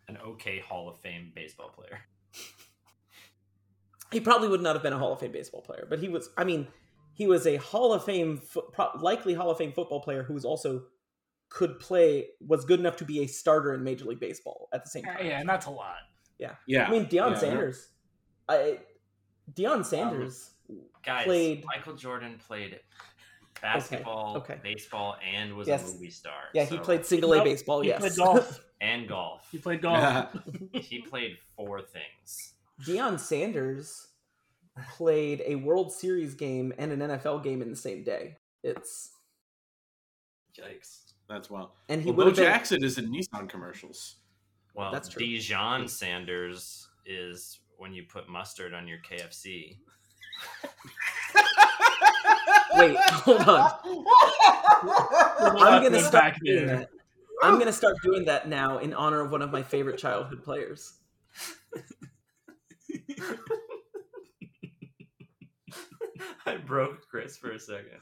An 0.07 0.17
okay 0.25 0.59
Hall 0.59 0.89
of 0.89 0.99
Fame 0.99 1.31
baseball 1.35 1.69
player. 1.69 1.99
he 4.11 4.19
probably 4.19 4.47
would 4.47 4.61
not 4.61 4.75
have 4.75 4.83
been 4.83 4.93
a 4.93 4.97
Hall 4.97 5.13
of 5.13 5.19
Fame 5.19 5.31
baseball 5.31 5.61
player. 5.61 5.85
But 5.89 5.99
he 5.99 6.07
was, 6.09 6.29
I 6.37 6.43
mean, 6.43 6.67
he 7.13 7.27
was 7.27 7.45
a 7.47 7.57
Hall 7.57 7.93
of 7.93 8.03
Fame, 8.03 8.37
fo- 8.37 8.91
likely 8.99 9.33
Hall 9.33 9.49
of 9.51 9.57
Fame 9.57 9.71
football 9.73 10.01
player 10.01 10.23
who 10.23 10.33
was 10.33 10.45
also 10.45 10.83
could 11.49 11.79
play, 11.79 12.27
was 12.45 12.65
good 12.65 12.79
enough 12.79 12.95
to 12.97 13.05
be 13.05 13.19
a 13.21 13.27
starter 13.27 13.73
in 13.73 13.83
Major 13.83 14.05
League 14.05 14.19
Baseball 14.19 14.69
at 14.73 14.83
the 14.83 14.89
same 14.89 15.05
Yeah, 15.05 15.13
time. 15.17 15.25
yeah, 15.25 15.39
and 15.39 15.49
that's 15.49 15.65
a 15.65 15.71
lot. 15.71 15.97
yeah. 16.37 16.55
Yeah. 16.67 16.87
I 16.87 16.91
mean, 16.91 17.05
Deion 17.05 17.31
Yeah. 17.31 17.35
Sanders, 17.35 17.87
I, 18.49 18.79
Deion 19.53 19.85
Sanders 19.85 20.51
um, 20.69 20.77
Guys, 21.05 21.23
played. 21.25 21.63
Michael 21.65 21.93
Jordan 21.95 22.39
played 22.45 22.79
basketball, 23.61 24.37
okay. 24.37 24.59
baseball, 24.63 25.15
and 25.33 25.53
was 25.55 25.67
Yes. 25.67 25.89
a 25.89 25.93
movie 25.93 26.09
star. 26.09 26.33
Yeah, 26.53 26.65
he 26.65 26.77
played 26.77 27.05
single 27.05 27.33
A 27.33 27.37
Nope, 27.37 27.45
baseball. 27.45 27.81
He 27.81 27.89
yes, 27.89 27.99
played 27.99 28.15
golf. 28.15 28.59
and 28.81 29.07
golf. 29.07 29.47
He 29.51 29.57
played 29.57 29.81
golf. 29.81 30.35
he 30.73 31.01
played 31.01 31.37
four 31.55 31.81
things. 31.81 32.53
Deion 32.85 33.19
Sanders 33.19 34.07
played 34.93 35.41
a 35.45 35.55
World 35.55 35.91
Series 35.91 36.33
game 36.35 36.73
and 36.77 36.91
an 36.91 36.99
NFL 36.99 37.43
game 37.43 37.61
in 37.61 37.69
the 37.69 37.75
same 37.75 38.03
day. 38.03 38.37
It's 38.63 39.11
Yikes. 40.57 41.13
That's 41.27 41.49
wild. 41.49 41.69
and 41.89 42.01
he 42.01 42.07
Well, 42.11 42.17
would 42.17 42.23
Bo 42.23 42.27
have 42.29 42.35
been. 42.37 42.45
Jackson 42.45 42.83
is 42.83 42.97
in 42.97 43.11
Nissan 43.11 43.47
commercials. 43.47 44.15
Well, 44.73 44.91
That's 44.91 45.09
true. 45.09 45.25
Dijon 45.25 45.87
Sanders 45.87 46.87
is 47.05 47.59
when 47.79 47.93
you 47.93 48.03
put 48.03 48.29
mustard 48.29 48.73
on 48.73 48.87
your 48.87 48.99
KFC. 48.99 49.77
Wait, 52.75 52.97
hold 52.97 53.41
on. 53.41 53.71
I'm 55.57 55.81
gonna 55.81 56.01
start 56.01 56.35
doing 56.43 56.67
that. 56.67 56.89
I'm 57.41 57.57
gonna 57.57 57.73
start 57.73 57.95
doing 58.03 58.25
that 58.25 58.49
now 58.49 58.77
in 58.79 58.93
honor 58.93 59.21
of 59.21 59.31
one 59.31 59.41
of 59.41 59.51
my 59.51 59.63
favorite 59.63 59.97
childhood 59.97 60.43
players. 60.43 60.93
I 66.45 66.57
broke 66.57 67.07
Chris 67.09 67.37
for 67.37 67.51
a 67.51 67.59
second. 67.59 68.01